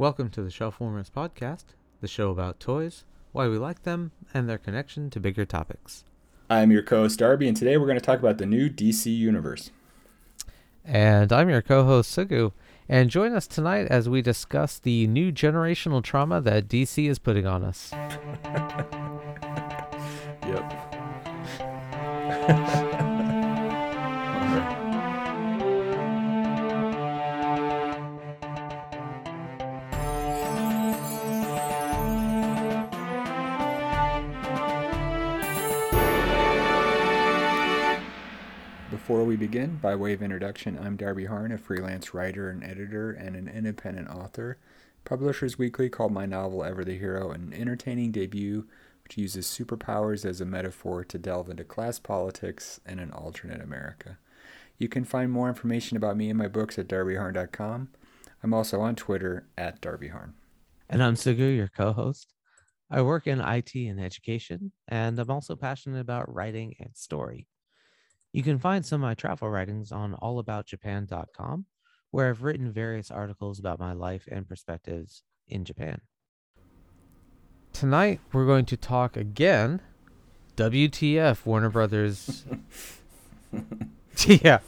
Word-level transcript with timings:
Welcome 0.00 0.30
to 0.30 0.40
the 0.40 0.48
Shelfwarmers 0.48 1.10
Podcast, 1.10 1.64
the 2.00 2.08
show 2.08 2.30
about 2.30 2.58
toys, 2.58 3.04
why 3.32 3.48
we 3.48 3.58
like 3.58 3.82
them, 3.82 4.12
and 4.32 4.48
their 4.48 4.56
connection 4.56 5.10
to 5.10 5.20
bigger 5.20 5.44
topics. 5.44 6.04
I'm 6.48 6.70
your 6.70 6.82
co 6.82 7.02
host, 7.02 7.18
Darby, 7.18 7.46
and 7.46 7.54
today 7.54 7.76
we're 7.76 7.84
going 7.84 7.98
to 7.98 8.04
talk 8.04 8.18
about 8.18 8.38
the 8.38 8.46
new 8.46 8.70
DC 8.70 9.14
Universe. 9.14 9.70
And 10.86 11.30
I'm 11.30 11.50
your 11.50 11.60
co 11.60 11.84
host, 11.84 12.16
Sugu. 12.16 12.52
And 12.88 13.10
join 13.10 13.34
us 13.34 13.46
tonight 13.46 13.88
as 13.88 14.08
we 14.08 14.22
discuss 14.22 14.78
the 14.78 15.06
new 15.06 15.30
generational 15.30 16.02
trauma 16.02 16.40
that 16.40 16.66
DC 16.66 17.06
is 17.06 17.18
putting 17.18 17.46
on 17.46 17.62
us. 17.62 17.92
yep. 22.56 22.86
Before 39.10 39.24
we 39.24 39.34
begin, 39.34 39.74
by 39.82 39.96
way 39.96 40.12
of 40.12 40.22
introduction, 40.22 40.78
I'm 40.78 40.94
Darby 40.94 41.24
Harn, 41.24 41.50
a 41.50 41.58
freelance 41.58 42.14
writer 42.14 42.48
and 42.48 42.62
editor 42.62 43.10
and 43.10 43.34
an 43.34 43.48
independent 43.48 44.08
author. 44.08 44.56
Publishers 45.04 45.58
Weekly 45.58 45.88
called 45.88 46.12
my 46.12 46.26
novel 46.26 46.62
Ever 46.62 46.84
the 46.84 46.96
Hero 46.96 47.32
an 47.32 47.52
entertaining 47.52 48.12
debut 48.12 48.68
which 49.02 49.18
uses 49.18 49.48
superpowers 49.48 50.24
as 50.24 50.40
a 50.40 50.44
metaphor 50.44 51.02
to 51.02 51.18
delve 51.18 51.50
into 51.50 51.64
class 51.64 51.98
politics 51.98 52.78
and 52.86 53.00
an 53.00 53.10
alternate 53.10 53.60
America. 53.60 54.18
You 54.78 54.88
can 54.88 55.02
find 55.02 55.32
more 55.32 55.48
information 55.48 55.96
about 55.96 56.16
me 56.16 56.30
and 56.30 56.38
my 56.38 56.46
books 56.46 56.78
at 56.78 56.86
darbyharn.com. 56.86 57.88
I'm 58.44 58.54
also 58.54 58.80
on 58.80 58.94
Twitter 58.94 59.48
at 59.58 59.80
darbyharn. 59.80 60.34
And 60.88 61.02
I'm 61.02 61.16
Sugu, 61.16 61.56
your 61.56 61.66
co 61.76 61.92
host. 61.92 62.32
I 62.88 63.02
work 63.02 63.26
in 63.26 63.40
IT 63.40 63.74
and 63.74 63.98
education, 63.98 64.70
and 64.86 65.18
I'm 65.18 65.30
also 65.32 65.56
passionate 65.56 65.98
about 65.98 66.32
writing 66.32 66.76
and 66.78 66.90
story. 66.94 67.48
You 68.32 68.42
can 68.44 68.58
find 68.58 68.84
some 68.84 69.02
of 69.02 69.08
my 69.08 69.14
travel 69.14 69.48
writings 69.48 69.90
on 69.90 70.14
allaboutjapan.com, 70.22 71.66
where 72.10 72.30
I've 72.30 72.42
written 72.42 72.72
various 72.72 73.10
articles 73.10 73.58
about 73.58 73.80
my 73.80 73.92
life 73.92 74.28
and 74.30 74.48
perspectives 74.48 75.22
in 75.48 75.64
Japan. 75.64 76.00
Tonight, 77.72 78.20
we're 78.32 78.46
going 78.46 78.66
to 78.66 78.76
talk 78.76 79.16
again 79.16 79.80
WTF 80.56 81.44
Warner 81.44 81.70
Brothers. 81.70 82.44
yeah, 84.26 84.58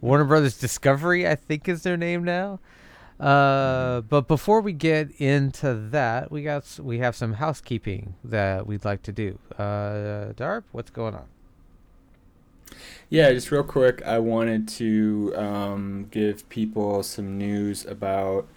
Warner 0.00 0.24
Brothers 0.24 0.58
Discovery, 0.58 1.26
I 1.26 1.34
think 1.34 1.68
is 1.68 1.82
their 1.82 1.96
name 1.96 2.22
now. 2.22 2.60
Uh, 3.18 4.00
but 4.02 4.28
before 4.28 4.60
we 4.60 4.72
get 4.72 5.10
into 5.20 5.74
that, 5.90 6.30
we 6.30 6.42
got 6.42 6.78
we 6.80 6.98
have 6.98 7.14
some 7.16 7.34
housekeeping 7.34 8.14
that 8.24 8.66
we'd 8.66 8.84
like 8.84 9.02
to 9.02 9.12
do. 9.12 9.38
Uh, 9.58 10.32
Darb, 10.34 10.64
what's 10.72 10.90
going 10.90 11.14
on? 11.14 11.26
Yeah, 13.08 13.32
just 13.32 13.50
real 13.50 13.64
quick, 13.64 14.02
I 14.02 14.18
wanted 14.18 14.68
to 14.68 15.32
um, 15.36 16.06
give 16.10 16.48
people 16.48 17.02
some 17.02 17.36
news 17.38 17.84
about 17.84 18.48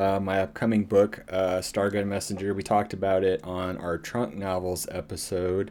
uh, 0.00 0.18
my 0.18 0.40
upcoming 0.40 0.84
book, 0.84 1.24
uh, 1.28 1.58
Stargun 1.58 2.06
Messenger. 2.06 2.54
We 2.54 2.62
talked 2.62 2.92
about 2.92 3.22
it 3.22 3.42
on 3.44 3.76
our 3.78 3.96
Trunk 3.98 4.34
Novels 4.34 4.88
episode. 4.90 5.70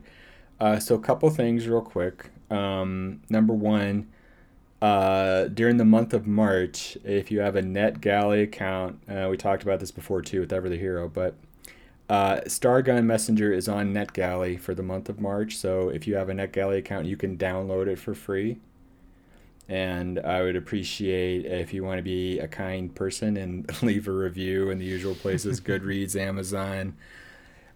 Uh, 0.59 0.79
so, 0.79 0.95
a 0.95 0.99
couple 0.99 1.29
things, 1.29 1.67
real 1.67 1.81
quick. 1.81 2.29
Um, 2.49 3.21
number 3.29 3.53
one, 3.53 4.07
uh, 4.81 5.45
during 5.45 5.77
the 5.77 5.85
month 5.85 6.13
of 6.13 6.27
March, 6.27 6.97
if 7.03 7.31
you 7.31 7.39
have 7.41 7.55
a 7.55 7.61
NetGalley 7.61 8.43
account, 8.43 9.01
uh, 9.09 9.27
we 9.29 9.37
talked 9.37 9.63
about 9.63 9.79
this 9.79 9.91
before 9.91 10.21
too 10.21 10.41
with 10.41 10.53
Ever 10.53 10.69
the 10.69 10.77
Hero, 10.77 11.09
but 11.09 11.35
uh, 12.09 12.41
Stargun 12.45 13.05
Messenger 13.05 13.53
is 13.53 13.67
on 13.67 13.93
NetGalley 13.93 14.59
for 14.59 14.73
the 14.73 14.83
month 14.83 15.09
of 15.09 15.19
March. 15.19 15.55
So 15.55 15.89
if 15.89 16.07
you 16.07 16.15
have 16.15 16.29
a 16.29 16.33
NetGalley 16.33 16.77
account, 16.77 17.05
you 17.05 17.17
can 17.17 17.37
download 17.37 17.87
it 17.87 17.97
for 17.97 18.13
free. 18.13 18.57
And 19.69 20.19
I 20.19 20.41
would 20.41 20.57
appreciate 20.57 21.45
if 21.45 21.73
you 21.73 21.83
want 21.83 21.97
to 21.99 22.03
be 22.03 22.39
a 22.39 22.47
kind 22.47 22.93
person 22.93 23.37
and 23.37 23.81
leave 23.83 24.07
a 24.07 24.11
review 24.11 24.69
in 24.69 24.79
the 24.79 24.85
usual 24.85 25.15
places 25.15 25.61
Goodreads, 25.61 26.19
Amazon. 26.19 26.95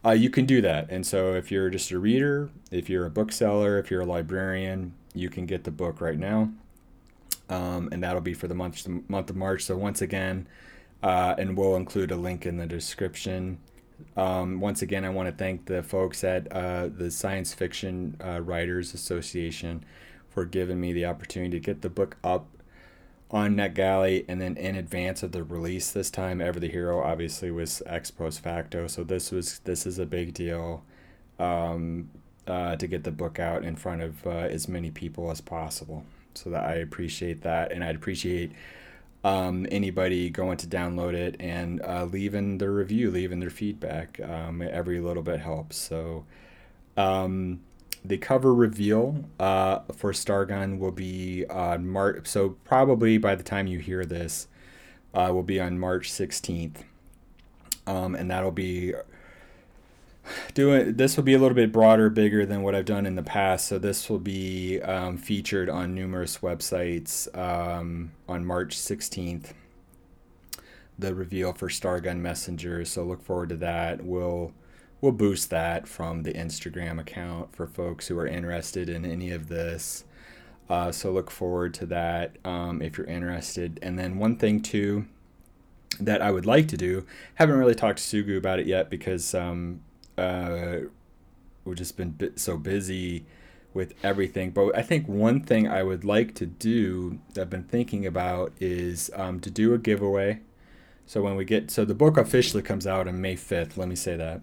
Uh, 0.05 0.11
you 0.11 0.29
can 0.29 0.45
do 0.45 0.61
that. 0.61 0.89
And 0.89 1.05
so 1.05 1.33
if 1.33 1.49
you're 1.51 1.69
just 1.69 1.91
a 1.91 1.99
reader, 1.99 2.49
if 2.71 2.89
you're 2.89 3.05
a 3.05 3.09
bookseller, 3.09 3.79
if 3.79 3.89
you're 3.89 4.01
a 4.01 4.05
librarian, 4.05 4.93
you 5.13 5.29
can 5.29 5.45
get 5.45 5.63
the 5.63 5.71
book 5.71 6.01
right 6.01 6.19
now. 6.19 6.49
Um, 7.49 7.89
and 7.91 8.03
that'll 8.03 8.21
be 8.21 8.33
for 8.33 8.47
the 8.47 8.55
month, 8.55 8.85
month 9.09 9.29
of 9.29 9.35
March. 9.37 9.63
So 9.63 9.77
once 9.77 10.01
again, 10.01 10.47
uh, 11.01 11.35
and 11.37 11.57
we'll 11.57 11.75
include 11.75 12.11
a 12.11 12.15
link 12.15 12.45
in 12.45 12.57
the 12.57 12.65
description. 12.65 13.59
Um, 14.15 14.59
once 14.59 14.81
again, 14.81 15.05
I 15.05 15.09
want 15.09 15.29
to 15.29 15.35
thank 15.35 15.65
the 15.65 15.83
folks 15.83 16.23
at 16.23 16.51
uh, 16.51 16.87
the 16.87 17.11
Science 17.11 17.53
Fiction 17.53 18.17
uh, 18.23 18.41
Writers 18.41 18.93
Association 18.93 19.83
for 20.29 20.45
giving 20.45 20.79
me 20.79 20.93
the 20.93 21.05
opportunity 21.05 21.59
to 21.59 21.59
get 21.59 21.81
the 21.81 21.89
book 21.89 22.17
up 22.23 22.47
on 23.29 23.55
NetGalley 23.55 24.23
and 24.27 24.39
then 24.39 24.55
in 24.55 24.75
advance 24.75 25.21
of 25.21 25.31
the 25.31 25.43
release 25.43 25.91
this 25.91 26.09
time. 26.09 26.41
Ever 26.41 26.59
the 26.59 26.69
Hero 26.69 27.01
obviously 27.01 27.51
was 27.51 27.81
ex 27.85 28.11
post 28.11 28.39
facto, 28.39 28.87
so 28.87 29.03
this 29.03 29.31
was 29.31 29.59
this 29.59 29.85
is 29.85 29.99
a 29.99 30.05
big 30.05 30.33
deal 30.33 30.83
um, 31.39 32.09
uh, 32.47 32.75
to 32.75 32.87
get 32.87 33.03
the 33.03 33.11
book 33.11 33.39
out 33.39 33.63
in 33.63 33.75
front 33.75 34.01
of 34.01 34.25
uh, 34.25 34.29
as 34.29 34.67
many 34.67 34.91
people 34.91 35.29
as 35.29 35.41
possible. 35.41 36.05
So 36.33 36.49
that 36.51 36.63
I 36.63 36.75
appreciate 36.75 37.41
that, 37.41 37.71
and 37.71 37.83
I'd 37.83 37.95
appreciate 37.95 38.51
um, 39.27 39.67
anybody 39.69 40.29
going 40.29 40.55
to 40.55 40.67
download 40.67 41.13
it 41.13 41.35
and 41.41 41.81
uh, 41.81 42.05
leaving 42.05 42.59
their 42.59 42.71
review, 42.71 43.11
leaving 43.11 43.41
their 43.41 43.49
feedback. 43.49 44.21
Um, 44.21 44.61
every 44.61 45.01
little 45.01 45.21
bit 45.21 45.41
helps. 45.41 45.75
So, 45.75 46.23
um, 46.95 47.59
the 48.05 48.17
cover 48.17 48.53
reveal 48.53 49.25
uh, 49.37 49.79
for 49.97 50.13
Stargun 50.13 50.79
will 50.79 50.93
be 50.93 51.45
on 51.47 51.85
March. 51.89 52.25
So 52.25 52.51
probably 52.63 53.17
by 53.17 53.35
the 53.35 53.43
time 53.43 53.67
you 53.67 53.79
hear 53.79 54.05
this, 54.05 54.47
uh, 55.13 55.31
will 55.33 55.43
be 55.43 55.59
on 55.59 55.77
March 55.77 56.09
16th, 56.09 56.83
um, 57.85 58.15
and 58.15 58.31
that'll 58.31 58.51
be 58.51 58.93
doing 60.53 60.95
this 60.95 61.17
will 61.17 61.23
be 61.23 61.33
a 61.33 61.39
little 61.39 61.55
bit 61.55 61.71
broader, 61.71 62.09
bigger 62.09 62.45
than 62.45 62.61
what 62.61 62.75
I've 62.75 62.85
done 62.85 63.05
in 63.05 63.15
the 63.15 63.23
past. 63.23 63.67
So 63.67 63.79
this 63.79 64.09
will 64.09 64.19
be 64.19 64.81
um, 64.81 65.17
featured 65.17 65.69
on 65.69 65.93
numerous 65.95 66.39
websites 66.39 67.35
um, 67.37 68.11
on 68.27 68.45
March 68.45 68.75
16th. 68.75 69.53
The 70.99 71.13
reveal 71.13 71.53
for 71.53 71.69
Stargun 71.69 72.17
Messenger. 72.17 72.85
So 72.85 73.03
look 73.03 73.21
forward 73.21 73.49
to 73.49 73.57
that. 73.57 74.03
We'll 74.03 74.53
we'll 74.99 75.11
boost 75.11 75.49
that 75.51 75.87
from 75.87 76.23
the 76.23 76.33
Instagram 76.33 76.99
account 76.99 77.55
for 77.55 77.67
folks 77.67 78.07
who 78.07 78.17
are 78.17 78.27
interested 78.27 78.89
in 78.89 79.05
any 79.05 79.31
of 79.31 79.47
this. 79.47 80.05
Uh, 80.69 80.91
so 80.91 81.11
look 81.11 81.31
forward 81.31 81.73
to 81.75 81.85
that 81.85 82.37
um, 82.43 82.81
if 82.81 82.97
you're 82.97 83.07
interested. 83.07 83.79
And 83.81 83.97
then 83.97 84.17
one 84.17 84.37
thing 84.37 84.61
too 84.61 85.05
that 85.99 86.21
I 86.21 86.31
would 86.31 86.45
like 86.45 86.67
to 86.69 86.77
do, 86.77 87.05
haven't 87.35 87.57
really 87.57 87.75
talked 87.75 87.99
to 87.99 88.03
Sugu 88.03 88.37
about 88.37 88.59
it 88.59 88.67
yet 88.67 88.89
because 88.89 89.33
um, 89.33 89.81
uh, 90.17 90.77
we've 91.65 91.77
just 91.77 91.97
been 91.97 92.33
so 92.35 92.57
busy 92.57 93.25
with 93.73 93.93
everything. 94.03 94.51
But 94.51 94.75
I 94.75 94.81
think 94.81 95.07
one 95.07 95.41
thing 95.41 95.67
I 95.67 95.83
would 95.83 96.03
like 96.03 96.33
to 96.35 96.45
do, 96.45 97.19
I've 97.39 97.49
been 97.49 97.63
thinking 97.63 98.05
about, 98.05 98.53
is 98.59 99.11
um, 99.15 99.39
to 99.41 99.51
do 99.51 99.73
a 99.73 99.77
giveaway. 99.77 100.41
So 101.05 101.21
when 101.21 101.35
we 101.35 101.45
get, 101.45 101.71
so 101.71 101.85
the 101.85 101.93
book 101.93 102.17
officially 102.17 102.63
comes 102.63 102.85
out 102.85 103.07
on 103.07 103.21
May 103.21 103.35
5th, 103.35 103.77
let 103.77 103.87
me 103.87 103.95
say 103.95 104.17
that. 104.17 104.41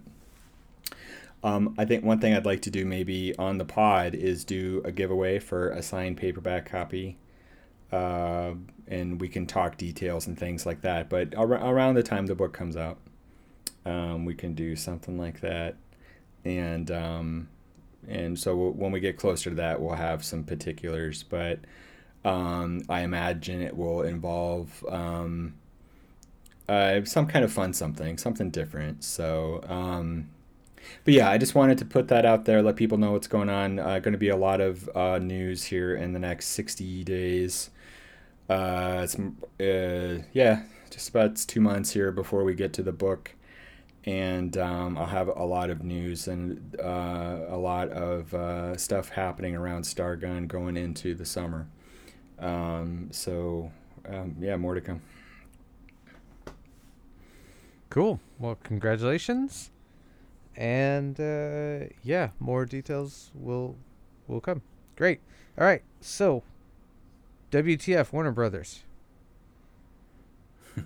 Um, 1.43 1.75
I 1.77 1.85
think 1.85 2.03
one 2.03 2.19
thing 2.19 2.33
I'd 2.33 2.45
like 2.45 2.63
to 2.63 2.71
do 2.71 2.85
maybe 2.85 3.35
on 3.37 3.59
the 3.59 3.65
pod 3.65 4.15
is 4.15 4.43
do 4.43 4.81
a 4.83 4.91
giveaway 4.91 5.37
for 5.37 5.69
a 5.69 5.83
signed 5.83 6.17
paperback 6.17 6.65
copy. 6.65 7.17
Uh, 7.91 8.55
and 8.87 9.21
we 9.21 9.27
can 9.27 9.45
talk 9.45 9.77
details 9.77 10.25
and 10.25 10.37
things 10.37 10.65
like 10.65 10.81
that. 10.81 11.07
But 11.07 11.35
ar- 11.35 11.51
around 11.53 11.95
the 11.95 12.03
time 12.03 12.25
the 12.25 12.35
book 12.35 12.51
comes 12.53 12.75
out, 12.75 12.97
um, 13.85 14.25
we 14.25 14.33
can 14.33 14.53
do 14.53 14.75
something 14.75 15.17
like 15.17 15.41
that. 15.41 15.75
And 16.43 16.91
um, 16.91 17.49
and 18.07 18.37
so 18.37 18.55
when 18.55 18.91
we 18.91 18.99
get 18.99 19.17
closer 19.17 19.49
to 19.49 19.55
that, 19.57 19.81
we'll 19.81 19.95
have 19.95 20.23
some 20.23 20.43
particulars. 20.43 21.23
But 21.23 21.59
um, 22.23 22.81
I 22.89 23.01
imagine 23.01 23.61
it 23.61 23.75
will 23.75 24.01
involve 24.01 24.83
um, 24.89 25.55
uh, 26.67 27.03
some 27.05 27.27
kind 27.27 27.43
of 27.43 27.51
fun 27.51 27.73
something, 27.73 28.17
something 28.17 28.51
different. 28.51 29.03
So 29.03 29.61
um, 29.67 30.29
but 31.03 31.13
yeah, 31.13 31.29
I 31.29 31.37
just 31.37 31.55
wanted 31.55 31.77
to 31.79 31.85
put 31.85 32.07
that 32.09 32.25
out 32.25 32.45
there, 32.45 32.61
let 32.61 32.75
people 32.75 32.97
know 32.97 33.11
what's 33.11 33.27
going 33.27 33.49
on. 33.49 33.79
Uh, 33.79 33.99
going 33.99 34.13
to 34.13 34.17
be 34.17 34.29
a 34.29 34.35
lot 34.35 34.61
of 34.61 34.89
uh, 34.95 35.19
news 35.19 35.63
here 35.63 35.95
in 35.95 36.13
the 36.13 36.19
next 36.19 36.47
60 36.47 37.03
days. 37.03 37.69
Uh, 38.49 39.01
it's 39.03 39.15
uh, 39.59 40.23
yeah, 40.33 40.63
just 40.89 41.09
about 41.09 41.35
two 41.35 41.61
months 41.61 41.91
here 41.91 42.11
before 42.11 42.43
we 42.43 42.53
get 42.53 42.73
to 42.73 42.83
the 42.83 42.91
book, 42.91 43.31
and 44.05 44.55
um, 44.57 44.97
I'll 44.97 45.05
have 45.07 45.27
a 45.27 45.43
lot 45.43 45.69
of 45.69 45.83
news 45.83 46.27
and 46.27 46.75
uh, 46.79 47.39
a 47.49 47.57
lot 47.57 47.89
of 47.89 48.33
uh, 48.33 48.77
stuff 48.77 49.09
happening 49.09 49.55
around 49.55 49.83
Stargun 49.83 50.47
going 50.47 50.77
into 50.77 51.15
the 51.15 51.25
summer. 51.25 51.67
Um, 52.37 53.09
so 53.11 53.71
um, 54.07 54.35
yeah, 54.39 54.57
more 54.57 54.75
to 54.75 54.81
come. 54.81 55.01
Cool. 57.89 58.19
Well, 58.39 58.57
congratulations. 58.63 59.71
And 60.55 61.19
uh, 61.19 61.87
yeah, 62.03 62.29
more 62.39 62.65
details 62.65 63.31
will 63.33 63.75
will 64.27 64.41
come. 64.41 64.61
Great. 64.95 65.19
All 65.57 65.65
right. 65.65 65.81
So, 65.99 66.43
WTF 67.51 68.13
Warner 68.13 68.31
Brothers. 68.31 68.83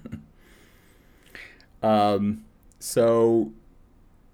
um, 1.83 2.45
so 2.80 3.52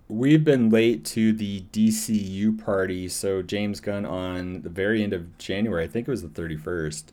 we've 0.07 0.44
been 0.44 0.69
late 0.69 1.03
to 1.03 1.33
the 1.33 1.63
DCU 1.71 2.63
party. 2.63 3.09
So 3.09 3.42
James 3.42 3.80
Gunn 3.80 4.06
on 4.06 4.62
the 4.62 4.69
very 4.69 5.03
end 5.03 5.13
of 5.13 5.38
January, 5.38 5.83
I 5.83 5.88
think 5.88 6.07
it 6.07 6.12
was 6.12 6.21
the 6.21 6.27
31st, 6.30 7.06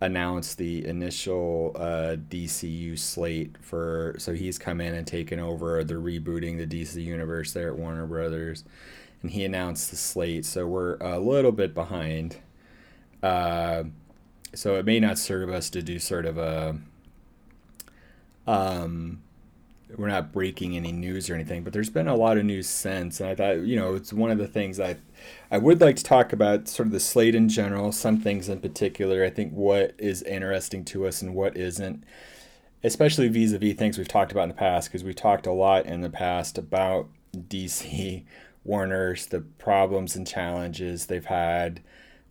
announced 0.00 0.58
the 0.58 0.86
initial 0.86 1.72
uh, 1.76 2.16
DCU 2.28 2.98
slate 2.98 3.56
for. 3.60 4.16
So 4.18 4.32
he's 4.32 4.58
come 4.58 4.80
in 4.80 4.94
and 4.94 5.06
taken 5.06 5.38
over. 5.38 5.82
They're 5.84 6.00
rebooting 6.00 6.58
the 6.58 6.66
DC 6.66 7.02
universe 7.02 7.52
there 7.52 7.68
at 7.68 7.78
Warner 7.78 8.06
Brothers, 8.06 8.64
and 9.22 9.30
he 9.30 9.44
announced 9.44 9.90
the 9.90 9.96
slate. 9.96 10.44
So 10.44 10.66
we're 10.66 10.96
a 10.96 11.18
little 11.18 11.52
bit 11.52 11.74
behind. 11.74 12.36
Uh, 13.22 13.84
so 14.54 14.76
it 14.76 14.84
may 14.84 14.98
not 14.98 15.18
serve 15.18 15.50
us 15.50 15.70
to 15.70 15.82
do 15.82 15.98
sort 15.98 16.24
of 16.24 16.38
a 16.38 16.78
um, 18.46 19.20
we're 19.96 20.08
not 20.08 20.32
breaking 20.32 20.76
any 20.76 20.92
news 20.92 21.30
or 21.30 21.34
anything, 21.34 21.62
but 21.64 21.72
there's 21.72 21.90
been 21.90 22.08
a 22.08 22.14
lot 22.14 22.36
of 22.36 22.44
news 22.44 22.68
since, 22.68 23.20
and 23.20 23.28
I 23.28 23.34
thought 23.34 23.66
you 23.66 23.76
know 23.76 23.94
it's 23.94 24.12
one 24.12 24.30
of 24.30 24.38
the 24.38 24.46
things 24.48 24.78
I 24.78 24.96
I 25.50 25.58
would 25.58 25.80
like 25.80 25.96
to 25.96 26.04
talk 26.04 26.32
about 26.32 26.68
sort 26.68 26.86
of 26.86 26.92
the 26.92 27.00
slate 27.00 27.34
in 27.34 27.48
general, 27.48 27.92
some 27.92 28.20
things 28.20 28.48
in 28.48 28.60
particular. 28.60 29.24
I 29.24 29.30
think 29.30 29.52
what 29.52 29.94
is 29.98 30.22
interesting 30.22 30.84
to 30.86 31.06
us 31.06 31.22
and 31.22 31.34
what 31.34 31.56
isn't, 31.56 32.04
especially 32.84 33.28
vis-a-vis 33.28 33.74
things 33.76 33.98
we've 33.98 34.08
talked 34.08 34.32
about 34.32 34.44
in 34.44 34.48
the 34.50 34.54
past, 34.54 34.88
because 34.88 35.04
we 35.04 35.14
talked 35.14 35.46
a 35.46 35.52
lot 35.52 35.86
in 35.86 36.02
the 36.02 36.10
past 36.10 36.58
about 36.58 37.08
DC, 37.34 38.24
Warner's, 38.64 39.26
the 39.26 39.40
problems 39.40 40.16
and 40.16 40.26
challenges 40.26 41.06
they've 41.06 41.26
had. 41.26 41.80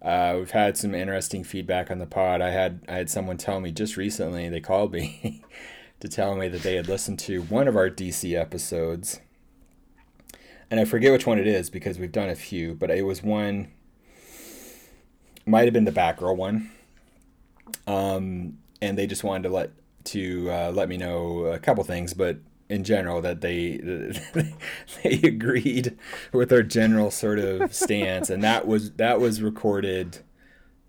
Uh, 0.01 0.35
we've 0.37 0.51
had 0.51 0.77
some 0.77 0.93
interesting 0.93 1.43
feedback 1.43 1.89
on 1.89 1.97
the 1.97 2.05
pod. 2.05 2.41
I 2.41 2.51
had 2.51 2.81
I 2.87 2.93
had 2.93 3.09
someone 3.09 3.37
tell 3.37 3.59
me 3.59 3.71
just 3.71 3.97
recently. 3.97 4.47
They 4.47 4.61
called 4.61 4.93
me. 4.93 5.43
to 5.99 6.07
tell 6.07 6.35
me 6.35 6.47
that 6.47 6.61
they 6.61 6.75
had 6.75 6.87
listened 6.87 7.19
to 7.19 7.41
one 7.43 7.67
of 7.67 7.75
our 7.75 7.89
DC 7.89 8.39
episodes. 8.39 9.19
And 10.69 10.79
I 10.79 10.85
forget 10.85 11.11
which 11.11 11.25
one 11.25 11.39
it 11.39 11.47
is 11.47 11.69
because 11.69 11.97
we've 11.97 12.11
done 12.11 12.29
a 12.29 12.35
few, 12.35 12.75
but 12.75 12.91
it 12.91 13.03
was 13.03 13.23
one, 13.23 13.71
might 15.45 15.65
have 15.65 15.73
been 15.73 15.85
the 15.85 15.91
Batgirl 15.91 16.35
one. 16.35 16.71
Um, 17.85 18.57
and 18.81 18.97
they 18.97 19.07
just 19.07 19.23
wanted 19.23 19.43
to 19.43 19.49
let 19.49 19.71
to 20.05 20.49
uh, 20.49 20.71
let 20.71 20.87
me 20.87 20.97
know 20.97 21.45
a 21.45 21.59
couple 21.59 21.83
things, 21.83 22.13
but 22.13 22.37
in 22.69 22.83
general 22.83 23.21
that 23.21 23.41
they 23.41 23.77
they 25.03 25.19
agreed 25.23 25.97
with 26.31 26.51
our 26.51 26.63
general 26.63 27.11
sort 27.11 27.39
of 27.39 27.73
stance, 27.73 28.29
and 28.29 28.43
that 28.43 28.67
was 28.67 28.91
that 28.93 29.19
was 29.19 29.41
recorded 29.41 30.19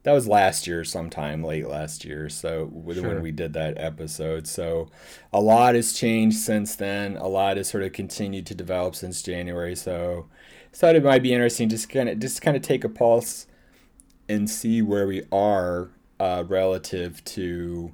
that 0.08 0.14
was 0.14 0.26
last 0.26 0.66
year 0.66 0.84
sometime 0.84 1.44
late 1.44 1.68
last 1.68 2.02
year 2.02 2.30
so 2.30 2.72
sure. 2.94 3.02
when 3.06 3.20
we 3.20 3.30
did 3.30 3.52
that 3.52 3.76
episode 3.76 4.46
so 4.46 4.88
a 5.34 5.40
lot 5.40 5.74
has 5.74 5.92
changed 5.92 6.38
since 6.38 6.76
then 6.76 7.14
a 7.18 7.28
lot 7.28 7.58
has 7.58 7.68
sort 7.68 7.84
of 7.84 7.92
continued 7.92 8.46
to 8.46 8.54
develop 8.54 8.94
since 8.94 9.20
january 9.20 9.76
so 9.76 10.26
thought 10.72 10.96
it 10.96 11.04
might 11.04 11.22
be 11.22 11.34
interesting 11.34 11.68
just 11.68 11.90
kind 11.90 12.08
of 12.08 12.18
just 12.18 12.40
kind 12.40 12.56
of 12.56 12.62
take 12.62 12.84
a 12.84 12.88
pulse 12.88 13.46
and 14.30 14.48
see 14.48 14.80
where 14.80 15.06
we 15.06 15.22
are 15.30 15.90
uh, 16.18 16.42
relative 16.48 17.22
to 17.24 17.92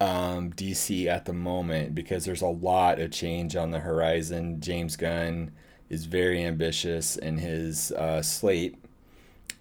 um, 0.00 0.52
DC 0.52 1.06
at 1.06 1.24
the 1.24 1.32
moment 1.32 1.94
because 1.94 2.24
there's 2.24 2.42
a 2.42 2.46
lot 2.46 2.98
of 2.98 3.12
change 3.12 3.54
on 3.54 3.70
the 3.70 3.78
horizon. 3.78 4.60
James 4.60 4.96
Gunn 4.96 5.52
is 5.88 6.06
very 6.06 6.44
ambitious 6.44 7.16
in 7.16 7.38
his 7.38 7.92
uh, 7.92 8.22
slate 8.22 8.81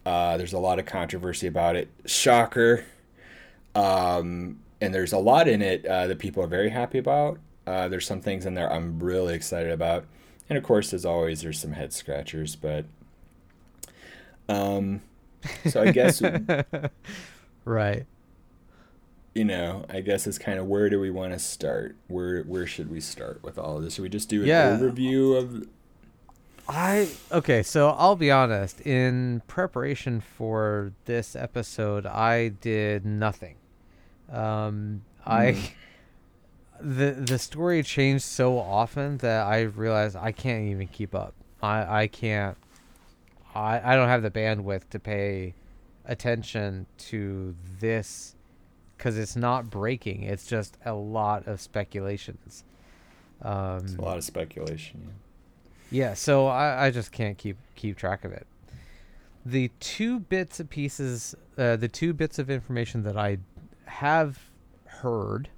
uh, 0.06 0.38
there's 0.38 0.54
a 0.54 0.60
lot 0.60 0.80
of 0.80 0.86
controversy 0.86 1.48
about 1.48 1.76
it. 1.76 1.90
Shocker. 2.06 2.86
Um, 3.76 4.60
and 4.80 4.94
there's 4.94 5.14
a 5.14 5.18
lot 5.18 5.48
in 5.48 5.62
it 5.62 5.86
uh, 5.86 6.08
that 6.08 6.20
people 6.20 6.44
are 6.44 6.48
very 6.48 6.70
happy 6.70 6.98
about. 6.98 7.40
Uh, 7.68 7.88
there's 7.88 8.08
some 8.08 8.22
things 8.22 8.46
in 8.46 8.56
there 8.56 8.72
I'm 8.72 9.00
really 9.00 9.36
excited 9.36 9.72
about. 9.72 10.06
And 10.50 10.58
of 10.58 10.64
course, 10.64 10.94
as 10.94 11.06
always, 11.06 11.42
there's 11.42 11.60
some 11.60 11.74
head 11.74 11.94
scratchers. 11.94 12.56
But 12.56 12.86
um, 14.50 15.02
so 15.68 15.82
I 15.82 15.92
guess. 15.92 16.22
right. 17.66 18.06
You 19.34 19.46
know, 19.46 19.86
I 19.88 20.02
guess 20.02 20.28
it's 20.28 20.38
kind 20.38 20.60
of 20.60 20.66
where 20.66 20.90
do 20.90 21.00
we 21.00 21.10
want 21.10 21.32
to 21.32 21.40
start? 21.40 21.96
Where 22.08 22.42
where 22.44 22.68
should 22.68 22.92
we 22.92 23.00
start 23.00 23.42
with 23.44 23.58
all 23.58 23.78
of 23.78 23.84
this? 23.84 23.94
Should 23.94 24.02
we 24.02 24.10
just 24.10 24.28
do 24.28 24.42
an 24.42 24.48
yeah. 24.48 24.78
overview 24.78 25.38
of 25.38 25.68
I 26.68 27.10
okay, 27.32 27.64
so 27.64 27.90
I'll 27.90 28.16
be 28.16 28.32
honest. 28.32 28.82
In 28.82 29.42
preparation 29.48 30.22
for 30.22 30.94
this 31.06 31.36
episode, 31.36 32.06
I 32.06 32.50
did 32.50 33.06
nothing. 33.06 33.56
Um. 34.32 35.04
I 35.26 35.54
hmm. 35.54 35.66
the 36.98 37.12
the 37.12 37.38
story 37.38 37.84
changed 37.84 38.24
so 38.24 38.58
often 38.58 39.18
that 39.18 39.46
I 39.46 39.62
realized 39.62 40.16
I 40.16 40.32
can't 40.32 40.66
even 40.70 40.88
keep 40.88 41.14
up. 41.14 41.34
I 41.62 42.04
I 42.04 42.08
can't. 42.08 42.58
I 43.54 43.94
I 43.94 43.96
don't 43.96 44.08
have 44.08 44.24
the 44.24 44.32
bandwidth 44.32 44.90
to 44.90 45.00
pay 45.00 45.54
attention 46.06 46.88
to 46.98 47.56
this 47.80 48.36
because 48.98 49.18
it's 49.18 49.36
not 49.36 49.70
breaking. 49.70 50.24
It's 50.24 50.46
just 50.46 50.78
a 50.86 50.94
lot 50.94 51.48
of 51.48 51.60
speculations. 51.60 52.64
Um, 53.42 53.78
it's 53.78 53.96
a 53.96 54.02
lot 54.02 54.18
of 54.18 54.24
speculation. 54.24 55.02
Yeah. 55.06 55.12
Yeah, 55.92 56.14
so 56.14 56.48
I, 56.48 56.88
I 56.88 56.92
just 56.92 57.12
can't 57.12 57.38
keep 57.38 57.58
keep 57.76 57.98
track 57.98 58.24
of 58.24 58.32
it. 58.32 58.48
The 59.46 59.70
two 59.80 60.20
bits 60.20 60.60
of 60.60 60.70
pieces, 60.70 61.36
uh, 61.58 61.76
the 61.76 61.88
two 61.88 62.14
bits 62.14 62.40
of 62.40 62.50
information 62.50 63.04
that 63.04 63.18
I 63.18 63.40
have 63.86 64.40
heard, 64.86 65.50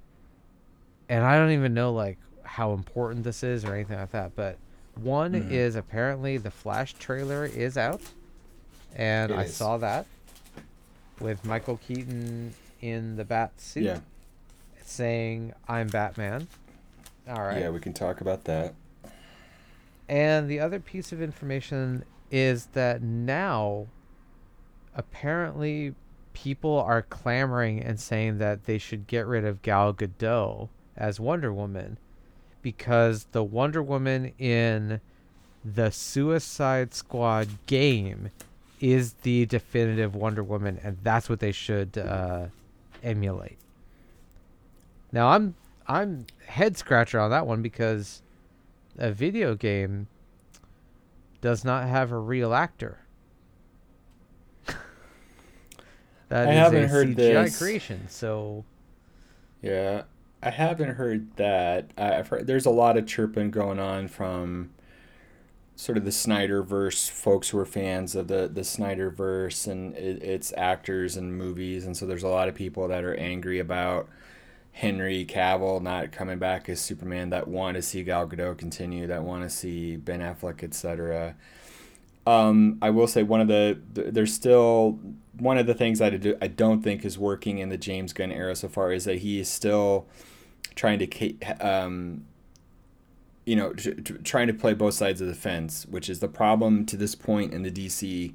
and 1.08 1.24
I 1.24 1.38
don't 1.38 1.52
even 1.52 1.74
know 1.74 1.94
like 1.94 2.18
how 2.44 2.74
important 2.74 3.24
this 3.24 3.44
is 3.44 3.64
or 3.64 3.76
anything 3.76 4.00
like 4.00 4.12
that, 4.12 4.36
but 4.36 4.58
one 4.96 5.34
mm-hmm. 5.34 5.52
is 5.52 5.76
apparently 5.76 6.38
the 6.38 6.52
Flash 6.52 6.94
trailer 6.94 7.46
is 7.46 7.78
out, 7.78 8.02
and 8.96 9.32
it 9.32 9.36
I 9.36 9.44
is. 9.44 9.56
saw 9.56 9.78
that 9.78 10.08
with 11.20 11.44
Michael 11.46 11.78
Keaton 11.78 12.54
in 12.82 13.16
the 13.16 13.24
bat 13.24 13.52
suit, 13.60 13.84
yeah. 13.84 14.00
saying 14.84 15.54
"I'm 15.68 15.88
Batman." 15.88 16.48
All 17.28 17.42
right. 17.42 17.60
Yeah, 17.60 17.70
we 17.70 17.80
can 17.80 17.94
talk 17.94 18.22
about 18.22 18.44
that. 18.46 18.74
And 20.10 20.50
the 20.50 20.60
other 20.60 20.80
piece 20.80 21.12
of 21.12 21.22
information 21.22 22.04
is 22.30 22.68
that 22.74 23.02
now, 23.02 23.88
apparently, 24.96 25.96
people 26.34 26.78
are 26.80 27.02
clamoring 27.04 27.82
and 27.82 28.00
saying 28.00 28.40
that 28.40 28.66
they 28.66 28.78
should 28.78 29.08
get 29.08 29.26
rid 29.28 29.46
of 29.46 29.62
Gal 29.62 29.94
Gadot 29.94 30.70
as 30.98 31.20
Wonder 31.20 31.54
Woman 31.54 31.98
because 32.62 33.26
the 33.32 33.44
Wonder 33.44 33.84
Woman 33.84 34.34
in 34.40 35.00
the 35.64 35.92
Suicide 35.92 36.94
Squad 36.94 37.48
game 37.68 38.32
is 38.82 39.14
the 39.22 39.46
definitive 39.46 40.16
Wonder 40.16 40.44
Woman, 40.44 40.80
and 40.84 40.98
that's 41.04 41.30
what 41.30 41.40
they 41.40 41.52
should 41.52 41.98
uh, 41.98 42.48
emulate. 43.04 43.60
Now, 45.12 45.30
I'm 45.30 45.56
I'm 45.88 46.26
head 46.48 46.78
scratcher 46.78 47.20
on 47.20 47.30
that 47.30 47.46
one 47.46 47.62
because 47.62 48.23
a 48.98 49.12
video 49.12 49.56
game 49.56 50.08
does 51.42 51.64
not 51.66 51.88
have 51.88 52.12
a 52.12 52.18
real 52.18 52.54
actor. 52.54 53.00
that 56.30 56.48
I 56.48 56.52
is 56.52 56.58
haven't 56.58 56.84
a 56.84 56.88
heard 56.88 57.08
CGI 57.10 57.16
this. 57.16 57.58
creation, 57.58 58.08
so 58.08 58.66
yeah, 59.62 60.04
I 60.42 60.50
haven't 60.50 60.96
heard 60.96 61.36
that. 61.38 61.92
I've 61.98 62.28
heard 62.28 62.48
there's 62.48 62.66
a 62.66 62.72
lot 62.72 62.98
of 62.98 63.06
chirping 63.08 63.52
going 63.52 63.80
on 63.80 64.08
from 64.08 64.72
sort 65.76 65.98
of 65.98 66.06
the 66.06 66.12
Snyderverse 66.12 67.10
folks 67.10 67.50
who 67.50 67.58
are 67.58 67.66
fans 67.66 68.16
of 68.16 68.28
the 68.28 68.48
the 68.48 68.62
Snyderverse 68.62 69.68
and 69.68 69.96
it, 69.96 70.22
its 70.24 70.54
actors 70.56 71.18
and 71.18 71.38
movies, 71.38 71.86
and 71.86 71.98
so 71.98 72.06
there's 72.06 72.24
a 72.24 72.28
lot 72.30 72.48
of 72.48 72.56
people 72.56 72.88
that 72.88 73.04
are 73.04 73.16
angry 73.16 73.60
about 73.60 74.08
Henry 74.74 75.24
Cavill 75.24 75.82
not 75.82 76.12
coming 76.12 76.40
back 76.40 76.68
as 76.68 76.82
Superman, 76.82 77.30
that 77.30 77.48
want 77.48 77.76
to 77.76 77.82
see 77.82 78.04
Gal 78.04 78.28
Gadot 78.28 78.58
continue, 78.58 79.06
that 79.06 79.24
want 79.24 79.44
to 79.44 79.50
see 79.50 79.96
Ben 79.96 80.20
Affleck, 80.20 80.64
etc. 80.64 81.36
Um, 82.26 82.80
I 82.82 82.90
will 82.90 83.06
say 83.06 83.22
one 83.22 83.40
of 83.40 83.48
the, 83.48 83.80
the, 83.94 84.12
there's 84.12 84.34
still 84.34 85.00
one 85.38 85.60
of 85.60 85.68
the 85.68 85.76
things 85.76 86.02
I 86.02 86.10
do 86.10 86.36
I 86.42 86.48
don't 86.48 86.82
think 86.82 87.06
is 87.06 87.20
working 87.20 87.60
in 87.60 87.70
the 87.70 87.78
James 87.78 88.14
Gunn 88.14 88.32
era 88.32 88.56
so 88.56 88.68
far 88.68 88.92
is 88.92 89.06
that 89.06 89.20
he 89.20 89.40
is 89.40 89.48
still 89.48 90.08
trying 90.74 91.00
to 91.00 91.40
um, 91.60 92.26
you 93.46 93.56
know 93.56 93.74
trying 94.24 94.48
to 94.48 94.54
play 94.54 94.74
both 94.74 94.96
sides 94.96 95.22
of 95.22 95.28
the 95.28 95.36
fence, 95.36 95.86
which 95.86 96.10
is 96.10 96.20
the 96.20 96.28
problem 96.28 96.86
to 96.88 96.98
this 96.98 97.14
point 97.14 97.54
in 97.54 97.62
the 97.62 97.72
DC 97.72 98.34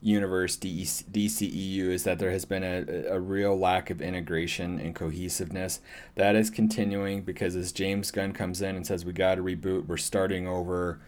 universe 0.00 0.56
DC, 0.56 1.04
DCEU 1.04 1.88
is 1.88 2.04
that 2.04 2.18
there 2.18 2.30
has 2.30 2.44
been 2.44 2.62
a, 2.62 3.14
a 3.14 3.20
real 3.20 3.58
lack 3.58 3.90
of 3.90 4.00
integration 4.00 4.78
and 4.78 4.94
cohesiveness. 4.94 5.80
That 6.14 6.36
is 6.36 6.50
continuing 6.50 7.22
because 7.22 7.56
as 7.56 7.72
James 7.72 8.10
Gunn 8.10 8.32
comes 8.32 8.62
in 8.62 8.76
and 8.76 8.86
says 8.86 9.04
we 9.04 9.12
got 9.12 9.36
to 9.36 9.42
reboot, 9.42 9.86
we're 9.86 9.96
starting 9.96 10.46
over, 10.46 11.00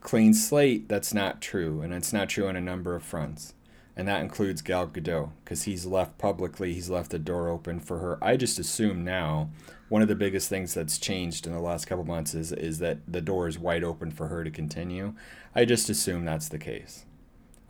clean 0.00 0.32
slate. 0.32 0.88
That's 0.88 1.12
not 1.12 1.42
true, 1.42 1.82
and 1.82 1.92
it's 1.92 2.12
not 2.12 2.30
true 2.30 2.48
on 2.48 2.56
a 2.56 2.60
number 2.60 2.94
of 2.94 3.02
fronts, 3.02 3.54
and 3.94 4.08
that 4.08 4.22
includes 4.22 4.62
Gal 4.62 4.86
Gadot 4.88 5.30
because 5.44 5.64
he's 5.64 5.84
left 5.84 6.16
publicly, 6.16 6.72
he's 6.72 6.88
left 6.90 7.10
the 7.10 7.18
door 7.18 7.48
open 7.48 7.78
for 7.78 7.98
her. 7.98 8.18
I 8.22 8.36
just 8.36 8.58
assume 8.58 9.04
now. 9.04 9.50
One 9.90 10.02
of 10.02 10.08
the 10.08 10.14
biggest 10.14 10.48
things 10.48 10.72
that's 10.72 10.98
changed 10.98 11.48
in 11.48 11.52
the 11.52 11.58
last 11.58 11.86
couple 11.86 12.04
months 12.04 12.32
is 12.32 12.52
is 12.52 12.78
that 12.78 12.98
the 13.08 13.20
door 13.20 13.48
is 13.48 13.58
wide 13.58 13.82
open 13.82 14.12
for 14.12 14.28
her 14.28 14.44
to 14.44 14.50
continue. 14.50 15.14
I 15.52 15.64
just 15.64 15.90
assume 15.90 16.24
that's 16.24 16.48
the 16.48 16.58
case. 16.58 17.04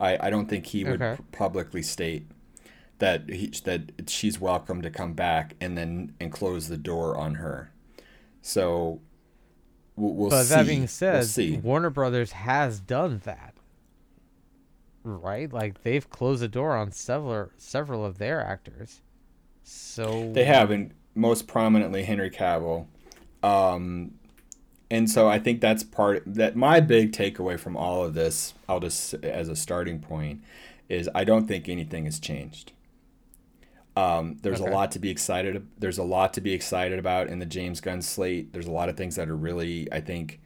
I, 0.01 0.27
I 0.27 0.29
don't 0.29 0.49
think 0.49 0.65
he 0.65 0.83
would 0.83 1.01
okay. 1.01 1.21
publicly 1.31 1.83
state 1.83 2.25
that 2.97 3.29
he, 3.29 3.47
that 3.65 4.09
she's 4.09 4.39
welcome 4.39 4.81
to 4.81 4.89
come 4.89 5.13
back 5.13 5.55
and 5.61 5.77
then 5.77 6.13
and 6.19 6.31
close 6.31 6.67
the 6.67 6.77
door 6.77 7.15
on 7.15 7.35
her. 7.35 7.71
So 8.41 8.99
we'll, 9.95 10.13
we'll 10.13 10.29
but 10.29 10.43
see. 10.43 10.55
that 10.55 10.67
being 10.67 10.87
said, 10.87 11.25
we'll 11.37 11.59
Warner 11.59 11.89
Brothers 11.91 12.31
has 12.31 12.79
done 12.79 13.21
that, 13.25 13.53
right? 15.03 15.51
Like 15.51 15.83
they've 15.83 16.09
closed 16.09 16.41
the 16.41 16.47
door 16.47 16.75
on 16.75 16.91
several 16.91 17.51
several 17.57 18.03
of 18.03 18.17
their 18.17 18.41
actors. 18.41 19.01
So 19.63 20.31
they 20.33 20.45
have, 20.45 20.71
and 20.71 20.93
most 21.13 21.47
prominently 21.47 22.03
Henry 22.03 22.31
Cavill. 22.31 22.87
Um, 23.43 24.13
and 24.91 25.09
so 25.09 25.29
I 25.29 25.39
think 25.39 25.61
that's 25.61 25.83
part 25.83 26.21
that 26.25 26.57
my 26.57 26.81
big 26.81 27.13
takeaway 27.13 27.57
from 27.57 27.77
all 27.77 28.03
of 28.03 28.13
this, 28.13 28.53
I'll 28.67 28.81
just 28.81 29.13
as 29.23 29.47
a 29.47 29.55
starting 29.55 29.99
point, 29.99 30.43
is 30.89 31.09
I 31.15 31.23
don't 31.23 31.47
think 31.47 31.69
anything 31.69 32.03
has 32.03 32.19
changed. 32.19 32.73
Um, 33.95 34.37
there's 34.41 34.59
okay. 34.59 34.69
a 34.69 34.73
lot 34.73 34.91
to 34.91 34.99
be 34.99 35.09
excited. 35.09 35.65
There's 35.79 35.97
a 35.97 36.03
lot 36.03 36.33
to 36.33 36.41
be 36.41 36.51
excited 36.51 36.99
about 36.99 37.27
in 37.27 37.39
the 37.39 37.45
James 37.45 37.79
Gunn 37.79 38.01
slate. 38.01 38.51
There's 38.51 38.67
a 38.67 38.71
lot 38.71 38.89
of 38.89 38.97
things 38.97 39.15
that 39.15 39.29
are 39.29 39.35
really, 39.35 39.87
I 39.93 40.01
think, 40.01 40.41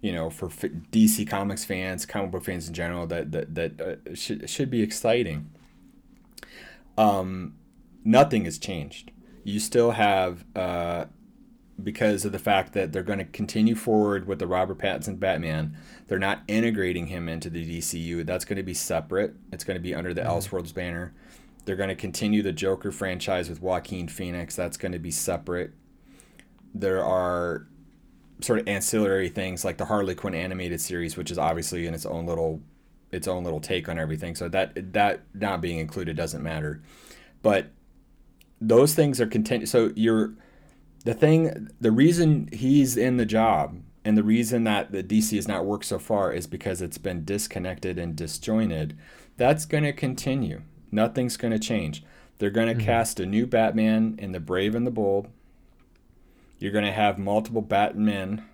you 0.00 0.12
know, 0.12 0.30
for 0.30 0.48
DC 0.48 1.28
Comics 1.28 1.64
fans, 1.64 2.06
comic 2.06 2.30
book 2.30 2.44
fans 2.44 2.68
in 2.68 2.74
general, 2.74 3.04
that 3.08 3.32
that 3.32 3.54
that 3.56 3.80
uh, 3.80 4.14
should 4.14 4.48
should 4.48 4.70
be 4.70 4.80
exciting. 4.80 5.50
Um, 6.96 7.56
nothing 8.04 8.44
has 8.44 8.58
changed. 8.58 9.10
You 9.42 9.58
still 9.58 9.90
have 9.90 10.44
uh, 10.54 11.06
because 11.82 12.24
of 12.24 12.32
the 12.32 12.38
fact 12.38 12.72
that 12.72 12.92
they're 12.92 13.02
going 13.02 13.18
to 13.18 13.24
continue 13.24 13.74
forward 13.74 14.26
with 14.26 14.38
the 14.38 14.46
Robert 14.46 14.78
Pattinson 14.78 15.18
Batman. 15.18 15.76
They're 16.06 16.18
not 16.18 16.42
integrating 16.46 17.08
him 17.08 17.28
into 17.28 17.50
the 17.50 17.78
DCU. 17.78 18.24
That's 18.24 18.44
going 18.44 18.56
to 18.56 18.62
be 18.62 18.74
separate. 18.74 19.34
It's 19.52 19.64
going 19.64 19.76
to 19.76 19.82
be 19.82 19.94
under 19.94 20.14
the 20.14 20.22
mm-hmm. 20.22 20.30
Elseworlds 20.30 20.72
banner. 20.72 21.12
They're 21.64 21.76
going 21.76 21.88
to 21.88 21.94
continue 21.94 22.42
the 22.42 22.52
Joker 22.52 22.92
franchise 22.92 23.48
with 23.48 23.60
Joaquin 23.60 24.08
Phoenix. 24.08 24.54
That's 24.54 24.76
going 24.76 24.92
to 24.92 24.98
be 24.98 25.10
separate. 25.10 25.72
There 26.74 27.02
are 27.02 27.66
sort 28.40 28.60
of 28.60 28.68
ancillary 28.68 29.28
things 29.28 29.64
like 29.64 29.78
the 29.78 29.86
Harley 29.86 30.14
Quinn 30.14 30.34
animated 30.34 30.80
series, 30.80 31.16
which 31.16 31.30
is 31.30 31.38
obviously 31.38 31.86
in 31.86 31.94
its 31.94 32.06
own 32.06 32.26
little 32.26 32.60
its 33.10 33.28
own 33.28 33.44
little 33.44 33.60
take 33.60 33.88
on 33.88 33.98
everything. 33.98 34.34
So 34.34 34.48
that 34.48 34.92
that 34.92 35.20
not 35.32 35.60
being 35.60 35.78
included 35.78 36.16
doesn't 36.16 36.42
matter. 36.42 36.82
But 37.42 37.68
those 38.60 38.94
things 38.94 39.20
are 39.20 39.26
continue. 39.26 39.66
So 39.66 39.92
you're 39.94 40.34
the 41.04 41.14
thing, 41.14 41.68
the 41.80 41.92
reason 41.92 42.48
he's 42.52 42.96
in 42.96 43.18
the 43.18 43.26
job 43.26 43.76
and 44.04 44.16
the 44.16 44.22
reason 44.22 44.64
that 44.64 44.90
the 44.90 45.02
DC 45.02 45.36
has 45.36 45.46
not 45.46 45.64
worked 45.64 45.84
so 45.84 45.98
far 45.98 46.32
is 46.32 46.46
because 46.46 46.82
it's 46.82 46.98
been 46.98 47.24
disconnected 47.24 47.98
and 47.98 48.16
disjointed. 48.16 48.96
That's 49.36 49.66
going 49.66 49.84
to 49.84 49.92
continue. 49.92 50.62
Nothing's 50.90 51.36
going 51.36 51.52
to 51.52 51.58
change. 51.58 52.02
They're 52.38 52.50
going 52.50 52.68
to 52.68 52.74
mm-hmm. 52.74 52.84
cast 52.84 53.20
a 53.20 53.26
new 53.26 53.46
Batman 53.46 54.16
in 54.18 54.32
The 54.32 54.40
Brave 54.40 54.74
and 54.74 54.86
the 54.86 54.90
Bold. 54.90 55.28
You're 56.58 56.72
going 56.72 56.84
to 56.84 56.92
have 56.92 57.18
multiple 57.18 57.62
Batmen. 57.62 58.44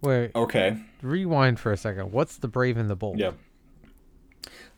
Wait. 0.00 0.30
Okay. 0.34 0.78
Rewind 1.02 1.58
for 1.58 1.72
a 1.72 1.76
second. 1.76 2.12
What's 2.12 2.36
The 2.36 2.48
Brave 2.48 2.76
and 2.76 2.88
the 2.88 2.96
Bold? 2.96 3.18
Yep. 3.18 3.36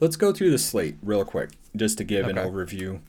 Let's 0.00 0.16
go 0.16 0.32
through 0.32 0.50
the 0.50 0.58
slate 0.58 0.96
real 1.02 1.24
quick 1.24 1.50
just 1.76 1.98
to 1.98 2.04
give 2.04 2.26
okay. 2.26 2.38
an 2.38 2.50
overview 2.50 3.00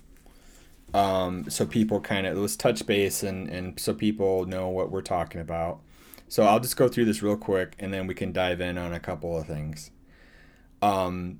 um, 0.94 1.50
so 1.50 1.66
people 1.66 2.00
kind 2.00 2.26
of 2.26 2.38
let's 2.38 2.56
touch 2.56 2.86
base 2.86 3.24
and 3.24 3.50
and 3.50 3.80
so 3.80 3.94
people 3.94 4.46
know 4.46 4.70
what 4.70 4.92
we're 4.92 5.02
talking 5.02 5.42
about. 5.42 5.80
So 6.28 6.44
I'll 6.44 6.60
just 6.60 6.78
go 6.78 6.88
through 6.88 7.06
this 7.06 7.22
real 7.22 7.38
quick 7.38 7.76
and 7.80 7.94
then 7.94 8.08
we 8.08 8.14
can 8.14 8.32
dive 8.32 8.62
in 8.62 8.78
on 8.78 8.94
a 8.94 9.00
couple 9.00 9.38
of 9.38 9.48
things. 9.48 9.92
Um, 10.82 11.40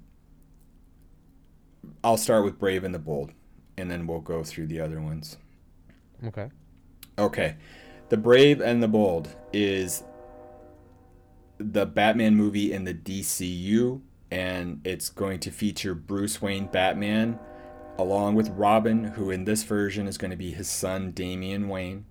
I'll 2.04 2.18
start 2.18 2.44
with 2.44 2.60
Brave 2.60 2.84
and 2.84 2.94
the 2.94 3.00
Bold, 3.00 3.32
and 3.78 3.90
then 3.90 4.08
we'll 4.08 4.20
go 4.20 4.44
through 4.44 4.68
the 4.68 4.80
other 4.82 5.02
ones. 5.02 5.38
Okay. 6.26 6.50
Okay. 7.18 7.56
The 8.10 8.18
Brave 8.18 8.62
and 8.62 8.82
the 8.82 8.88
Bold 8.88 9.30
is 9.54 10.04
the 11.58 11.86
Batman 11.86 12.36
movie 12.36 12.72
in 12.72 12.84
the 12.84 12.94
DCU, 12.94 14.02
and 14.32 14.82
it's 14.84 15.10
going 15.10 15.40
to 15.42 15.52
feature 15.52 15.94
Bruce 15.94 16.42
Wayne 16.42 16.68
Batman 16.68 17.40
along 18.00 18.34
with 18.34 18.48
Robin, 18.52 19.04
who 19.04 19.30
in 19.30 19.44
this 19.44 19.64
version 19.64 20.08
is 20.08 20.18
going 20.18 20.32
to 20.32 20.38
be 20.38 20.52
his 20.52 20.70
son 20.70 21.12
Damian 21.12 21.68
Wayne, 21.68 22.06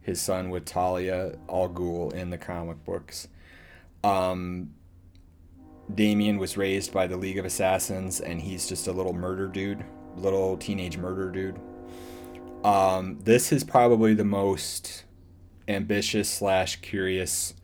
his 0.00 0.20
son 0.20 0.50
with 0.50 0.64
Talia 0.64 1.38
al 1.48 1.68
Ghul 1.68 2.12
in 2.12 2.30
the 2.30 2.38
comic 2.38 2.84
books. 2.84 3.28
Um, 4.02 4.74
Damian 5.94 6.38
was 6.38 6.56
raised 6.56 6.92
by 6.92 7.06
the 7.06 7.16
League 7.16 7.38
of 7.38 7.44
Assassins, 7.44 8.20
and 8.20 8.40
he's 8.40 8.68
just 8.68 8.88
a 8.88 8.92
little 8.92 9.12
murder 9.12 9.46
dude, 9.46 9.84
little 10.16 10.56
teenage 10.56 10.98
murder 10.98 11.30
dude. 11.30 11.60
Um, 12.64 13.20
this 13.22 13.52
is 13.52 13.62
probably 13.62 14.14
the 14.14 14.24
most 14.24 15.04
ambitious 15.68 16.28
slash 16.28 16.80
curious 16.80 17.54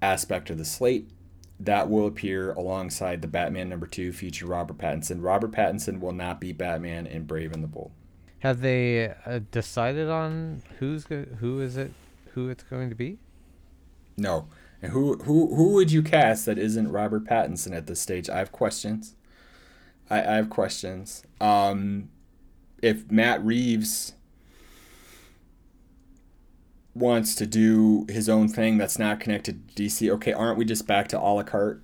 aspect 0.00 0.48
of 0.48 0.58
the 0.58 0.64
slate 0.64 1.10
that 1.60 1.90
will 1.90 2.06
appear 2.06 2.52
alongside 2.52 3.20
the 3.22 3.28
Batman 3.28 3.68
number 3.68 3.86
two 3.86 4.12
feature 4.12 4.46
Robert 4.46 4.78
Pattinson. 4.78 5.22
Robert 5.22 5.52
Pattinson 5.52 6.00
will 6.00 6.12
not 6.12 6.40
be 6.40 6.52
Batman 6.52 7.06
in 7.06 7.24
Brave 7.24 7.52
and 7.52 7.62
the 7.62 7.68
Bold. 7.68 7.90
Have 8.40 8.60
they 8.60 9.12
uh, 9.26 9.40
decided 9.50 10.08
on 10.08 10.62
who's 10.78 11.04
go- 11.04 11.26
who 11.40 11.60
is 11.60 11.76
it 11.76 11.92
who 12.34 12.48
it's 12.48 12.62
going 12.62 12.88
to 12.88 12.94
be? 12.94 13.18
No. 14.16 14.48
And 14.80 14.92
who 14.92 15.16
who 15.18 15.54
who 15.54 15.72
would 15.72 15.90
you 15.90 16.02
cast 16.02 16.46
that 16.46 16.58
isn't 16.58 16.92
Robert 16.92 17.24
Pattinson 17.24 17.74
at 17.74 17.86
this 17.88 18.00
stage? 18.00 18.30
I 18.30 18.38
have 18.38 18.52
questions. 18.52 19.16
I, 20.08 20.18
I 20.20 20.36
have 20.36 20.50
questions. 20.50 21.24
Um, 21.40 22.10
if 22.80 23.10
Matt 23.10 23.44
Reeves 23.44 24.14
wants 26.98 27.34
to 27.36 27.46
do 27.46 28.06
his 28.08 28.28
own 28.28 28.48
thing 28.48 28.78
that's 28.78 28.98
not 28.98 29.20
connected 29.20 29.74
to 29.76 29.82
DC, 29.82 30.10
okay, 30.10 30.32
aren't 30.32 30.58
we 30.58 30.64
just 30.64 30.86
back 30.86 31.08
to 31.08 31.18
a 31.18 31.20
la 31.20 31.42
carte? 31.42 31.82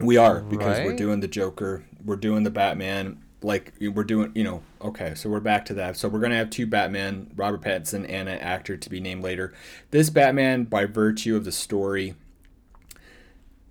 We 0.00 0.16
are 0.16 0.40
because 0.40 0.78
right? 0.78 0.86
we're 0.86 0.96
doing 0.96 1.20
the 1.20 1.28
Joker, 1.28 1.84
we're 2.04 2.16
doing 2.16 2.42
the 2.42 2.50
Batman, 2.50 3.22
like 3.42 3.74
we're 3.80 4.04
doing, 4.04 4.32
you 4.34 4.44
know, 4.44 4.62
okay, 4.80 5.14
so 5.14 5.28
we're 5.28 5.40
back 5.40 5.64
to 5.66 5.74
that. 5.74 5.96
So 5.96 6.08
we're 6.08 6.20
gonna 6.20 6.36
have 6.36 6.50
two 6.50 6.66
Batman, 6.66 7.30
Robert 7.36 7.60
Pattinson, 7.62 8.08
and 8.08 8.28
an 8.28 8.38
actor 8.38 8.76
to 8.76 8.90
be 8.90 9.00
named 9.00 9.22
later. 9.22 9.52
This 9.90 10.08
Batman, 10.10 10.64
by 10.64 10.86
virtue 10.86 11.36
of 11.36 11.44
the 11.44 11.52
story, 11.52 12.14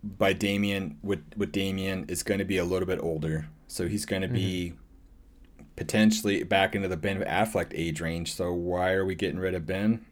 by 0.04 0.34
Damian 0.34 0.98
with 1.02 1.24
with 1.36 1.52
Damian, 1.52 2.06
is 2.08 2.24
going 2.24 2.40
to 2.40 2.46
be 2.46 2.58
a 2.58 2.66
little 2.66 2.88
bit 2.88 3.00
older, 3.02 3.48
so 3.68 3.88
he's 3.88 4.06
going 4.06 4.22
to 4.22 4.28
mm-hmm. 4.28 4.36
be 4.36 4.74
potentially 5.80 6.44
back 6.44 6.76
into 6.76 6.90
the 6.90 6.98
Ben 6.98 7.22
Affleck 7.24 7.72
age 7.74 8.02
range. 8.02 8.36
So 8.36 8.52
why 8.52 8.92
are 8.92 9.06
we 9.06 9.16
getting 9.16 9.40
rid 9.40 9.56
of 9.56 9.66
Ben? 9.66 10.06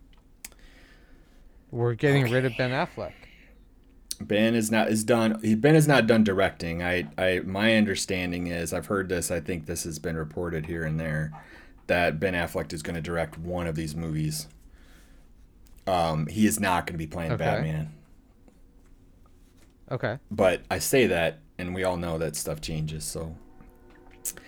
We're 1.71 1.93
getting 1.93 2.23
okay. 2.23 2.33
rid 2.33 2.45
of 2.45 2.53
Ben 2.57 2.71
Affleck. 2.71 3.11
Ben 4.21 4.55
is 4.55 4.71
not 4.71 4.87
is 4.87 5.03
done. 5.03 5.39
Ben 5.59 5.75
is 5.75 5.85
not 5.85 6.07
done 6.07 6.23
directing. 6.23 6.81
I, 6.81 7.09
I 7.17 7.41
my 7.45 7.75
understanding 7.75 8.47
is 8.47 8.71
I've 8.71 8.85
heard 8.85 9.09
this. 9.09 9.29
I 9.29 9.41
think 9.41 9.65
this 9.65 9.83
has 9.83 9.99
been 9.99 10.15
reported 10.15 10.65
here 10.65 10.85
and 10.85 10.97
there 10.97 11.33
that 11.87 12.17
Ben 12.17 12.33
Affleck 12.33 12.71
is 12.71 12.81
going 12.81 12.95
to 12.95 13.01
direct 13.01 13.37
one 13.37 13.67
of 13.67 13.75
these 13.75 13.93
movies. 13.93 14.47
Um, 15.85 16.27
he 16.27 16.47
is 16.47 16.61
not 16.61 16.87
going 16.87 16.93
to 16.93 16.97
be 16.97 17.07
playing 17.07 17.33
okay. 17.33 17.43
Batman. 17.43 17.93
Okay. 19.91 20.17
But 20.31 20.61
I 20.71 20.79
say 20.79 21.07
that, 21.07 21.39
and 21.57 21.75
we 21.75 21.83
all 21.83 21.97
know 21.97 22.17
that 22.17 22.37
stuff 22.37 22.61
changes. 22.61 23.03
So. 23.03 23.35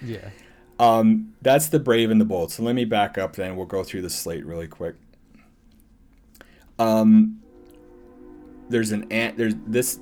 Yeah. 0.01 0.29
Um, 0.79 1.33
that's 1.41 1.67
the 1.67 1.79
Brave 1.79 2.09
and 2.09 2.19
the 2.19 2.25
Bold. 2.25 2.51
So 2.51 2.63
let 2.63 2.73
me 2.73 2.85
back 2.85 3.17
up 3.17 3.35
then. 3.35 3.55
We'll 3.57 3.65
go 3.65 3.83
through 3.83 4.01
the 4.01 4.09
slate 4.09 4.45
really 4.45 4.67
quick. 4.67 4.95
Um, 6.79 7.41
there's 8.69 8.91
an 8.91 9.09
there's 9.09 9.55
this 9.67 9.99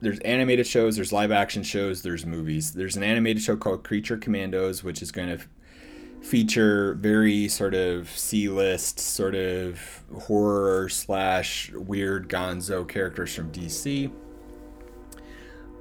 there's 0.00 0.18
animated 0.20 0.66
shows, 0.66 0.96
there's 0.96 1.12
live 1.12 1.30
action 1.30 1.62
shows, 1.62 2.02
there's 2.02 2.26
movies. 2.26 2.72
There's 2.72 2.96
an 2.96 3.04
animated 3.04 3.40
show 3.40 3.56
called 3.56 3.84
Creature 3.84 4.18
Commandos, 4.18 4.82
which 4.82 5.00
is 5.00 5.12
going 5.12 5.38
to 5.38 5.44
feature 6.20 6.94
very 6.94 7.46
sort 7.46 7.74
of 7.74 8.10
C-list, 8.10 8.98
sort 8.98 9.36
of 9.36 10.02
horror 10.22 10.88
slash 10.88 11.70
weird 11.72 12.28
Gonzo 12.28 12.88
characters 12.88 13.34
from 13.34 13.52
DC. 13.52 14.10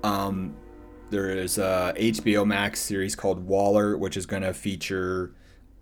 Um, 0.04 0.56
there 1.12 1.30
is 1.30 1.58
a 1.58 1.94
HBO 1.98 2.48
Max 2.48 2.80
series 2.80 3.16
called 3.16 3.46
Waller, 3.46 3.98
which 3.98 4.18
is 4.18 4.26
going 4.26 4.42
to 4.42 4.54
feature 4.54 5.36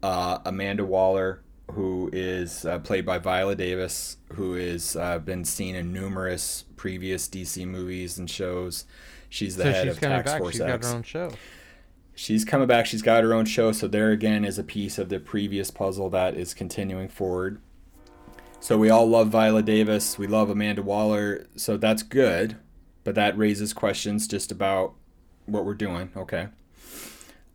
uh, 0.04 0.40
Amanda 0.44 0.84
Waller, 0.84 1.44
who 1.72 2.10
is 2.12 2.66
uh, 2.66 2.80
played 2.80 3.06
by 3.06 3.20
Viola 3.20 3.56
Davis, 3.56 4.18
who 4.34 4.56
has 4.56 4.96
uh, 4.96 5.20
been 5.20 5.46
seen 5.46 5.76
in 5.76 5.94
numerous 5.94 6.66
previous 6.76 7.30
DC 7.30 7.66
movies 7.66 8.18
and 8.18 8.30
shows. 8.30 8.86
She's 9.30 9.56
the 9.56 9.64
so 9.64 9.72
head 9.72 9.88
she's 9.88 9.96
of 9.98 10.02
Task 10.02 10.26
back. 10.26 10.40
Force 10.40 10.54
She's 10.54 10.62
X. 10.62 10.86
got 10.86 10.90
her 10.90 10.98
own 10.98 11.04
show. 11.04 11.32
She's 12.16 12.44
coming 12.44 12.68
back. 12.68 12.88
She's 12.88 13.04
got 13.04 13.24
her 13.24 13.34
own 13.34 13.46
show. 13.46 13.72
So 13.72 13.88
there 13.88 14.12
again 14.12 14.44
is 14.44 14.58
a 14.58 14.64
piece 14.64 14.98
of 14.98 15.10
the 15.10 15.20
previous 15.20 15.72
puzzle 15.72 16.10
that 16.10 16.36
is 16.36 16.54
continuing 16.54 17.08
forward. 17.08 17.62
So 18.60 18.78
we 18.78 18.90
all 18.90 19.08
love 19.08 19.30
Viola 19.30 19.62
Davis. 19.62 20.18
We 20.18 20.28
love 20.28 20.50
Amanda 20.50 20.82
Waller. 20.82 21.48
So 21.56 21.78
that's 21.78 22.04
good, 22.04 22.58
but 23.04 23.16
that 23.16 23.38
raises 23.38 23.72
questions 23.74 24.28
just 24.28 24.52
about 24.52 24.96
what 25.50 25.66
we're 25.66 25.74
doing. 25.74 26.12
Okay. 26.16 26.48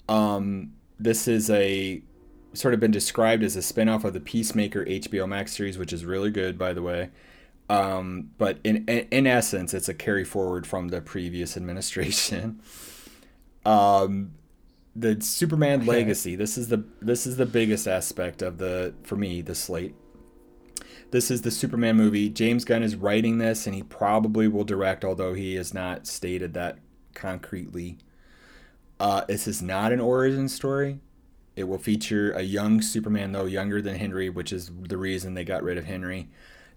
Um, 0.09 0.73
this 0.99 1.27
is 1.29 1.51
a 1.51 2.03
sort 2.53 2.75
of 2.75 2.81
been 2.81 2.91
described 2.91 3.43
as 3.43 3.57
a 3.57 3.61
spinoff 3.61 4.05
of 4.05 4.13
the 4.13 4.21
Peacemaker 4.21 4.85
HBO 4.85 5.29
Max 5.29 5.53
series, 5.57 5.77
which 5.79 5.93
is 5.93 6.05
really 6.05 6.31
good, 6.31 6.59
by 6.59 6.73
the 6.73 6.83
way. 6.83 7.11
Um, 7.69 8.31
but 8.39 8.59
in, 8.63 8.85
in 8.87 9.09
in 9.11 9.27
essence, 9.27 9.73
it's 9.73 9.89
a 9.89 9.95
carry 9.95 10.25
forward 10.25 10.67
from 10.67 10.89
the 10.89 11.01
previous 11.01 11.57
administration. 11.57 12.61
Um, 13.67 14.33
the 14.95 15.21
Superman 15.23 15.81
Okay. 15.81 15.89
legacy. 15.89 16.37
This 16.37 16.59
is 16.59 16.69
the 16.69 16.85
this 17.01 17.27
is 17.27 17.37
the 17.39 17.47
biggest 17.47 17.89
aspect 17.89 18.43
of 18.43 18.59
the 18.59 18.95
for 19.05 19.17
me 19.17 19.41
the 19.41 19.55
slate. 19.55 19.95
This 21.11 21.31
is 21.31 21.43
the 21.43 21.51
Superman 21.51 21.97
movie. 21.97 22.29
James 22.29 22.65
Gunn 22.65 22.83
is 22.83 22.97
writing 22.97 23.39
this, 23.39 23.67
and 23.67 23.75
he 23.75 23.83
probably 23.83 24.49
will 24.49 24.65
direct, 24.65 25.05
although 25.05 25.33
he 25.33 25.55
has 25.55 25.73
not 25.73 26.07
stated 26.07 26.55
that 26.55 26.79
concretely. 27.15 27.99
Uh, 29.01 29.25
this 29.27 29.47
is 29.47 29.61
not 29.63 29.93
an 29.93 30.01
origin 30.01 30.49
story. 30.49 30.99
It 31.57 31.65
will 31.65 31.79
feature 31.79 32.33
a 32.33 32.43
young 32.43 32.83
Superman, 32.83 33.33
though 33.33 33.45
younger 33.47 33.81
than 33.81 33.97
Henry, 33.97 34.29
which 34.29 34.53
is 34.53 34.71
the 34.89 34.97
reason 34.97 35.35
they 35.35 35.45
got 35.45 35.63
rid 35.63 35.79
of 35.79 35.85
Henry. 35.85 36.29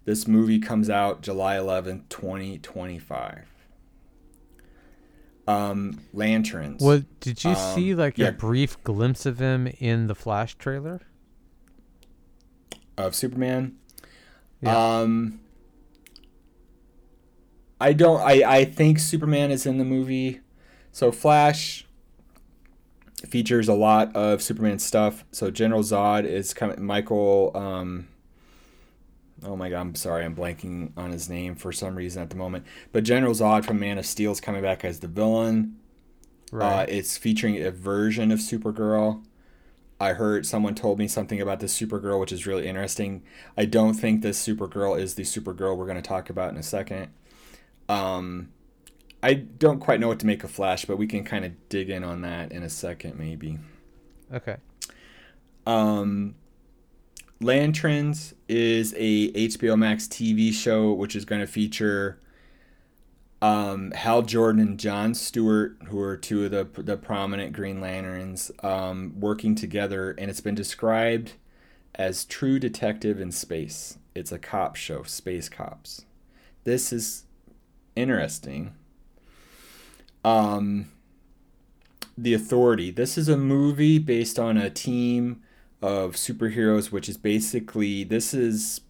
This 0.06 0.28
movie 0.28 0.60
comes 0.60 0.90
out 0.90 1.22
July 1.22 1.56
11th, 1.58 2.08
2025. 2.10 3.46
Um, 5.48 6.00
Lanterns. 6.14 6.82
What 6.82 7.06
did 7.22 7.44
you 7.44 7.52
Um, 7.52 7.76
see? 7.76 7.96
Like 7.96 8.18
yeah. 8.18 8.28
a 8.28 8.32
brief 8.32 8.82
glimpse 8.84 9.26
of 9.26 9.40
him 9.40 9.68
in 9.80 10.08
the 10.08 10.16
Flash 10.16 10.56
trailer? 10.56 11.02
of 12.98 13.14
Superman. 13.14 13.76
Yeah. 14.62 14.76
Um 15.02 15.40
I 17.80 17.94
don't 17.94 18.20
I 18.22 18.44
I 18.60 18.66
think 18.66 19.00
Superman 19.00 19.52
is 19.52 19.66
in 19.66 19.78
the 19.78 19.86
movie. 19.86 20.42
So 20.92 21.12
Flash 21.12 21.86
features 23.28 23.68
a 23.68 23.74
lot 23.74 24.16
of 24.16 24.42
Superman 24.42 24.80
stuff. 24.80 25.26
So 25.32 25.52
General 25.52 25.82
Zod 25.82 26.26
is 26.26 26.54
coming 26.54 26.84
Michael 26.84 27.52
um 27.56 28.08
Oh 29.46 29.56
my 29.56 29.70
god, 29.70 29.82
I'm 29.82 29.96
sorry, 29.96 30.26
I'm 30.26 30.36
blanking 30.36 30.92
on 30.98 31.12
his 31.12 31.30
name 31.30 31.56
for 31.56 31.72
some 31.72 31.96
reason 31.96 32.24
at 32.24 32.32
the 32.32 32.36
moment. 32.36 32.66
But 32.92 33.04
General 33.04 33.34
Zod 33.34 33.66
from 33.66 33.80
Man 33.80 34.00
of 34.00 34.06
Steel 34.06 34.32
is 34.32 34.42
coming 34.42 34.64
back 34.64 34.84
as 34.84 35.00
the 35.00 35.08
villain. 35.08 35.78
Uh, 36.52 36.58
Right. 36.58 36.90
it's 36.90 37.18
featuring 37.18 37.62
a 37.62 37.70
version 37.72 38.32
of 38.32 38.40
Supergirl. 38.40 39.24
I 40.00 40.14
heard 40.14 40.46
someone 40.46 40.76
told 40.76 40.98
me 40.98 41.08
something 41.08 41.42
about 41.42 41.60
this 41.60 41.78
Supergirl, 41.80 42.20
which 42.20 42.32
is 42.32 42.48
really 42.48 42.68
interesting. 42.68 43.22
I 43.58 43.66
don't 43.66 43.94
think 43.96 44.22
this 44.22 44.44
Supergirl 44.46 45.00
is 45.00 45.16
the 45.16 45.24
Supergirl 45.24 45.76
we're 45.78 45.86
going 45.86 45.98
to 45.98 46.02
talk 46.02 46.30
about 46.30 46.52
in 46.52 46.58
a 46.58 46.64
second. 46.64 47.10
Um, 47.90 48.50
I 49.24 49.34
don't 49.34 49.80
quite 49.80 50.00
know 50.00 50.08
what 50.08 50.20
to 50.20 50.26
make 50.26 50.44
of 50.44 50.52
Flash, 50.52 50.86
but 50.86 50.98
we 50.98 51.08
can 51.08 51.24
kind 51.24 51.46
of 51.46 51.70
dig 51.70 51.90
in 51.90 52.04
on 52.04 52.22
that 52.22 52.52
in 52.52 52.64
a 52.64 52.70
second, 52.70 53.18
maybe. 53.18 53.60
okay. 54.34 54.58
Um, 55.66 56.36
Lanterns 57.42 58.34
is 58.48 58.94
a 58.98 59.32
HBO 59.32 59.78
Max 59.78 60.08
TV 60.08 60.54
show 60.54 60.94
which 60.94 61.16
is 61.16 61.26
going 61.26 61.42
to 61.42 61.48
feature 61.48 62.20
um, 63.42 63.92
Hal 63.92 64.24
Jordan 64.24 64.62
and 64.62 64.80
John 64.80 65.14
Stewart, 65.14 65.78
who 65.90 66.00
are 66.00 66.18
two 66.18 66.46
of 66.46 66.52
the 66.52 66.82
the 66.82 66.98
prominent 66.98 67.54
Green 67.54 67.80
Lanterns, 67.80 68.52
um, 68.64 69.14
working 69.20 69.54
together, 69.54 70.16
and 70.18 70.30
it's 70.30 70.42
been 70.42 70.56
described 70.56 71.34
as 71.96 72.26
True 72.26 72.60
Detective 72.60 73.20
in 73.20 73.32
Space. 73.32 74.00
It's 74.16 74.32
a 74.32 74.40
cop 74.40 74.76
show, 74.76 75.04
space 75.04 75.50
cops. 75.50 76.06
This 76.64 76.92
is 76.92 77.26
interesting. 77.98 78.74
Um, 80.24 80.92
the 82.18 82.34
Authority. 82.34 82.92
This 82.92 83.18
is 83.18 83.28
a 83.28 83.38
movie 83.38 84.00
based 84.00 84.40
on 84.40 84.58
a 84.58 84.70
team 84.70 85.42
of 85.82 86.16
superheroes, 86.16 86.92
which 86.92 87.08
is 87.08 87.18
basically 87.18 88.04
this 88.04 88.34
is 88.34 88.82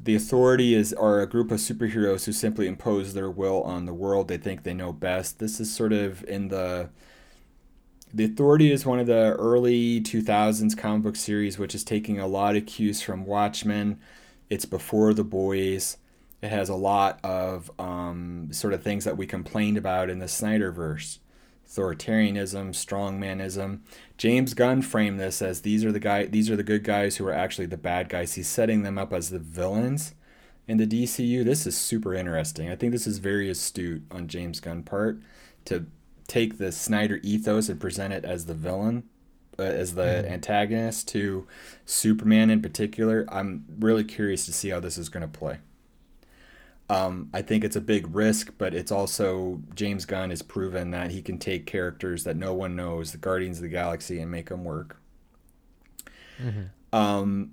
the 0.00 0.14
authority 0.14 0.74
is 0.74 0.92
are 0.92 1.20
a 1.20 1.26
group 1.26 1.50
of 1.50 1.58
superheroes 1.58 2.24
who 2.24 2.32
simply 2.32 2.66
impose 2.66 3.14
their 3.14 3.30
will 3.30 3.62
on 3.62 3.84
the 3.84 3.94
world 3.94 4.28
they 4.28 4.38
think 4.38 4.62
they 4.62 4.74
know 4.74 4.92
best. 4.92 5.38
This 5.38 5.60
is 5.60 5.74
sort 5.74 5.92
of 5.92 6.24
in 6.24 6.48
the 6.48 6.90
the 8.12 8.24
authority 8.24 8.72
is 8.72 8.86
one 8.86 8.98
of 8.98 9.06
the 9.06 9.34
early 9.38 10.00
2000s 10.00 10.76
comic 10.76 11.02
book 11.02 11.16
series 11.16 11.58
which 11.58 11.74
is 11.74 11.84
taking 11.84 12.18
a 12.18 12.26
lot 12.26 12.56
of 12.56 12.66
cues 12.66 13.02
from 13.02 13.26
Watchmen. 13.26 13.98
It's 14.48 14.64
before 14.64 15.12
the 15.12 15.24
boys. 15.24 15.98
It 16.40 16.50
has 16.50 16.68
a 16.68 16.74
lot 16.74 17.18
of 17.24 17.70
um, 17.78 18.48
sort 18.52 18.72
of 18.72 18.82
things 18.82 19.04
that 19.04 19.16
we 19.16 19.26
complained 19.26 19.76
about 19.76 20.08
in 20.10 20.18
the 20.18 20.26
Snyderverse 20.26 21.18
authoritarianism, 21.68 22.70
strongmanism. 22.70 23.80
James 24.16 24.54
Gunn 24.54 24.80
framed 24.82 25.20
this 25.20 25.42
as 25.42 25.60
these 25.62 25.84
are 25.84 25.92
the 25.92 26.00
guy 26.00 26.24
these 26.24 26.48
are 26.50 26.56
the 26.56 26.62
good 26.62 26.82
guys 26.82 27.16
who 27.16 27.26
are 27.26 27.32
actually 27.32 27.66
the 27.66 27.76
bad 27.76 28.08
guys. 28.08 28.34
He's 28.34 28.48
setting 28.48 28.82
them 28.82 28.98
up 28.98 29.12
as 29.12 29.30
the 29.30 29.38
villains 29.38 30.14
in 30.66 30.78
the 30.78 30.86
DCU. 30.86 31.44
This 31.44 31.66
is 31.66 31.76
super 31.76 32.14
interesting. 32.14 32.70
I 32.70 32.76
think 32.76 32.92
this 32.92 33.06
is 33.06 33.18
very 33.18 33.50
astute 33.50 34.02
on 34.10 34.28
James 34.28 34.60
Gunn 34.60 34.82
part 34.82 35.18
to 35.66 35.86
take 36.26 36.58
the 36.58 36.72
Snyder 36.72 37.20
ethos 37.22 37.68
and 37.68 37.80
present 37.80 38.14
it 38.14 38.24
as 38.24 38.46
the 38.46 38.54
villain 38.54 39.04
uh, 39.58 39.62
as 39.62 39.94
the 39.94 40.02
Mhm. 40.02 40.30
antagonist 40.30 41.08
to 41.08 41.46
Superman 41.84 42.48
in 42.48 42.62
particular. 42.62 43.26
I'm 43.28 43.64
really 43.78 44.04
curious 44.04 44.46
to 44.46 44.52
see 44.52 44.68
how 44.70 44.80
this 44.80 44.96
is 44.96 45.08
going 45.08 45.22
to 45.22 45.28
play. 45.38 45.58
Um, 46.90 47.28
I 47.34 47.42
think 47.42 47.64
it's 47.64 47.76
a 47.76 47.80
big 47.82 48.14
risk, 48.14 48.52
but 48.58 48.74
it's 48.74 48.90
also 48.92 49.62
James 49.74 50.06
Gunn 50.06 50.30
has 50.30 50.42
proven 50.42 50.90
that 50.92 51.10
he 51.10 51.20
can 51.22 51.38
take 51.38 51.66
characters 51.66 52.24
that 52.24 52.36
no 52.36 52.54
one 52.54 52.76
knows, 52.76 53.12
the 53.12 53.18
Guardians 53.18 53.58
of 53.58 53.62
the 53.62 53.68
Galaxy, 53.68 54.20
and 54.20 54.30
make 54.30 54.48
them 54.48 54.64
work. 54.64 54.96
hmm 56.38 56.70
Um, 56.92 57.52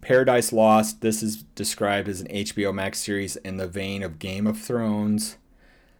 Paradise 0.00 0.52
Lost. 0.52 1.00
This 1.00 1.22
is 1.22 1.44
described 1.56 2.08
as 2.08 2.20
an 2.20 2.28
HBO 2.30 2.72
Max 2.72 3.00
series 3.00 3.36
in 3.36 3.56
the 3.58 3.68
vein 3.68 4.02
of 4.02 4.18
Game 4.18 4.46
of 4.46 4.60
Thrones, 4.60 5.38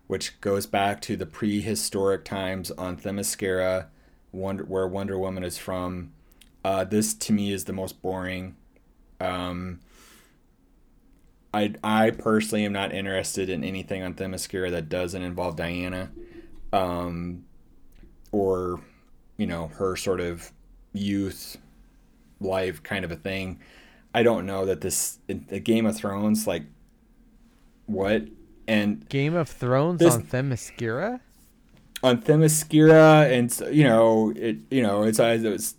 which 0.08 0.40
goes 0.40 0.66
back 0.66 1.00
to 1.02 1.16
the 1.16 1.26
prehistoric 1.26 2.24
times 2.24 2.70
on 2.72 2.96
Themyscira, 2.98 3.86
Wonder, 4.32 4.64
where 4.64 4.88
Wonder 4.88 5.18
Woman 5.18 5.44
is 5.44 5.58
from. 5.58 6.12
Uh, 6.64 6.84
this 6.84 7.14
to 7.14 7.32
me 7.32 7.52
is 7.52 7.64
the 7.66 7.72
most 7.74 8.02
boring. 8.02 8.56
Um, 9.20 9.80
I 11.52 11.74
I 11.82 12.10
personally 12.10 12.64
am 12.64 12.72
not 12.72 12.92
interested 12.92 13.48
in 13.50 13.64
anything 13.64 14.02
on 14.02 14.14
Themyscira 14.14 14.70
that 14.70 14.88
doesn't 14.88 15.22
involve 15.22 15.56
Diana, 15.56 16.10
um, 16.72 17.44
or 18.32 18.80
you 19.36 19.46
know 19.46 19.68
her 19.68 19.96
sort 19.96 20.20
of 20.20 20.52
youth 20.92 21.56
life 22.40 22.82
kind 22.82 23.04
of 23.04 23.10
a 23.12 23.16
thing. 23.16 23.58
I 24.14 24.22
don't 24.22 24.46
know 24.46 24.64
that 24.66 24.80
this 24.80 25.18
the 25.26 25.60
Game 25.60 25.86
of 25.86 25.96
Thrones 25.96 26.46
like 26.46 26.64
what 27.86 28.24
and 28.68 29.08
Game 29.08 29.34
of 29.34 29.48
Thrones 29.48 29.98
This- 29.98 30.14
on 30.14 30.22
Themyscira. 30.22 31.20
on 32.02 32.22
Themyscira 32.22 33.30
and 33.30 33.74
you 33.74 33.84
know 33.84 34.32
it 34.36 34.58
you 34.70 34.82
know 34.82 35.02
it's 35.02 35.18
it's 35.18 35.74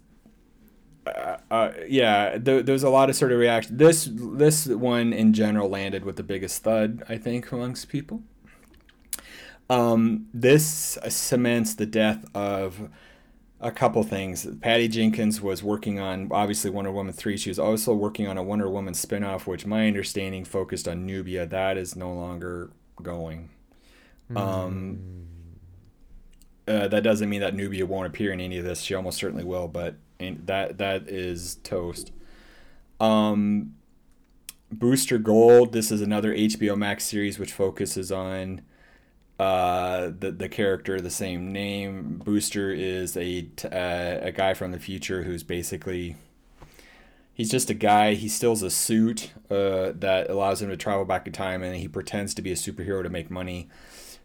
uh, 1.06 1.38
uh, 1.50 1.72
yeah 1.88 2.38
th- 2.38 2.66
there's 2.66 2.84
a 2.84 2.90
lot 2.90 3.10
of 3.10 3.16
sort 3.16 3.32
of 3.32 3.40
reaction 3.40 3.78
this 3.78 4.10
this 4.14 4.68
one 4.68 5.14
in 5.14 5.34
general 5.34 5.68
landed 5.70 6.06
with 6.06 6.16
the 6.16 6.24
biggest 6.24 6.64
thud 6.64 7.04
I 7.10 7.18
think 7.18 7.52
amongst 7.52 7.90
people. 7.90 8.22
Um 9.70 10.28
this 10.34 10.98
cements 11.10 11.76
the 11.76 11.86
death 11.86 12.26
of 12.36 12.90
a 13.60 13.72
couple 13.72 14.02
things. 14.04 14.48
Patty 14.62 14.88
Jenkins 14.88 15.40
was 15.42 15.64
working 15.64 16.00
on 16.00 16.28
obviously 16.32 16.70
Wonder 16.70 16.92
Woman 16.92 17.14
3 17.14 17.38
she 17.38 17.50
was 17.50 17.60
also 17.60 17.94
working 17.94 18.28
on 18.28 18.38
a 18.38 18.44
Wonder 18.44 18.70
Woman 18.70 18.94
spin-off 18.94 19.48
which 19.48 19.66
my 19.66 19.88
understanding 19.88 20.46
focused 20.46 20.88
on 20.88 21.06
Nubia. 21.06 21.46
That 21.48 21.78
is 21.78 21.96
no 21.96 22.14
longer 22.14 22.72
going. 23.02 23.50
Um 24.36 25.28
uh, 26.68 26.88
that 26.88 27.04
doesn't 27.04 27.30
mean 27.30 27.42
that 27.42 27.56
Nubia 27.56 27.86
won't 27.86 28.08
appear 28.08 28.32
in 28.32 28.40
any 28.40 28.58
of 28.58 28.64
this. 28.64 28.82
She 28.82 28.94
almost 28.94 29.18
certainly 29.18 29.44
will, 29.44 29.68
but 29.68 29.96
that 30.46 30.78
that 30.78 31.08
is 31.08 31.56
toast. 31.64 32.12
Um, 33.00 33.76
Booster 34.72 35.18
Gold. 35.18 35.74
This 35.74 35.92
is 35.92 36.02
another 36.02 36.34
HBO 36.34 36.78
Max 36.78 37.04
series 37.04 37.38
which 37.38 37.52
focuses 37.52 38.12
on 38.12 38.62
uh, 39.40 40.12
the 40.20 40.32
the 40.32 40.48
character, 40.48 41.02
the 41.02 41.10
same 41.10 41.52
name. 41.52 42.22
Booster 42.24 42.72
is 42.72 43.18
a 43.18 43.48
uh, 43.66 44.26
a 44.28 44.32
guy 44.32 44.54
from 44.54 44.72
the 44.72 44.80
future 44.80 45.24
who's 45.24 45.44
basically 45.44 46.16
he's 47.34 47.50
just 47.50 47.70
a 47.70 47.74
guy. 47.74 48.14
He 48.14 48.30
steals 48.30 48.62
a 48.62 48.70
suit 48.70 49.32
uh, 49.50 49.94
that 49.96 50.30
allows 50.30 50.62
him 50.62 50.70
to 50.70 50.78
travel 50.78 51.06
back 51.06 51.26
in 51.28 51.34
time, 51.34 51.64
and 51.64 51.76
he 51.76 51.88
pretends 51.88 52.34
to 52.36 52.42
be 52.42 52.52
a 52.52 52.56
superhero 52.56 53.02
to 53.04 53.10
make 53.10 53.32
money. 53.32 53.68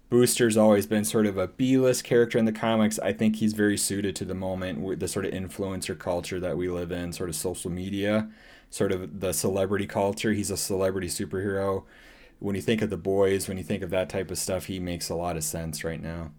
Booster's 0.09 0.57
always 0.57 0.87
been 0.87 1.05
sort 1.05 1.27
of 1.27 1.37
a 1.37 1.49
B-list 1.49 2.05
character 2.05 2.39
in 2.39 2.45
the 2.45 2.53
comics. 2.53 2.99
I 3.01 3.13
think 3.13 3.37
he's 3.37 3.55
very 3.55 3.77
suited 3.77 4.15
to 4.17 4.25
the 4.25 4.35
moment, 4.35 4.81
with 4.81 5.01
the 5.01 5.09
sort 5.09 5.25
of 5.25 5.33
influencer 5.33 5.99
culture 5.99 6.39
that 6.41 6.57
we 6.57 6.69
live 6.69 6.93
in, 6.93 7.13
sort 7.13 7.29
of 7.29 7.37
social 7.37 7.71
media 7.71 8.29
sort 8.71 8.93
of 8.93 9.21
the 9.21 9.33
celebrity 9.33 9.87
culture. 9.87 10.33
He's 10.33 10.51
a 10.51 10.57
celebrity 10.57 11.09
superhero. 11.09 11.85
When 12.39 12.55
you 12.55 12.63
think 12.63 12.83
of 12.83 12.91
the 12.91 12.97
boys, 12.97 13.49
when 13.49 13.57
you 13.57 13.65
think 13.65 13.83
of 13.83 13.91
that 13.91 14.09
type 14.09 14.31
of 14.31 14.39
stuff, 14.39 14.67
he 14.67 14.79
makes 14.79 15.09
a 15.09 15.15
lot 15.15 15.37
of 15.37 15.45
sense 15.45 15.85
right 15.85 16.03
now. 16.03 16.33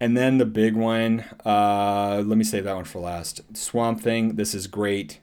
And 0.00 0.16
then 0.16 0.38
the 0.38 0.46
big 0.46 0.74
one, 0.74 1.24
uh, 1.44 2.22
let 2.26 2.36
me 2.36 2.44
save 2.44 2.64
that 2.64 2.74
one 2.74 2.84
for 2.84 3.00
last. 3.00 3.40
Swamp 3.56 4.00
Thing. 4.00 4.36
This 4.36 4.54
is 4.54 4.66
great. 4.66 5.20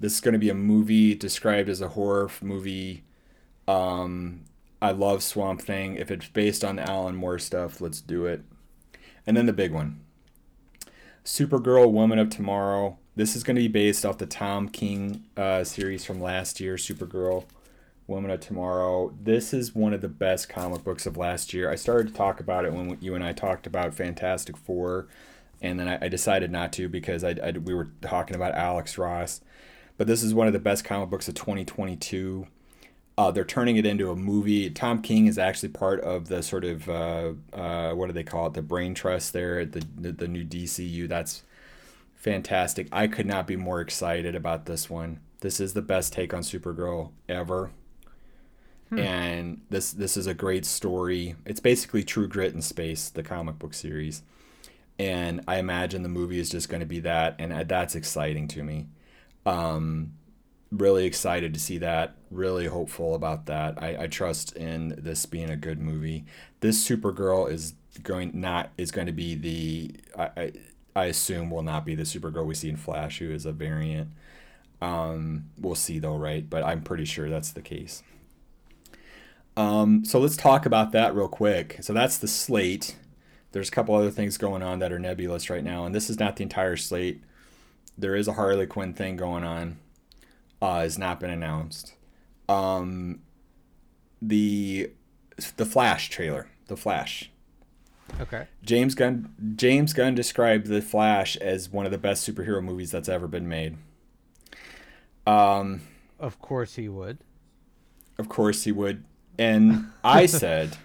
This 0.00 0.14
is 0.14 0.20
going 0.20 0.32
to 0.32 0.38
be 0.38 0.48
a 0.48 0.54
movie 0.54 1.14
described 1.14 1.68
as 1.68 1.80
a 1.80 1.88
horror 1.88 2.30
movie. 2.40 3.02
Um, 3.68 4.44
I 4.82 4.90
love 4.90 5.22
Swamp 5.22 5.62
Thing. 5.62 5.94
If 5.94 6.10
it's 6.10 6.26
based 6.26 6.64
on 6.64 6.80
Alan 6.80 7.14
Moore 7.14 7.38
stuff, 7.38 7.80
let's 7.80 8.00
do 8.00 8.26
it. 8.26 8.42
And 9.24 9.36
then 9.36 9.46
the 9.46 9.52
big 9.52 9.70
one 9.70 10.00
Supergirl, 11.24 11.92
Woman 11.92 12.18
of 12.18 12.30
Tomorrow. 12.30 12.98
This 13.14 13.36
is 13.36 13.44
going 13.44 13.54
to 13.54 13.62
be 13.62 13.68
based 13.68 14.04
off 14.04 14.18
the 14.18 14.26
Tom 14.26 14.68
King 14.68 15.22
uh, 15.36 15.62
series 15.62 16.04
from 16.04 16.20
last 16.20 16.58
year, 16.58 16.74
Supergirl, 16.74 17.44
Woman 18.08 18.32
of 18.32 18.40
Tomorrow. 18.40 19.14
This 19.22 19.54
is 19.54 19.72
one 19.72 19.94
of 19.94 20.00
the 20.00 20.08
best 20.08 20.48
comic 20.48 20.82
books 20.82 21.06
of 21.06 21.16
last 21.16 21.54
year. 21.54 21.70
I 21.70 21.76
started 21.76 22.08
to 22.08 22.14
talk 22.14 22.40
about 22.40 22.64
it 22.64 22.72
when 22.72 22.98
you 23.00 23.14
and 23.14 23.22
I 23.22 23.32
talked 23.32 23.68
about 23.68 23.94
Fantastic 23.94 24.56
Four, 24.56 25.06
and 25.60 25.78
then 25.78 25.86
I, 25.86 26.06
I 26.06 26.08
decided 26.08 26.50
not 26.50 26.72
to 26.72 26.88
because 26.88 27.22
I, 27.22 27.36
I, 27.40 27.52
we 27.52 27.72
were 27.72 27.92
talking 28.00 28.34
about 28.34 28.56
Alex 28.56 28.98
Ross. 28.98 29.42
But 29.96 30.08
this 30.08 30.24
is 30.24 30.34
one 30.34 30.48
of 30.48 30.52
the 30.52 30.58
best 30.58 30.84
comic 30.84 31.08
books 31.08 31.28
of 31.28 31.34
2022. 31.34 32.48
Uh, 33.22 33.30
they're 33.30 33.44
turning 33.44 33.76
it 33.76 33.86
into 33.86 34.10
a 34.10 34.16
movie. 34.16 34.68
Tom 34.68 35.00
King 35.00 35.28
is 35.28 35.38
actually 35.38 35.68
part 35.68 36.00
of 36.00 36.26
the 36.26 36.42
sort 36.42 36.64
of 36.64 36.88
uh, 36.88 37.32
uh, 37.52 37.92
what 37.92 38.08
do 38.08 38.12
they 38.12 38.24
call 38.24 38.48
it? 38.48 38.54
The 38.54 38.62
brain 38.62 38.94
trust 38.94 39.32
there 39.32 39.60
at 39.60 39.70
the, 39.70 39.86
the 39.96 40.10
the 40.10 40.26
new 40.26 40.44
DCU. 40.44 41.08
That's 41.08 41.44
fantastic. 42.16 42.88
I 42.90 43.06
could 43.06 43.26
not 43.26 43.46
be 43.46 43.54
more 43.54 43.80
excited 43.80 44.34
about 44.34 44.66
this 44.66 44.90
one. 44.90 45.20
This 45.38 45.60
is 45.60 45.72
the 45.72 45.82
best 45.82 46.12
take 46.12 46.34
on 46.34 46.42
Supergirl 46.42 47.12
ever. 47.28 47.70
Hmm. 48.88 48.98
And 48.98 49.60
this 49.70 49.92
this 49.92 50.16
is 50.16 50.26
a 50.26 50.34
great 50.34 50.66
story. 50.66 51.36
It's 51.46 51.60
basically 51.60 52.02
True 52.02 52.26
Grit 52.26 52.54
in 52.54 52.60
space, 52.60 53.08
the 53.08 53.22
comic 53.22 53.56
book 53.56 53.72
series. 53.72 54.22
And 54.98 55.44
I 55.46 55.58
imagine 55.58 56.02
the 56.02 56.08
movie 56.08 56.40
is 56.40 56.50
just 56.50 56.68
going 56.68 56.80
to 56.80 56.86
be 56.86 56.98
that 57.00 57.36
and 57.38 57.52
that's 57.68 57.94
exciting 57.94 58.48
to 58.48 58.64
me. 58.64 58.88
Um 59.46 60.14
really 60.72 61.04
excited 61.04 61.52
to 61.54 61.60
see 61.60 61.78
that. 61.78 62.16
Really 62.30 62.66
hopeful 62.66 63.14
about 63.14 63.46
that. 63.46 63.82
I, 63.82 64.04
I 64.04 64.06
trust 64.06 64.56
in 64.56 64.94
this 64.98 65.26
being 65.26 65.50
a 65.50 65.56
good 65.56 65.80
movie. 65.80 66.24
This 66.60 66.86
Supergirl 66.86 67.50
is 67.50 67.74
going 68.02 68.32
not 68.34 68.70
is 68.78 68.90
going 68.90 69.06
to 69.06 69.12
be 69.12 69.34
the 69.34 69.94
I, 70.18 70.30
I 70.36 70.52
I 70.94 71.04
assume 71.06 71.50
will 71.50 71.62
not 71.62 71.84
be 71.84 71.94
the 71.94 72.02
Supergirl 72.02 72.46
we 72.46 72.54
see 72.54 72.68
in 72.68 72.76
Flash, 72.76 73.18
who 73.18 73.30
is 73.30 73.46
a 73.46 73.52
variant. 73.52 74.10
Um, 74.80 75.50
we'll 75.58 75.74
see 75.74 75.98
though, 75.98 76.16
right? 76.16 76.48
But 76.48 76.64
I'm 76.64 76.82
pretty 76.82 77.04
sure 77.04 77.28
that's 77.28 77.52
the 77.52 77.62
case. 77.62 78.02
Um, 79.56 80.04
so 80.04 80.18
let's 80.18 80.36
talk 80.36 80.64
about 80.64 80.92
that 80.92 81.14
real 81.14 81.28
quick. 81.28 81.78
So 81.82 81.92
that's 81.92 82.16
the 82.16 82.28
slate. 82.28 82.96
There's 83.52 83.68
a 83.68 83.72
couple 83.72 83.94
other 83.94 84.10
things 84.10 84.38
going 84.38 84.62
on 84.62 84.78
that 84.78 84.92
are 84.92 84.98
nebulous 84.98 85.50
right 85.50 85.62
now, 85.62 85.84
and 85.84 85.94
this 85.94 86.08
is 86.08 86.18
not 86.18 86.36
the 86.36 86.42
entire 86.42 86.76
slate. 86.76 87.22
There 87.98 88.16
is 88.16 88.26
a 88.26 88.32
Harley 88.32 88.66
Quinn 88.66 88.94
thing 88.94 89.16
going 89.16 89.44
on. 89.44 89.78
Uh, 90.62 90.80
has 90.80 90.98
not 90.98 91.20
been 91.20 91.30
announced. 91.30 91.94
Um, 92.48 93.20
the 94.22 94.90
the 95.56 95.66
Flash 95.66 96.08
trailer, 96.08 96.48
the 96.68 96.76
Flash 96.76 97.30
Okay. 98.20 98.46
James 98.62 98.94
Gunn 98.94 99.34
James 99.56 99.92
Gunn 99.92 100.14
described 100.14 100.66
The 100.66 100.82
Flash 100.82 101.36
as 101.36 101.70
one 101.70 101.86
of 101.86 101.92
the 101.92 101.98
best 101.98 102.28
superhero 102.28 102.62
movies 102.62 102.90
that's 102.90 103.08
ever 103.08 103.26
been 103.26 103.48
made. 103.48 103.76
Um 105.26 105.82
of 106.18 106.38
course 106.40 106.76
he 106.76 106.88
would. 106.88 107.18
Of 108.18 108.28
course 108.28 108.64
he 108.64 108.72
would. 108.72 109.04
And 109.38 109.90
I 110.04 110.26
said 110.26 110.76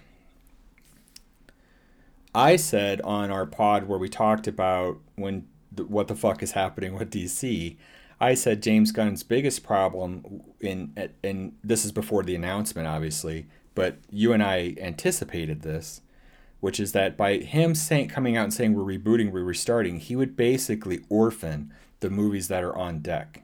I 2.34 2.56
said 2.56 3.00
on 3.02 3.30
our 3.30 3.46
pod 3.46 3.84
where 3.84 3.98
we 3.98 4.08
talked 4.08 4.46
about 4.46 4.98
when 5.16 5.46
what 5.76 6.08
the 6.08 6.14
fuck 6.14 6.42
is 6.42 6.52
happening 6.52 6.94
with 6.94 7.10
DC, 7.10 7.76
I 8.20 8.34
said 8.34 8.62
James 8.62 8.92
Gunn's 8.92 9.22
biggest 9.22 9.62
problem 9.62 10.42
in 10.60 10.92
and 11.22 11.52
this 11.62 11.84
is 11.84 11.92
before 11.92 12.22
the 12.22 12.34
announcement 12.34 12.88
obviously, 12.88 13.46
but 13.74 13.98
you 14.10 14.32
and 14.32 14.42
I 14.42 14.74
anticipated 14.78 15.62
this 15.62 16.00
which 16.60 16.80
is 16.80 16.92
that 16.92 17.16
by 17.16 17.36
him 17.36 17.74
saying 17.74 18.08
coming 18.08 18.36
out 18.36 18.44
and 18.44 18.54
saying 18.54 18.74
we're 18.74 18.98
rebooting, 18.98 19.30
we're 19.30 19.44
restarting, 19.44 19.98
he 19.98 20.16
would 20.16 20.36
basically 20.36 21.00
orphan 21.08 21.72
the 22.00 22.10
movies 22.10 22.48
that 22.48 22.64
are 22.64 22.76
on 22.76 23.00
deck. 23.00 23.42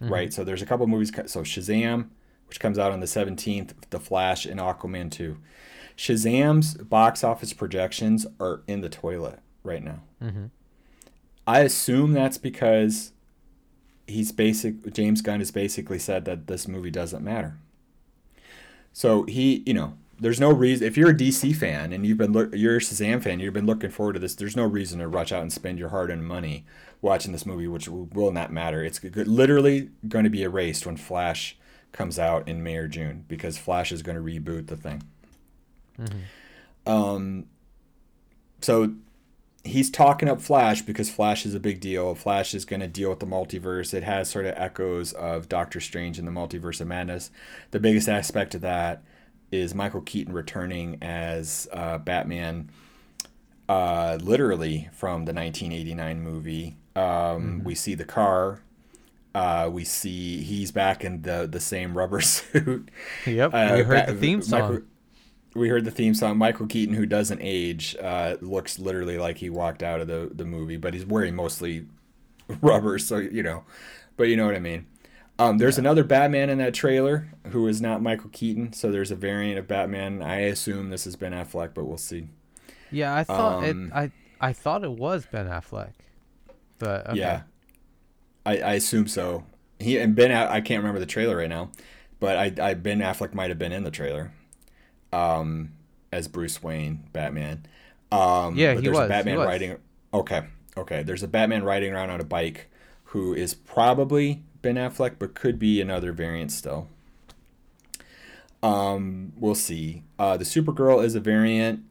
Mm-hmm. 0.00 0.12
Right? 0.12 0.32
So 0.32 0.44
there's 0.44 0.62
a 0.62 0.66
couple 0.66 0.86
movies 0.86 1.12
so 1.26 1.42
Shazam, 1.42 2.08
which 2.48 2.60
comes 2.60 2.78
out 2.78 2.92
on 2.92 3.00
the 3.00 3.06
17th, 3.06 3.72
The 3.90 4.00
Flash 4.00 4.44
and 4.44 4.58
Aquaman 4.58 5.10
2. 5.10 5.38
Shazam's 5.96 6.74
box 6.74 7.22
office 7.22 7.52
projections 7.52 8.26
are 8.40 8.62
in 8.66 8.80
the 8.80 8.88
toilet 8.88 9.40
right 9.62 9.82
now. 9.82 10.00
Mm-hmm. 10.22 10.46
I 11.46 11.60
assume 11.60 12.12
that's 12.12 12.38
because 12.38 13.12
he's 14.10 14.32
basic 14.32 14.92
James 14.92 15.22
Gunn 15.22 15.40
has 15.40 15.50
basically 15.50 15.98
said 15.98 16.24
that 16.24 16.46
this 16.46 16.68
movie 16.68 16.90
doesn't 16.90 17.24
matter. 17.24 17.56
So 18.92 19.24
he, 19.24 19.62
you 19.66 19.74
know, 19.74 19.94
there's 20.18 20.40
no 20.40 20.52
reason 20.52 20.86
if 20.86 20.96
you're 20.96 21.10
a 21.10 21.14
DC 21.14 21.56
fan 21.56 21.92
and 21.92 22.04
you've 22.04 22.18
been 22.18 22.32
look, 22.32 22.54
you're 22.54 22.76
a 22.76 22.80
Shazam 22.80 23.22
fan, 23.22 23.40
you've 23.40 23.54
been 23.54 23.66
looking 23.66 23.90
forward 23.90 24.14
to 24.14 24.18
this. 24.18 24.34
There's 24.34 24.56
no 24.56 24.64
reason 24.64 24.98
to 24.98 25.08
rush 25.08 25.32
out 25.32 25.42
and 25.42 25.52
spend 25.52 25.78
your 25.78 25.88
hard-earned 25.88 26.26
money 26.26 26.66
watching 27.00 27.32
this 27.32 27.46
movie, 27.46 27.66
which 27.66 27.88
will 27.88 28.32
not 28.32 28.52
matter. 28.52 28.84
It's 28.84 29.02
literally 29.02 29.90
going 30.06 30.24
to 30.24 30.30
be 30.30 30.42
erased 30.42 30.84
when 30.84 30.96
Flash 30.96 31.56
comes 31.92 32.18
out 32.18 32.46
in 32.46 32.62
May 32.62 32.76
or 32.76 32.88
June 32.88 33.24
because 33.28 33.56
Flash 33.56 33.90
is 33.92 34.02
going 34.02 34.16
to 34.16 34.22
reboot 34.22 34.66
the 34.66 34.76
thing. 34.76 35.02
Mm-hmm. 35.98 36.90
Um, 36.90 37.46
so 38.60 38.94
he's 39.64 39.90
talking 39.90 40.28
up 40.28 40.40
Flash 40.40 40.82
because 40.82 41.10
Flash 41.10 41.44
is 41.44 41.54
a 41.54 41.60
big 41.60 41.80
deal. 41.80 42.14
Flash 42.14 42.54
is 42.54 42.64
going 42.64 42.80
to 42.80 42.88
deal 42.88 43.10
with 43.10 43.20
the 43.20 43.26
multiverse. 43.26 43.92
It 43.92 44.02
has 44.02 44.30
sort 44.30 44.46
of 44.46 44.54
echoes 44.56 45.12
of 45.12 45.48
Doctor 45.48 45.80
Strange 45.80 46.18
and 46.18 46.26
the 46.26 46.32
Multiverse 46.32 46.80
of 46.80 46.86
Madness. 46.86 47.30
The 47.70 47.80
biggest 47.80 48.08
aspect 48.08 48.54
of 48.54 48.60
that 48.62 49.02
is 49.52 49.74
Michael 49.74 50.00
Keaton 50.00 50.32
returning 50.32 50.98
as 51.02 51.68
uh, 51.72 51.98
Batman, 51.98 52.70
uh, 53.68 54.18
literally 54.20 54.88
from 54.92 55.24
the 55.24 55.32
1989 55.32 56.20
movie. 56.22 56.76
Um, 56.96 57.02
mm-hmm. 57.02 57.64
We 57.64 57.74
see 57.74 57.94
the 57.94 58.04
car. 58.04 58.62
Uh, 59.34 59.68
we 59.72 59.84
see 59.84 60.42
he's 60.42 60.72
back 60.72 61.04
in 61.04 61.22
the 61.22 61.46
the 61.50 61.60
same 61.60 61.96
rubber 61.96 62.20
suit. 62.20 62.90
Yep, 63.26 63.54
uh, 63.54 63.72
we 63.76 63.82
heard 63.82 64.08
the 64.08 64.14
theme 64.14 64.42
song. 64.42 64.60
Michael, 64.60 64.82
we 65.54 65.68
heard 65.68 65.84
the 65.84 65.90
theme 65.90 66.14
song. 66.14 66.38
Michael 66.38 66.66
Keaton, 66.66 66.94
who 66.94 67.06
doesn't 67.06 67.40
age, 67.42 67.96
uh, 68.00 68.36
looks 68.40 68.78
literally 68.78 69.18
like 69.18 69.38
he 69.38 69.50
walked 69.50 69.82
out 69.82 70.00
of 70.00 70.06
the 70.06 70.30
the 70.32 70.44
movie, 70.44 70.76
but 70.76 70.94
he's 70.94 71.06
wearing 71.06 71.34
mostly 71.34 71.86
rubber, 72.60 72.98
so 72.98 73.18
you 73.18 73.42
know. 73.42 73.64
But 74.16 74.24
you 74.24 74.36
know 74.36 74.46
what 74.46 74.54
I 74.54 74.60
mean. 74.60 74.86
Um, 75.38 75.56
there's 75.58 75.76
yeah. 75.76 75.82
another 75.82 76.04
Batman 76.04 76.50
in 76.50 76.58
that 76.58 76.74
trailer 76.74 77.32
who 77.48 77.66
is 77.66 77.80
not 77.80 78.02
Michael 78.02 78.28
Keaton, 78.30 78.74
so 78.74 78.90
there's 78.90 79.10
a 79.10 79.16
variant 79.16 79.58
of 79.58 79.66
Batman. 79.66 80.22
I 80.22 80.40
assume 80.40 80.90
this 80.90 81.06
is 81.06 81.16
Ben 81.16 81.32
Affleck, 81.32 81.72
but 81.72 81.84
we'll 81.84 81.96
see. 81.96 82.28
Yeah, 82.90 83.14
I 83.14 83.24
thought 83.24 83.64
um, 83.64 83.86
it. 83.86 83.92
I 83.94 84.10
I 84.40 84.52
thought 84.52 84.84
it 84.84 84.92
was 84.92 85.26
Ben 85.26 85.46
Affleck, 85.46 85.92
but 86.78 87.06
okay. 87.08 87.18
yeah, 87.18 87.42
I, 88.44 88.58
I 88.58 88.72
assume 88.74 89.08
so. 89.08 89.44
He 89.78 89.98
and 89.98 90.14
Ben. 90.14 90.30
I 90.30 90.60
can't 90.60 90.82
remember 90.82 91.00
the 91.00 91.06
trailer 91.06 91.36
right 91.36 91.48
now, 91.48 91.70
but 92.20 92.36
I, 92.36 92.68
I 92.70 92.74
Ben 92.74 93.00
Affleck 93.00 93.32
might 93.32 93.48
have 93.48 93.58
been 93.58 93.72
in 93.72 93.82
the 93.82 93.90
trailer, 93.90 94.32
um, 95.12 95.72
as 96.12 96.28
Bruce 96.28 96.62
Wayne 96.62 97.04
Batman. 97.12 97.66
Um, 98.12 98.56
yeah, 98.56 98.74
but 98.74 98.82
he 98.82 98.86
there's 98.86 98.98
was. 98.98 99.06
A 99.06 99.08
Batman 99.08 99.38
was. 99.38 99.46
riding. 99.46 99.76
Okay, 100.12 100.42
okay. 100.76 101.02
There's 101.02 101.22
a 101.22 101.28
Batman 101.28 101.64
riding 101.64 101.92
around 101.92 102.10
on 102.10 102.20
a 102.20 102.24
bike 102.24 102.70
who 103.04 103.34
is 103.34 103.54
probably 103.54 104.42
Ben 104.62 104.76
Affleck, 104.76 105.16
but 105.18 105.34
could 105.34 105.58
be 105.58 105.80
another 105.80 106.12
variant 106.12 106.52
still. 106.52 106.88
Um, 108.62 109.32
we'll 109.36 109.54
see. 109.54 110.02
Uh, 110.18 110.36
the 110.36 110.44
Supergirl 110.44 111.02
is 111.04 111.14
a 111.14 111.20
variant. 111.20 111.82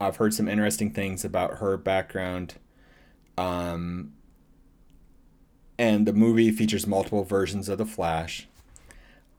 I've 0.00 0.16
heard 0.16 0.34
some 0.34 0.48
interesting 0.48 0.90
things 0.90 1.24
about 1.24 1.58
her 1.58 1.76
background. 1.76 2.54
Um, 3.38 4.12
and 5.78 6.06
the 6.06 6.12
movie 6.12 6.50
features 6.50 6.86
multiple 6.86 7.24
versions 7.24 7.68
of 7.68 7.78
the 7.78 7.86
Flash. 7.86 8.46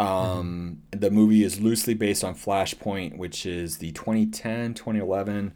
Um, 0.04 0.82
mm-hmm. 0.92 1.00
The 1.00 1.12
movie 1.12 1.44
is 1.44 1.60
loosely 1.60 1.94
based 1.94 2.24
on 2.24 2.36
Flashpoint, 2.36 3.18
which 3.18 3.46
is 3.46 3.78
the 3.78 3.92
2010 3.92 4.74
2011 4.74 5.54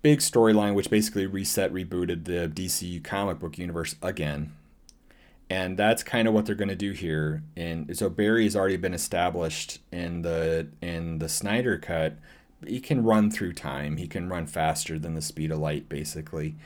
big 0.00 0.18
storyline, 0.18 0.74
which 0.74 0.90
basically 0.90 1.26
reset, 1.26 1.72
rebooted 1.72 2.24
the 2.24 2.48
DCU 2.48 3.02
comic 3.02 3.38
book 3.38 3.56
universe 3.56 3.94
again. 4.02 4.52
And 5.48 5.76
that's 5.76 6.02
kind 6.02 6.26
of 6.26 6.34
what 6.34 6.46
they're 6.46 6.54
going 6.54 6.68
to 6.68 6.74
do 6.74 6.92
here. 6.92 7.42
And 7.56 7.96
so 7.96 8.08
Barry 8.08 8.44
has 8.44 8.56
already 8.56 8.78
been 8.78 8.94
established 8.94 9.80
in 9.92 10.22
the 10.22 10.68
in 10.80 11.18
the 11.18 11.28
Snyder 11.28 11.78
cut. 11.78 12.16
He 12.66 12.80
can 12.80 13.04
run 13.04 13.30
through 13.30 13.52
time. 13.52 13.96
He 13.96 14.06
can 14.08 14.28
run 14.28 14.46
faster 14.46 14.98
than 14.98 15.14
the 15.14 15.22
speed 15.22 15.50
of 15.50 15.58
light, 15.58 15.88
basically 15.88 16.56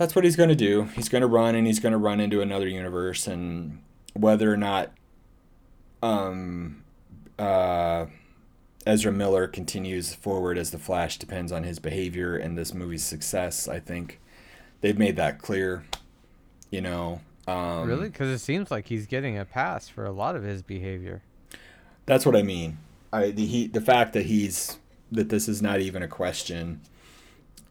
that's 0.00 0.14
what 0.16 0.24
he's 0.24 0.34
going 0.34 0.48
to 0.48 0.54
do. 0.54 0.84
He's 0.96 1.10
going 1.10 1.20
to 1.20 1.26
run 1.26 1.54
and 1.54 1.66
he's 1.66 1.78
going 1.78 1.92
to 1.92 1.98
run 1.98 2.20
into 2.20 2.40
another 2.40 2.66
universe, 2.66 3.26
and 3.26 3.82
whether 4.14 4.50
or 4.50 4.56
not 4.56 4.92
um, 6.02 6.82
uh, 7.38 8.06
Ezra 8.86 9.12
Miller 9.12 9.46
continues 9.46 10.14
forward 10.14 10.58
as 10.58 10.70
the 10.70 10.78
Flash 10.78 11.18
depends 11.18 11.52
on 11.52 11.64
his 11.64 11.78
behavior 11.78 12.36
and 12.36 12.56
this 12.56 12.72
movie's 12.72 13.04
success. 13.04 13.68
I 13.68 13.80
think 13.80 14.20
they've 14.80 14.98
made 14.98 15.16
that 15.16 15.38
clear. 15.38 15.84
You 16.70 16.80
know, 16.80 17.20
um, 17.46 17.88
really, 17.88 18.08
because 18.08 18.28
it 18.28 18.38
seems 18.38 18.70
like 18.70 18.86
he's 18.86 19.06
getting 19.06 19.36
a 19.36 19.44
pass 19.44 19.88
for 19.88 20.04
a 20.04 20.12
lot 20.12 20.36
of 20.36 20.44
his 20.44 20.62
behavior. 20.62 21.22
That's 22.06 22.24
what 22.24 22.36
I 22.36 22.42
mean. 22.42 22.78
I 23.12 23.30
the 23.30 23.44
he 23.44 23.66
the 23.66 23.80
fact 23.80 24.12
that 24.12 24.26
he's 24.26 24.78
that 25.10 25.28
this 25.28 25.48
is 25.48 25.60
not 25.60 25.80
even 25.80 26.02
a 26.02 26.08
question. 26.08 26.80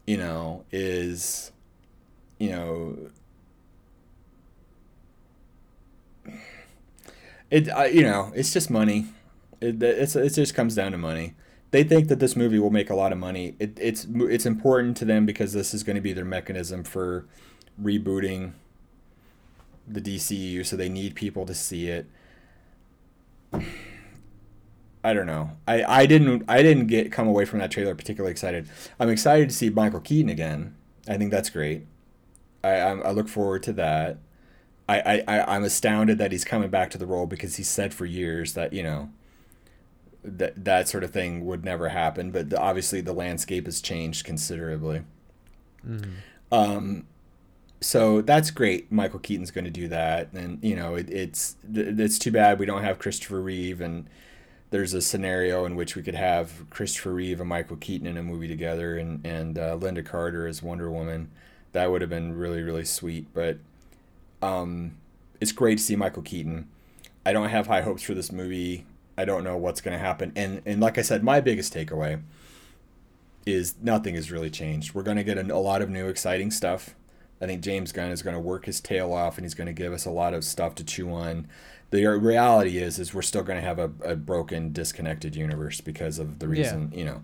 You 0.06 0.18
know, 0.18 0.64
is 0.70 1.50
you 2.38 2.50
know, 2.50 2.96
it 7.50 7.92
you 7.92 8.02
know 8.02 8.32
it's 8.34 8.52
just 8.52 8.70
money. 8.70 9.06
It 9.60 9.82
it's 9.82 10.16
it 10.16 10.30
just 10.34 10.54
comes 10.54 10.74
down 10.74 10.92
to 10.92 10.98
money. 10.98 11.34
They 11.70 11.84
think 11.84 12.08
that 12.08 12.18
this 12.18 12.34
movie 12.34 12.58
will 12.58 12.70
make 12.70 12.90
a 12.90 12.94
lot 12.94 13.12
of 13.12 13.18
money. 13.18 13.54
It, 13.58 13.78
it's 13.80 14.06
it's 14.10 14.46
important 14.46 14.96
to 14.98 15.04
them 15.04 15.26
because 15.26 15.52
this 15.52 15.72
is 15.74 15.82
going 15.82 15.96
to 15.96 16.02
be 16.02 16.12
their 16.12 16.24
mechanism 16.24 16.84
for 16.84 17.26
rebooting 17.80 18.52
the 19.86 20.00
DCU, 20.00 20.64
so 20.64 20.76
they 20.76 20.88
need 20.88 21.14
people 21.14 21.46
to 21.46 21.54
see 21.54 21.88
it. 21.88 22.06
I 25.02 25.14
don't 25.14 25.26
know. 25.26 25.52
I, 25.66 25.82
I 25.84 26.06
didn't 26.06 26.44
I 26.48 26.62
didn't 26.62 26.86
get 26.86 27.10
come 27.10 27.26
away 27.26 27.44
from 27.44 27.58
that 27.60 27.70
trailer 27.70 27.94
particularly 27.94 28.32
excited. 28.32 28.68
I'm 28.98 29.08
excited 29.08 29.48
to 29.48 29.54
see 29.54 29.70
Michael 29.70 30.00
Keaton 30.00 30.30
again. 30.30 30.74
I 31.08 31.16
think 31.16 31.30
that's 31.30 31.50
great. 31.50 31.86
I, 32.62 32.70
I 32.70 33.10
look 33.12 33.28
forward 33.28 33.62
to 33.64 33.72
that. 33.74 34.18
I, 34.98 35.24
I, 35.28 35.56
I'm 35.56 35.64
astounded 35.64 36.18
that 36.18 36.32
he's 36.32 36.44
coming 36.44 36.70
back 36.70 36.90
to 36.90 36.98
the 36.98 37.06
role 37.06 37.26
because 37.26 37.56
he 37.56 37.62
said 37.62 37.94
for 37.94 38.06
years 38.06 38.54
that, 38.54 38.72
you 38.72 38.82
know, 38.82 39.10
that 40.22 40.64
that 40.64 40.88
sort 40.88 41.04
of 41.04 41.10
thing 41.10 41.46
would 41.46 41.64
never 41.64 41.88
happen. 41.88 42.30
But 42.30 42.50
the, 42.50 42.60
obviously, 42.60 43.00
the 43.00 43.12
landscape 43.12 43.66
has 43.66 43.80
changed 43.80 44.24
considerably. 44.24 45.02
Mm. 45.86 46.12
Um, 46.52 47.06
so 47.80 48.20
that's 48.20 48.50
great. 48.50 48.92
Michael 48.92 49.20
Keaton's 49.20 49.50
going 49.50 49.64
to 49.64 49.70
do 49.70 49.88
that, 49.88 50.32
and 50.32 50.62
you 50.62 50.76
know, 50.76 50.94
it, 50.96 51.08
it's 51.10 51.56
it's 51.72 52.18
too 52.18 52.30
bad 52.30 52.58
we 52.58 52.66
don't 52.66 52.82
have 52.82 52.98
Christopher 52.98 53.40
Reeve. 53.40 53.80
And 53.80 54.08
there's 54.70 54.92
a 54.92 55.00
scenario 55.00 55.64
in 55.64 55.74
which 55.74 55.96
we 55.96 56.02
could 56.02 56.14
have 56.14 56.68
Christopher 56.68 57.12
Reeve 57.12 57.40
and 57.40 57.48
Michael 57.48 57.76
Keaton 57.76 58.06
in 58.06 58.18
a 58.18 58.22
movie 58.22 58.48
together, 58.48 58.98
and 58.98 59.24
and 59.24 59.58
uh, 59.58 59.76
Lynda 59.76 60.04
Carter 60.04 60.46
as 60.46 60.62
Wonder 60.62 60.90
Woman 60.90 61.30
that 61.72 61.90
would 61.90 62.00
have 62.00 62.10
been 62.10 62.36
really 62.36 62.62
really 62.62 62.84
sweet. 62.84 63.26
But 63.32 63.58
um, 64.42 64.96
it's 65.40 65.52
great 65.52 65.78
to 65.78 65.84
see 65.84 65.96
Michael 65.96 66.22
Keaton. 66.22 66.68
I 67.24 67.32
don't 67.32 67.48
have 67.48 67.66
high 67.66 67.82
hopes 67.82 68.02
for 68.02 68.14
this 68.14 68.32
movie. 68.32 68.86
I 69.16 69.24
don't 69.24 69.44
know 69.44 69.56
what's 69.56 69.80
going 69.80 69.96
to 69.96 70.04
happen. 70.04 70.32
And 70.36 70.62
and 70.64 70.80
like 70.80 70.98
I 70.98 71.02
said, 71.02 71.22
my 71.22 71.40
biggest 71.40 71.74
takeaway 71.74 72.22
is 73.46 73.74
nothing 73.82 74.14
has 74.14 74.30
really 74.30 74.50
changed. 74.50 74.94
We're 74.94 75.02
going 75.02 75.16
to 75.16 75.24
get 75.24 75.38
a, 75.38 75.54
a 75.54 75.58
lot 75.58 75.82
of 75.82 75.90
new 75.90 76.08
exciting 76.08 76.50
stuff. 76.50 76.94
I 77.40 77.46
think 77.46 77.62
James 77.62 77.92
Gunn 77.92 78.10
is 78.10 78.22
going 78.22 78.34
to 78.34 78.40
work 78.40 78.66
his 78.66 78.80
tail 78.80 79.12
off 79.12 79.38
and 79.38 79.44
he's 79.44 79.54
going 79.54 79.66
to 79.66 79.72
give 79.72 79.92
us 79.92 80.04
a 80.04 80.10
lot 80.10 80.34
of 80.34 80.44
stuff 80.44 80.74
to 80.76 80.84
chew 80.84 81.10
on. 81.10 81.48
The 81.90 82.06
reality 82.06 82.78
is 82.78 82.98
is 82.98 83.12
we're 83.12 83.22
still 83.22 83.42
going 83.42 83.60
to 83.60 83.66
have 83.66 83.78
a, 83.78 83.90
a 84.04 84.16
broken 84.16 84.72
disconnected 84.72 85.34
universe 85.34 85.80
because 85.80 86.18
of 86.18 86.38
the 86.38 86.48
reason, 86.48 86.90
yeah. 86.92 86.98
you 86.98 87.04
know, 87.04 87.22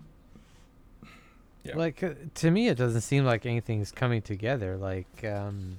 yeah. 1.67 1.75
Like 1.75 2.01
uh, 2.01 2.13
to 2.35 2.51
me, 2.51 2.69
it 2.69 2.77
doesn't 2.77 3.01
seem 3.01 3.25
like 3.25 3.45
anything's 3.45 3.91
coming 3.91 4.21
together. 4.21 4.77
Like, 4.77 5.23
um, 5.23 5.77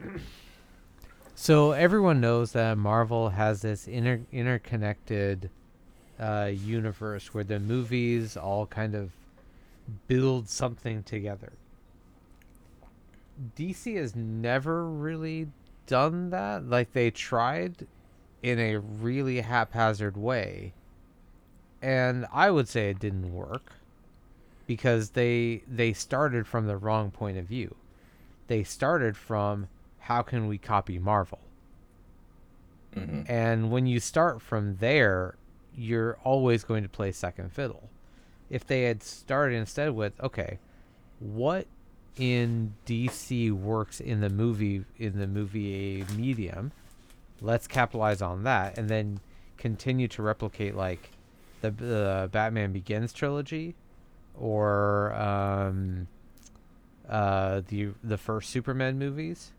so 1.34 1.72
everyone 1.72 2.20
knows 2.20 2.52
that 2.52 2.78
Marvel 2.78 3.30
has 3.30 3.62
this 3.62 3.88
inter- 3.88 4.22
interconnected 4.32 5.50
uh, 6.18 6.50
universe 6.52 7.32
where 7.32 7.44
the 7.44 7.58
movies 7.58 8.36
all 8.36 8.66
kind 8.66 8.94
of 8.94 9.10
build 10.06 10.48
something 10.48 11.02
together. 11.02 11.52
DC 13.56 13.96
has 13.96 14.14
never 14.14 14.86
really 14.86 15.48
done 15.86 16.30
that. 16.30 16.68
Like 16.68 16.92
they 16.92 17.10
tried 17.10 17.86
in 18.42 18.58
a 18.58 18.78
really 18.78 19.40
haphazard 19.40 20.16
way. 20.16 20.72
And 21.82 22.26
I 22.32 22.50
would 22.50 22.68
say 22.68 22.90
it 22.90 22.98
didn't 22.98 23.32
work 23.32 23.72
because 24.66 25.10
they 25.10 25.62
they 25.66 25.92
started 25.92 26.46
from 26.46 26.66
the 26.66 26.76
wrong 26.76 27.10
point 27.10 27.38
of 27.38 27.46
view. 27.46 27.74
They 28.46 28.62
started 28.62 29.16
from 29.16 29.68
how 30.10 30.22
can 30.22 30.48
we 30.48 30.58
copy 30.58 30.98
Marvel? 30.98 31.38
Mm-hmm. 32.96 33.30
And 33.30 33.70
when 33.70 33.86
you 33.86 34.00
start 34.00 34.42
from 34.42 34.78
there, 34.78 35.36
you're 35.72 36.18
always 36.24 36.64
going 36.64 36.82
to 36.82 36.88
play 36.88 37.12
second 37.12 37.52
fiddle. 37.52 37.90
If 38.50 38.66
they 38.66 38.82
had 38.82 39.04
started 39.04 39.54
instead 39.54 39.90
with, 39.90 40.20
okay, 40.20 40.58
what 41.20 41.68
in 42.16 42.74
DC 42.86 43.52
works 43.52 44.00
in 44.00 44.20
the 44.20 44.28
movie 44.28 44.84
in 44.98 45.16
the 45.16 45.28
movie 45.28 46.04
medium, 46.16 46.72
let's 47.40 47.68
capitalize 47.68 48.20
on 48.20 48.42
that 48.42 48.76
and 48.76 48.88
then 48.88 49.20
continue 49.58 50.08
to 50.08 50.22
replicate 50.22 50.74
like 50.74 51.10
the, 51.60 51.70
the 51.70 52.28
Batman 52.32 52.72
Begins 52.72 53.12
trilogy 53.12 53.76
or 54.36 55.14
um, 55.14 56.08
uh, 57.08 57.62
the 57.68 57.90
the 58.02 58.18
first 58.18 58.50
Superman 58.50 58.98
movies 58.98 59.52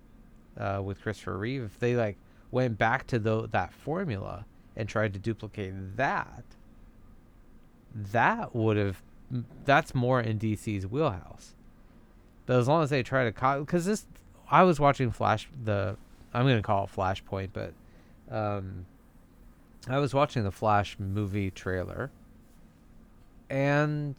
uh, 0.57 0.81
with 0.83 1.01
Christopher 1.01 1.37
Reeve, 1.37 1.63
if 1.63 1.79
they 1.79 1.95
like 1.95 2.17
went 2.51 2.77
back 2.77 3.07
to 3.07 3.19
the, 3.19 3.47
that 3.49 3.73
formula 3.73 4.45
and 4.75 4.87
tried 4.87 5.13
to 5.13 5.19
duplicate 5.19 5.97
that, 5.97 6.43
that 7.93 8.55
would 8.55 8.77
have 8.77 9.01
that's 9.65 9.95
more 9.95 10.19
in 10.19 10.39
DC's 10.39 10.85
wheelhouse. 10.85 11.53
But 12.45 12.59
as 12.59 12.67
long 12.67 12.83
as 12.83 12.89
they 12.89 13.03
try 13.03 13.29
to 13.29 13.59
because 13.59 13.85
this, 13.85 14.05
I 14.49 14.63
was 14.63 14.79
watching 14.79 15.11
Flash 15.11 15.47
the, 15.63 15.95
I'm 16.33 16.45
gonna 16.45 16.61
call 16.61 16.85
it 16.85 16.91
Flashpoint, 16.95 17.49
but, 17.53 17.73
um, 18.29 18.85
I 19.87 19.97
was 19.99 20.13
watching 20.13 20.43
the 20.43 20.51
Flash 20.51 20.97
movie 20.99 21.49
trailer, 21.49 22.11
and 23.49 24.15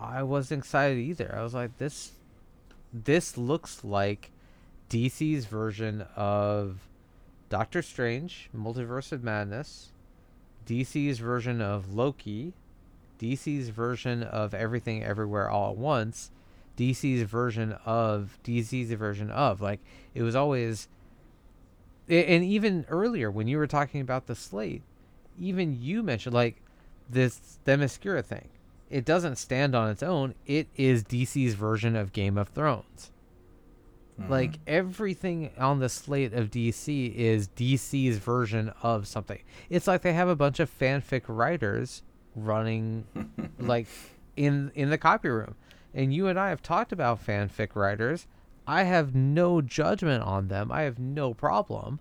I 0.00 0.22
wasn't 0.22 0.60
excited 0.60 0.98
either. 0.98 1.34
I 1.36 1.42
was 1.42 1.52
like, 1.52 1.76
this, 1.78 2.12
this 2.92 3.36
looks 3.36 3.84
like 3.84 4.30
DC's 4.94 5.46
version 5.46 6.06
of 6.14 6.88
Doctor 7.48 7.82
Strange, 7.82 8.48
Multiverse 8.56 9.10
of 9.10 9.24
Madness, 9.24 9.90
DC's 10.68 11.18
version 11.18 11.60
of 11.60 11.92
Loki, 11.92 12.52
DC's 13.18 13.70
version 13.70 14.22
of 14.22 14.54
Everything 14.54 15.02
Everywhere 15.02 15.50
All 15.50 15.72
at 15.72 15.76
Once, 15.76 16.30
DC's 16.76 17.24
version 17.24 17.72
of 17.84 18.38
DC's 18.44 18.92
version 18.92 19.32
of 19.32 19.60
like 19.60 19.80
it 20.14 20.22
was 20.22 20.36
always 20.36 20.86
and 22.08 22.44
even 22.44 22.86
earlier 22.88 23.32
when 23.32 23.48
you 23.48 23.58
were 23.58 23.66
talking 23.66 24.00
about 24.00 24.26
the 24.26 24.36
slate, 24.36 24.82
even 25.36 25.82
you 25.82 26.04
mentioned 26.04 26.34
like 26.34 26.62
this 27.10 27.58
Themyscira 27.66 28.24
thing 28.24 28.48
it 28.90 29.04
doesn't 29.04 29.38
stand 29.38 29.74
on 29.74 29.90
its 29.90 30.04
own. 30.04 30.36
It 30.46 30.68
is 30.76 31.02
DC's 31.02 31.54
version 31.54 31.96
of 31.96 32.12
Game 32.12 32.38
of 32.38 32.50
Thrones. 32.50 33.10
Mm-hmm. 34.20 34.30
Like 34.30 34.60
everything 34.66 35.50
on 35.58 35.80
the 35.80 35.88
slate 35.88 36.32
of 36.32 36.50
DC 36.50 37.14
is 37.14 37.48
DC's 37.48 38.18
version 38.18 38.72
of 38.82 39.08
something. 39.08 39.40
It's 39.68 39.86
like 39.86 40.02
they 40.02 40.12
have 40.12 40.28
a 40.28 40.36
bunch 40.36 40.60
of 40.60 40.70
fanfic 40.70 41.22
writers 41.26 42.02
running 42.36 43.06
like 43.58 43.86
in 44.36 44.70
in 44.74 44.90
the 44.90 44.98
copy 44.98 45.28
room. 45.28 45.56
And 45.92 46.12
you 46.12 46.28
and 46.28 46.38
I 46.38 46.48
have 46.48 46.62
talked 46.62 46.92
about 46.92 47.24
fanfic 47.24 47.74
writers. 47.74 48.26
I 48.66 48.84
have 48.84 49.14
no 49.14 49.60
judgment 49.60 50.22
on 50.22 50.48
them. 50.48 50.72
I 50.72 50.82
have 50.82 50.98
no 50.98 51.34
problem. 51.34 52.00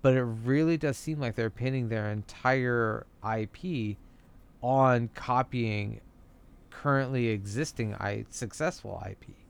But 0.00 0.14
it 0.14 0.22
really 0.22 0.76
does 0.76 0.96
seem 0.96 1.20
like 1.20 1.34
they're 1.34 1.50
pinning 1.50 1.88
their 1.88 2.10
entire 2.10 3.06
IP 3.24 3.96
on 4.62 5.08
copying 5.14 6.00
currently 6.70 7.28
existing 7.28 7.94
I 7.94 8.24
successful 8.30 9.02
IP. 9.08 9.41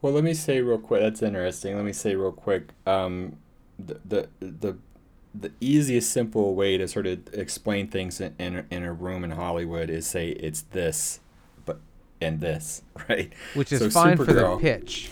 Well, 0.00 0.12
let 0.12 0.24
me 0.24 0.34
say 0.34 0.60
real 0.60 0.78
quick. 0.78 1.00
That's 1.00 1.22
interesting. 1.22 1.76
Let 1.76 1.84
me 1.84 1.92
say 1.92 2.14
real 2.14 2.32
quick. 2.32 2.70
Um, 2.86 3.38
the 3.78 4.00
the 4.04 4.28
the 4.40 4.76
the 5.34 5.52
easiest, 5.60 6.10
simple 6.10 6.54
way 6.54 6.76
to 6.78 6.88
sort 6.88 7.06
of 7.06 7.20
explain 7.32 7.88
things 7.88 8.20
in, 8.20 8.34
in, 8.38 8.66
in 8.70 8.82
a 8.82 8.92
room 8.92 9.24
in 9.24 9.30
Hollywood 9.30 9.90
is 9.90 10.06
say 10.06 10.30
it's 10.30 10.62
this, 10.62 11.20
but 11.64 11.78
and 12.20 12.40
this, 12.40 12.82
right? 13.08 13.32
Which 13.54 13.72
is 13.72 13.80
so 13.80 13.90
fine 13.90 14.16
Supergirl, 14.16 14.56
for 14.56 14.56
the 14.56 14.56
pitch. 14.60 15.10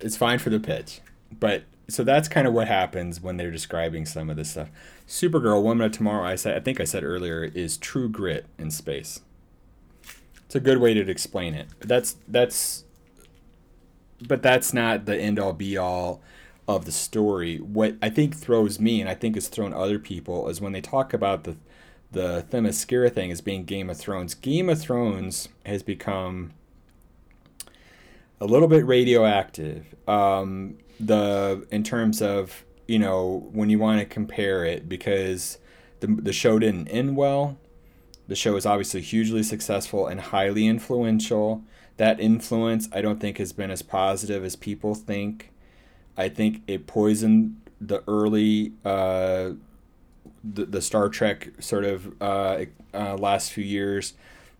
It's 0.00 0.16
fine 0.16 0.38
for 0.38 0.50
the 0.50 0.60
pitch, 0.60 1.00
but 1.38 1.64
so 1.88 2.02
that's 2.02 2.28
kind 2.28 2.46
of 2.46 2.52
what 2.52 2.68
happens 2.68 3.20
when 3.20 3.36
they're 3.36 3.50
describing 3.50 4.06
some 4.06 4.28
of 4.28 4.36
this 4.36 4.50
stuff. 4.50 4.68
Supergirl, 5.06 5.62
Woman 5.62 5.86
of 5.86 5.92
Tomorrow, 5.92 6.26
I 6.26 6.34
said 6.34 6.56
I 6.56 6.60
think 6.60 6.80
I 6.80 6.84
said 6.84 7.04
earlier, 7.04 7.44
is 7.44 7.76
true 7.76 8.08
grit 8.08 8.46
in 8.58 8.70
space. 8.70 9.20
It's 10.44 10.54
a 10.54 10.60
good 10.60 10.78
way 10.78 10.94
to 10.94 11.08
explain 11.10 11.54
it. 11.54 11.68
That's 11.80 12.16
that's 12.28 12.84
but 14.26 14.42
that's 14.42 14.72
not 14.72 15.06
the 15.06 15.16
end 15.16 15.38
all 15.38 15.52
be 15.52 15.76
all 15.76 16.20
of 16.68 16.84
the 16.84 16.92
story. 16.92 17.58
What 17.58 17.96
I 18.02 18.10
think 18.10 18.34
throws 18.34 18.80
me, 18.80 19.00
and 19.00 19.08
I 19.08 19.14
think 19.14 19.34
has 19.34 19.48
thrown 19.48 19.72
other 19.72 19.98
people, 19.98 20.48
is 20.48 20.60
when 20.60 20.72
they 20.72 20.80
talk 20.80 21.12
about 21.12 21.44
the 21.44 21.56
the 22.12 22.44
Themyscira 22.50 23.12
thing 23.12 23.30
as 23.30 23.40
being 23.40 23.64
Game 23.64 23.90
of 23.90 23.98
Thrones. 23.98 24.34
Game 24.34 24.68
of 24.68 24.80
Thrones 24.80 25.48
has 25.64 25.82
become 25.82 26.52
a 28.40 28.46
little 28.46 28.68
bit 28.68 28.86
radioactive. 28.86 29.94
Um, 30.08 30.78
the 30.98 31.66
in 31.70 31.84
terms 31.84 32.22
of 32.22 32.64
you 32.86 32.98
know 32.98 33.48
when 33.52 33.70
you 33.70 33.78
want 33.78 34.00
to 34.00 34.06
compare 34.06 34.64
it 34.64 34.88
because 34.88 35.58
the 36.00 36.06
the 36.06 36.32
show 36.32 36.58
didn't 36.58 36.88
end 36.88 37.16
well. 37.16 37.58
The 38.28 38.34
show 38.34 38.56
is 38.56 38.66
obviously 38.66 39.02
hugely 39.02 39.44
successful 39.44 40.08
and 40.08 40.20
highly 40.20 40.66
influential. 40.66 41.62
That 41.96 42.20
influence 42.20 42.88
I 42.92 43.00
don't 43.00 43.20
think 43.20 43.38
has 43.38 43.52
been 43.52 43.70
as 43.70 43.82
positive 43.82 44.44
as 44.44 44.56
people 44.56 44.94
think. 44.94 45.52
I 46.16 46.28
think 46.28 46.62
it 46.66 46.86
poisoned 46.86 47.60
the 47.80 48.02
early 48.08 48.72
uh, 48.84 49.50
the, 50.42 50.64
the 50.64 50.82
Star 50.82 51.08
Trek 51.08 51.50
sort 51.58 51.84
of 51.84 52.20
uh, 52.20 52.64
uh, 52.94 53.16
last 53.16 53.52
few 53.52 53.64
years. 53.64 54.14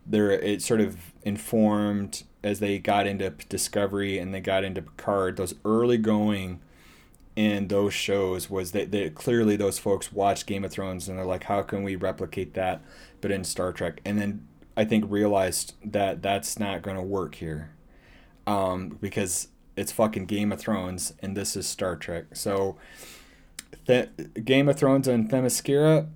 There, 0.05 0.31
it 0.31 0.61
sort 0.61 0.81
of 0.81 1.13
informed 1.23 2.23
as 2.43 2.59
they 2.59 2.79
got 2.79 3.07
into 3.07 3.29
Discovery 3.49 4.17
and 4.17 4.33
they 4.33 4.39
got 4.39 4.63
into 4.63 4.81
Picard. 4.81 5.37
Those 5.37 5.55
early 5.65 5.97
going 5.97 6.61
in 7.35 7.67
those 7.67 7.93
shows 7.93 8.49
was 8.49 8.71
that, 8.71 8.91
that 8.91 9.15
clearly 9.15 9.55
those 9.55 9.77
folks 9.77 10.11
watched 10.11 10.47
Game 10.47 10.63
of 10.63 10.71
Thrones 10.71 11.07
and 11.07 11.17
they're 11.17 11.25
like, 11.25 11.43
how 11.43 11.61
can 11.61 11.83
we 11.83 11.95
replicate 11.95 12.53
that, 12.53 12.81
but 13.21 13.31
in 13.31 13.43
Star 13.43 13.71
Trek? 13.73 14.01
And 14.05 14.17
then 14.17 14.47
I 14.77 14.85
think 14.85 15.05
realized 15.09 15.73
that 15.83 16.21
that's 16.21 16.59
not 16.59 16.83
going 16.83 16.95
to 16.95 17.03
work 17.03 17.35
here, 17.35 17.71
um, 18.45 18.97
because 19.01 19.47
it's 19.75 19.91
fucking 19.91 20.27
Game 20.27 20.51
of 20.51 20.59
Thrones 20.59 21.13
and 21.19 21.35
this 21.35 21.55
is 21.55 21.67
Star 21.67 21.95
Trek. 21.95 22.25
So, 22.33 22.77
Th- 23.87 24.09
Game 24.45 24.69
of 24.69 24.77
Thrones 24.77 25.07
and 25.07 25.29
Themyscira, 25.29 26.07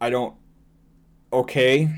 I 0.00 0.10
don't. 0.10 0.34
Okay, 1.30 1.90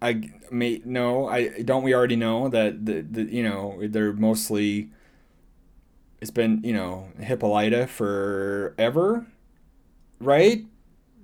I 0.00 0.30
may 0.50 0.82
no. 0.84 1.26
I 1.28 1.62
don't. 1.62 1.82
We 1.82 1.94
already 1.94 2.16
know 2.16 2.48
that 2.48 2.86
the, 2.86 3.02
the 3.02 3.22
you 3.24 3.42
know 3.42 3.78
they're 3.82 4.12
mostly. 4.12 4.90
It's 6.20 6.30
been 6.30 6.60
you 6.62 6.72
know 6.72 7.08
Hippolyta 7.18 7.86
forever, 7.88 9.26
right? 10.20 10.64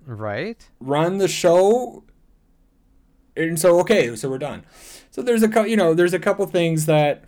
Right. 0.07 0.69
Run 0.81 1.19
the 1.19 1.29
show. 1.29 2.05
And 3.37 3.59
so 3.59 3.81
okay, 3.81 4.15
so 4.17 4.31
we're 4.31 4.39
done. 4.39 4.65
So 5.11 5.23
there's 5.23 5.43
a 5.43 5.49
couple, 5.49 5.69
you 5.69 5.77
know, 5.77 5.95
there's 5.95 6.15
a 6.15 6.19
couple 6.19 6.47
things 6.47 6.87
that 6.87 7.25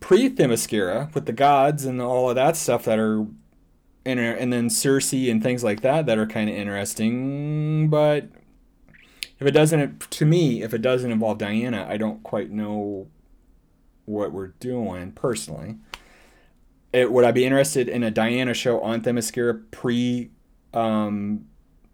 pre 0.00 0.28
Themyscira 0.28 1.14
with 1.14 1.26
the 1.26 1.32
gods 1.32 1.84
and 1.84 2.00
all 2.00 2.28
of 2.28 2.34
that 2.36 2.56
stuff 2.56 2.84
that 2.84 2.98
are 2.98 3.26
in 4.04 4.18
and 4.18 4.52
then 4.52 4.68
Circe 4.70 5.12
and 5.12 5.42
things 5.42 5.64
like 5.64 5.80
that 5.80 6.06
that 6.06 6.18
are 6.18 6.26
kind 6.26 6.50
of 6.50 6.56
interesting. 6.56 7.88
But 7.88 8.28
if 9.40 9.46
it 9.46 9.52
doesn't, 9.52 10.10
to 10.10 10.26
me, 10.26 10.62
if 10.62 10.74
it 10.74 10.82
doesn't 10.82 11.10
involve 11.10 11.38
Diana, 11.38 11.86
I 11.88 11.96
don't 11.96 12.22
quite 12.22 12.50
know 12.50 13.08
what 14.04 14.32
we're 14.32 14.48
doing 14.60 15.12
personally. 15.12 15.76
It, 16.92 17.10
would 17.10 17.24
I 17.24 17.32
be 17.32 17.44
interested 17.44 17.88
in 17.88 18.02
a 18.02 18.10
Diana 18.10 18.54
show 18.54 18.80
on 18.80 19.00
Themyscira 19.00 19.62
pre 19.70 20.30
um, 20.72 21.46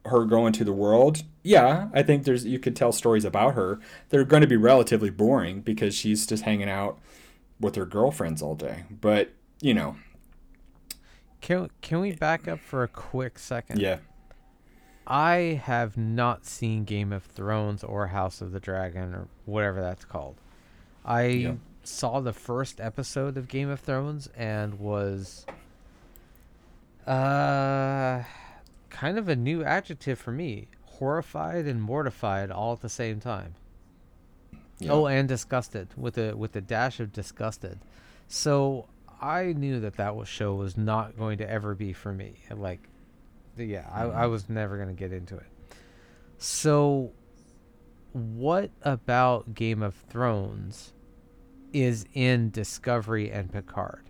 her 0.06 0.24
going 0.24 0.52
to 0.54 0.64
the 0.64 0.72
world? 0.72 1.22
Yeah, 1.42 1.88
I 1.92 2.02
think 2.02 2.24
there's 2.24 2.44
you 2.44 2.58
could 2.58 2.76
tell 2.76 2.92
stories 2.92 3.24
about 3.24 3.54
her. 3.54 3.80
They're 4.08 4.24
going 4.24 4.42
to 4.42 4.46
be 4.46 4.56
relatively 4.56 5.10
boring 5.10 5.60
because 5.60 5.94
she's 5.94 6.26
just 6.26 6.44
hanging 6.44 6.68
out 6.68 6.98
with 7.58 7.76
her 7.76 7.86
girlfriends 7.86 8.42
all 8.42 8.54
day. 8.54 8.84
But 8.90 9.32
you 9.60 9.74
know, 9.74 9.96
can 11.40 11.70
can 11.80 12.00
we 12.00 12.12
back 12.12 12.48
up 12.48 12.60
for 12.60 12.82
a 12.82 12.88
quick 12.88 13.38
second? 13.38 13.80
Yeah. 13.80 13.98
I 15.06 15.60
have 15.64 15.96
not 15.96 16.46
seen 16.46 16.84
Game 16.84 17.12
of 17.12 17.24
Thrones 17.24 17.82
or 17.82 18.08
House 18.08 18.40
of 18.40 18.52
the 18.52 18.60
Dragon 18.60 19.12
or 19.12 19.26
whatever 19.44 19.80
that's 19.80 20.04
called. 20.04 20.36
I 21.04 21.22
yep. 21.24 21.56
saw 21.82 22.20
the 22.20 22.32
first 22.32 22.80
episode 22.80 23.36
of 23.36 23.48
Game 23.48 23.68
of 23.68 23.80
Thrones 23.80 24.28
and 24.36 24.78
was 24.78 25.46
uh 27.06 28.22
kind 28.90 29.18
of 29.18 29.28
a 29.28 29.36
new 29.36 29.64
adjective 29.64 30.18
for 30.18 30.32
me. 30.32 30.68
Horrified 30.84 31.66
and 31.66 31.80
mortified 31.80 32.50
all 32.50 32.72
at 32.74 32.80
the 32.80 32.88
same 32.88 33.20
time. 33.20 33.54
Yeah. 34.78 34.92
Oh, 34.92 35.06
and 35.06 35.28
disgusted 35.28 35.88
with 35.96 36.18
a 36.18 36.36
with 36.36 36.56
a 36.56 36.60
dash 36.60 37.00
of 37.00 37.12
disgusted. 37.12 37.78
So 38.28 38.86
I 39.20 39.52
knew 39.52 39.80
that 39.80 39.96
that 39.96 40.16
was 40.16 40.28
show 40.28 40.54
was 40.54 40.76
not 40.76 41.18
going 41.18 41.38
to 41.38 41.50
ever 41.50 41.74
be 41.74 41.92
for 41.92 42.12
me. 42.12 42.36
Like, 42.50 42.88
yeah. 43.56 43.86
I, 43.92 44.04
I 44.04 44.06
mm-hmm. 44.06 44.30
was 44.30 44.48
never 44.48 44.76
going 44.76 44.88
to 44.88 44.94
get 44.94 45.12
into 45.12 45.36
it. 45.36 45.46
So, 46.38 47.12
what 48.12 48.70
about 48.82 49.54
Game 49.54 49.82
of 49.82 49.94
Thrones 49.94 50.94
is 51.72 52.06
in 52.14 52.50
Discovery 52.50 53.30
and 53.30 53.52
Picard? 53.52 54.09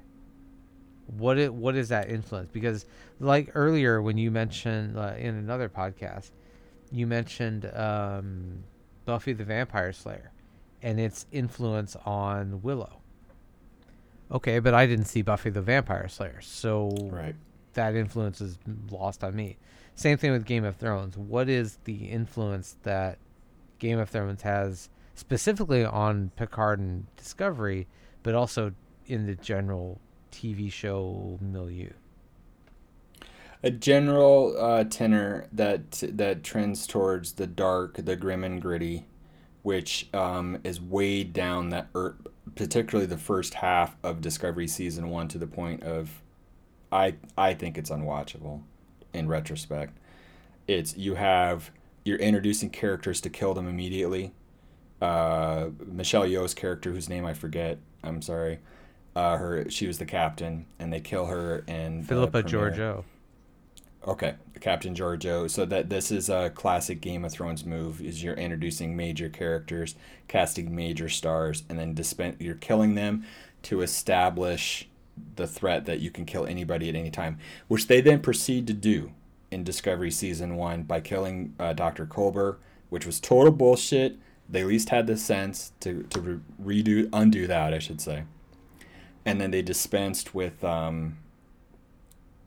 What 1.17 1.39
it 1.39 1.53
what 1.53 1.77
is 1.77 1.89
that 1.89 2.11
influence? 2.11 2.51
Because 2.53 2.87
like 3.19 3.51
earlier 3.55 4.01
when 4.01 4.19
you 4.19 4.31
mentioned 4.31 4.97
uh, 4.97 5.15
in 5.19 5.35
another 5.35 5.69
podcast, 5.69 6.31
you 6.93 7.07
mentioned 7.07 7.71
um, 7.75 8.65
Buffy 9.05 9.33
the 9.33 9.45
Vampire 9.45 9.93
Slayer 9.93 10.33
and 10.83 10.99
its 10.99 11.27
influence 11.33 11.97
on 12.05 12.63
Willow. 12.63 13.01
Okay, 14.33 14.61
but 14.61 14.75
I 14.75 14.87
didn't 14.87 15.07
see 15.07 15.23
Buffy 15.23 15.51
the 15.51 15.61
Vampire 15.61 16.09
Slayer, 16.09 16.41
so 16.41 16.97
right. 17.11 17.35
that 17.75 17.97
influence 17.97 18.41
is 18.41 18.59
lost 18.91 19.25
on 19.25 19.35
me. 19.35 19.59
Same 19.97 20.17
thing 20.17 20.31
with 20.31 20.45
Game 20.45 20.65
of 20.65 20.77
Thrones. 20.77 21.19
What 21.19 21.49
is 21.49 21.79
the 21.85 22.07
influence 22.07 22.77
that 22.85 23.19
Game 23.81 23.99
of 23.99 24.09
Thrones 24.09 24.43
has 24.43 24.89
specifically 25.15 25.85
on 25.85 26.31
Picard 26.37 26.79
and 26.79 27.07
Discovery, 27.17 27.89
but 28.23 28.35
also 28.35 28.73
in 29.07 29.27
the 29.27 29.35
general 29.35 30.01
TV 30.31 30.71
show 30.71 31.39
milieu? 31.41 31.91
a 33.63 33.71
general 33.71 34.55
uh, 34.59 34.85
tenor 34.85 35.47
that 35.53 36.03
that 36.03 36.43
trends 36.43 36.87
towards 36.87 37.33
the 37.33 37.47
dark, 37.47 37.97
the 38.05 38.17
grim 38.17 38.45
and 38.45 38.61
gritty, 38.61 39.07
which 39.63 40.09
um, 40.15 40.59
is 40.65 40.81
weighed 40.81 41.33
down 41.33 41.69
that, 41.71 41.89
er, 41.95 42.17
particularly 42.55 43.07
the 43.07 43.19
first 43.19 43.55
half 43.55 43.97
of 44.03 44.21
Discovery 44.21 44.67
season 44.67 45.11
one, 45.11 45.29
to 45.29 45.39
the 45.39 45.47
point 45.47 45.83
of, 45.83 46.23
I 46.91 47.15
I 47.37 47.55
think 47.55 47.77
it's 47.77 47.91
unwatchable, 47.91 48.63
in 49.13 49.29
retrospect. 49.29 49.99
It's 50.67 50.97
you 50.97 51.17
have 51.17 51.71
you're 52.05 52.19
introducing 52.19 52.71
characters 52.71 53.21
to 53.23 53.31
kill 53.31 53.53
them 53.53 53.69
immediately. 53.69 54.33
Uh, 55.03 55.71
Michelle 55.85 56.25
Yeoh's 56.25 56.55
character, 56.55 56.93
whose 56.93 57.09
name 57.09 57.27
I 57.27 57.35
forget, 57.35 57.79
I'm 58.03 58.23
sorry. 58.23 58.61
Uh, 59.17 59.37
her 59.37 59.71
she 59.71 59.87
was 59.87 59.99
the 59.99 60.07
captain, 60.07 60.67
and 60.79 60.93
they 60.93 61.01
kill 61.01 61.27
her 61.27 61.65
and 61.67 62.07
Philippa 62.07 62.43
Georgiou. 62.43 63.05
Okay, 64.07 64.35
Captain 64.61 64.95
Georgiou. 64.95 65.51
So 65.51 65.67
that 65.67 65.91
this 65.91 66.11
is 66.11 66.29
a 66.29 66.51
classic 66.51 67.01
Game 67.01 67.25
of 67.25 67.33
Thrones 67.33 67.65
move: 67.65 68.01
is 68.01 68.23
you're 68.23 68.35
introducing 68.35 68.97
major 68.97 69.29
characters, 69.29 69.95
casting 70.29 70.75
major 70.75 71.09
stars, 71.09 71.65
and 71.69 71.79
then 71.79 71.95
dispen- 71.95 72.37
you're 72.39 72.55
killing 72.55 72.95
them 72.95 73.25
to 73.63 73.83
establish 73.83 74.89
the 75.37 75.47
threat 75.47 75.85
that 75.87 76.01
you 76.01 76.11
can 76.11 76.25
kill 76.25 76.47
anybody 76.47 76.89
at 76.89 76.95
any 76.95 77.11
time, 77.11 77.39
which 77.69 77.89
they 77.89 78.01
then 78.01 78.21
proceed 78.21 78.67
to 78.67 78.73
do 78.73 79.13
in 79.51 79.65
Discovery 79.65 80.11
season 80.11 80.57
one 80.57 80.83
by 80.85 81.01
killing 81.01 81.55
uh, 81.59 81.73
Dr. 81.73 82.07
Culber, 82.07 82.57
which 82.89 83.05
was 83.05 83.21
total 83.21 83.53
bullshit. 83.53 84.17
They 84.49 84.63
at 84.63 84.67
least 84.67 84.89
had 84.89 85.07
the 85.07 85.17
sense 85.17 85.73
to 85.81 86.05
to 86.05 86.21
re- 86.21 86.83
redo 86.83 87.09
undo 87.13 87.47
that, 87.47 87.75
I 87.75 87.79
should 87.79 88.01
say, 88.01 88.25
and 89.25 89.41
then 89.41 89.51
they 89.51 89.63
dispensed 89.63 90.35
with. 90.35 90.63
Um, 90.65 91.19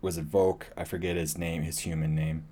was 0.01 0.17
it 0.17 0.29
Voq? 0.29 0.63
I 0.75 0.83
forget 0.83 1.15
his 1.15 1.37
name, 1.37 1.61
his 1.63 1.79
human 1.79 2.13
name. 2.15 2.43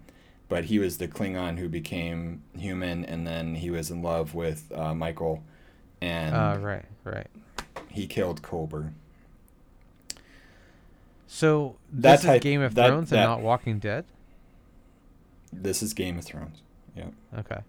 but 0.47 0.65
he 0.65 0.79
was 0.79 0.97
the 0.97 1.07
Klingon 1.07 1.57
who 1.59 1.69
became 1.69 2.43
human, 2.57 3.05
and 3.05 3.25
then 3.25 3.55
he 3.55 3.69
was 3.69 3.89
in 3.89 4.01
love 4.01 4.33
with 4.35 4.69
uh, 4.75 4.93
Michael, 4.93 5.43
and 6.01 6.35
Uh, 6.35 6.57
right, 6.59 6.83
right. 7.05 7.27
he 7.89 8.05
killed 8.05 8.41
Culber. 8.41 8.91
So 11.27 11.77
That 11.93 12.21
type- 12.21 12.37
is 12.37 12.43
Game 12.43 12.61
of 12.61 12.75
that- 12.75 12.87
Thrones 12.87 13.09
that- 13.11 13.19
and 13.19 13.29
not 13.29 13.41
Walking 13.41 13.79
Dead. 13.79 14.05
This 15.53 15.81
is 15.81 15.93
Game 15.93 16.17
of 16.17 16.25
Thrones. 16.25 16.61
Yeah. 16.95 17.07
Okay. 17.37 17.59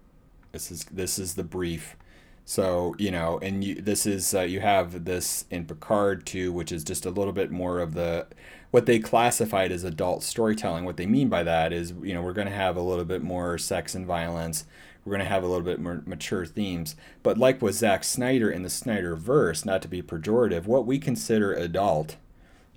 This 0.52 0.70
is 0.70 0.84
this 0.86 1.18
is 1.18 1.34
the 1.34 1.44
brief. 1.44 1.96
So 2.44 2.94
you 2.98 3.10
know, 3.10 3.38
and 3.40 3.62
you 3.62 3.76
this 3.76 4.06
is 4.06 4.34
uh, 4.34 4.40
you 4.40 4.60
have 4.60 5.04
this 5.04 5.44
in 5.50 5.64
Picard 5.64 6.26
too, 6.26 6.52
which 6.52 6.72
is 6.72 6.84
just 6.84 7.06
a 7.06 7.10
little 7.10 7.32
bit 7.32 7.50
more 7.50 7.78
of 7.78 7.94
the 7.94 8.26
what 8.70 8.86
they 8.86 8.98
classified 8.98 9.70
as 9.70 9.84
adult 9.84 10.22
storytelling. 10.22 10.84
What 10.84 10.96
they 10.96 11.06
mean 11.06 11.28
by 11.28 11.42
that 11.44 11.72
is 11.72 11.92
you 12.02 12.14
know 12.14 12.22
we're 12.22 12.32
going 12.32 12.48
to 12.48 12.54
have 12.54 12.76
a 12.76 12.82
little 12.82 13.04
bit 13.04 13.22
more 13.22 13.58
sex 13.58 13.94
and 13.94 14.06
violence. 14.06 14.64
We're 15.04 15.10
going 15.10 15.26
to 15.26 15.32
have 15.32 15.42
a 15.42 15.48
little 15.48 15.64
bit 15.64 15.80
more 15.80 16.02
mature 16.06 16.46
themes. 16.46 16.94
But 17.22 17.36
like 17.36 17.60
with 17.60 17.74
Zack 17.74 18.04
Snyder 18.04 18.50
in 18.50 18.62
the 18.62 18.70
Snyder 18.70 19.16
verse, 19.16 19.64
not 19.64 19.82
to 19.82 19.88
be 19.88 20.00
pejorative, 20.00 20.66
what 20.66 20.86
we 20.86 20.98
consider 21.00 21.52
adult 21.52 22.16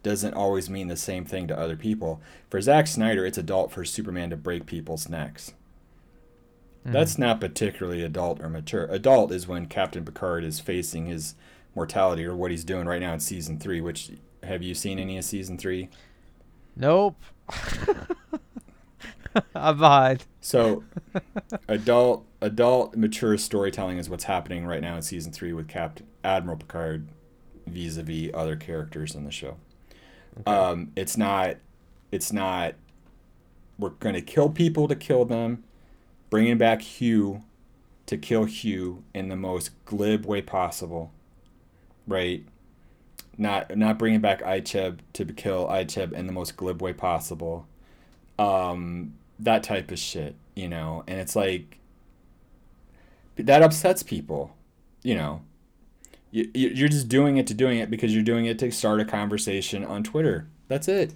doesn't 0.02 0.34
always 0.34 0.70
mean 0.70 0.88
the 0.88 0.96
same 0.96 1.26
thing 1.26 1.48
to 1.48 1.60
other 1.60 1.76
people. 1.76 2.22
For 2.50 2.62
Zack 2.62 2.88
Snyder, 2.88 3.26
it's 3.26 3.38
adult 3.38 3.72
for 3.72 3.86
Superman 3.86 4.32
to 4.32 4.38
break 4.38 4.66
people's 4.66 5.10
necks. 5.10 5.54
That's 6.92 7.18
not 7.18 7.42
particularly 7.42 8.04
adult 8.04 8.40
or 8.42 8.50
mature. 8.50 8.86
Adult 8.86 9.32
is 9.32 9.48
when 9.48 9.66
Captain 9.66 10.06
Picard 10.06 10.44
is 10.44 10.60
facing 10.60 11.08
his 11.08 11.34
mortality 11.74 12.26
or 12.26 12.36
what 12.36 12.52
he's 12.52 12.64
doing 12.64 12.86
right 12.88 13.02
now 13.02 13.14
in 13.14 13.20
season 13.20 13.60
three. 13.60 13.82
Which 13.82 14.12
have 14.44 14.62
you 14.62 14.76
seen 14.76 15.00
any 15.00 15.18
of 15.18 15.26
season 15.26 15.58
three? 15.58 15.90
Nope. 16.76 17.16
I'm 19.56 19.78
behind. 19.78 20.26
So, 20.42 20.84
adult, 21.68 22.26
adult, 22.40 22.96
mature 22.96 23.38
storytelling 23.38 23.98
is 23.98 24.10
what's 24.10 24.26
happening 24.26 24.66
right 24.66 24.82
now 24.82 24.96
in 24.96 25.02
season 25.02 25.32
three 25.32 25.54
with 25.54 25.68
Captain 25.68 26.08
Admiral 26.24 26.58
Picard, 26.58 27.08
vis-a-vis 27.68 28.32
other 28.34 28.56
characters 28.56 29.16
in 29.16 29.26
the 29.26 29.32
show. 29.32 29.58
Um, 30.46 30.92
it's 30.96 31.18
not, 31.18 31.58
it's 32.12 32.32
not. 32.32 32.76
We're 33.78 33.90
gonna 33.90 34.22
kill 34.22 34.50
people 34.50 34.88
to 34.88 34.96
kill 34.96 35.26
them, 35.26 35.64
bringing 36.30 36.58
back 36.58 36.82
Hugh, 36.82 37.44
to 38.08 38.18
kill 38.18 38.46
Hugh 38.46 39.04
in 39.14 39.30
the 39.30 39.36
most 39.36 39.72
glib 39.86 40.26
way 40.26 40.42
possible, 40.42 41.12
right? 42.08 42.44
Not 43.38 43.76
not 43.76 43.98
bringing 44.00 44.22
back 44.22 44.42
Icheb 44.42 45.00
to 45.14 45.26
kill 45.26 45.68
Icheb 45.68 46.14
in 46.14 46.28
the 46.28 46.34
most 46.34 46.56
glib 46.56 46.82
way 46.82 46.94
possible. 46.94 47.68
Um, 48.40 49.16
that 49.40 49.64
type 49.64 49.92
of 49.92 50.00
shit, 50.00 50.36
you 50.56 50.68
know, 50.70 51.04
and 51.08 51.20
it's 51.20 51.36
like 51.36 51.78
that 53.38 53.62
upsets 53.62 54.04
people, 54.04 54.56
you 55.04 55.16
know. 55.16 55.42
You, 56.32 56.50
you- 56.54 56.70
you're 56.70 56.90
just 56.90 57.08
doing 57.10 57.38
it 57.38 57.48
to 57.48 57.54
doing 57.54 57.80
it 57.80 57.90
because 57.90 58.14
you're 58.14 58.24
doing 58.24 58.46
it 58.46 58.60
to 58.60 58.72
start 58.72 59.00
a 59.00 59.06
conversation 59.06 59.84
on 59.86 60.04
Twitter. 60.04 60.48
That's 60.68 60.88
it. 60.88 61.14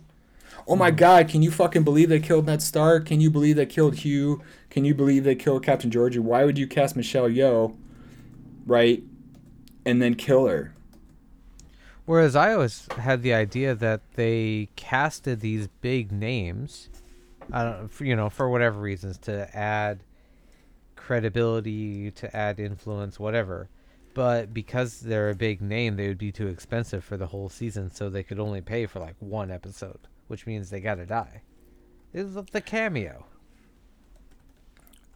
Oh 0.67 0.75
my 0.75 0.89
hmm. 0.89 0.97
God! 0.97 1.29
Can 1.29 1.41
you 1.41 1.51
fucking 1.51 1.83
believe 1.83 2.09
they 2.09 2.19
killed 2.19 2.45
Ned 2.45 2.61
Stark? 2.61 3.05
Can 3.05 3.21
you 3.21 3.29
believe 3.29 3.55
they 3.55 3.65
killed 3.65 3.95
Hugh? 3.95 4.41
Can 4.69 4.85
you 4.85 4.93
believe 4.93 5.23
they 5.23 5.35
killed 5.35 5.63
Captain 5.63 5.89
Georgie? 5.89 6.19
Why 6.19 6.45
would 6.45 6.57
you 6.57 6.67
cast 6.67 6.95
Michelle 6.95 7.29
Yeoh, 7.29 7.75
right, 8.65 9.03
and 9.85 10.01
then 10.01 10.15
kill 10.15 10.47
her? 10.47 10.73
Whereas 12.09 12.35
I 12.35 12.53
always 12.53 12.87
had 12.97 13.21
the 13.21 13.35
idea 13.35 13.75
that 13.75 14.01
they 14.15 14.69
casted 14.75 15.41
these 15.41 15.67
big 15.67 16.11
names, 16.11 16.89
I 17.51 17.63
don't, 17.63 17.87
for, 17.87 18.03
you 18.03 18.15
know, 18.15 18.31
for 18.31 18.49
whatever 18.49 18.79
reasons, 18.79 19.19
to 19.19 19.55
add 19.55 19.99
credibility, 20.95 22.09
to 22.09 22.35
add 22.35 22.59
influence, 22.59 23.19
whatever. 23.19 23.69
But 24.15 24.55
because 24.55 25.01
they're 25.01 25.29
a 25.29 25.35
big 25.35 25.61
name, 25.61 25.97
they 25.97 26.07
would 26.07 26.17
be 26.17 26.31
too 26.31 26.47
expensive 26.47 27.03
for 27.03 27.15
the 27.15 27.27
whole 27.27 27.47
season, 27.47 27.91
so 27.91 28.09
they 28.09 28.23
could 28.23 28.39
only 28.39 28.61
pay 28.61 28.87
for 28.87 28.99
like 28.99 29.15
one 29.19 29.51
episode, 29.51 30.07
which 30.29 30.45
means 30.47 30.69
they 30.69 30.79
gotta 30.79 31.05
die. 31.05 31.41
Was 32.13 32.33
the 32.51 32.61
cameo. 32.61 33.25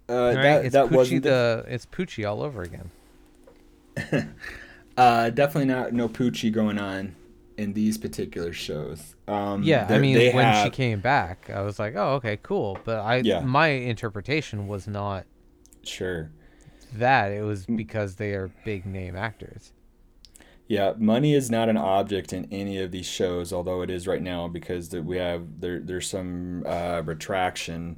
Uh, 0.09 0.13
Right? 0.13 0.35
that 0.35 0.65
it's 0.65 0.73
that 0.73 0.87
Poochie 0.87 0.95
wasn't 0.95 1.23
the, 1.23 1.65
it's 1.67 1.85
Poochie 1.85 2.29
all 2.29 2.41
over 2.43 2.61
again. 2.61 2.91
uh, 4.97 5.29
definitely 5.29 5.65
not 5.73 5.93
no 5.93 6.09
Poochie 6.09 6.51
going 6.51 6.77
on 6.77 7.15
in 7.57 7.73
these 7.73 7.97
particular 7.97 8.51
shows. 8.51 9.15
Um, 9.27 9.63
Yeah, 9.63 9.87
I 9.89 9.99
mean, 9.99 10.17
when 10.35 10.63
she 10.63 10.69
came 10.71 10.99
back, 10.99 11.49
I 11.49 11.61
was 11.61 11.79
like, 11.79 11.95
"Oh, 11.95 12.15
okay, 12.15 12.37
cool." 12.41 12.79
But 12.83 12.99
I, 12.99 13.17
Yeah. 13.17 13.41
my 13.41 13.67
interpretation 13.69 14.67
was 14.67 14.87
not 14.87 15.25
sure. 15.83 16.31
that; 16.93 17.31
it 17.31 17.43
was 17.43 17.65
because 17.65 18.15
they 18.15 18.33
are 18.33 18.49
big 18.65 18.85
name 18.85 19.15
actors. 19.15 19.71
Yeah, 20.67 20.93
money 20.97 21.33
is 21.33 21.51
not 21.51 21.69
an 21.69 21.77
object 21.77 22.31
in 22.33 22.47
any 22.51 22.79
of 22.79 22.91
these 22.91 23.05
shows, 23.05 23.51
although 23.51 23.81
it 23.81 23.89
is 23.89 24.07
right 24.07 24.21
now 24.21 24.47
because 24.47 24.91
we 24.91 25.17
have 25.17 25.59
there. 25.59 25.79
There's 25.79 26.09
some 26.09 26.63
uh, 26.65 27.01
retraction 27.05 27.97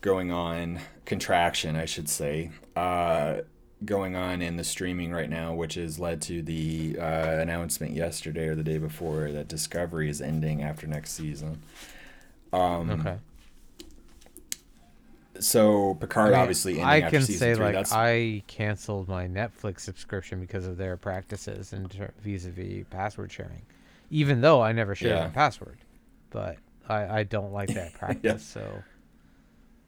going 0.00 0.30
on, 0.30 0.80
contraction, 1.04 1.76
I 1.76 1.86
should 1.86 2.08
say, 2.08 2.50
uh, 2.76 3.38
going 3.84 4.14
on 4.14 4.42
in 4.42 4.56
the 4.56 4.64
streaming 4.64 5.10
right 5.12 5.28
now, 5.30 5.54
which 5.54 5.74
has 5.74 5.98
led 5.98 6.20
to 6.22 6.42
the 6.42 6.96
uh, 6.98 7.38
announcement 7.40 7.92
yesterday 7.92 8.48
or 8.48 8.54
the 8.54 8.62
day 8.62 8.78
before 8.78 9.30
that 9.32 9.48
Discovery 9.48 10.08
is 10.10 10.20
ending 10.20 10.62
after 10.62 10.86
next 10.86 11.12
season. 11.12 11.62
Um, 12.52 12.90
Okay, 12.90 13.16
So 15.40 15.94
Picard 15.94 16.32
I 16.32 16.34
mean, 16.34 16.34
obviously 16.34 16.80
I 16.82 17.02
can 17.02 17.26
say 17.26 17.54
three. 17.54 17.72
like 17.72 17.72
That's 17.72 17.90
I 17.90 18.44
canceled 18.46 19.08
my 19.08 19.26
Netflix 19.28 19.80
subscription 19.80 20.40
because 20.40 20.66
of 20.66 20.76
their 20.76 20.96
practices 20.96 21.72
and 21.72 21.90
ter- 21.90 22.14
vis-a-vis 22.20 22.84
password 22.90 23.32
sharing, 23.32 23.66
even 24.10 24.40
though 24.40 24.60
I 24.62 24.72
never 24.72 24.94
shared 24.94 25.16
Yeah. 25.16 25.20
my 25.20 25.30
password. 25.30 25.78
But 26.30 26.58
I, 26.88 27.20
I 27.20 27.22
don't 27.24 27.52
like 27.52 27.74
that 27.74 27.92
practice. 27.98 28.44
So 28.44 28.84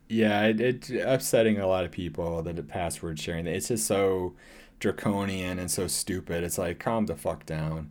Yeah, 0.08 0.44
it, 0.46 0.60
it's 0.60 0.90
upsetting 0.90 1.58
a 1.58 1.66
lot 1.66 1.84
of 1.84 1.90
people 1.90 2.42
that 2.42 2.56
the 2.56 2.62
password 2.62 3.18
sharing. 3.18 3.46
It's 3.46 3.68
just 3.68 3.86
so 3.86 4.34
draconian 4.78 5.58
and 5.58 5.70
so 5.70 5.86
stupid. 5.86 6.44
It's 6.44 6.58
like 6.58 6.78
calm 6.78 7.06
the 7.06 7.16
fuck 7.16 7.46
down. 7.46 7.90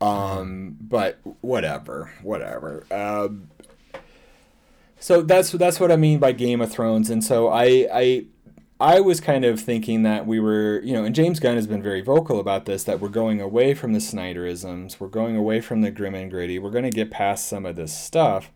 Um, 0.00 0.76
but 0.80 1.18
whatever, 1.42 2.12
whatever. 2.22 2.86
Um, 2.92 3.48
so 4.98 5.22
that's 5.22 5.52
that's 5.52 5.80
what 5.80 5.92
I 5.92 5.96
mean 5.96 6.18
by 6.18 6.32
Game 6.32 6.60
of 6.60 6.70
Thrones. 6.70 7.10
And 7.10 7.22
so 7.22 7.48
I 7.48 7.88
I 7.92 8.26
I 8.78 9.00
was 9.00 9.20
kind 9.20 9.44
of 9.44 9.58
thinking 9.58 10.02
that 10.02 10.26
we 10.26 10.38
were, 10.38 10.80
you 10.82 10.92
know, 10.92 11.04
and 11.04 11.14
James 11.14 11.40
Gunn 11.40 11.56
has 11.56 11.66
been 11.66 11.82
very 11.82 12.02
vocal 12.02 12.38
about 12.38 12.66
this 12.66 12.84
that 12.84 13.00
we're 13.00 13.08
going 13.08 13.40
away 13.40 13.72
from 13.72 13.94
the 13.94 14.00
Snyderisms, 14.00 15.00
we're 15.00 15.08
going 15.08 15.36
away 15.36 15.60
from 15.62 15.80
the 15.80 15.90
grim 15.90 16.14
and 16.14 16.30
gritty. 16.30 16.58
We're 16.58 16.70
going 16.70 16.84
to 16.84 16.90
get 16.90 17.10
past 17.10 17.48
some 17.48 17.64
of 17.64 17.76
this 17.76 17.96
stuff. 17.96 18.50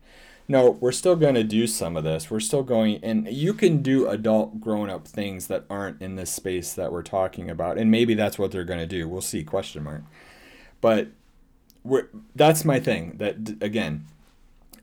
No, 0.47 0.71
we're 0.71 0.91
still 0.91 1.15
going 1.15 1.35
to 1.35 1.43
do 1.43 1.65
some 1.65 1.95
of 1.95 2.03
this. 2.03 2.29
We're 2.29 2.41
still 2.41 2.63
going, 2.63 2.99
and 3.03 3.27
you 3.31 3.53
can 3.53 3.81
do 3.81 4.07
adult, 4.07 4.59
grown 4.59 4.89
up 4.89 5.07
things 5.07 5.47
that 5.47 5.65
aren't 5.69 6.01
in 6.01 6.17
this 6.17 6.31
space 6.31 6.73
that 6.73 6.91
we're 6.91 7.03
talking 7.03 7.49
about, 7.49 7.77
and 7.77 7.89
maybe 7.89 8.15
that's 8.15 8.37
what 8.37 8.51
they're 8.51 8.65
going 8.65 8.79
to 8.79 8.85
do. 8.85 9.07
We'll 9.07 9.21
see. 9.21 9.43
Question 9.43 9.83
mark. 9.83 10.03
But 10.81 11.09
we're 11.83 12.09
that's 12.35 12.65
my 12.65 12.79
thing. 12.79 13.15
That 13.17 13.57
again, 13.61 14.05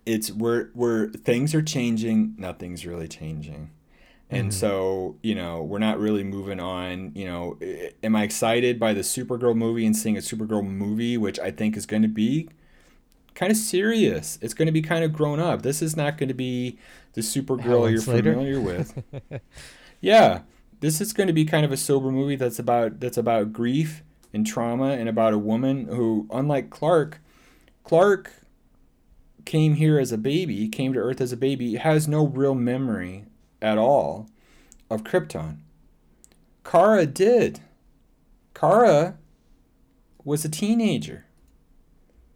it's 0.08 0.32
we're 0.32 0.70
we're 0.74 1.08
things 1.10 1.54
are 1.54 1.62
changing. 1.62 2.34
Nothing's 2.38 2.86
really 2.86 3.08
changing. 3.08 3.70
And 4.30 4.50
mm-hmm. 4.50 4.58
so, 4.58 5.16
you 5.22 5.34
know, 5.34 5.62
we're 5.62 5.78
not 5.78 5.98
really 5.98 6.24
moving 6.24 6.60
on. 6.60 7.12
You 7.14 7.26
know, 7.26 7.58
am 8.02 8.16
I 8.16 8.24
excited 8.24 8.78
by 8.78 8.92
the 8.92 9.00
Supergirl 9.00 9.56
movie 9.56 9.86
and 9.86 9.96
seeing 9.96 10.16
a 10.16 10.20
Supergirl 10.20 10.66
movie, 10.66 11.16
which 11.16 11.38
I 11.38 11.50
think 11.50 11.76
is 11.76 11.86
going 11.86 12.02
to 12.02 12.08
be 12.08 12.48
kind 13.34 13.52
of 13.52 13.56
serious. 13.56 14.38
It's 14.42 14.52
going 14.52 14.66
to 14.66 14.72
be 14.72 14.82
kind 14.82 15.04
of 15.04 15.12
grown 15.12 15.40
up. 15.40 15.62
This 15.62 15.80
is 15.80 15.96
not 15.96 16.18
going 16.18 16.28
to 16.28 16.34
be 16.34 16.78
the 17.12 17.20
Supergirl 17.20 17.90
you're 17.90 18.00
Slater? 18.00 18.32
familiar 18.32 18.60
with. 18.60 19.02
yeah, 20.00 20.40
this 20.80 21.00
is 21.00 21.12
going 21.12 21.28
to 21.28 21.32
be 21.32 21.44
kind 21.44 21.64
of 21.64 21.72
a 21.72 21.76
sober 21.76 22.10
movie 22.10 22.36
that's 22.36 22.58
about 22.58 23.00
that's 23.00 23.16
about 23.16 23.52
grief 23.52 24.02
and 24.34 24.46
trauma 24.46 24.90
and 24.90 25.08
about 25.08 25.32
a 25.32 25.38
woman 25.38 25.86
who, 25.86 26.26
unlike 26.30 26.68
Clark, 26.68 27.20
Clark 27.84 28.32
came 29.48 29.76
here 29.76 29.98
as 29.98 30.12
a 30.12 30.18
baby, 30.18 30.68
came 30.68 30.92
to 30.92 30.98
Earth 30.98 31.22
as 31.22 31.32
a 31.32 31.36
baby, 31.36 31.76
has 31.76 32.06
no 32.06 32.26
real 32.26 32.54
memory 32.54 33.24
at 33.62 33.78
all 33.78 34.28
of 34.90 35.04
Krypton. 35.04 35.56
Kara 36.64 37.06
did. 37.06 37.60
Kara 38.52 39.16
was 40.22 40.44
a 40.44 40.50
teenager 40.50 41.24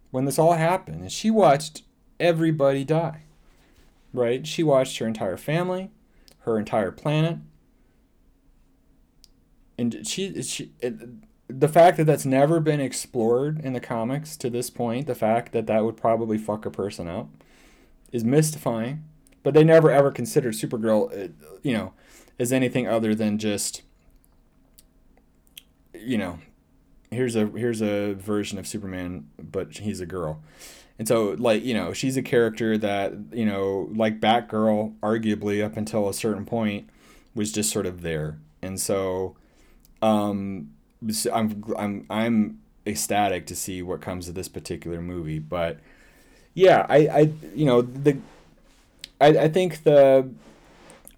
when 0.09 0.25
this 0.25 0.39
all 0.39 0.53
happened, 0.53 1.01
and 1.01 1.11
she 1.11 1.29
watched 1.29 1.83
everybody 2.19 2.83
die. 2.83 3.21
Right? 4.11 4.47
She 4.47 4.63
watched 4.63 4.97
her 4.97 5.05
entire 5.05 5.37
family, 5.37 5.91
her 6.39 6.57
entire 6.57 6.91
planet, 6.91 7.37
and 9.77 10.07
she 10.07 10.41
she 10.41 10.71
the 11.47 11.67
fact 11.67 11.97
that 11.97 12.05
that's 12.05 12.25
never 12.25 12.59
been 12.59 12.79
explored 12.79 13.59
in 13.59 13.73
the 13.73 13.79
comics 13.79 14.37
to 14.37 14.49
this 14.49 14.69
point, 14.69 15.07
the 15.07 15.15
fact 15.15 15.51
that 15.51 15.67
that 15.67 15.83
would 15.83 15.97
probably 15.97 16.37
fuck 16.37 16.65
a 16.65 16.71
person 16.71 17.07
up, 17.07 17.29
is 18.11 18.23
mystifying. 18.23 19.03
but 19.43 19.53
they 19.53 19.63
never 19.63 19.91
ever 19.91 20.09
considered 20.09 20.53
Supergirl, 20.53 21.25
uh, 21.25 21.27
you 21.61 21.73
know, 21.73 21.93
as 22.39 22.51
anything 22.51 22.87
other 22.87 23.13
than 23.13 23.37
just, 23.37 23.83
you 25.93 26.17
know, 26.17 26.39
here's 27.11 27.35
a 27.35 27.47
here's 27.47 27.81
a 27.81 28.13
version 28.13 28.57
of 28.57 28.65
Superman, 28.65 29.29
but 29.37 29.77
he's 29.77 29.99
a 29.99 30.05
girl. 30.05 30.41
And 30.97 31.07
so, 31.07 31.35
like, 31.39 31.63
you 31.63 31.73
know, 31.73 31.91
she's 31.91 32.17
a 32.17 32.21
character 32.21 32.77
that, 32.77 33.13
you 33.31 33.45
know, 33.45 33.89
like 33.93 34.19
Batgirl, 34.19 34.95
arguably 35.01 35.63
up 35.63 35.75
until 35.75 36.07
a 36.07 36.13
certain 36.13 36.45
point, 36.45 36.87
was 37.35 37.51
just 37.51 37.71
sort 37.71 37.85
of 37.85 38.01
there. 38.01 38.37
And 38.61 38.79
so, 38.79 39.35
um, 40.01 40.72
I'm, 41.31 41.63
I'm, 41.77 42.05
I'm 42.09 42.59
ecstatic 42.85 43.45
to 43.47 43.55
see 43.55 43.81
what 43.81 44.01
comes 44.01 44.27
of 44.27 44.35
this 44.35 44.49
particular 44.49 45.01
movie. 45.01 45.39
But 45.39 45.79
yeah, 46.53 46.85
I, 46.89 46.97
I, 47.07 47.33
you 47.55 47.65
know, 47.65 47.81
the, 47.81 48.17
I, 49.19 49.27
I 49.27 49.47
think 49.49 49.83
the, 49.83 50.29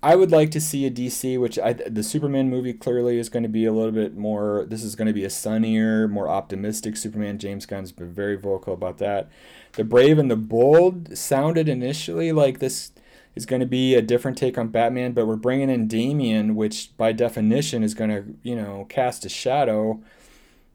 I 0.06 0.16
would 0.16 0.32
like 0.32 0.52
to 0.52 0.62
see 0.62 0.86
a 0.86 0.92
DC, 0.92 1.40
which 1.40 1.58
I, 1.58 1.74
the 1.74 2.04
Superman 2.04 2.48
movie 2.50 2.74
clearly 2.74 3.18
is 3.18 3.28
going 3.28 3.42
to 3.42 3.50
be 3.50 3.66
a 3.66 3.74
little 3.74 3.92
bit 3.92 4.16
more. 4.16 4.66
This 4.70 4.84
is 4.84 4.96
going 4.96 5.08
to 5.08 5.14
be 5.14 5.26
a 5.26 5.32
sunnier, 5.32 6.08
more 6.08 6.30
optimistic 6.30 6.96
Superman. 6.96 7.40
James 7.40 7.66
Gunn's 7.66 7.92
been 7.92 8.14
very 8.14 8.36
vocal 8.36 8.76
about 8.76 9.00
that. 9.00 9.30
The 9.74 9.84
Brave 9.84 10.20
and 10.20 10.30
the 10.30 10.36
Bold 10.36 11.18
sounded 11.18 11.68
initially 11.68 12.32
like 12.32 12.60
this 12.60 12.92
is 13.36 13.46
going 13.46 13.60
to 13.60 13.66
be 13.66 13.96
a 13.96 14.02
different 14.02 14.38
take 14.38 14.58
on 14.58 14.70
Batman, 14.70 15.12
but 15.12 15.28
we're 15.28 15.36
bringing 15.36 15.70
in 15.70 15.88
Damian, 15.88 16.56
which 16.56 16.96
by 16.98 17.12
definition 17.12 17.84
is 17.84 17.94
going 17.94 18.10
to, 18.10 18.24
you 18.44 18.56
know, 18.56 18.86
cast 18.90 19.26
a 19.26 19.30
shadow. 19.30 20.02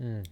Mm. 0.02 0.26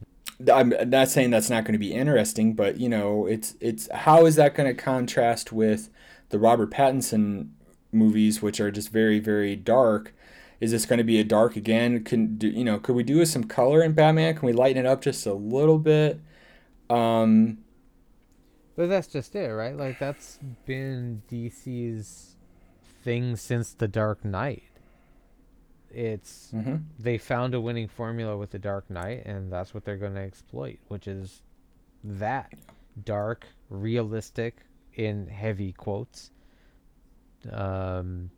I'm 0.53 0.73
not 0.91 1.09
saying 1.09 1.31
that's 1.31 1.51
not 1.51 1.65
going 1.65 1.73
to 1.73 1.79
be 1.79 1.93
interesting, 1.93 2.55
but 2.55 2.79
you 2.79 2.89
know, 2.89 3.27
it's 3.27 3.57
it's 3.61 3.89
how 3.93 4.25
is 4.25 4.37
that 4.37 4.55
going 4.55 4.69
to 4.69 4.83
contrast 4.83 5.53
with 5.53 5.91
the 6.29 6.39
Robert 6.39 6.71
Pattinson 6.71 7.49
movies, 7.91 8.41
which 8.41 8.61
are 8.61 8.71
just 8.71 8.91
very 8.91 9.19
very 9.19 9.57
dark? 9.57 10.15
Is 10.61 10.71
this 10.71 10.87
going 10.87 10.99
to 10.99 11.05
be 11.05 11.19
a 11.19 11.25
dark 11.25 11.57
again? 11.57 12.05
Can 12.05 12.37
do, 12.37 12.49
you 12.49 12.65
know? 12.65 12.79
Could 12.79 12.95
we 12.95 13.03
do 13.03 13.19
with 13.19 13.29
some 13.29 13.45
color 13.45 13.83
in 13.83 13.93
Batman? 13.93 14.37
Can 14.37 14.47
we 14.47 14.53
lighten 14.53 14.85
it 14.85 14.89
up 14.89 15.03
just 15.03 15.27
a 15.27 15.35
little 15.35 15.79
bit? 15.79 16.21
Um, 16.91 17.59
but 18.79 18.89
that's 18.89 19.09
just 19.09 19.35
it, 19.35 19.49
right? 19.49 19.77
Like 19.77 19.99
that's 19.99 20.39
been 20.65 21.21
DC's 21.29 22.37
thing 23.03 23.35
since 23.35 23.73
The 23.73 23.89
Dark 23.89 24.25
Knight. 24.25 24.63
It's 25.91 26.53
mm-hmm. 26.55 26.77
they 26.97 27.19
found 27.19 27.55
a 27.55 27.61
winning 27.61 27.89
formula 27.89 28.37
with 28.37 28.53
The 28.53 28.61
Dark 28.61 28.89
Knight, 28.89 29.27
and 29.27 29.53
that's 29.53 29.75
what 29.75 29.85
they're 29.85 29.97
going 29.97 30.15
to 30.15 30.21
exploit, 30.21 30.79
which 30.87 31.09
is 31.09 31.43
that 32.05 32.53
dark, 33.03 33.49
realistic, 33.69 34.59
in 34.95 35.27
heavy 35.27 35.73
quotes. 35.73 36.31
Um, 37.51 38.31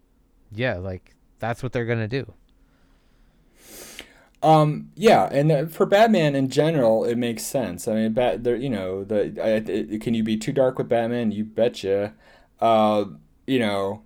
yeah, 0.53 0.77
like 0.77 1.17
that's 1.39 1.63
what 1.63 1.73
they're 1.73 1.85
going 1.85 1.99
to 1.99 2.09
do. 2.09 2.33
Um, 4.43 4.91
yeah, 4.95 5.29
and 5.31 5.73
for 5.73 5.85
Batman 5.85 6.35
in 6.35 6.49
general, 6.49 7.05
it 7.05 7.17
makes 7.19 7.43
sense. 7.43 7.87
I 7.87 7.95
mean, 7.95 8.13
bat, 8.13 8.43
there, 8.43 8.57
you 8.57 8.71
know, 8.71 9.05
the 9.05 9.37
I, 9.43 9.99
can 9.99 10.15
you 10.15 10.23
be 10.23 10.37
too 10.37 10.53
dark 10.53 10.79
with 10.79 10.89
Batman? 10.89 11.31
You 11.31 11.45
betcha. 11.45 12.15
Uh, 12.59 13.05
you 13.47 13.59
know, 13.59 14.03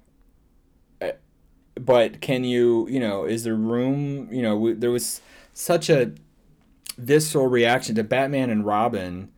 eh, 1.01 1.13
but 1.77 2.21
can 2.21 2.43
you, 2.45 2.89
you 2.89 2.99
know, 2.99 3.25
is 3.25 3.45
there 3.45 3.55
room? 3.55 4.29
You 4.33 4.43
know, 4.43 4.75
there 4.75 4.91
was 4.91 5.21
such 5.53 5.89
a 5.89 6.13
visceral 6.99 7.47
reaction 7.47 7.95
to 7.97 8.05
Batman 8.05 8.51
and 8.51 8.67
Robin. 8.67 9.31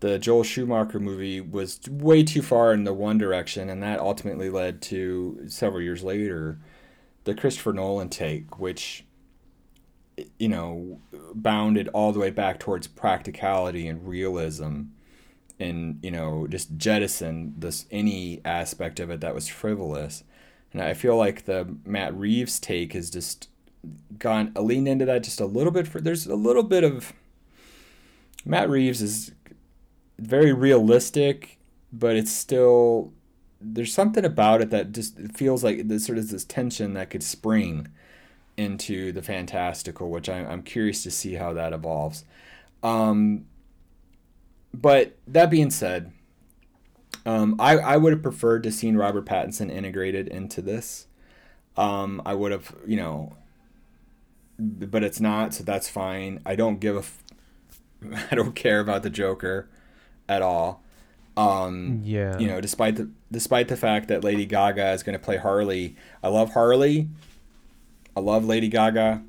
The 0.00 0.18
Joel 0.18 0.42
Schumacher 0.42 0.98
movie 1.00 1.40
was 1.40 1.80
way 1.88 2.24
too 2.24 2.42
far 2.42 2.72
in 2.74 2.84
the 2.84 2.92
one 2.92 3.18
direction, 3.18 3.70
and 3.70 3.82
that 3.82 4.00
ultimately 4.00 4.50
led 4.50 4.82
to 4.82 5.44
several 5.46 5.80
years 5.80 6.02
later 6.02 6.58
the 7.24 7.34
Christopher 7.34 7.72
Nolan 7.72 8.08
take, 8.08 8.58
which 8.58 9.04
you 10.38 10.48
know, 10.48 11.00
bounded 11.34 11.88
all 11.88 12.12
the 12.12 12.20
way 12.20 12.30
back 12.30 12.58
towards 12.58 12.86
practicality 12.86 13.86
and 13.86 14.06
realism 14.06 14.82
and, 15.58 15.98
you 16.02 16.10
know, 16.10 16.46
just 16.48 16.76
jettison 16.76 17.54
this 17.56 17.86
any 17.90 18.40
aspect 18.44 18.98
of 19.00 19.10
it 19.10 19.20
that 19.20 19.34
was 19.34 19.48
frivolous. 19.48 20.24
And 20.72 20.82
I 20.82 20.94
feel 20.94 21.16
like 21.16 21.44
the 21.44 21.76
Matt 21.84 22.14
Reeves 22.14 22.58
take 22.58 22.94
has 22.94 23.10
just 23.10 23.48
gone 24.18 24.52
uh, 24.54 24.62
leaned 24.62 24.88
into 24.88 25.04
that 25.04 25.24
just 25.24 25.40
a 25.40 25.46
little 25.46 25.72
bit 25.72 25.88
for 25.88 26.00
there's 26.00 26.26
a 26.26 26.36
little 26.36 26.62
bit 26.62 26.84
of 26.84 27.12
Matt 28.44 28.70
Reeves 28.70 29.02
is 29.02 29.32
very 30.18 30.52
realistic, 30.52 31.58
but 31.92 32.16
it's 32.16 32.32
still 32.32 33.12
there's 33.60 33.92
something 33.92 34.24
about 34.24 34.60
it 34.60 34.70
that 34.70 34.92
just 34.92 35.18
feels 35.34 35.62
like 35.62 35.86
there's 35.86 36.06
sort 36.06 36.18
of 36.18 36.28
this 36.28 36.44
tension 36.44 36.94
that 36.94 37.10
could 37.10 37.22
spring 37.22 37.88
into 38.56 39.12
the 39.12 39.22
fantastical, 39.22 40.10
which 40.10 40.28
I, 40.28 40.38
I'm 40.38 40.62
curious 40.62 41.02
to 41.04 41.10
see 41.10 41.34
how 41.34 41.52
that 41.52 41.72
evolves. 41.72 42.24
Um, 42.82 43.46
but 44.74 45.16
that 45.26 45.50
being 45.50 45.70
said, 45.70 46.12
um, 47.24 47.56
I, 47.58 47.78
I 47.78 47.96
would 47.96 48.12
have 48.12 48.22
preferred 48.22 48.62
to 48.64 48.72
seen 48.72 48.96
Robert 48.96 49.26
Pattinson 49.26 49.70
integrated 49.70 50.28
into 50.28 50.60
this. 50.60 51.06
Um, 51.76 52.20
I 52.26 52.34
would 52.34 52.52
have, 52.52 52.74
you 52.86 52.96
know, 52.96 53.36
but 54.58 55.02
it's 55.02 55.20
not, 55.20 55.54
so 55.54 55.64
that's 55.64 55.88
fine. 55.88 56.40
I 56.44 56.56
don't 56.56 56.80
give 56.80 56.96
a, 56.96 56.98
f- 57.00 57.22
I 58.30 58.34
don't 58.34 58.54
care 58.54 58.80
about 58.80 59.02
the 59.02 59.10
Joker 59.10 59.68
at 60.28 60.42
all. 60.42 60.82
Um, 61.36 62.00
yeah. 62.04 62.38
You 62.38 62.46
know, 62.46 62.60
despite 62.60 62.96
the 62.96 63.10
despite 63.30 63.68
the 63.68 63.76
fact 63.76 64.08
that 64.08 64.22
Lady 64.22 64.44
Gaga 64.44 64.90
is 64.90 65.02
going 65.02 65.18
to 65.18 65.24
play 65.24 65.38
Harley, 65.38 65.96
I 66.22 66.28
love 66.28 66.52
Harley. 66.52 67.08
I 68.16 68.20
love 68.20 68.44
Lady 68.44 68.68
Gaga. 68.68 69.22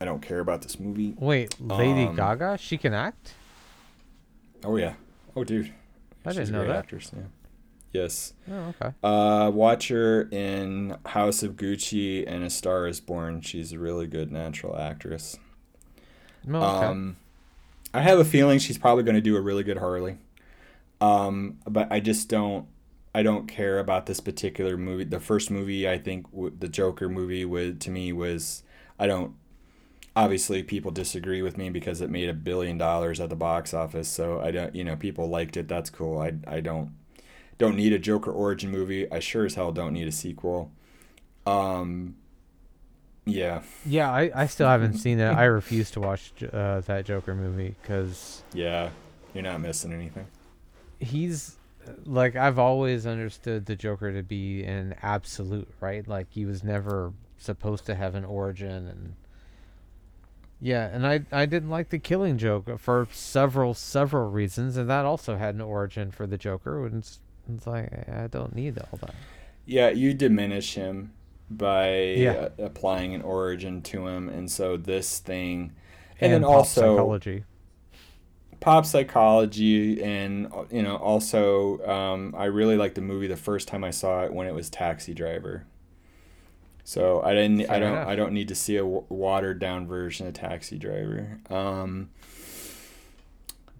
I 0.00 0.04
don't 0.04 0.20
care 0.22 0.40
about 0.40 0.62
this 0.62 0.80
movie. 0.80 1.14
Wait, 1.18 1.60
Lady 1.60 2.04
um, 2.04 2.16
Gaga? 2.16 2.58
She 2.58 2.76
can 2.76 2.92
act? 2.94 3.34
Oh 4.64 4.76
yeah. 4.76 4.94
Oh 5.36 5.44
dude. 5.44 5.72
I 6.24 6.30
She's 6.30 6.36
didn't 6.36 6.52
know 6.52 6.66
that. 6.66 6.76
Actress, 6.76 7.10
yeah. 7.14 7.22
Yes. 7.92 8.32
Oh, 8.50 8.74
okay. 8.80 8.94
Uh, 9.02 9.50
watch 9.50 9.88
her 9.88 10.22
in 10.30 10.96
House 11.04 11.42
of 11.42 11.56
Gucci 11.56 12.24
and 12.26 12.42
A 12.42 12.50
Star 12.50 12.86
Is 12.86 13.00
Born. 13.00 13.42
She's 13.42 13.72
a 13.72 13.78
really 13.78 14.06
good 14.06 14.32
natural 14.32 14.78
actress. 14.78 15.38
Oh, 16.48 16.56
okay. 16.56 16.86
Um, 16.86 17.16
I 17.92 18.00
have 18.00 18.18
a 18.18 18.24
feeling 18.24 18.58
she's 18.58 18.78
probably 18.78 19.04
going 19.04 19.16
to 19.16 19.20
do 19.20 19.36
a 19.36 19.40
really 19.40 19.62
good 19.62 19.78
Harley. 19.78 20.16
Um, 21.00 21.58
but 21.66 21.92
I 21.92 22.00
just 22.00 22.28
don't. 22.28 22.66
I 23.14 23.22
don't 23.22 23.46
care 23.46 23.78
about 23.78 24.06
this 24.06 24.20
particular 24.20 24.76
movie. 24.76 25.04
The 25.04 25.20
first 25.20 25.50
movie, 25.50 25.88
I 25.88 25.98
think, 25.98 26.26
the 26.32 26.68
Joker 26.68 27.08
movie, 27.08 27.44
was 27.44 27.74
to 27.80 27.90
me 27.90 28.12
was 28.12 28.62
I 28.98 29.06
don't. 29.06 29.34
Obviously, 30.14 30.62
people 30.62 30.90
disagree 30.90 31.40
with 31.40 31.56
me 31.56 31.70
because 31.70 32.02
it 32.02 32.10
made 32.10 32.28
a 32.28 32.34
billion 32.34 32.76
dollars 32.76 33.18
at 33.18 33.30
the 33.30 33.36
box 33.36 33.72
office. 33.72 34.08
So 34.08 34.40
I 34.40 34.50
don't, 34.50 34.74
you 34.74 34.84
know, 34.84 34.96
people 34.96 35.28
liked 35.28 35.56
it. 35.56 35.68
That's 35.68 35.90
cool. 35.90 36.18
I 36.20 36.34
I 36.46 36.60
don't 36.60 36.94
don't 37.58 37.76
need 37.76 37.92
a 37.92 37.98
Joker 37.98 38.30
origin 38.32 38.70
movie. 38.70 39.10
I 39.10 39.20
sure 39.20 39.44
as 39.46 39.54
hell 39.54 39.72
don't 39.72 39.92
need 39.92 40.08
a 40.08 40.12
sequel. 40.12 40.70
Um. 41.46 42.16
Yeah. 43.24 43.62
Yeah, 43.86 44.10
I, 44.10 44.32
I 44.34 44.46
still 44.46 44.66
haven't 44.66 44.94
seen 44.94 45.20
it. 45.20 45.28
I 45.28 45.44
refuse 45.44 45.92
to 45.92 46.00
watch 46.00 46.32
uh, 46.52 46.80
that 46.80 47.04
Joker 47.04 47.34
movie 47.34 47.76
because. 47.80 48.42
Yeah, 48.52 48.90
you're 49.32 49.44
not 49.44 49.60
missing 49.60 49.92
anything. 49.92 50.26
He's 50.98 51.56
like 52.04 52.36
I've 52.36 52.58
always 52.58 53.06
understood 53.06 53.66
the 53.66 53.76
Joker 53.76 54.12
to 54.12 54.22
be 54.22 54.64
an 54.64 54.94
absolute, 55.02 55.68
right? 55.80 56.06
Like 56.06 56.28
he 56.30 56.44
was 56.44 56.62
never 56.62 57.12
supposed 57.38 57.86
to 57.86 57.94
have 57.94 58.14
an 58.14 58.24
origin 58.24 58.86
and 58.86 59.14
yeah, 60.64 60.88
and 60.92 61.04
I 61.04 61.22
I 61.32 61.46
didn't 61.46 61.70
like 61.70 61.88
the 61.88 61.98
Killing 61.98 62.38
Joke 62.38 62.78
for 62.78 63.08
several 63.10 63.74
several 63.74 64.30
reasons, 64.30 64.76
and 64.76 64.88
that 64.88 65.04
also 65.04 65.36
had 65.36 65.56
an 65.56 65.60
origin 65.60 66.12
for 66.12 66.24
the 66.24 66.38
Joker. 66.38 66.86
And 66.86 66.98
it's, 66.98 67.18
it's 67.52 67.66
like 67.66 68.08
I 68.08 68.28
don't 68.28 68.54
need 68.54 68.78
all 68.78 68.98
that. 69.00 69.14
Yeah, 69.66 69.90
you 69.90 70.14
diminish 70.14 70.74
him 70.74 71.14
by 71.50 71.96
yeah. 72.16 72.48
applying 72.58 73.12
an 73.12 73.22
origin 73.22 73.82
to 73.82 74.06
him, 74.06 74.28
and 74.28 74.48
so 74.48 74.76
this 74.76 75.18
thing, 75.18 75.72
and, 76.20 76.32
and 76.32 76.44
then 76.44 76.44
also 76.44 76.96
psychology 76.96 77.42
pop 78.62 78.86
psychology 78.86 80.02
and 80.02 80.50
you 80.70 80.82
know 80.82 80.96
also 80.96 81.84
um, 81.86 82.32
i 82.38 82.44
really 82.44 82.76
liked 82.76 82.94
the 82.94 83.00
movie 83.00 83.26
the 83.26 83.36
first 83.36 83.66
time 83.68 83.82
i 83.82 83.90
saw 83.90 84.22
it 84.24 84.32
when 84.32 84.46
it 84.46 84.54
was 84.54 84.70
taxi 84.70 85.12
driver. 85.12 85.66
So 86.84 87.20
i 87.22 87.34
didn't 87.34 87.66
Fair 87.66 87.72
i 87.76 87.78
don't 87.78 87.92
enough. 87.92 88.08
i 88.08 88.16
don't 88.16 88.32
need 88.32 88.48
to 88.48 88.54
see 88.54 88.76
a 88.76 88.82
w- 88.82 89.04
watered 89.08 89.58
down 89.58 89.86
version 89.86 90.26
of 90.26 90.34
taxi 90.34 90.78
driver. 90.78 91.40
Um, 91.50 92.10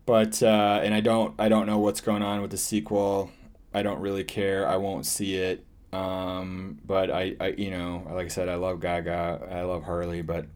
but 0.05 0.43
uh, 0.43 0.81
and 0.83 0.93
i 0.95 1.01
don't 1.01 1.35
i 1.39 1.49
don't 1.49 1.67
know 1.67 1.79
what's 1.79 2.01
going 2.01 2.23
on 2.23 2.43
with 2.43 2.51
the 2.51 2.59
sequel. 2.59 3.31
I 3.75 3.83
don't 3.83 4.01
really 4.01 4.25
care. 4.25 4.69
I 4.69 4.77
won't 4.77 5.07
see 5.07 5.37
it. 5.37 5.65
Um, 5.93 6.79
but 6.85 7.11
I, 7.11 7.37
I 7.41 7.49
you 7.49 7.71
know 7.71 8.07
like 8.11 8.27
i 8.27 8.29
said 8.29 8.49
i 8.49 8.57
love 8.57 8.81
gaga. 8.81 9.47
I 9.51 9.63
love 9.63 9.85
harley 9.85 10.23
but 10.23 10.47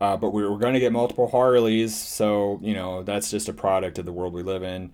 uh, 0.00 0.16
but 0.16 0.30
we 0.30 0.42
were 0.46 0.58
going 0.58 0.74
to 0.74 0.80
get 0.80 0.92
multiple 0.92 1.28
Harleys, 1.28 1.94
so 1.94 2.58
you 2.62 2.74
know 2.74 3.02
that's 3.02 3.30
just 3.30 3.48
a 3.48 3.52
product 3.52 3.98
of 3.98 4.06
the 4.06 4.12
world 4.12 4.32
we 4.32 4.42
live 4.42 4.62
in. 4.62 4.90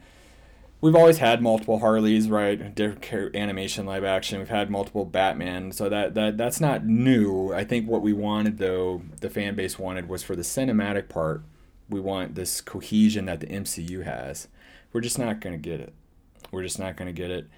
we've 0.80 0.96
always 0.96 1.18
had 1.18 1.40
multiple 1.42 1.78
Harleys, 1.78 2.28
right? 2.28 2.74
Different 2.74 3.34
animation, 3.36 3.86
live 3.86 4.04
action. 4.04 4.38
We've 4.38 4.48
had 4.48 4.70
multiple 4.70 5.04
Batman, 5.04 5.72
so 5.72 5.88
that 5.88 6.14
that 6.14 6.36
that's 6.36 6.60
not 6.60 6.84
new. 6.84 7.52
I 7.52 7.64
think 7.64 7.88
what 7.88 8.02
we 8.02 8.12
wanted, 8.12 8.58
though, 8.58 9.02
the 9.20 9.30
fan 9.30 9.54
base 9.54 9.78
wanted, 9.78 10.08
was 10.08 10.22
for 10.22 10.36
the 10.36 10.42
cinematic 10.42 11.08
part. 11.08 11.42
We 11.88 12.00
want 12.00 12.34
this 12.34 12.60
cohesion 12.60 13.26
that 13.26 13.40
the 13.40 13.46
MCU 13.46 14.04
has. 14.04 14.48
We're 14.92 15.00
just 15.02 15.18
not 15.18 15.40
going 15.40 15.54
to 15.54 15.70
get 15.70 15.80
it. 15.80 15.94
We're 16.50 16.62
just 16.64 16.78
not 16.78 16.96
going 16.96 17.06
to 17.06 17.12
get 17.12 17.30
it. 17.30 17.48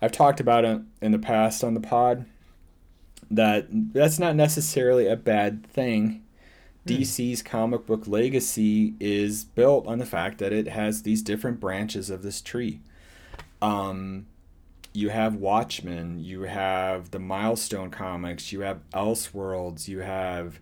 I've 0.00 0.12
talked 0.12 0.40
about 0.40 0.64
it 0.64 0.80
in 1.00 1.12
the 1.12 1.18
past 1.18 1.64
on 1.64 1.74
the 1.74 1.80
pod. 1.80 2.26
That 3.30 3.66
that's 3.70 4.18
not 4.18 4.36
necessarily 4.36 5.06
a 5.06 5.16
bad 5.16 5.66
thing. 5.66 6.22
Hmm. 6.86 6.92
DC's 6.92 7.42
comic 7.42 7.86
book 7.86 8.06
legacy 8.06 8.94
is 9.00 9.44
built 9.44 9.86
on 9.86 9.98
the 9.98 10.06
fact 10.06 10.38
that 10.38 10.52
it 10.52 10.68
has 10.68 11.02
these 11.02 11.22
different 11.22 11.60
branches 11.60 12.10
of 12.10 12.22
this 12.22 12.40
tree. 12.40 12.80
Um, 13.60 14.26
you 14.92 15.10
have 15.10 15.36
Watchmen, 15.36 16.18
you 16.20 16.42
have 16.42 17.10
the 17.10 17.18
Milestone 17.18 17.90
comics, 17.90 18.52
you 18.52 18.60
have 18.60 18.80
Elseworlds, 18.90 19.88
you 19.88 20.00
have, 20.00 20.60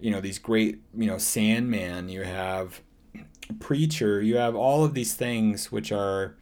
you 0.00 0.10
know, 0.10 0.20
these 0.20 0.38
great, 0.38 0.80
you 0.96 1.06
know, 1.06 1.18
Sandman, 1.18 2.08
you 2.08 2.22
have 2.22 2.80
Preacher, 3.60 4.22
you 4.22 4.36
have 4.36 4.54
all 4.54 4.84
of 4.84 4.94
these 4.94 5.14
things 5.14 5.70
which 5.70 5.92
are 5.92 6.34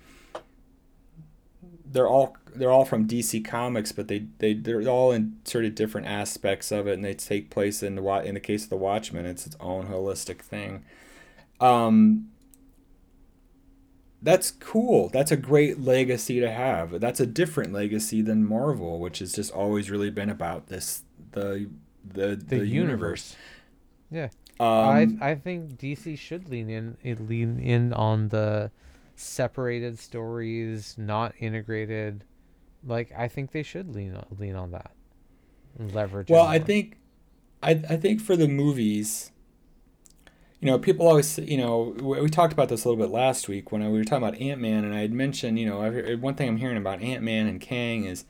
they're 1.92 2.08
all 2.08 2.36
they're 2.54 2.70
all 2.70 2.84
from 2.84 3.06
DC 3.06 3.44
Comics, 3.44 3.92
but 3.92 4.08
they 4.08 4.26
they 4.38 4.54
they're 4.54 4.88
all 4.88 5.12
in 5.12 5.36
sort 5.44 5.64
of 5.64 5.74
different 5.74 6.06
aspects 6.06 6.70
of 6.70 6.86
it, 6.86 6.94
and 6.94 7.04
they 7.04 7.14
take 7.14 7.50
place 7.50 7.82
in 7.82 7.96
the 7.96 8.02
in 8.24 8.34
the 8.34 8.40
case 8.40 8.64
of 8.64 8.70
the 8.70 8.76
Watchmen, 8.76 9.26
it's 9.26 9.46
its 9.46 9.56
own 9.60 9.86
holistic 9.86 10.40
thing. 10.40 10.84
Um, 11.60 12.28
that's 14.22 14.50
cool. 14.50 15.08
That's 15.08 15.30
a 15.30 15.36
great 15.36 15.80
legacy 15.80 16.40
to 16.40 16.50
have. 16.50 17.00
That's 17.00 17.20
a 17.20 17.26
different 17.26 17.72
legacy 17.72 18.22
than 18.22 18.46
Marvel, 18.46 18.98
which 18.98 19.20
has 19.20 19.32
just 19.32 19.50
always 19.52 19.90
really 19.90 20.10
been 20.10 20.30
about 20.30 20.66
this 20.66 21.02
the 21.32 21.70
the 22.06 22.36
the, 22.36 22.56
the 22.56 22.66
universe. 22.66 22.70
universe. 22.70 23.36
Yeah. 24.10 24.28
Um, 24.60 25.18
I 25.20 25.30
I 25.30 25.34
think 25.36 25.78
DC 25.78 26.18
should 26.18 26.50
lean 26.50 26.68
in 26.68 27.26
lean 27.26 27.58
in 27.60 27.92
on 27.94 28.28
the 28.28 28.70
separated 29.16 29.98
stories, 29.98 30.96
not 30.98 31.34
integrated. 31.38 32.24
Like 32.84 33.12
I 33.16 33.28
think 33.28 33.52
they 33.52 33.62
should 33.62 33.94
lean 33.94 34.14
on, 34.14 34.26
lean 34.38 34.56
on 34.56 34.70
that. 34.72 34.92
Leverage. 35.78 36.30
Well, 36.30 36.46
I 36.46 36.58
think 36.58 36.98
I 37.62 37.70
I 37.70 37.96
think 37.96 38.20
for 38.20 38.36
the 38.36 38.48
movies 38.48 39.30
you 40.60 40.66
know, 40.66 40.78
people 40.78 41.08
always, 41.08 41.38
you 41.38 41.56
know, 41.56 41.94
we 42.02 42.28
talked 42.28 42.52
about 42.52 42.68
this 42.68 42.84
a 42.84 42.88
little 42.88 43.02
bit 43.02 43.10
last 43.10 43.48
week 43.48 43.72
when 43.72 43.82
we 43.82 43.98
were 43.98 44.04
talking 44.04 44.28
about 44.28 44.38
Ant 44.38 44.60
Man, 44.60 44.84
and 44.84 44.94
I 44.94 45.00
had 45.00 45.12
mentioned, 45.12 45.58
you 45.58 45.64
know, 45.64 46.16
one 46.18 46.34
thing 46.34 46.50
I'm 46.50 46.58
hearing 46.58 46.76
about 46.76 47.00
Ant 47.00 47.22
Man 47.22 47.46
and 47.46 47.58
Kang 47.58 48.04
is 48.04 48.26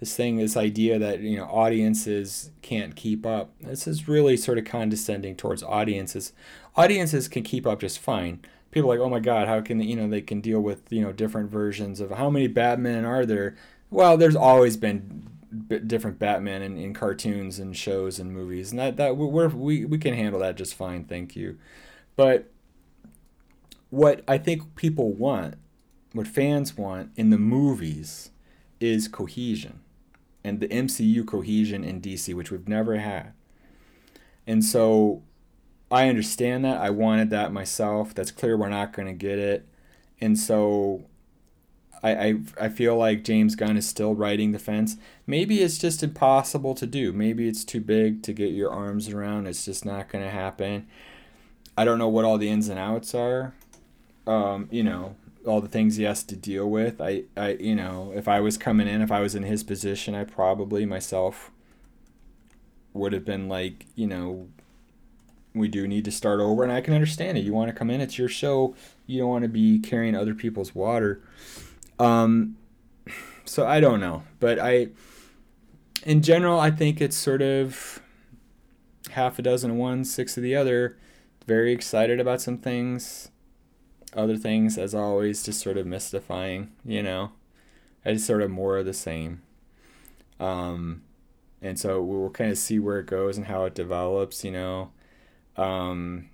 this 0.00 0.14
thing, 0.16 0.36
this 0.36 0.56
idea 0.56 0.98
that 0.98 1.20
you 1.20 1.36
know 1.36 1.44
audiences 1.44 2.50
can't 2.62 2.96
keep 2.96 3.24
up. 3.24 3.52
This 3.60 3.86
is 3.86 4.08
really 4.08 4.36
sort 4.36 4.58
of 4.58 4.64
condescending 4.64 5.36
towards 5.36 5.62
audiences. 5.62 6.32
Audiences 6.76 7.28
can 7.28 7.44
keep 7.44 7.66
up 7.66 7.80
just 7.80 7.98
fine. 8.00 8.40
People 8.70 8.90
are 8.90 8.98
like, 8.98 9.04
oh 9.04 9.08
my 9.08 9.20
God, 9.20 9.48
how 9.48 9.60
can 9.60 9.78
they, 9.78 9.84
you 9.84 9.96
know 9.96 10.08
they 10.08 10.20
can 10.20 10.40
deal 10.40 10.60
with 10.60 10.92
you 10.92 11.00
know 11.00 11.12
different 11.12 11.50
versions 11.50 12.00
of 12.00 12.10
how 12.10 12.28
many 12.28 12.48
Batman 12.48 13.04
are 13.04 13.24
there? 13.24 13.56
Well, 13.90 14.16
there's 14.16 14.36
always 14.36 14.76
been 14.76 15.28
different 15.86 16.18
Batman 16.18 16.62
in, 16.62 16.76
in 16.76 16.94
cartoons 16.94 17.58
and 17.58 17.76
shows 17.76 18.18
and 18.18 18.32
movies, 18.32 18.70
and 18.70 18.78
that 18.78 18.96
that 18.96 19.16
we're, 19.16 19.48
we 19.48 19.84
we 19.84 19.98
can 19.98 20.14
handle 20.14 20.40
that 20.40 20.56
just 20.56 20.74
fine, 20.74 21.04
thank 21.04 21.34
you. 21.36 21.58
But 22.16 22.50
what 23.90 24.22
I 24.28 24.38
think 24.38 24.74
people 24.76 25.12
want, 25.12 25.54
what 26.12 26.26
fans 26.26 26.76
want 26.76 27.10
in 27.16 27.30
the 27.30 27.38
movies, 27.38 28.30
is 28.80 29.08
cohesion, 29.08 29.80
and 30.44 30.60
the 30.60 30.68
MCU 30.68 31.26
cohesion 31.26 31.82
in 31.84 32.00
DC, 32.00 32.34
which 32.34 32.50
we've 32.50 32.68
never 32.68 32.98
had. 32.98 33.32
And 34.46 34.64
so, 34.64 35.22
I 35.90 36.08
understand 36.08 36.64
that. 36.64 36.80
I 36.80 36.90
wanted 36.90 37.30
that 37.30 37.52
myself. 37.52 38.14
That's 38.14 38.30
clear. 38.30 38.56
We're 38.56 38.68
not 38.68 38.92
going 38.92 39.08
to 39.08 39.14
get 39.14 39.38
it, 39.38 39.66
and 40.20 40.38
so 40.38 41.04
I, 42.02 42.10
I, 42.14 42.34
I 42.60 42.68
feel 42.68 42.96
like 42.96 43.24
James 43.24 43.56
Gunn 43.56 43.76
is 43.76 43.88
still 43.88 44.14
riding 44.14 44.52
the 44.52 44.58
fence. 44.58 44.96
Maybe 45.26 45.62
it's 45.62 45.78
just 45.78 46.02
impossible 46.02 46.74
to 46.74 46.86
do. 46.86 47.12
Maybe 47.12 47.48
it's 47.48 47.64
too 47.64 47.80
big 47.80 48.22
to 48.22 48.32
get 48.32 48.52
your 48.52 48.70
arms 48.70 49.08
around. 49.08 49.46
It's 49.46 49.64
just 49.64 49.84
not 49.84 50.08
going 50.08 50.24
to 50.24 50.30
happen. 50.30 50.86
I 51.76 51.84
don't 51.84 51.98
know 51.98 52.08
what 52.08 52.24
all 52.24 52.38
the 52.38 52.48
ins 52.48 52.68
and 52.68 52.78
outs 52.78 53.14
are. 53.14 53.54
Um, 54.26 54.68
you 54.70 54.82
know, 54.82 55.16
all 55.46 55.60
the 55.60 55.68
things 55.68 55.96
he 55.96 56.04
has 56.04 56.22
to 56.24 56.36
deal 56.36 56.68
with. 56.68 57.00
I, 57.00 57.24
I, 57.36 57.52
you 57.54 57.74
know, 57.74 58.12
if 58.14 58.28
I 58.28 58.40
was 58.40 58.58
coming 58.58 58.86
in, 58.86 59.00
if 59.00 59.10
I 59.10 59.20
was 59.20 59.34
in 59.34 59.42
his 59.42 59.64
position, 59.64 60.14
I 60.14 60.24
probably 60.24 60.84
myself 60.84 61.50
would 62.92 63.12
have 63.12 63.24
been 63.24 63.48
like, 63.48 63.86
you 63.94 64.06
know, 64.06 64.48
we 65.54 65.68
do 65.68 65.88
need 65.88 66.04
to 66.04 66.12
start 66.12 66.40
over, 66.40 66.62
and 66.62 66.70
I 66.70 66.80
can 66.80 66.94
understand 66.94 67.38
it. 67.38 67.44
You 67.44 67.52
want 67.52 67.68
to 67.68 67.74
come 67.74 67.90
in, 67.90 68.00
it's 68.00 68.18
your 68.18 68.28
show. 68.28 68.74
You 69.06 69.20
don't 69.20 69.30
want 69.30 69.42
to 69.42 69.48
be 69.48 69.78
carrying 69.78 70.14
other 70.14 70.34
people's 70.34 70.74
water. 70.74 71.20
Um, 71.98 72.56
so 73.44 73.66
I 73.66 73.80
don't 73.80 74.00
know, 74.00 74.24
but 74.40 74.58
I, 74.58 74.88
in 76.04 76.22
general, 76.22 76.60
I 76.60 76.70
think 76.70 77.00
it's 77.00 77.16
sort 77.16 77.42
of 77.42 78.00
half 79.10 79.38
a 79.38 79.42
dozen 79.42 79.72
of 79.72 79.76
one, 79.76 80.04
six 80.04 80.36
of 80.36 80.42
the 80.42 80.54
other. 80.54 80.96
Very 81.46 81.72
excited 81.72 82.20
about 82.20 82.40
some 82.40 82.58
things. 82.58 83.30
Other 84.14 84.36
things, 84.36 84.78
as 84.78 84.94
always, 84.94 85.42
just 85.42 85.60
sort 85.60 85.76
of 85.76 85.86
mystifying, 85.86 86.72
you 86.84 87.02
know. 87.02 87.32
It's 88.04 88.24
sort 88.24 88.42
of 88.42 88.50
more 88.50 88.78
of 88.78 88.86
the 88.86 88.94
same. 88.94 89.42
Um, 90.40 91.02
and 91.60 91.78
so 91.78 92.02
we'll 92.02 92.30
kind 92.30 92.50
of 92.50 92.58
see 92.58 92.78
where 92.78 93.00
it 93.00 93.06
goes 93.06 93.36
and 93.36 93.46
how 93.46 93.64
it 93.64 93.74
develops, 93.74 94.44
you 94.44 94.52
know. 94.52 94.92
Um, 95.56 96.30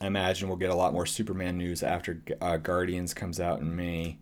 I 0.00 0.06
imagine 0.06 0.48
we'll 0.48 0.56
get 0.56 0.70
a 0.70 0.74
lot 0.74 0.92
more 0.92 1.06
Superman 1.06 1.58
news 1.58 1.82
after 1.82 2.20
uh, 2.40 2.56
Guardians 2.56 3.14
comes 3.14 3.40
out 3.40 3.60
in 3.60 3.76
May, 3.76 4.18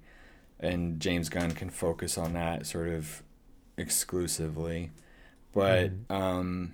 and 0.60 1.00
James 1.00 1.28
Gunn 1.28 1.52
can 1.52 1.70
focus 1.70 2.18
on 2.18 2.34
that 2.34 2.66
sort 2.66 2.88
of 2.88 3.22
exclusively. 3.76 4.90
But 5.52 6.08
mm. 6.08 6.14
um, 6.14 6.72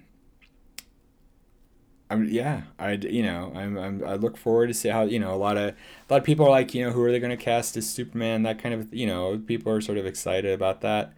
I'm 2.10 2.24
yeah, 2.28 2.62
I 2.78 2.92
you 2.92 3.22
know 3.22 3.52
I'm, 3.54 3.78
I'm 3.78 4.04
I 4.04 4.14
look 4.14 4.36
forward 4.36 4.68
to 4.68 4.74
see 4.74 4.88
how 4.88 5.04
you 5.04 5.18
know 5.18 5.32
a 5.32 5.36
lot 5.36 5.56
of 5.56 5.70
a 5.70 5.74
lot 6.12 6.18
of 6.18 6.24
people 6.24 6.46
are 6.46 6.50
like 6.50 6.74
you 6.74 6.84
know 6.84 6.90
who 6.90 7.02
are 7.02 7.12
they 7.12 7.20
going 7.20 7.36
to 7.36 7.42
cast 7.42 7.76
as 7.76 7.88
Superman 7.88 8.42
that 8.44 8.58
kind 8.58 8.74
of 8.74 8.92
you 8.94 9.06
know 9.06 9.38
people 9.38 9.72
are 9.72 9.80
sort 9.80 9.98
of 9.98 10.06
excited 10.06 10.52
about 10.52 10.80
that. 10.80 11.12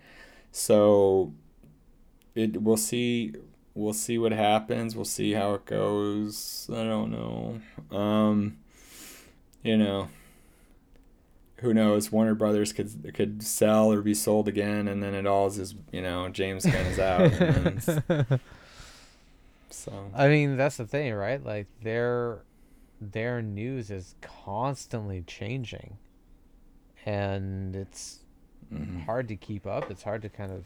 So 0.53 1.33
it 2.35 2.61
we'll 2.63 2.77
see 2.77 3.35
we'll 3.81 3.93
see 3.95 4.19
what 4.19 4.33
happens. 4.33 4.95
We'll 4.95 5.05
see 5.05 5.33
how 5.33 5.55
it 5.55 5.65
goes. 5.65 6.69
I 6.71 6.85
don't 6.85 7.11
know. 7.11 7.97
Um, 7.97 8.59
you 9.63 9.77
know, 9.77 10.09
who 11.57 11.75
knows? 11.75 12.13
Warner 12.13 12.35
Brothers 12.35 12.73
could 12.73 13.13
could 13.15 13.43
sell 13.43 13.93
or 13.93 14.03
be 14.03 14.15
sold 14.15 14.49
again, 14.49 14.87
and 14.87 15.03
then 15.03 15.15
it 15.15 15.27
all 15.27 15.47
is 15.47 15.57
just 15.57 15.77
you 15.91 16.03
know 16.03 16.29
James 16.29 16.65
Gunn 16.65 16.87
is 16.87 16.99
out. 16.99 18.41
so 19.71 20.11
I 20.15 20.29
mean, 20.29 20.57
that's 20.57 20.77
the 20.77 20.87
thing, 20.87 21.15
right? 21.15 21.43
Like 21.43 21.67
their 21.83 22.43
their 23.01 23.43
news 23.43 23.91
is 23.91 24.15
constantly 24.21 25.23
changing, 25.27 25.97
and 27.07 27.75
it's 27.75 28.21
mm-hmm. 28.73 29.01
hard 29.01 29.29
to 29.29 29.37
keep 29.37 29.67
up. 29.67 29.91
It's 29.91 30.03
hard 30.03 30.23
to 30.23 30.29
kind 30.29 30.53
of 30.53 30.65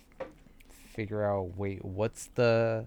figure 0.95 1.25
out 1.25 1.57
wait 1.57 1.85
what's 1.85 2.27
the 2.37 2.87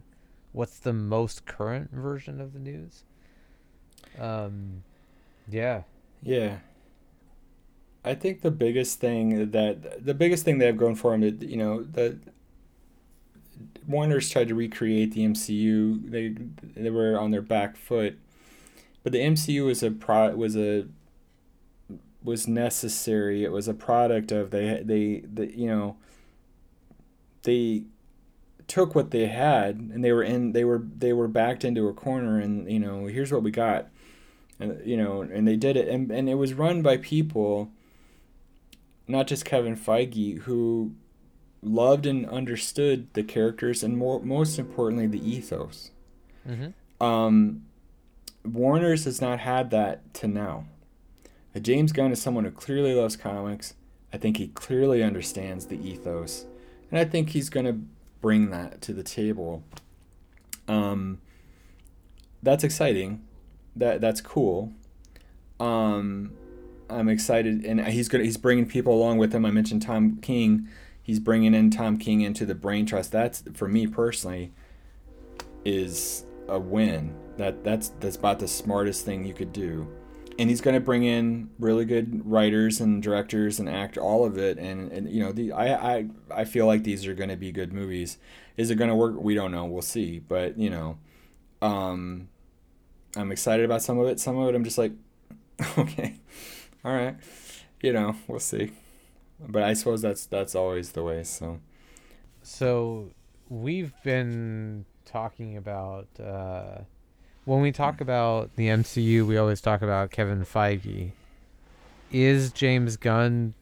what's 0.58 0.80
the 0.80 0.94
most 0.94 1.46
current 1.46 1.92
version 1.92 2.42
of 2.42 2.54
the 2.54 2.60
news? 2.60 3.04
Um 4.20 4.84
yeah. 5.50 5.84
Yeah. 6.22 6.58
I 8.04 8.16
think 8.16 8.42
the 8.42 8.52
biggest 8.52 9.00
thing 9.00 9.52
that 9.52 10.06
the 10.06 10.14
biggest 10.14 10.46
thing 10.46 10.58
they 10.58 10.66
have 10.66 10.78
going 10.78 10.96
for 10.96 11.18
them 11.18 11.40
you 11.42 11.58
know 11.58 11.84
the 11.84 12.20
warner's 13.88 14.30
tried 14.30 14.48
to 14.50 14.56
recreate 14.56 15.14
the 15.14 15.26
mcu 15.26 16.10
they 16.10 16.36
they 16.80 16.90
were 16.90 17.18
on 17.18 17.32
their 17.32 17.42
back 17.42 17.76
foot 17.76 18.18
but 19.04 19.12
the 19.12 19.20
mcu 19.20 19.66
was 19.66 19.84
a 19.84 19.92
pro 19.92 20.36
was 20.36 20.56
a 20.56 20.88
was 22.28 22.48
necessary. 22.48 23.44
It 23.44 23.52
was 23.52 23.68
a 23.68 23.74
product 23.74 24.32
of 24.32 24.52
they 24.52 24.84
they, 24.84 25.24
the 25.26 25.58
you 25.58 25.68
know 25.68 25.96
they 27.44 27.84
took 28.68 28.94
what 28.94 29.12
they 29.12 29.28
had 29.28 29.76
and 29.76 30.04
they 30.04 30.12
were 30.12 30.24
in 30.24 30.52
they 30.52 30.64
were 30.64 30.84
they 30.98 31.14
were 31.14 31.28
backed 31.28 31.64
into 31.64 31.88
a 31.88 31.94
corner 31.94 32.40
and 32.40 32.70
you 32.70 32.80
know 32.80 33.06
here's 33.08 33.32
what 33.32 33.44
we 33.44 33.52
got. 33.52 33.88
And 34.60 34.86
you 34.86 34.98
know 34.98 35.22
and 35.22 35.48
they 35.48 35.56
did 35.56 35.78
it. 35.78 35.88
And, 35.88 36.12
and 36.12 36.30
it 36.30 36.36
was 36.36 36.54
run 36.54 36.82
by 36.82 36.98
people 36.98 37.72
not 39.08 39.28
just 39.28 39.46
Kevin 39.46 39.76
Feige 39.76 40.40
who 40.40 40.94
loved 41.62 42.06
and 42.06 42.28
understood 42.30 43.08
the 43.14 43.24
characters 43.24 43.84
and 43.84 43.98
more 43.98 44.22
most 44.22 44.60
importantly 44.60 45.08
the 45.08 45.30
ethos. 45.30 45.92
Mm-hmm. 46.48 47.04
um, 47.06 47.64
Warner's 48.46 49.04
has 49.04 49.20
not 49.20 49.40
had 49.40 49.72
that 49.72 50.14
to 50.16 50.28
now. 50.28 50.66
James 51.62 51.92
Gunn 51.92 52.12
is 52.12 52.22
someone 52.22 52.46
who 52.46 52.52
clearly 52.52 52.94
loves 52.94 53.18
comics. 53.18 53.74
I 54.14 54.18
think 54.18 54.38
he 54.38 54.48
clearly 54.50 55.04
understands 55.04 55.66
the 55.66 55.76
ethos, 55.76 56.46
and 56.90 57.00
I 57.00 57.06
think 57.06 57.30
he's 57.30 57.50
going 57.50 57.66
to 57.66 57.80
bring 58.28 58.50
that 58.50 58.82
to 58.82 58.92
the 58.92 59.04
table. 59.04 59.64
Um, 60.68 61.22
that's 62.44 62.62
exciting. 62.62 63.26
That 63.74 64.02
that's 64.02 64.20
cool. 64.20 64.74
Um, 65.62 66.34
I'm 66.90 67.08
excited, 67.08 67.64
and 67.64 67.80
he's 67.88 68.10
gonna 68.10 68.26
he's 68.26 68.36
bringing 68.36 68.66
people 68.66 68.94
along 68.94 69.18
with 69.18 69.32
him. 69.32 69.46
I 69.46 69.52
mentioned 69.52 69.82
Tom 69.82 70.18
King. 70.18 70.68
He's 71.02 71.22
bringing 71.22 71.54
in 71.54 71.70
Tom 71.72 71.98
King 71.98 72.20
into 72.20 72.46
the 72.46 72.54
Brain 72.54 72.86
Trust. 72.86 73.14
That's 73.14 73.46
for 73.54 73.70
me 73.70 73.88
personally 73.88 74.52
is 75.64 76.26
a 76.50 76.60
win. 76.60 77.16
That 77.38 77.64
that's 77.64 77.94
that's 78.02 78.18
about 78.18 78.40
the 78.40 78.50
smartest 78.50 79.06
thing 79.06 79.24
you 79.24 79.34
could 79.34 79.54
do. 79.54 79.88
And 80.40 80.50
he's 80.50 80.62
going 80.62 80.76
to 80.76 80.80
bring 80.80 81.04
in 81.04 81.50
really 81.58 81.86
good 81.86 82.30
writers 82.30 82.80
and 82.80 83.02
directors 83.02 83.60
and 83.60 83.68
act 83.68 83.98
all 83.98 84.24
of 84.24 84.38
it. 84.38 84.58
And, 84.58 84.92
and 84.92 85.10
you 85.10 85.24
know 85.24 85.32
the 85.32 85.52
I, 85.52 85.98
I 85.98 86.06
I 86.30 86.46
feel 86.46 86.68
like 86.68 86.84
these 86.84 87.08
are 87.08 87.14
going 87.14 87.30
to 87.30 87.36
be 87.36 87.52
good 87.52 87.74
movies. 87.74 88.18
Is 88.56 88.70
it 88.70 88.76
going 88.76 88.90
to 88.90 88.96
work? 88.96 89.16
We 89.18 89.34
don't 89.34 89.52
know. 89.52 89.66
We'll 89.66 89.82
see. 89.82 90.20
But 90.20 90.58
you 90.58 90.70
know, 90.70 90.98
um, 91.62 92.30
I'm 93.16 93.32
excited 93.32 93.66
about 93.66 93.82
some 93.82 93.98
of 94.00 94.08
it. 94.08 94.20
Some 94.20 94.38
of 94.38 94.50
it 94.50 94.56
I'm 94.56 94.64
just 94.64 94.78
like, 94.78 94.92
okay, 95.78 96.16
all 96.86 96.94
right, 96.94 97.16
you 97.82 97.94
know, 97.94 98.16
we'll 98.28 98.40
see. 98.40 98.72
But 99.40 99.64
I 99.64 99.74
suppose 99.74 100.02
that's 100.02 100.26
that's 100.26 100.56
always 100.56 100.92
the 100.92 101.04
way. 101.04 101.24
So. 101.24 101.60
So 102.44 103.10
we've 103.50 103.94
been 104.04 104.86
talking 105.04 105.58
about 105.58 106.08
uh, 106.20 106.80
when 107.48 107.62
we 107.62 107.72
talk 107.72 108.02
about 108.02 108.54
the 108.58 108.68
MCU, 108.68 109.26
we 109.26 109.38
always 109.38 109.62
talk 109.62 109.82
about 109.82 110.12
Kevin 110.12 110.44
Feige. 110.44 111.12
Is 112.12 112.52
James 112.52 112.98
Gunn 112.98 113.54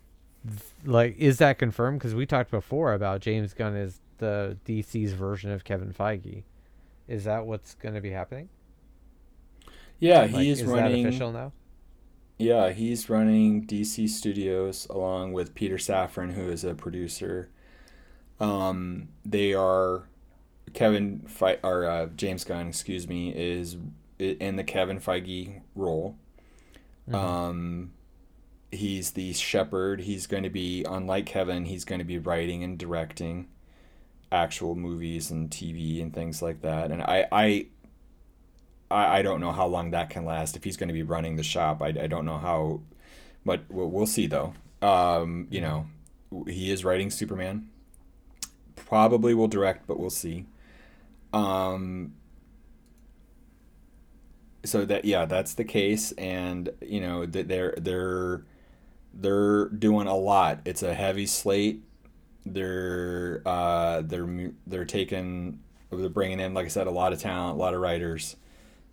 like 0.84 1.16
is 1.20 1.38
that 1.38 1.60
confirmed? 1.60 2.00
Because 2.00 2.16
we 2.16 2.26
talked 2.26 2.50
before 2.50 2.94
about 2.94 3.22
James 3.22 3.54
Gunn 3.54 3.76
is 3.76 4.00
the 4.18 4.58
DC's 4.66 5.14
version 5.14 5.52
of 5.52 5.64
Kevin 5.64 5.94
Feige. 5.94 6.42
Is 7.08 7.26
that 7.26 7.46
what's 7.46 7.76
going 7.76 7.94
to 7.94 8.02
be 8.02 8.10
happening? 8.10 8.50
Yeah, 10.00 10.22
like, 10.22 10.32
he's 10.32 10.62
is 10.62 10.68
running. 10.68 11.04
That 11.04 11.10
official 11.10 11.32
now. 11.32 11.52
Yeah, 12.40 12.72
he's 12.72 13.08
running 13.08 13.68
DC 13.68 14.10
Studios 14.10 14.88
along 14.90 15.34
with 15.34 15.54
Peter 15.54 15.76
Safran, 15.76 16.34
who 16.34 16.50
is 16.50 16.64
a 16.64 16.74
producer. 16.74 17.52
Um, 18.40 19.10
they 19.24 19.54
are 19.54 20.08
Kevin 20.74 21.20
Fe- 21.28 21.60
or 21.64 21.86
uh, 21.86 22.08
James 22.16 22.44
Gunn, 22.44 22.68
excuse 22.68 23.08
me, 23.08 23.30
is 23.30 23.78
in 24.20 24.56
the 24.56 24.64
Kevin 24.64 25.00
Feige 25.00 25.62
role. 25.76 26.16
Mm-hmm. 27.10 27.16
Um, 27.16 27.92
he's 28.72 29.12
the 29.12 29.34
shepherd. 29.34 30.02
He's 30.02 30.28
going 30.28 30.44
to 30.44 30.50
be 30.50 30.84
unlike 30.84 31.26
Kevin. 31.26 31.66
He's 31.66 31.86
going 31.86 32.00
to 32.00 32.06
be 32.06 32.18
writing 32.18 32.64
and 32.64 32.78
directing 32.78 33.48
actual 34.32 34.76
movies 34.76 35.32
and 35.32 35.50
TV 35.50 36.02
and 36.02 36.14
things 36.14 36.42
like 36.42 36.62
that. 36.62 36.92
And 36.92 37.02
I, 37.02 37.28
I, 37.32 37.66
I, 38.92 39.22
don't 39.22 39.40
know 39.40 39.52
how 39.52 39.68
long 39.68 39.92
that 39.92 40.10
can 40.10 40.26
last. 40.26 40.56
If 40.56 40.64
he's 40.64 40.78
going 40.78 40.90
to 40.90 40.94
be 40.94 41.04
running 41.04 41.36
the 41.36 41.44
shop, 41.44 41.82
I, 41.82 41.88
I 41.88 42.08
don't 42.08 42.26
know 42.26 42.38
how. 42.38 42.82
But 43.46 43.64
we'll, 43.70 43.90
we'll 43.90 44.08
see 44.08 44.28
though. 44.28 44.54
Um, 44.82 45.48
you 45.50 45.62
know, 45.62 45.88
he 46.48 46.72
is 46.72 46.84
writing 46.84 47.10
Superman. 47.10 47.70
Probably 48.76 49.34
will 49.34 49.48
direct, 49.48 49.88
but 49.88 50.00
we'll 50.00 50.10
see. 50.10 50.46
Um, 51.36 52.14
so 54.64 54.86
that 54.86 55.06
yeah, 55.06 55.26
that's 55.26 55.54
the 55.54 55.66
case, 55.66 56.12
and 56.14 56.70
you 56.82 57.02
know 57.02 57.26
they're 57.26 57.76
they're 57.78 58.46
they're 59.14 59.70
doing 59.70 60.08
a 60.08 60.16
lot. 60.16 60.62
It's 60.66 60.82
a 60.82 60.94
heavy 60.94 61.26
slate. 61.26 61.84
They're 62.46 63.42
uh, 63.46 64.02
they're 64.02 64.52
they're 64.66 64.86
taking 64.86 65.60
they're 65.92 66.10
bringing 66.10 66.40
in 66.40 66.54
like 66.54 66.66
I 66.66 66.70
said 66.70 66.88
a 66.88 66.92
lot 66.92 67.14
of 67.14 67.20
talent, 67.20 67.58
a 67.58 67.60
lot 67.60 67.74
of 67.74 67.82
writers, 67.82 68.38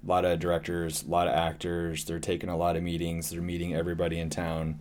a 0.05 0.09
lot 0.09 0.24
of 0.24 0.40
directors, 0.40 1.05
a 1.05 1.09
lot 1.09 1.28
of 1.28 1.34
actors. 1.34 2.05
They're 2.05 2.18
taking 2.18 2.51
a 2.51 2.57
lot 2.57 2.76
of 2.76 2.82
meetings. 2.82 3.30
They're 3.30 3.40
meeting 3.40 3.74
everybody 3.74 4.18
in 4.18 4.30
town. 4.30 4.80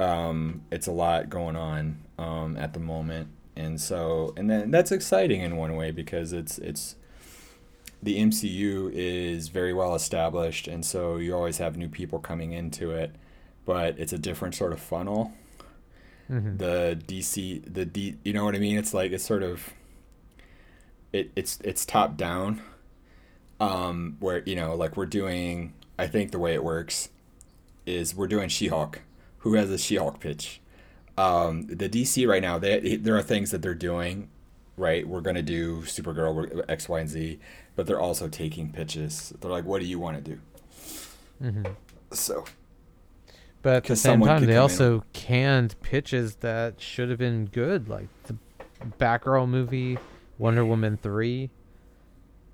Um, 0.00 0.62
it's 0.72 0.86
a 0.86 0.92
lot 0.92 1.28
going 1.28 1.56
on 1.56 1.98
um, 2.18 2.56
at 2.56 2.72
the 2.72 2.80
moment 2.80 3.28
and 3.56 3.80
so 3.80 4.32
and 4.36 4.50
then 4.50 4.70
that's 4.70 4.92
exciting 4.92 5.40
in 5.40 5.56
one 5.56 5.76
way 5.76 5.90
because 5.90 6.32
it's 6.32 6.58
it's 6.58 6.96
the 8.02 8.18
MCU 8.18 8.90
is 8.92 9.48
very 9.48 9.72
well 9.72 9.94
established 9.94 10.68
and 10.68 10.84
so 10.84 11.16
you 11.16 11.34
always 11.34 11.58
have 11.58 11.76
new 11.76 11.88
people 11.88 12.18
coming 12.18 12.52
into 12.52 12.90
it 12.90 13.14
but 13.64 13.98
it's 13.98 14.12
a 14.12 14.18
different 14.18 14.54
sort 14.54 14.72
of 14.72 14.80
funnel. 14.80 15.32
Mm-hmm. 16.30 16.56
the 16.56 17.00
DC 17.06 17.72
the 17.72 17.84
D 17.84 18.16
you 18.24 18.32
know 18.32 18.44
what 18.44 18.56
I 18.56 18.58
mean? 18.58 18.76
It's 18.76 18.92
like 18.92 19.12
it's 19.12 19.24
sort 19.24 19.44
of 19.44 19.72
it 21.12 21.30
it's 21.36 21.60
it's 21.62 21.86
top 21.86 22.16
down 22.16 22.62
um 23.60 24.16
where 24.18 24.42
you 24.44 24.56
know 24.56 24.74
like 24.74 24.96
we're 24.96 25.06
doing 25.06 25.72
I 25.98 26.08
think 26.08 26.32
the 26.32 26.40
way 26.40 26.54
it 26.54 26.64
works 26.64 27.10
is 27.86 28.14
we're 28.14 28.26
doing 28.26 28.48
She-Hulk. 28.48 29.02
Who 29.38 29.54
has 29.54 29.70
a 29.70 29.78
She-Hulk 29.78 30.18
pitch 30.18 30.60
um, 31.18 31.66
the 31.66 31.88
DC 31.88 32.28
right 32.28 32.42
now, 32.42 32.58
they, 32.58 32.96
there 32.96 33.16
are 33.16 33.22
things 33.22 33.50
that 33.50 33.62
they're 33.62 33.74
doing, 33.74 34.28
right? 34.76 35.06
We're 35.06 35.22
gonna 35.22 35.42
do 35.42 35.82
Supergirl, 35.82 36.64
X, 36.68 36.88
Y, 36.88 37.00
and 37.00 37.08
Z, 37.08 37.38
but 37.74 37.86
they're 37.86 38.00
also 38.00 38.28
taking 38.28 38.70
pitches. 38.70 39.32
They're 39.40 39.50
like, 39.50 39.64
"What 39.64 39.80
do 39.80 39.86
you 39.86 39.98
want 39.98 40.22
to 40.22 40.30
do?" 40.32 40.40
Mm-hmm. 41.42 41.72
So, 42.12 42.44
but 43.62 43.76
at 43.76 43.84
the 43.84 43.96
same 43.96 44.20
time, 44.20 44.44
they 44.44 44.58
also 44.58 44.96
in. 44.96 45.02
canned 45.12 45.80
pitches 45.80 46.36
that 46.36 46.80
should 46.80 47.08
have 47.08 47.18
been 47.18 47.46
good, 47.46 47.88
like 47.88 48.08
the 48.24 48.36
Batgirl 48.98 49.48
movie, 49.48 49.98
Wonder 50.38 50.64
Woman 50.64 50.98
three. 51.02 51.50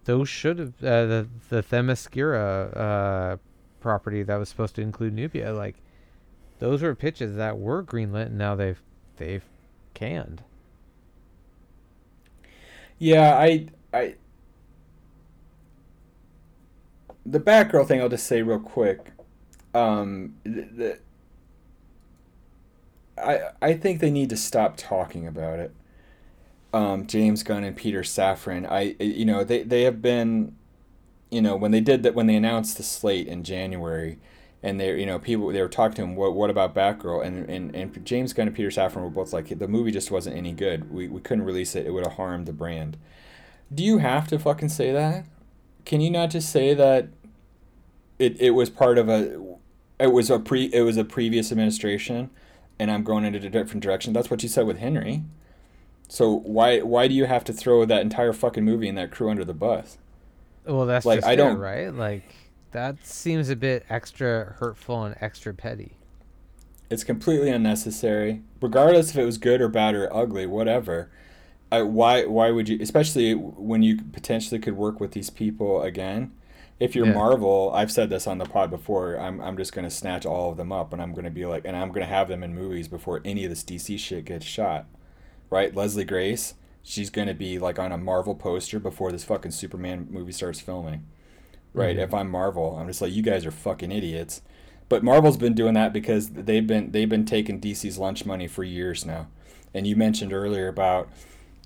Those 0.04 0.28
should 0.28 0.58
have 0.58 0.74
uh, 0.84 1.06
the 1.06 1.28
the 1.48 1.62
Themyscira 1.64 2.76
uh, 2.76 3.36
property 3.80 4.22
that 4.22 4.36
was 4.36 4.48
supposed 4.48 4.76
to 4.76 4.82
include 4.82 5.14
Nubia, 5.14 5.52
like 5.52 5.81
those 6.62 6.80
were 6.80 6.94
pitches 6.94 7.34
that 7.34 7.58
were 7.58 7.82
greenlit 7.82 8.26
and 8.26 8.38
now 8.38 8.54
they've 8.54 8.80
they've 9.16 9.42
canned. 9.94 10.44
Yeah, 12.98 13.36
I 13.36 13.66
I 13.92 14.14
the 17.26 17.40
Batgirl 17.40 17.86
thing 17.86 18.00
I'll 18.00 18.08
just 18.08 18.26
say 18.26 18.42
real 18.42 18.60
quick. 18.60 19.10
Um 19.74 20.36
the, 20.44 20.62
the 20.62 20.98
I 23.18 23.50
I 23.60 23.74
think 23.74 24.00
they 24.00 24.10
need 24.10 24.30
to 24.30 24.36
stop 24.36 24.76
talking 24.76 25.26
about 25.26 25.58
it. 25.58 25.72
Um, 26.72 27.06
James 27.06 27.42
Gunn 27.42 27.64
and 27.64 27.76
Peter 27.76 28.02
Safran. 28.02 28.66
I 28.70 28.96
you 29.02 29.24
know 29.24 29.44
they 29.44 29.62
they 29.62 29.82
have 29.82 30.00
been, 30.02 30.56
you 31.30 31.42
know 31.42 31.56
when 31.56 31.72
they 31.72 31.80
did 31.80 32.02
that 32.04 32.14
when 32.14 32.26
they 32.26 32.36
announced 32.36 32.76
the 32.76 32.82
slate 32.82 33.28
in 33.28 33.44
January, 33.44 34.18
and 34.62 34.78
they 34.78 34.98
you 34.98 35.06
know 35.06 35.18
people 35.18 35.48
they 35.48 35.60
were 35.60 35.68
talking 35.68 35.96
to 35.96 36.02
him 36.02 36.16
what 36.16 36.34
what 36.34 36.50
about 36.50 36.74
Batgirl? 36.74 37.24
And 37.24 37.48
and, 37.48 37.74
and 37.74 38.06
James 38.06 38.32
Gunn 38.32 38.48
and 38.48 38.56
Peter 38.56 38.68
Safran 38.68 39.02
were 39.02 39.10
both 39.10 39.32
like 39.32 39.58
the 39.58 39.68
movie 39.68 39.90
just 39.90 40.10
wasn't 40.10 40.36
any 40.36 40.52
good. 40.52 40.92
We, 40.92 41.08
we 41.08 41.20
couldn't 41.20 41.44
release 41.44 41.74
it. 41.74 41.86
It 41.86 41.90
would 41.90 42.04
have 42.04 42.14
harmed 42.14 42.46
the 42.46 42.52
brand. 42.52 42.96
Do 43.74 43.82
you 43.82 43.98
have 43.98 44.28
to 44.28 44.38
fucking 44.38 44.68
say 44.68 44.92
that? 44.92 45.26
Can 45.84 46.00
you 46.00 46.10
not 46.10 46.30
just 46.30 46.50
say 46.50 46.74
that 46.74 47.08
it, 48.18 48.40
it 48.40 48.50
was 48.50 48.70
part 48.70 48.98
of 48.98 49.08
a 49.08 49.56
it 49.98 50.12
was 50.12 50.30
a 50.30 50.38
pre 50.38 50.66
it 50.72 50.82
was 50.82 50.96
a 50.96 51.04
previous 51.04 51.50
administration 51.50 52.30
and 52.78 52.90
I'm 52.90 53.02
going 53.02 53.24
in 53.24 53.34
a 53.34 53.50
different 53.50 53.82
direction? 53.82 54.12
That's 54.12 54.30
what 54.30 54.42
you 54.42 54.48
said 54.48 54.66
with 54.66 54.78
Henry. 54.78 55.24
So 56.08 56.30
why 56.30 56.80
why 56.80 57.08
do 57.08 57.14
you 57.14 57.24
have 57.24 57.42
to 57.44 57.52
throw 57.52 57.84
that 57.84 58.02
entire 58.02 58.32
fucking 58.32 58.64
movie 58.64 58.88
and 58.88 58.98
that 58.98 59.10
crew 59.10 59.30
under 59.30 59.44
the 59.44 59.54
bus? 59.54 59.98
Well 60.64 60.86
that's 60.86 61.06
like 61.06 61.24
I 61.24 61.34
don't 61.34 61.58
right? 61.58 61.92
Like 61.92 62.24
that 62.72 63.06
seems 63.06 63.48
a 63.48 63.56
bit 63.56 63.84
extra 63.88 64.56
hurtful 64.58 65.04
and 65.04 65.14
extra 65.20 65.54
petty. 65.54 65.92
It's 66.90 67.04
completely 67.04 67.50
unnecessary. 67.50 68.42
Regardless 68.60 69.10
if 69.10 69.16
it 69.16 69.24
was 69.24 69.38
good 69.38 69.60
or 69.60 69.68
bad 69.68 69.94
or 69.94 70.14
ugly, 70.14 70.46
whatever. 70.46 71.10
I, 71.70 71.82
why 71.82 72.26
why 72.26 72.50
would 72.50 72.68
you 72.68 72.78
especially 72.82 73.34
when 73.34 73.82
you 73.82 73.96
potentially 73.96 74.60
could 74.60 74.76
work 74.76 75.00
with 75.00 75.12
these 75.12 75.30
people 75.30 75.82
again? 75.82 76.32
If 76.78 76.94
you're 76.94 77.06
yeah. 77.06 77.14
Marvel, 77.14 77.70
I've 77.72 77.92
said 77.92 78.10
this 78.10 78.26
on 78.26 78.38
the 78.38 78.44
pod 78.44 78.70
before, 78.70 79.16
I'm 79.16 79.40
I'm 79.40 79.56
just 79.56 79.72
going 79.72 79.84
to 79.84 79.90
snatch 79.90 80.26
all 80.26 80.50
of 80.50 80.58
them 80.58 80.70
up 80.70 80.92
and 80.92 81.00
I'm 81.00 81.12
going 81.12 81.24
to 81.24 81.30
be 81.30 81.46
like 81.46 81.64
and 81.64 81.76
I'm 81.76 81.88
going 81.88 82.06
to 82.06 82.12
have 82.12 82.28
them 82.28 82.42
in 82.42 82.54
movies 82.54 82.88
before 82.88 83.22
any 83.24 83.44
of 83.44 83.50
this 83.50 83.64
DC 83.64 83.98
shit 83.98 84.26
gets 84.26 84.44
shot. 84.44 84.86
Right? 85.48 85.74
Leslie 85.74 86.04
Grace, 86.04 86.54
she's 86.82 87.08
going 87.08 87.28
to 87.28 87.34
be 87.34 87.58
like 87.58 87.78
on 87.78 87.92
a 87.92 87.98
Marvel 87.98 88.34
poster 88.34 88.78
before 88.78 89.12
this 89.12 89.24
fucking 89.24 89.52
Superman 89.52 90.08
movie 90.10 90.32
starts 90.32 90.60
filming 90.60 91.06
right? 91.74 91.96
Mm-hmm. 91.96 92.04
If 92.04 92.14
I'm 92.14 92.30
Marvel, 92.30 92.76
I'm 92.76 92.86
just 92.86 93.00
like, 93.02 93.12
you 93.12 93.22
guys 93.22 93.44
are 93.46 93.50
fucking 93.50 93.92
idiots. 93.92 94.42
But 94.88 95.02
Marvel's 95.02 95.36
been 95.38 95.54
doing 95.54 95.74
that 95.74 95.92
because 95.92 96.30
they've 96.30 96.66
been 96.66 96.90
they've 96.90 97.08
been 97.08 97.24
taking 97.24 97.60
DC's 97.60 97.98
lunch 97.98 98.26
money 98.26 98.46
for 98.46 98.62
years 98.62 99.06
now. 99.06 99.28
And 99.72 99.86
you 99.86 99.96
mentioned 99.96 100.32
earlier 100.32 100.68
about 100.68 101.08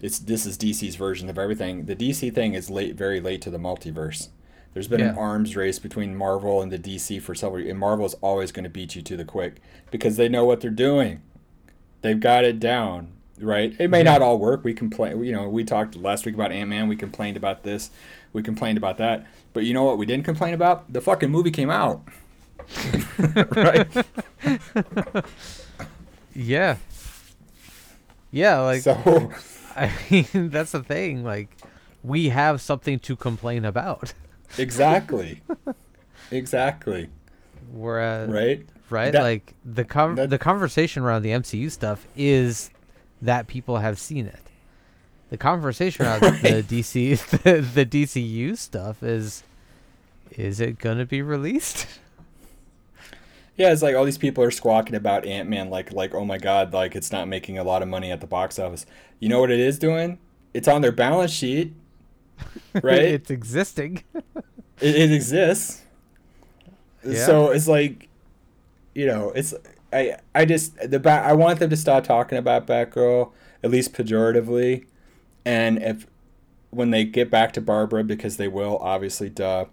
it's 0.01 0.19
this 0.19 0.47
is 0.47 0.57
DC's 0.57 0.95
version 0.97 1.29
of 1.29 1.39
everything. 1.39 1.87
The 1.87 1.97
DC 1.97 2.33
thing 2.35 2.55
is 2.55 2.71
late, 2.71 2.95
very 2.95 3.21
late 3.21 3.43
to 3.43 3.51
the 3.51 3.59
multiverse. 3.59 4.29
There's 4.75 4.89
been 4.89 5.01
Yeah. 5.01 5.11
an 5.11 5.19
arms 5.19 5.57
race 5.57 5.79
between 5.79 6.15
Marvel 6.15 6.61
and 6.63 6.71
the 6.71 6.79
DC 6.79 7.19
for 7.21 7.35
several 7.35 7.61
years, 7.61 7.71
and 7.71 7.81
Marvel's 7.81 8.15
always 8.21 8.53
going 8.53 8.65
to 8.65 8.71
beat 8.71 8.95
you 8.95 9.03
to 9.03 9.17
the 9.17 9.25
quick 9.25 9.57
because 9.91 10.17
they 10.19 10.29
know 10.29 10.45
what 10.45 10.61
they're 10.61 10.71
doing. 10.71 11.23
They've 12.03 12.21
got 12.21 12.45
it 12.45 12.61
down, 12.61 13.09
right? 13.41 13.75
It 13.81 13.89
may 13.89 14.03
not 14.03 14.21
all 14.23 14.39
work. 14.39 14.63
We 14.65 14.75
complain, 14.75 15.25
you 15.25 15.33
know, 15.33 15.49
we 15.49 15.65
talked 15.65 15.97
last 15.97 16.27
week 16.27 16.35
about 16.35 16.53
Ant-Man, 16.53 16.89
we 16.89 16.95
complained 16.97 17.39
about 17.39 17.63
this, 17.63 17.91
we 18.37 18.43
complained 18.43 18.77
about 18.79 18.99
that. 18.99 19.27
But 19.55 19.65
you 19.65 19.73
know 19.75 19.83
what 19.83 19.97
we 19.99 20.05
didn't 20.07 20.25
complain 20.27 20.53
about? 20.55 20.93
The 20.93 21.01
fucking 21.01 21.31
movie 21.31 21.51
came 21.51 21.71
out. 21.71 22.03
right? 23.57 23.89
Yeah. 26.35 26.77
Yeah, 28.31 28.61
like 28.61 28.83
so 28.83 29.33
I 29.77 29.91
mean 30.11 30.51
that's 30.51 30.73
the 30.73 30.83
thing. 30.83 31.25
Like 31.25 31.57
we 32.03 32.29
have 32.29 32.61
something 32.61 32.99
to 33.01 33.17
complain 33.17 33.65
about. 33.65 34.13
exactly. 34.59 35.43
Exactly. 36.31 37.09
Whereas 37.73 38.29
Right? 38.29 38.67
right? 38.91 39.13
That- 39.13 39.23
like 39.23 39.55
the 39.65 39.85
com- 39.85 40.17
that- 40.17 40.29
the 40.31 40.39
conversation 40.39 41.03
around 41.03 41.23
the 41.23 41.31
MCU 41.31 41.71
stuff 41.71 42.07
is 42.17 42.71
that 43.23 43.47
people 43.47 43.79
have 43.79 43.99
seen 43.99 44.27
it. 44.27 44.41
The 45.31 45.37
conversation 45.37 46.07
around 46.07 46.21
the 46.43 46.63
DC 46.63 47.43
the, 47.43 47.61
the 47.61 47.87
DCU 47.87 48.57
stuff 48.57 49.03
is 49.03 49.43
is 50.31 50.61
it 50.61 50.79
going 50.79 50.99
to 50.99 51.07
be 51.07 51.23
released? 51.23 51.87
Yeah, 53.57 53.73
it's 53.73 53.83
like 53.83 53.97
all 53.97 54.05
these 54.05 54.19
people 54.19 54.45
are 54.45 54.51
squawking 54.51 54.95
about 54.95 55.25
Ant 55.25 55.49
Man, 55.49 55.71
like 55.71 55.93
like 55.93 56.15
oh 56.15 56.25
my 56.25 56.39
god, 56.39 56.73
like 56.73 56.95
it's 56.95 57.11
not 57.11 57.27
making 57.27 57.59
a 57.59 57.65
lot 57.65 57.83
of 57.83 57.89
money 57.89 58.11
at 58.11 58.21
the 58.21 58.27
box 58.27 58.59
office. 58.59 58.85
You 59.19 59.29
know 59.29 59.41
what 59.41 59.51
it 59.51 59.61
is 59.61 59.79
doing? 59.79 60.19
It's 60.53 60.69
on 60.69 60.83
their 60.83 60.93
balance 60.93 61.33
sheet, 61.33 61.75
right? 62.75 63.01
it's 63.01 63.31
existing. 63.31 64.05
it 64.81 65.11
exists. 65.11 65.83
Yeah. 67.05 67.25
So 67.25 67.51
it's 67.51 67.69
like, 67.69 68.09
you 68.95 69.07
know, 69.07 69.31
it's 69.31 69.55
I 69.93 70.17
I 70.35 70.45
just 70.45 70.77
the 70.91 70.99
bat 70.99 71.25
I 71.25 71.33
want 71.33 71.59
them 71.59 71.71
to 71.71 71.77
stop 71.77 72.05
talking 72.05 72.37
about 72.37 72.67
Batgirl 72.67 73.33
at 73.63 73.71
least 73.71 73.93
pejoratively, 73.95 74.85
and 75.47 75.81
if 75.81 76.07
when 76.71 76.91
they 76.91 77.05
get 77.05 77.31
back 77.31 77.53
to 77.53 77.61
Barbara 77.61 78.05
because 78.05 78.37
they 78.37 78.49
will 78.49 78.77
obviously, 78.79 79.31
duh. 79.31 79.67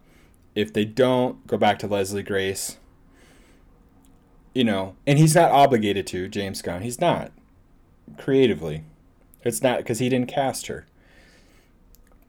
If 0.55 0.71
they 0.71 0.85
don't, 0.85 1.45
go 1.47 1.57
back 1.57 1.79
to 1.79 1.87
Leslie 1.87 2.21
Grace. 2.21 2.77
You 4.53 4.63
know, 4.63 4.95
and 5.07 5.17
he's 5.17 5.33
not 5.33 5.51
obligated 5.51 6.05
to 6.07 6.29
James 6.29 6.61
Gunn. 6.61 6.83
He's 6.83 7.01
not 7.01 7.31
creatively. 8.19 8.83
It's 9.43 9.63
not 9.63 9.79
because 9.79 9.97
he 9.97 10.09
didn't 10.09 10.29
cast 10.29 10.67
her. 10.67 10.85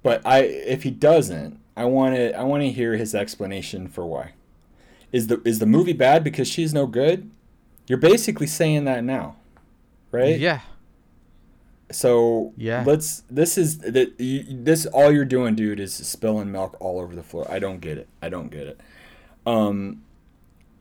But 0.02 0.22
I, 0.24 0.38
if 0.38 0.84
he 0.84 0.90
doesn't, 0.90 1.60
I 1.76 1.84
want 1.84 2.14
to, 2.14 2.32
I 2.36 2.42
want 2.44 2.62
to 2.62 2.70
hear 2.70 2.96
his 2.96 3.14
explanation 3.14 3.88
for 3.88 4.06
why. 4.06 4.32
Is 5.12 5.26
the 5.26 5.40
is 5.44 5.58
the 5.58 5.66
movie 5.66 5.92
bad 5.92 6.24
because 6.24 6.48
she's 6.48 6.72
no 6.72 6.86
good? 6.86 7.30
You're 7.86 7.98
basically 7.98 8.46
saying 8.46 8.86
that 8.86 9.04
now, 9.04 9.36
right? 10.10 10.40
Yeah. 10.40 10.60
So 11.94 12.52
Yeah. 12.56 12.82
let's. 12.86 13.22
This 13.30 13.56
is 13.56 13.78
that. 13.78 14.18
This 14.18 14.86
all 14.86 15.12
you're 15.12 15.24
doing, 15.24 15.54
dude, 15.54 15.78
is 15.78 15.94
spilling 15.94 16.50
milk 16.50 16.76
all 16.80 17.00
over 17.00 17.14
the 17.14 17.22
floor. 17.22 17.46
I 17.50 17.58
don't 17.58 17.80
get 17.80 17.98
it. 17.98 18.08
I 18.20 18.28
don't 18.28 18.50
get 18.50 18.66
it. 18.66 18.80
Um, 19.46 20.02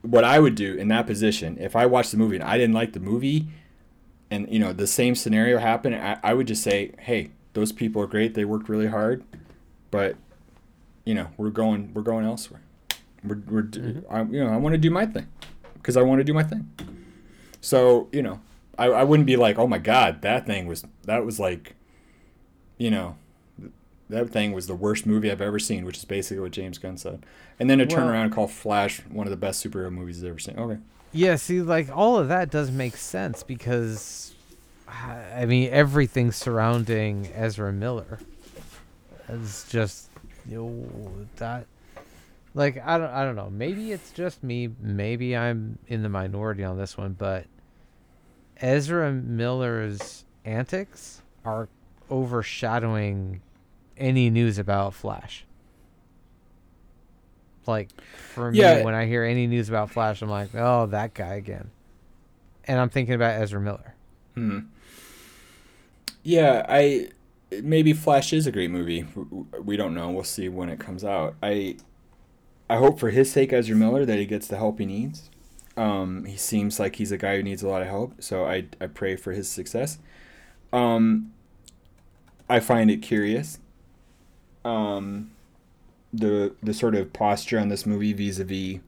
what 0.01 0.23
I 0.23 0.39
would 0.39 0.55
do 0.55 0.73
in 0.75 0.87
that 0.89 1.05
position, 1.05 1.57
if 1.59 1.75
I 1.75 1.85
watched 1.85 2.11
the 2.11 2.17
movie 2.17 2.35
and 2.35 2.43
I 2.43 2.57
didn't 2.57 2.73
like 2.73 2.93
the 2.93 2.99
movie, 2.99 3.47
and 4.31 4.49
you 4.51 4.59
know 4.59 4.73
the 4.73 4.87
same 4.87 5.13
scenario 5.15 5.59
happened, 5.59 5.95
I, 5.95 6.17
I 6.23 6.33
would 6.33 6.47
just 6.47 6.63
say, 6.63 6.91
hey, 6.99 7.29
those 7.53 7.71
people 7.71 8.01
are 8.01 8.07
great. 8.07 8.33
They 8.33 8.45
worked 8.45 8.67
really 8.67 8.87
hard, 8.87 9.23
but 9.91 10.15
you 11.05 11.13
know 11.13 11.27
we're 11.37 11.51
going 11.51 11.93
we're 11.93 12.01
going 12.01 12.25
elsewhere. 12.25 12.61
We're, 13.23 13.41
we're 13.47 13.69
I 14.09 14.23
you 14.23 14.43
know 14.43 14.49
I 14.49 14.57
want 14.57 14.73
to 14.73 14.79
do 14.79 14.89
my 14.89 15.05
thing 15.05 15.27
because 15.75 15.95
I 15.95 16.01
want 16.01 16.19
to 16.19 16.23
do 16.23 16.33
my 16.33 16.43
thing. 16.43 16.69
So 17.61 18.09
you 18.11 18.23
know 18.23 18.39
I, 18.77 18.85
I 18.87 19.03
wouldn't 19.03 19.27
be 19.27 19.35
like, 19.35 19.57
oh 19.59 19.67
my 19.67 19.77
god, 19.77 20.21
that 20.21 20.45
thing 20.45 20.65
was 20.67 20.83
that 21.03 21.25
was 21.25 21.39
like, 21.39 21.75
you 22.77 22.89
know, 22.89 23.15
that 24.09 24.29
thing 24.29 24.51
was 24.53 24.67
the 24.67 24.75
worst 24.75 25.05
movie 25.05 25.31
I've 25.31 25.41
ever 25.41 25.59
seen, 25.59 25.85
which 25.85 25.97
is 25.97 26.05
basically 26.05 26.41
what 26.41 26.51
James 26.51 26.77
Gunn 26.77 26.97
said. 26.97 27.25
And 27.59 27.69
then 27.69 27.77
to 27.79 27.85
turn 27.85 28.05
Well- 28.05 28.13
around 28.13 28.25
and 28.25 28.33
call 28.33 28.47
Flash 28.47 28.99
one 29.07 29.27
of 29.27 29.31
the 29.31 29.37
best 29.37 29.63
superhero 29.63 29.91
movies 29.91 30.23
I've 30.23 30.29
ever 30.31 30.39
seen. 30.39 30.57
Okay. 30.57 30.79
Yeah, 31.11 31.35
see, 31.35 31.61
like 31.61 31.95
all 31.95 32.17
of 32.17 32.27
that 32.29 32.49
does 32.49 32.71
make 32.71 32.97
sense 32.97 33.43
because, 33.43 34.33
I 34.87 35.45
mean, 35.45 35.69
everything 35.71 36.31
surrounding 36.31 37.27
Ezra 37.35 37.71
Miller 37.71 38.19
is 39.29 39.65
just 39.69 40.09
you 40.49 40.57
know, 40.57 41.27
that. 41.37 41.67
Like 42.55 42.83
I 42.85 42.97
don't, 42.97 43.09
I 43.11 43.23
don't 43.23 43.35
know. 43.35 43.49
Maybe 43.51 43.91
it's 43.91 44.11
just 44.11 44.43
me. 44.43 44.69
Maybe 44.79 45.35
I'm 45.37 45.77
in 45.87 46.03
the 46.03 46.09
minority 46.09 46.63
on 46.63 46.77
this 46.77 46.97
one, 46.97 47.13
but 47.13 47.45
Ezra 48.63 49.11
Miller's 49.11 50.23
antics 50.45 51.21
are 51.43 51.67
overshadowing 52.09 53.41
any 53.97 54.29
news 54.29 54.57
about 54.57 54.93
Flash. 54.93 55.45
Like 57.67 57.89
for 58.01 58.51
me, 58.51 58.59
Yeah. 58.59 58.83
when 58.83 58.93
I 58.95 59.05
hear 59.05 59.23
any 59.25 59.47
news 59.47 59.67
about 59.67 59.91
Flash, 59.91 60.21
I'm 60.21 60.29
like, 60.29 60.55
oh, 60.55 60.85
that 60.87 61.13
guy 61.13 61.35
again. 61.35 61.71
And 62.65 62.79
I'm 62.79 62.89
thinking 62.89 63.15
about 63.15 63.41
Ezra 63.41 63.59
Miller. 63.59 63.95
Hmm. 64.35 64.59
Yeah, 66.23 66.65
I 66.69 67.09
maybe 67.61 67.91
Flash 67.91 68.31
is 68.31 68.47
a 68.47 68.51
great 68.51 68.71
movie. 68.71 69.05
We 69.61 69.75
don't 69.75 69.93
know. 69.93 70.09
We'll 70.09 70.23
see 70.23 70.47
when 70.47 70.69
it 70.69 70.79
comes 70.79 71.03
out. 71.03 71.35
I 71.43 71.75
I 72.69 72.77
hope 72.77 72.97
for 72.97 73.09
his 73.09 73.29
sake, 73.29 73.51
Ezra 73.51 73.75
Miller, 73.75 74.05
that 74.05 74.17
he 74.17 74.25
gets 74.25 74.47
the 74.47 74.55
help 74.57 74.79
he 74.79 74.85
needs. 74.85 75.29
Um, 75.75 76.25
he 76.25 76.37
seems 76.37 76.79
like 76.79 76.95
he's 76.97 77.11
a 77.11 77.17
guy 77.17 77.37
who 77.37 77.43
needs 77.43 77.63
a 77.63 77.67
lot 77.67 77.81
of 77.81 77.87
help, 77.87 78.21
so 78.21 78.45
I 78.45 78.65
I 78.79 78.87
pray 78.87 79.15
for 79.15 79.31
his 79.31 79.49
success. 79.49 79.97
Um, 80.73 81.33
I 82.49 82.59
find 82.59 82.89
it 82.91 83.01
curious. 83.01 83.59
Um, 84.65 85.31
the 86.13 86.55
the 86.63 86.73
sort 86.73 86.95
of 86.95 87.13
posture 87.13 87.59
on 87.59 87.69
this 87.69 87.85
movie 87.85 88.13
vis-a-vis 88.13 88.79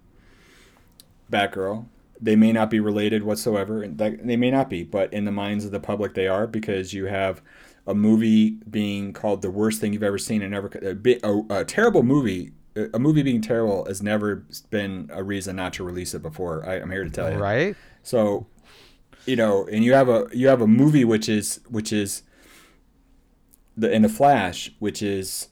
Batgirl. 1.31 1.85
They 2.21 2.35
may 2.35 2.51
not 2.53 2.69
be 2.69 2.79
related 2.79 3.23
whatsoever. 3.23 3.83
and 3.83 3.97
They 3.97 4.37
may 4.37 4.49
not 4.51 4.69
be, 4.69 4.83
but 4.83 5.11
in 5.13 5.25
the 5.25 5.31
minds 5.31 5.65
of 5.65 5.71
the 5.71 5.79
public, 5.79 6.13
they 6.13 6.27
are 6.27 6.47
because 6.47 6.93
you 6.93 7.05
have 7.05 7.41
a 7.87 7.93
movie 7.93 8.51
being 8.69 9.13
called 9.13 9.41
the 9.41 9.51
worst 9.51 9.81
thing 9.81 9.93
you've 9.93 10.03
ever 10.03 10.17
seen 10.17 10.41
and 10.41 10.51
never 10.51 10.67
a, 10.67 11.19
a, 11.23 11.61
a 11.61 11.65
terrible 11.65 12.03
movie. 12.03 12.51
A 12.93 12.99
movie 12.99 13.23
being 13.23 13.41
terrible 13.41 13.85
has 13.85 14.01
never 14.01 14.43
been 14.69 15.09
a 15.13 15.23
reason 15.23 15.55
not 15.55 15.73
to 15.73 15.83
release 15.83 16.13
it 16.13 16.21
before. 16.21 16.67
I, 16.67 16.75
I'm 16.75 16.91
here 16.91 17.03
to 17.03 17.09
tell 17.09 17.31
you. 17.31 17.37
Right? 17.37 17.75
So, 18.03 18.47
you 19.25 19.35
know, 19.35 19.65
and 19.71 19.83
you 19.83 19.93
have 19.93 20.09
a 20.09 20.27
you 20.33 20.47
have 20.47 20.61
a 20.61 20.67
movie 20.67 21.05
which 21.05 21.29
is 21.29 21.61
which 21.69 21.93
is 21.93 22.23
the 23.77 23.91
in 23.91 24.01
the 24.01 24.09
Flash, 24.09 24.71
which 24.79 25.01
is 25.01 25.49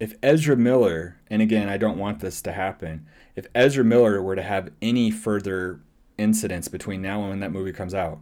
if 0.00 0.14
Ezra 0.22 0.56
Miller, 0.56 1.16
and 1.28 1.42
again, 1.42 1.68
I 1.68 1.76
don't 1.76 1.98
want 1.98 2.20
this 2.20 2.40
to 2.42 2.52
happen. 2.52 3.06
If 3.34 3.46
Ezra 3.54 3.84
Miller 3.84 4.22
were 4.22 4.36
to 4.36 4.42
have 4.42 4.70
any 4.80 5.10
further 5.10 5.80
incidents 6.16 6.68
between 6.68 7.02
now 7.02 7.20
and 7.20 7.30
when 7.30 7.40
that 7.40 7.52
movie 7.52 7.72
comes 7.72 7.94
out, 7.94 8.20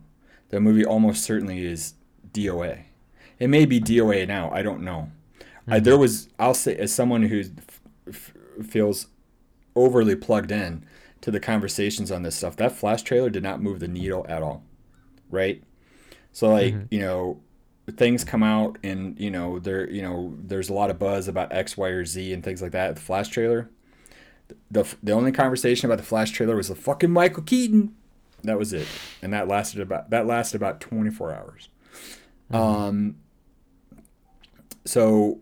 the 0.49 0.61
movie 0.61 0.85
almost 0.85 1.23
certainly 1.23 1.65
is 1.65 1.95
DOA. 2.33 2.85
It 3.39 3.49
may 3.49 3.67
be 3.67 3.81
DOA 3.81 4.27
now. 4.27 4.51
I 4.51 4.63
don't 4.63 4.83
know. 4.83 5.11
I, 5.69 5.77
mm-hmm. 5.77 5.85
there 5.85 5.99
was. 5.99 6.29
I'll 6.39 6.55
say 6.55 6.77
as 6.77 6.95
someone 6.95 7.25
who 7.25 7.45
f- 8.09 8.33
feels 8.63 9.09
overly 9.75 10.17
plugged 10.17 10.51
in 10.53 10.85
to 11.21 11.31
the 11.31 11.41
conversations 11.41 12.11
on 12.11 12.23
this 12.23 12.37
stuff. 12.37 12.57
That 12.57 12.73
Flash 12.73 13.03
trailer 13.03 13.31
did 13.31 13.43
not 13.43 13.61
move 13.63 13.81
the 13.81 13.89
needle 13.89 14.25
at 14.29 14.43
all, 14.43 14.65
right? 15.31 15.63
So 16.33 16.49
like 16.51 16.75
Mhm. 16.75 16.87
you 16.91 16.99
know, 17.01 17.41
things 17.97 18.25
come 18.25 18.43
out 18.43 18.79
and 18.83 19.19
you 19.21 19.31
know 19.31 19.59
there 19.59 19.89
you 19.91 20.03
know 20.03 20.35
there's 20.39 20.69
a 20.69 20.75
lot 20.75 20.91
of 20.91 20.99
buzz 20.99 21.29
about 21.29 21.53
X, 21.53 21.77
Y, 21.77 21.89
or 21.89 22.05
Z 22.05 22.33
and 22.33 22.43
things 22.43 22.61
like 22.63 22.73
that. 22.73 22.97
The 22.97 23.01
Flash 23.03 23.29
trailer, 23.29 23.71
the 24.71 24.85
the 25.03 25.13
only 25.13 25.33
conversation 25.33 25.87
about 25.89 25.99
the 25.99 26.05
Flash 26.05 26.31
trailer 26.31 26.57
was 26.57 26.69
the 26.69 26.75
fucking 26.75 27.11
Michael 27.11 27.43
Keaton. 27.43 27.95
That 28.43 28.59
was 28.59 28.73
it, 28.73 28.87
and 29.23 29.33
that 29.33 29.49
lasted 29.49 29.81
about 29.81 30.11
that 30.11 30.27
lasted 30.27 30.57
about 30.57 30.81
24 30.81 31.33
hours. 31.35 31.69
Um. 32.51 33.17
So 34.85 35.41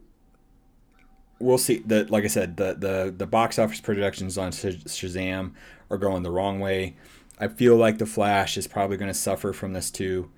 we'll 1.40 1.58
see 1.58 1.78
that 1.78 2.10
like 2.10 2.24
i 2.24 2.28
said 2.28 2.56
the 2.56 2.74
the 2.74 3.14
the 3.16 3.26
box 3.26 3.58
office 3.58 3.80
projections 3.80 4.38
on 4.38 4.50
shazam 4.52 5.52
are 5.90 5.98
going 5.98 6.22
the 6.22 6.30
wrong 6.30 6.60
way. 6.60 6.96
I 7.38 7.48
feel 7.48 7.76
like 7.76 7.98
the 7.98 8.06
flash 8.06 8.56
is 8.56 8.66
probably 8.66 8.96
going 8.96 9.10
to 9.10 9.18
suffer 9.18 9.52
from 9.52 9.72
this 9.72 9.90
too. 9.90 10.30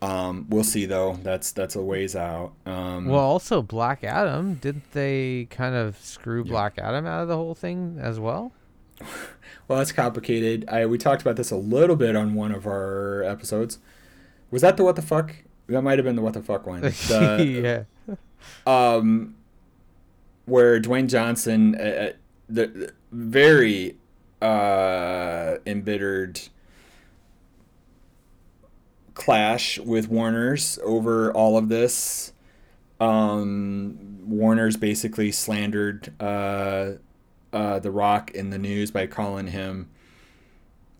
Um 0.00 0.46
we'll 0.48 0.64
see 0.64 0.86
though. 0.86 1.18
That's 1.22 1.52
that's 1.52 1.76
a 1.76 1.82
ways 1.82 2.16
out. 2.16 2.52
Um 2.66 3.06
Well, 3.06 3.20
also 3.20 3.62
Black 3.62 4.02
Adam, 4.02 4.54
didn't 4.54 4.90
they 4.92 5.46
kind 5.50 5.74
of 5.74 5.96
screw 6.00 6.44
Black 6.44 6.78
Adam 6.78 7.06
out 7.06 7.22
of 7.22 7.28
the 7.28 7.36
whole 7.36 7.54
thing 7.54 7.98
as 8.00 8.18
well? 8.18 8.52
well 9.68 9.78
that's 9.78 9.92
complicated. 9.92 10.68
I 10.68 10.86
we 10.86 10.98
talked 10.98 11.22
about 11.22 11.36
this 11.36 11.50
a 11.50 11.56
little 11.56 11.96
bit 11.96 12.16
on 12.16 12.34
one 12.34 12.52
of 12.52 12.66
our 12.66 13.22
episodes. 13.22 13.78
Was 14.50 14.62
that 14.62 14.76
the 14.76 14.84
what 14.84 14.96
the 14.96 15.02
fuck? 15.02 15.34
That 15.68 15.82
might 15.82 15.98
have 15.98 16.04
been 16.04 16.16
the 16.16 16.22
what 16.22 16.34
the 16.34 16.42
fuck 16.42 16.66
one. 16.66 16.80
The, 17.08 17.86
yeah. 18.08 18.14
um 18.66 19.36
where 20.46 20.80
Dwayne 20.80 21.08
Johnson, 21.08 21.74
uh, 21.74 21.82
uh 21.82 22.12
the, 22.48 22.66
the 22.66 22.92
very 23.12 23.96
uh, 24.40 25.58
embittered 25.64 26.40
clash 29.14 29.78
with 29.78 30.08
Warner's 30.08 30.78
over 30.82 31.32
all 31.32 31.56
of 31.56 31.68
this. 31.68 32.32
Um, 33.00 34.18
Warner's 34.24 34.76
basically 34.76 35.32
slandered 35.32 36.12
uh, 36.20 36.92
uh, 37.52 37.78
The 37.78 37.90
Rock 37.90 38.30
in 38.32 38.50
the 38.50 38.58
news 38.58 38.90
by 38.90 39.06
calling 39.06 39.48
him 39.48 39.90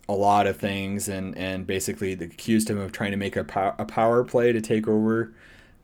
a 0.09 0.13
lot 0.13 0.47
of 0.47 0.57
things 0.57 1.07
and, 1.07 1.37
and 1.37 1.65
basically 1.65 2.13
accused 2.13 2.69
him 2.69 2.77
of 2.77 2.91
trying 2.91 3.11
to 3.11 3.17
make 3.17 3.35
a, 3.35 3.43
pow- 3.43 3.75
a 3.77 3.85
power 3.85 4.23
play 4.23 4.51
to 4.51 4.61
take 4.61 4.87
over 4.87 5.33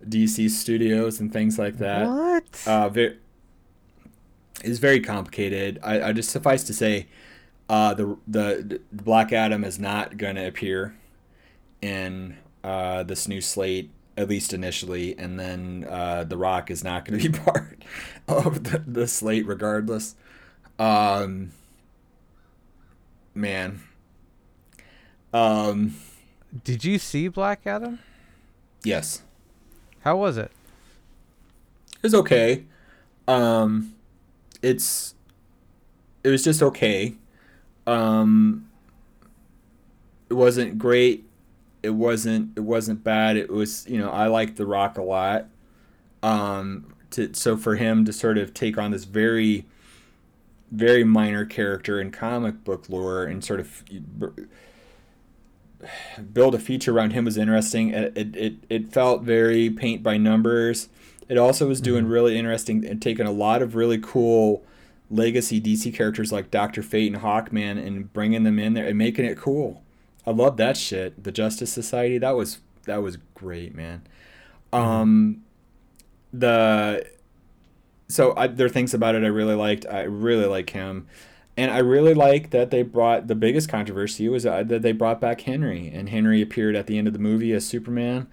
DC 0.06 0.50
studios 0.50 1.20
and 1.20 1.32
things 1.32 1.58
like 1.58 1.78
that. 1.78 2.08
What? 2.08 2.64
Uh, 2.66 2.90
very, 2.90 3.18
it's 4.64 4.80
very 4.80 5.00
complicated. 5.00 5.80
I, 5.84 6.02
I 6.10 6.14
just 6.14 6.30
suffice 6.30 6.64
to 6.66 6.74
say, 6.74 7.08
uh, 7.68 7.94
the, 7.94 8.18
the 8.28 8.80
the 8.92 9.04
Black 9.04 9.32
Adam 9.32 9.64
is 9.64 9.80
not 9.80 10.18
going 10.18 10.36
to 10.36 10.48
appear 10.48 10.96
in 11.82 12.38
uh, 12.64 13.04
this 13.04 13.28
new 13.28 13.42
slate 13.42 13.90
at 14.18 14.28
least 14.28 14.52
initially, 14.54 15.18
and 15.18 15.40
then 15.40 15.86
uh, 15.90 16.26
The 16.26 16.36
Rock 16.38 16.70
is 16.70 16.84
not 16.84 17.06
going 17.06 17.20
to 17.22 17.30
be 17.30 17.38
part 17.38 17.84
of 18.28 18.64
the, 18.66 18.80
the 18.86 19.08
slate 19.08 19.46
regardless. 19.46 20.16
Um, 20.78 21.52
man. 23.34 23.82
Um, 25.34 25.96
Did 26.64 26.84
you 26.84 26.98
see 27.00 27.28
Black 27.28 27.62
Adam? 27.66 28.00
yes, 28.84 29.22
How 30.02 30.18
was 30.18 30.38
it? 30.38 30.52
it's 32.02 32.14
okay. 32.14 32.64
Um, 33.28 33.94
it's 34.62 35.16
it 36.24 36.30
was 36.30 36.44
just 36.44 36.62
okay. 36.62 37.16
Um, 37.88 38.70
it 40.30 40.34
wasn't 40.34 40.78
great. 40.78 41.26
It 41.82 41.92
wasn't 41.92 42.58
it 42.58 42.62
wasn't 42.62 43.04
bad. 43.04 43.38
It 43.38 43.50
was 43.50 43.88
you 43.88 43.98
know 43.98 44.10
I 44.10 44.28
liked 44.28 44.58
The 44.58 44.66
Rock 44.66 44.98
a 44.98 45.02
lot. 45.02 45.48
Um, 46.22 46.94
to 47.12 47.34
so 47.34 47.58
for 47.58 47.76
him 47.76 48.06
to 48.06 48.14
sort 48.14 48.38
of 48.38 48.54
take 48.54 48.78
on 48.78 48.92
this 48.92 49.06
very 49.06 49.66
very 50.72 51.04
minor 51.04 51.46
character 51.46 52.00
in 52.00 52.12
comic 52.12 52.64
book 52.64 52.90
lore 52.90 53.24
and 53.24 53.44
sort 53.44 53.60
of 53.60 53.84
build 56.34 56.54
a 56.54 56.60
feature 56.60 56.92
around 56.92 57.12
him 57.12 57.26
was 57.26 57.38
interesting. 57.38 57.90
It 57.90 58.18
it, 58.18 58.36
it, 58.36 58.54
it 58.70 58.92
felt 58.92 59.24
very 59.24 59.70
paint 59.70 60.04
by 60.04 60.18
numbers. 60.18 60.90
It 61.30 61.38
also 61.38 61.68
was 61.68 61.82
doing 61.82 62.06
Mm-hmm. 62.06 62.12
really 62.12 62.38
interesting 62.38 62.86
and 62.86 63.02
taking 63.02 63.28
a 63.28 63.32
lot 63.32 63.62
of 63.62 63.76
really 63.76 64.00
cool 64.00 64.66
legacy 65.12 65.62
DC 65.62 65.94
characters 65.94 66.32
like 66.32 66.52
Doctor 66.52 66.84
Fate 66.84 67.14
and 67.14 67.22
Hawkman 67.24 67.84
and 67.86 68.12
bringing 68.14 68.44
them 68.44 68.60
in 68.60 68.74
there 68.74 68.88
and 68.88 68.98
making 68.98 69.26
it 69.26 69.38
cool. 69.38 69.84
I 70.28 70.32
love 70.32 70.58
that 70.58 70.78
shit. 70.78 71.24
The 71.24 71.32
Justice 71.32 71.72
Society 71.74 72.18
that 72.20 72.36
was 72.36 72.60
that 72.86 73.02
was 73.04 73.18
great, 73.36 73.76
man. 73.76 74.04
Um, 74.74 75.44
the 76.34 77.06
so 78.08 78.34
I, 78.36 78.48
there 78.48 78.66
are 78.68 78.70
things 78.70 78.94
about 78.94 79.16
it 79.16 79.24
I 79.24 79.28
really 79.28 79.56
liked. 79.56 79.86
I 79.86 80.02
really 80.04 80.46
like 80.46 80.72
him, 80.72 81.08
and 81.58 81.72
I 81.72 81.80
really 81.80 82.14
like 82.14 82.50
that 82.52 82.72
they 82.72 82.84
brought 82.84 83.28
the 83.28 83.36
biggest 83.36 83.70
controversy 83.70 84.28
was 84.30 84.46
uh, 84.46 84.64
that 84.64 84.82
they 84.82 84.92
brought 84.92 85.22
back 85.22 85.42
Henry, 85.42 85.90
and 85.94 86.10
Henry 86.10 86.42
appeared 86.42 86.76
at 86.76 86.88
the 86.88 86.98
end 86.98 87.08
of 87.08 87.14
the 87.14 87.20
movie 87.20 87.54
as 87.54 87.66
Superman, 87.66 88.28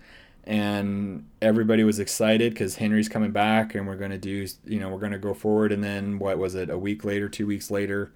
and 0.47 1.27
everybody 1.43 1.83
was 1.85 1.99
excited 1.99 2.53
because 2.53 2.77
Henry's 2.77 3.09
coming 3.09 3.33
back, 3.33 3.75
and 3.75 3.87
we're 3.87 3.97
gonna 3.97 4.19
do 4.19 4.47
you 4.65 4.81
know 4.81 4.89
we're 4.91 5.01
gonna 5.01 5.19
go 5.19 5.35
forward, 5.35 5.73
and 5.73 5.83
then 5.83 6.19
what 6.19 6.39
was 6.39 6.55
it? 6.55 6.71
A 6.71 6.79
week 6.79 7.05
later, 7.05 7.29
two 7.29 7.47
weeks 7.47 7.71
later, 7.71 8.13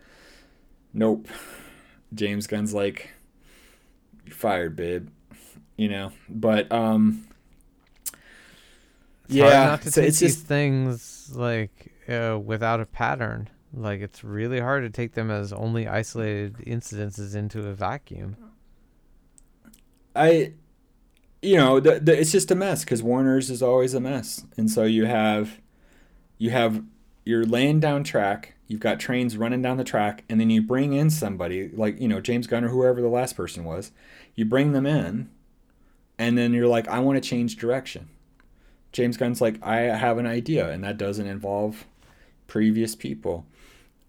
nope. 0.92 1.28
James 2.14 2.46
Gunn's 2.48 2.74
like, 2.74 3.10
you're 4.26 4.34
fired, 4.34 4.76
babe. 4.76 5.08
You 5.76 5.88
know, 5.88 6.12
but 6.28 6.70
um. 6.72 7.26
It's 9.24 9.36
yeah, 9.36 9.64
not 9.64 9.82
to 9.82 9.90
so 9.92 10.00
take 10.00 10.08
it's 10.08 10.18
these 10.18 10.34
just 10.34 10.46
things 10.46 11.30
like 11.34 11.92
uh, 12.08 12.38
without 12.44 12.80
a 12.80 12.86
pattern. 12.86 13.48
Like 13.72 14.00
it's 14.00 14.24
really 14.24 14.58
hard 14.58 14.82
to 14.82 14.90
take 14.90 15.12
them 15.14 15.30
as 15.30 15.52
only 15.52 15.86
isolated 15.86 16.56
incidences 16.66 17.36
into 17.36 17.68
a 17.68 17.72
vacuum. 17.72 18.36
I, 20.16 20.54
you 21.42 21.56
know, 21.56 21.80
the, 21.80 22.00
the, 22.00 22.18
it's 22.18 22.32
just 22.32 22.50
a 22.50 22.54
mess 22.54 22.84
because 22.84 23.02
Warner's 23.02 23.50
is 23.50 23.62
always 23.62 23.94
a 23.94 24.00
mess, 24.00 24.44
and 24.56 24.70
so 24.70 24.84
you 24.84 25.06
have, 25.06 25.58
you 26.38 26.50
have, 26.50 26.82
you're 27.24 27.44
laying 27.44 27.80
down 27.80 28.04
track. 28.04 28.54
You've 28.66 28.80
got 28.80 29.00
trains 29.00 29.36
running 29.36 29.62
down 29.62 29.78
the 29.78 29.84
track, 29.84 30.24
and 30.28 30.40
then 30.40 30.50
you 30.50 30.62
bring 30.62 30.92
in 30.92 31.10
somebody 31.10 31.68
like 31.68 32.00
you 32.00 32.08
know 32.08 32.20
James 32.20 32.46
Gunn 32.46 32.64
or 32.64 32.68
whoever 32.68 33.00
the 33.00 33.08
last 33.08 33.36
person 33.36 33.64
was. 33.64 33.90
You 34.34 34.44
bring 34.44 34.72
them 34.72 34.86
in, 34.86 35.30
and 36.18 36.36
then 36.36 36.52
you're 36.52 36.68
like, 36.68 36.86
I 36.88 37.00
want 37.00 37.22
to 37.22 37.28
change 37.28 37.56
direction. 37.56 38.08
James 38.92 39.16
Gunn's 39.16 39.40
like, 39.40 39.62
I 39.62 39.78
have 39.78 40.18
an 40.18 40.26
idea, 40.26 40.70
and 40.70 40.84
that 40.84 40.98
doesn't 40.98 41.26
involve 41.26 41.86
previous 42.46 42.94
people. 42.94 43.46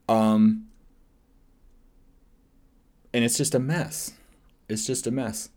Um, 0.10 0.68
and 3.14 3.24
it's 3.24 3.38
just 3.38 3.56
a 3.56 3.60
mess. 3.60 4.14
It's 4.68 4.86
just 4.86 5.06
a 5.08 5.12
mess. 5.12 5.50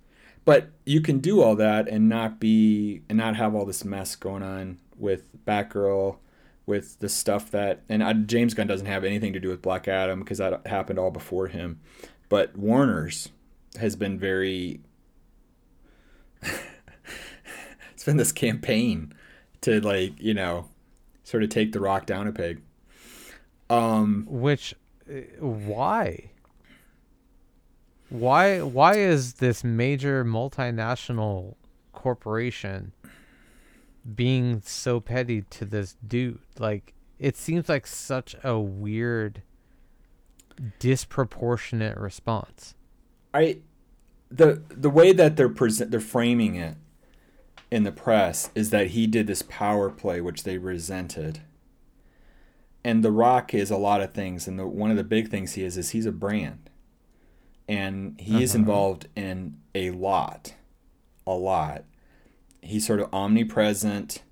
But 0.44 0.70
you 0.84 1.00
can 1.00 1.18
do 1.18 1.40
all 1.40 1.56
that 1.56 1.88
and 1.88 2.08
not 2.08 2.38
be 2.38 3.02
and 3.08 3.16
not 3.18 3.36
have 3.36 3.54
all 3.54 3.64
this 3.64 3.84
mess 3.84 4.14
going 4.14 4.42
on 4.42 4.78
with 4.96 5.24
Batgirl, 5.46 6.18
with 6.66 6.98
the 6.98 7.08
stuff 7.08 7.50
that 7.50 7.82
and 7.88 8.02
I, 8.02 8.12
James 8.12 8.54
Gunn 8.54 8.66
doesn't 8.66 8.86
have 8.86 9.04
anything 9.04 9.32
to 9.32 9.40
do 9.40 9.48
with 9.48 9.62
Black 9.62 9.88
Adam 9.88 10.20
because 10.20 10.38
that 10.38 10.66
happened 10.66 10.98
all 10.98 11.10
before 11.10 11.48
him. 11.48 11.80
But 12.28 12.56
Warner's 12.56 13.30
has 13.78 13.96
been 13.96 14.18
very. 14.18 14.80
it's 17.92 18.04
been 18.04 18.18
this 18.18 18.32
campaign 18.32 19.14
to 19.62 19.80
like 19.80 20.20
you 20.20 20.34
know, 20.34 20.68
sort 21.22 21.42
of 21.42 21.48
take 21.48 21.72
the 21.72 21.80
rock 21.80 22.04
down 22.06 22.26
a 22.26 22.32
peg. 22.32 22.60
Um, 23.70 24.26
Which, 24.28 24.74
uh, 25.08 25.20
why? 25.40 26.30
Why? 28.14 28.60
Why 28.60 28.94
is 28.94 29.34
this 29.34 29.64
major 29.64 30.24
multinational 30.24 31.56
corporation 31.92 32.92
being 34.14 34.62
so 34.64 35.00
petty 35.00 35.42
to 35.42 35.64
this 35.64 35.96
dude? 36.06 36.38
Like, 36.56 36.94
it 37.18 37.36
seems 37.36 37.68
like 37.68 37.88
such 37.88 38.36
a 38.44 38.56
weird, 38.56 39.42
disproportionate 40.78 41.98
response. 41.98 42.76
I 43.32 43.58
the 44.30 44.62
the 44.68 44.90
way 44.90 45.12
that 45.12 45.34
they're 45.36 45.48
present 45.48 45.90
they're 45.90 45.98
framing 45.98 46.54
it 46.54 46.76
in 47.72 47.82
the 47.82 47.90
press 47.90 48.48
is 48.54 48.70
that 48.70 48.88
he 48.88 49.08
did 49.08 49.26
this 49.26 49.42
power 49.42 49.90
play 49.90 50.20
which 50.20 50.44
they 50.44 50.56
resented. 50.56 51.40
And 52.84 53.02
The 53.02 53.10
Rock 53.10 53.54
is 53.54 53.72
a 53.72 53.76
lot 53.76 54.02
of 54.02 54.14
things 54.14 54.46
and 54.46 54.56
the 54.56 54.68
one 54.68 54.92
of 54.92 54.96
the 54.96 55.02
big 55.02 55.30
things 55.30 55.54
he 55.54 55.64
is 55.64 55.76
is 55.76 55.90
he's 55.90 56.06
a 56.06 56.12
brand. 56.12 56.63
And 57.68 58.20
he 58.20 58.42
is 58.42 58.50
Uh-huh. 58.54 58.60
involved 58.60 59.08
in 59.16 59.56
a 59.74 59.90
lot. 59.90 60.54
A 61.26 61.32
lot. 61.34 61.84
He's 62.62 62.86
sort 62.86 63.00
of 63.00 63.12
omnipresent. 63.12 64.22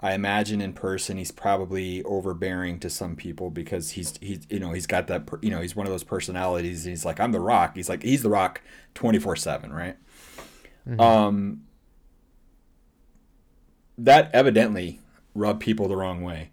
I 0.00 0.12
imagine 0.12 0.60
in 0.60 0.72
person 0.74 1.16
he's 1.16 1.30
probably 1.32 2.02
overbearing 2.04 2.78
to 2.80 2.90
some 2.90 3.16
people 3.16 3.50
because 3.50 3.92
he's 3.92 4.16
he's 4.20 4.40
you 4.50 4.58
know 4.60 4.72
he's 4.72 4.86
got 4.86 5.06
that 5.06 5.28
you 5.40 5.50
know 5.50 5.60
he's 5.62 5.74
one 5.74 5.86
of 5.86 5.92
those 5.92 6.04
personalities. 6.04 6.84
He's 6.84 7.04
like 7.04 7.18
I'm 7.18 7.32
the 7.32 7.40
Rock. 7.40 7.76
He's 7.76 7.88
like 7.88 8.02
he's 8.02 8.22
the 8.22 8.28
Rock 8.30 8.60
twenty 8.94 9.18
four 9.18 9.36
seven, 9.36 9.72
right? 9.72 9.96
Um, 10.98 11.62
that 13.98 14.30
evidently 14.34 15.00
rubbed 15.34 15.60
people 15.60 15.88
the 15.88 15.96
wrong 15.96 16.22
way, 16.22 16.50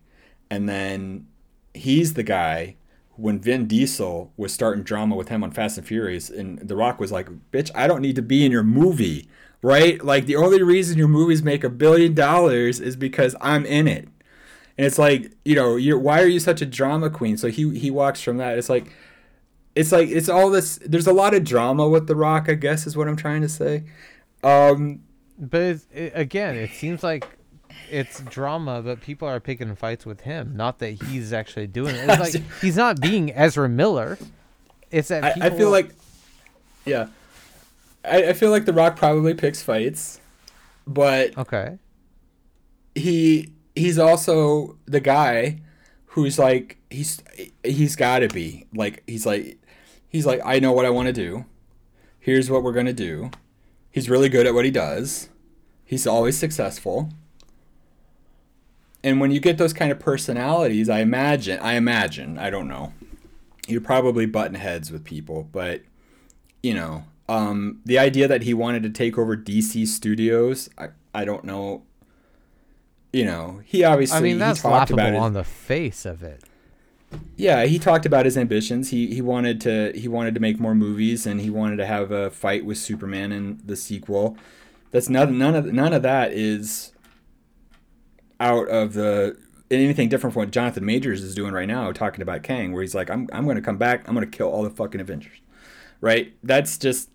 and 0.49 0.67
then 0.67 1.27
he's 1.73 2.13
the 2.13 2.23
guy 2.23 2.75
when 3.15 3.39
Vin 3.39 3.67
Diesel 3.67 4.31
was 4.37 4.53
starting 4.53 4.83
drama 4.83 5.15
with 5.15 5.29
him 5.29 5.43
on 5.43 5.51
Fast 5.51 5.77
and 5.77 5.87
Furious, 5.87 6.29
and 6.29 6.59
The 6.59 6.75
Rock 6.75 6.99
was 6.99 7.11
like, 7.11 7.29
"Bitch, 7.51 7.71
I 7.75 7.87
don't 7.87 8.01
need 8.01 8.15
to 8.15 8.21
be 8.21 8.45
in 8.45 8.51
your 8.51 8.63
movie." 8.63 9.29
Right? 9.61 10.03
Like 10.03 10.25
the 10.25 10.35
only 10.35 10.61
reason 10.61 10.97
your 10.97 11.07
movies 11.07 11.41
make 11.41 11.63
a 11.63 11.69
billion 11.69 12.13
dollars 12.13 12.81
is 12.81 12.97
because 12.97 13.33
I'm 13.39 13.65
in 13.65 13.87
it. 13.87 14.09
And 14.77 14.87
it's 14.87 14.97
like, 14.99 15.31
you 15.45 15.55
know, 15.55 15.75
you're 15.77 15.99
why 15.99 16.21
are 16.21 16.27
you 16.27 16.39
such 16.39 16.61
a 16.61 16.65
drama 16.65 17.09
queen? 17.09 17.37
So 17.37 17.47
he 17.47 17.77
he 17.77 17.89
walks 17.91 18.21
from 18.21 18.37
that. 18.37 18.57
It's 18.57 18.69
like 18.69 18.91
it's 19.75 19.91
like 19.91 20.09
it's 20.09 20.27
all 20.29 20.49
this 20.49 20.79
there's 20.85 21.07
a 21.07 21.13
lot 21.13 21.33
of 21.33 21.43
drama 21.43 21.87
with 21.87 22.07
The 22.07 22.15
Rock, 22.15 22.49
I 22.49 22.55
guess 22.55 22.85
is 22.85 22.97
what 22.97 23.07
I'm 23.07 23.15
trying 23.15 23.41
to 23.41 23.49
say. 23.49 23.83
Um 24.43 25.03
But 25.39 25.61
it's, 25.61 25.87
it, 25.93 26.11
again, 26.15 26.55
it 26.55 26.71
seems 26.71 27.03
like 27.03 27.25
it's 27.93 28.21
drama, 28.21 28.81
but 28.81 29.01
people 29.01 29.27
are 29.27 29.39
picking 29.39 29.75
fights 29.75 30.03
with 30.03 30.21
him. 30.21 30.55
Not 30.55 30.79
that 30.79 31.03
he's 31.03 31.31
actually 31.31 31.67
doing 31.67 31.95
it. 31.95 32.09
It's 32.09 32.33
like 32.33 32.43
he's 32.59 32.75
not 32.75 32.99
being 32.99 33.31
Ezra 33.31 33.69
Miller. 33.69 34.17
It's 34.89 35.09
that 35.09 35.23
I, 35.23 35.47
I 35.47 35.49
feel 35.51 35.69
like 35.69 35.91
yeah. 36.85 37.07
I, 38.03 38.29
I 38.29 38.33
feel 38.33 38.49
like 38.49 38.65
The 38.65 38.73
Rock 38.73 38.95
probably 38.95 39.33
picks 39.35 39.61
fights, 39.61 40.19
but 40.87 41.37
okay. 41.37 41.77
he 42.95 43.53
he's 43.75 43.99
also 43.99 44.77
the 44.85 44.99
guy 44.99 45.59
who's 46.07 46.37
like 46.39 46.77
he's 46.89 47.21
he's 47.63 47.95
got 47.95 48.19
to 48.19 48.27
be 48.27 48.65
like 48.73 49.03
he's 49.07 49.25
like 49.25 49.59
he's 50.09 50.25
like 50.25 50.41
I 50.43 50.59
know 50.59 50.71
what 50.71 50.85
I 50.85 50.89
want 50.89 51.07
to 51.07 51.13
do. 51.13 51.45
Here's 52.19 52.49
what 52.49 52.63
we're 52.63 52.73
going 52.73 52.87
to 52.87 52.93
do. 52.93 53.29
He's 53.91 54.09
really 54.09 54.29
good 54.29 54.47
at 54.47 54.53
what 54.53 54.65
he 54.65 54.71
does. 54.71 55.29
He's 55.85 56.07
always 56.07 56.37
successful. 56.37 57.09
And 59.03 59.19
when 59.19 59.31
you 59.31 59.39
get 59.39 59.57
those 59.57 59.73
kind 59.73 59.91
of 59.91 59.99
personalities, 59.99 60.89
I 60.89 60.99
imagine, 60.99 61.59
I 61.59 61.73
imagine, 61.73 62.37
I 62.37 62.49
don't 62.49 62.67
know. 62.67 62.93
You're 63.67 63.81
probably 63.81 64.25
button 64.25 64.55
heads 64.55 64.91
with 64.91 65.03
people, 65.03 65.47
but 65.51 65.81
you 66.61 66.73
know, 66.73 67.03
um, 67.27 67.81
the 67.85 67.99
idea 67.99 68.27
that 68.27 68.43
he 68.43 68.53
wanted 68.53 68.83
to 68.83 68.89
take 68.89 69.17
over 69.17 69.35
DC 69.35 69.87
Studios, 69.87 70.69
I, 70.77 70.89
I 71.13 71.25
don't 71.25 71.43
know. 71.43 71.83
You 73.11 73.25
know, 73.25 73.61
he 73.65 73.83
obviously 73.83 74.17
I 74.17 74.21
mean, 74.21 74.39
that's 74.39 74.61
talked 74.61 74.91
laughable 74.91 74.99
about 74.99 75.15
on 75.15 75.33
the 75.33 75.43
face 75.43 76.05
of 76.05 76.23
it. 76.23 76.43
Yeah, 77.35 77.65
he 77.65 77.77
talked 77.77 78.05
about 78.07 78.25
his 78.25 78.37
ambitions. 78.37 78.89
He 78.89 79.13
he 79.13 79.21
wanted 79.21 79.61
to 79.61 79.91
he 79.93 80.07
wanted 80.07 80.33
to 80.33 80.39
make 80.39 80.59
more 80.59 80.73
movies 80.73 81.27
and 81.27 81.39
he 81.39 81.51
wanted 81.51 81.77
to 81.77 81.85
have 81.85 82.11
a 82.11 82.31
fight 82.31 82.65
with 82.65 82.79
Superman 82.79 83.31
in 83.31 83.61
the 83.63 83.75
sequel. 83.75 84.35
That's 84.89 85.09
none 85.09 85.37
none 85.37 85.53
of 85.53 85.65
none 85.71 85.93
of 85.93 86.01
that 86.01 86.33
is 86.33 86.92
out 88.39 88.67
of 88.69 88.93
the 88.93 89.37
anything 89.71 90.07
different 90.09 90.33
from 90.33 90.41
what 90.41 90.51
Jonathan 90.51 90.85
Majors 90.85 91.23
is 91.23 91.33
doing 91.33 91.53
right 91.53 91.67
now, 91.67 91.91
talking 91.91 92.21
about 92.21 92.43
Kang, 92.43 92.71
where 92.73 92.81
he's 92.81 92.93
like, 92.95 93.09
I'm 93.09 93.27
I'm 93.33 93.47
gonna 93.47 93.61
come 93.61 93.77
back, 93.77 94.07
I'm 94.07 94.13
gonna 94.13 94.27
kill 94.27 94.47
all 94.47 94.63
the 94.63 94.69
fucking 94.69 95.01
Avengers, 95.01 95.37
right? 96.01 96.33
That's 96.43 96.77
just 96.77 97.09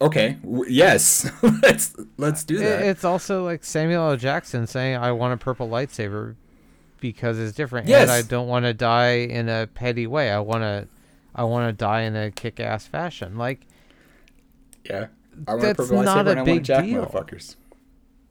okay. 0.00 0.36
W- 0.42 0.64
yes, 0.70 1.30
let's 1.62 1.94
let's 2.16 2.44
do 2.44 2.58
that. 2.58 2.82
It's 2.82 3.04
also 3.04 3.44
like 3.44 3.64
Samuel 3.64 4.10
L. 4.10 4.16
Jackson 4.16 4.66
saying, 4.66 4.96
"I 4.96 5.12
want 5.12 5.34
a 5.34 5.36
purple 5.36 5.68
lightsaber 5.68 6.34
because 7.00 7.38
it's 7.38 7.54
different, 7.54 7.88
Yes. 7.88 8.02
and 8.02 8.10
I 8.10 8.22
don't 8.22 8.48
want 8.48 8.64
to 8.64 8.74
die 8.74 9.16
in 9.18 9.48
a 9.48 9.66
petty 9.66 10.06
way. 10.06 10.30
I 10.30 10.40
want 10.40 10.62
to, 10.62 10.88
I 11.34 11.44
want 11.44 11.68
to 11.68 11.72
die 11.72 12.02
in 12.02 12.16
a 12.16 12.30
kick-ass 12.30 12.86
fashion." 12.86 13.36
Like, 13.38 13.66
yeah, 14.84 15.06
I 15.46 15.52
want 15.52 15.62
that's 15.62 15.78
a 15.78 15.82
purple 15.82 16.02
not 16.02 16.26
lightsaber 16.26 16.26
a 16.26 16.30
and 16.30 16.40
I 16.40 16.42
want 16.42 16.46
big 16.46 16.56
to 16.58 16.62
jack 16.64 16.84
deal. 16.84 17.06
motherfuckers. 17.06 17.56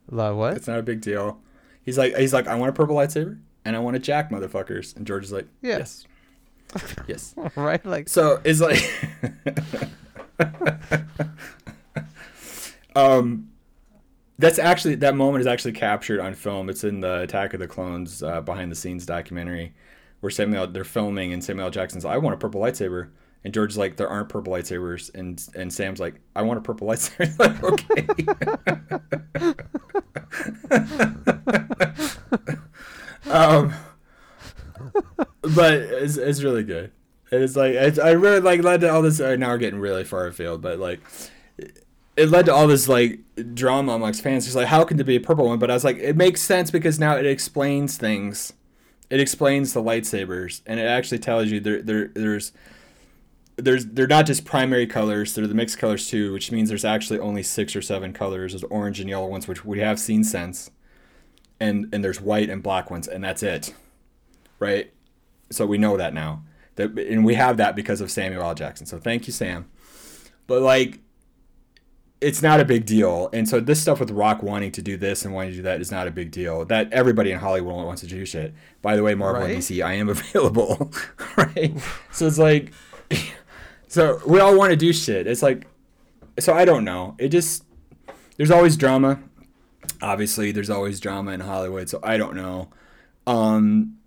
like 0.09 0.35
what? 0.35 0.53
It's 0.57 0.67
not 0.67 0.79
a 0.79 0.83
big 0.83 1.01
deal. 1.01 1.39
He's 1.85 1.97
like, 1.97 2.15
he's 2.17 2.33
like, 2.33 2.47
I 2.47 2.55
want 2.55 2.69
a 2.69 2.73
purple 2.73 2.95
lightsaber 2.95 3.39
and 3.63 3.75
I 3.75 3.79
want 3.79 3.93
to 3.95 3.99
jack 3.99 4.31
motherfuckers. 4.31 4.95
And 4.95 5.05
George 5.07 5.23
is 5.23 5.31
like, 5.31 5.47
Yeah. 5.61 5.77
yes, 5.77 6.05
yes. 7.07 7.35
right? 7.55 7.85
Like, 7.85 8.09
So 8.09 8.41
it's 8.43 8.59
like, 8.59 8.79
um, 12.95 13.49
that's 14.37 14.59
actually 14.59 14.95
that 14.95 15.15
moment 15.15 15.41
is 15.41 15.47
actually 15.47 15.71
captured 15.73 16.19
on 16.19 16.33
film. 16.33 16.69
It's 16.69 16.83
in 16.83 16.99
the 17.01 17.21
Attack 17.21 17.53
of 17.53 17.59
the 17.59 17.67
Clones 17.67 18.21
uh, 18.23 18.41
behind 18.41 18.71
the 18.71 18.75
scenes 18.75 19.05
documentary 19.05 19.73
where 20.19 20.29
Samuel 20.29 20.67
they're 20.67 20.83
filming 20.83 21.33
and 21.33 21.43
Samuel 21.43 21.65
L. 21.67 21.71
Jackson's 21.71 22.03
like, 22.05 22.15
I 22.15 22.17
want 22.17 22.33
a 22.33 22.37
purple 22.37 22.61
lightsaber. 22.61 23.09
And 23.45 23.53
George's 23.53 23.77
like, 23.77 23.95
there 23.95 24.09
aren't 24.09 24.27
purple 24.27 24.53
lightsabers, 24.53 25.13
and 25.13 25.39
and 25.55 25.71
Sam's 25.71 25.99
like, 25.99 26.15
I 26.35 26.41
want 26.41 26.57
a 26.57 26.61
purple 26.63 26.87
lightsaber. 26.87 27.37
like, 27.39 27.63
okay. 27.63 28.07
um, 33.31 33.71
but 35.55 35.73
it's, 35.75 36.17
it's 36.17 36.41
really 36.41 36.63
good. 36.63 36.91
It's 37.31 37.55
like 37.55 37.73
it's, 37.73 37.99
I 37.99 38.13
really 38.13 38.39
like 38.39 38.63
led 38.63 38.81
to 38.81 38.91
all 38.91 39.03
this. 39.03 39.19
Uh, 39.19 39.35
now 39.35 39.49
we're 39.49 39.59
getting 39.59 39.79
really 39.79 40.03
far 40.03 40.25
afield, 40.25 40.63
but 40.63 40.79
like 40.79 41.01
it 42.17 42.29
led 42.29 42.47
to 42.47 42.53
all 42.53 42.65
this 42.65 42.87
like 42.87 43.19
drama 43.53 43.91
amongst 43.91 44.23
fans. 44.23 44.47
It's 44.47 44.55
like, 44.55 44.69
how 44.69 44.83
can 44.85 44.97
there 44.97 45.05
be 45.05 45.17
a 45.17 45.21
purple 45.21 45.45
one? 45.45 45.59
But 45.59 45.69
I 45.69 45.75
was 45.75 45.83
like, 45.83 45.97
it 45.97 46.17
makes 46.17 46.41
sense 46.41 46.71
because 46.71 46.99
now 46.99 47.15
it 47.15 47.27
explains 47.27 47.95
things. 47.95 48.53
It 49.11 49.19
explains 49.19 49.73
the 49.73 49.83
lightsabers, 49.83 50.61
and 50.65 50.79
it 50.79 50.87
actually 50.87 51.19
tells 51.19 51.51
you 51.51 51.59
there, 51.59 51.83
there 51.83 52.07
there's 52.07 52.51
there's 53.57 53.85
they're 53.85 54.07
not 54.07 54.25
just 54.25 54.45
primary 54.45 54.85
colors; 54.87 55.33
they're 55.33 55.47
the 55.47 55.53
mixed 55.53 55.77
colors 55.77 56.07
too, 56.09 56.33
which 56.33 56.51
means 56.51 56.69
there's 56.69 56.85
actually 56.85 57.19
only 57.19 57.43
six 57.43 57.75
or 57.75 57.81
seven 57.81 58.13
colors. 58.13 58.51
There's 58.53 58.63
orange 58.65 58.99
and 58.99 59.09
yellow 59.09 59.27
ones, 59.27 59.47
which 59.47 59.63
we 59.65 59.79
have 59.79 59.99
seen 59.99 60.23
since, 60.23 60.71
and 61.59 61.87
and 61.93 62.03
there's 62.03 62.19
white 62.21 62.49
and 62.49 62.61
black 62.61 62.91
ones, 62.91 63.07
and 63.07 63.23
that's 63.23 63.43
it, 63.43 63.73
right? 64.59 64.91
So 65.51 65.65
we 65.65 65.77
know 65.77 65.95
that 65.97 66.13
now. 66.13 66.43
That 66.75 66.97
and 66.99 67.23
we 67.23 67.35
have 67.35 67.57
that 67.57 67.75
because 67.75 68.01
of 68.01 68.11
Samuel 68.11 68.43
L. 68.43 68.55
Jackson. 68.55 68.85
So 68.85 68.97
thank 68.97 69.27
you, 69.27 69.31
Sam. 69.33 69.69
But 70.47 70.61
like, 70.61 70.99
it's 72.19 72.41
not 72.41 72.59
a 72.59 72.65
big 72.65 72.85
deal. 72.85 73.29
And 73.31 73.47
so 73.47 73.59
this 73.61 73.81
stuff 73.81 73.99
with 74.01 74.11
Rock 74.11 74.43
wanting 74.43 74.71
to 74.73 74.81
do 74.81 74.97
this 74.97 75.23
and 75.23 75.33
wanting 75.33 75.51
to 75.51 75.57
do 75.57 75.61
that 75.63 75.79
is 75.79 75.91
not 75.91 76.07
a 76.07 76.11
big 76.11 76.31
deal. 76.31 76.65
That 76.65 76.91
everybody 76.91 77.31
in 77.31 77.39
Hollywood 77.39 77.73
wants 77.73 78.01
to 78.01 78.07
do 78.07 78.25
shit. 78.25 78.53
By 78.81 78.95
the 78.97 79.03
way, 79.03 79.15
Marvel 79.15 79.41
Right. 79.43 79.51
and 79.53 79.59
DC, 79.61 79.81
I 79.83 79.93
am 79.93 80.09
available. 80.09 80.91
right? 81.37 81.73
So 82.11 82.27
it's 82.27 82.37
like, 82.37 82.73
so 83.87 84.19
we 84.25 84.39
all 84.39 84.57
want 84.57 84.71
to 84.71 84.75
do 84.75 84.93
shit. 84.93 85.27
It's 85.27 85.41
like, 85.41 85.67
so 86.39 86.53
I 86.53 86.65
don't 86.65 86.83
know. 86.83 87.15
It 87.17 87.29
just 87.29 87.63
there's 88.37 88.51
always 88.51 88.77
drama. 88.77 89.19
Obviously, 90.01 90.51
there's 90.51 90.69
always 90.69 90.99
drama 90.99 91.31
in 91.31 91.39
Hollywood. 91.39 91.89
So 91.89 91.99
I 92.03 92.17
don't 92.17 92.35
know. 92.35 92.69
Um, 93.27 93.97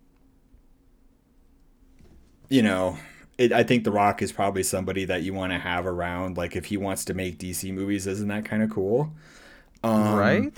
you 2.49 2.63
know, 2.63 2.99
it, 3.37 3.53
I 3.53 3.63
think 3.63 3.85
The 3.85 3.91
Rock 3.91 4.23
is 4.23 4.33
probably 4.33 4.63
somebody 4.63 5.05
that 5.07 5.23
you 5.23 5.33
want 5.33 5.53
to 5.53 5.59
have 5.59 5.87
around. 5.87 6.37
Like 6.37 6.57
if 6.57 6.67
he 6.67 6.77
wants 6.77 7.05
to 7.07 7.15
make 7.15 7.39
DC 7.39 7.73
movies, 7.73 8.07
isn't 8.07 8.29
that 8.29 8.45
kind 8.45 8.63
of 8.63 8.71
cool? 8.71 9.13
Um, 9.83 10.15
right? 10.15 10.53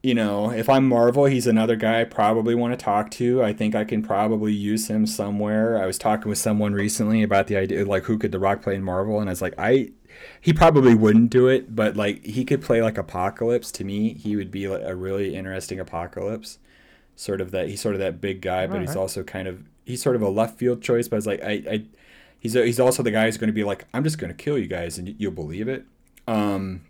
You 0.00 0.14
know, 0.14 0.50
if 0.52 0.68
I'm 0.68 0.88
Marvel, 0.88 1.24
he's 1.24 1.48
another 1.48 1.74
guy 1.74 2.00
I 2.00 2.04
probably 2.04 2.54
want 2.54 2.72
to 2.72 2.82
talk 2.82 3.10
to. 3.12 3.42
I 3.42 3.52
think 3.52 3.74
I 3.74 3.84
can 3.84 4.00
probably 4.00 4.52
use 4.52 4.88
him 4.88 5.06
somewhere. 5.06 5.82
I 5.82 5.86
was 5.86 5.98
talking 5.98 6.28
with 6.28 6.38
someone 6.38 6.72
recently 6.72 7.22
about 7.24 7.48
the 7.48 7.56
idea, 7.56 7.84
like 7.84 8.04
who 8.04 8.16
could 8.16 8.30
The 8.30 8.38
Rock 8.38 8.62
play 8.62 8.76
in 8.76 8.84
Marvel, 8.84 9.18
and 9.18 9.28
I 9.28 9.32
was 9.32 9.42
like, 9.42 9.54
I, 9.58 9.90
he 10.40 10.52
probably 10.52 10.94
wouldn't 10.94 11.30
do 11.30 11.48
it, 11.48 11.74
but 11.74 11.96
like 11.96 12.24
he 12.24 12.44
could 12.44 12.62
play 12.62 12.80
like 12.80 12.96
Apocalypse. 12.96 13.72
To 13.72 13.84
me, 13.84 14.14
he 14.14 14.36
would 14.36 14.52
be 14.52 14.68
like 14.68 14.82
a 14.84 14.94
really 14.94 15.34
interesting 15.34 15.80
Apocalypse. 15.80 16.58
Sort 17.16 17.40
of 17.40 17.50
that 17.50 17.68
he's 17.68 17.80
sort 17.80 17.96
of 17.96 18.00
that 18.00 18.20
big 18.20 18.40
guy, 18.40 18.68
but 18.68 18.80
he's 18.80 18.94
also 18.94 19.24
kind 19.24 19.48
of 19.48 19.64
he's 19.84 20.00
sort 20.00 20.14
of 20.14 20.22
a 20.22 20.28
left 20.28 20.56
field 20.56 20.80
choice. 20.80 21.08
But 21.08 21.16
it's 21.16 21.26
like 21.26 21.42
I, 21.42 21.50
I 21.68 21.84
he's 22.38 22.54
he's 22.54 22.78
also 22.78 23.02
the 23.02 23.10
guy 23.10 23.24
who's 23.24 23.36
going 23.36 23.48
to 23.48 23.52
be 23.52 23.64
like, 23.64 23.86
I'm 23.92 24.04
just 24.04 24.18
going 24.18 24.28
to 24.28 24.36
kill 24.36 24.56
you 24.56 24.68
guys, 24.68 24.98
and 24.98 25.16
you'll 25.18 25.32
believe 25.32 25.66
it. 25.66 25.84
Um, 26.28 26.82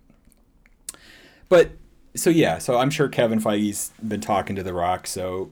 but 1.49 1.71
so 2.19 2.31
yeah, 2.31 2.59
so 2.59 2.79
I'm 2.79 2.91
sure 2.91 3.09
Kevin 3.09 3.41
Feige's 3.41 3.93
been 4.07 4.21
talking 4.21 4.57
to 4.57 4.63
The 4.63 4.75
Rock. 4.75 5.07
So 5.07 5.51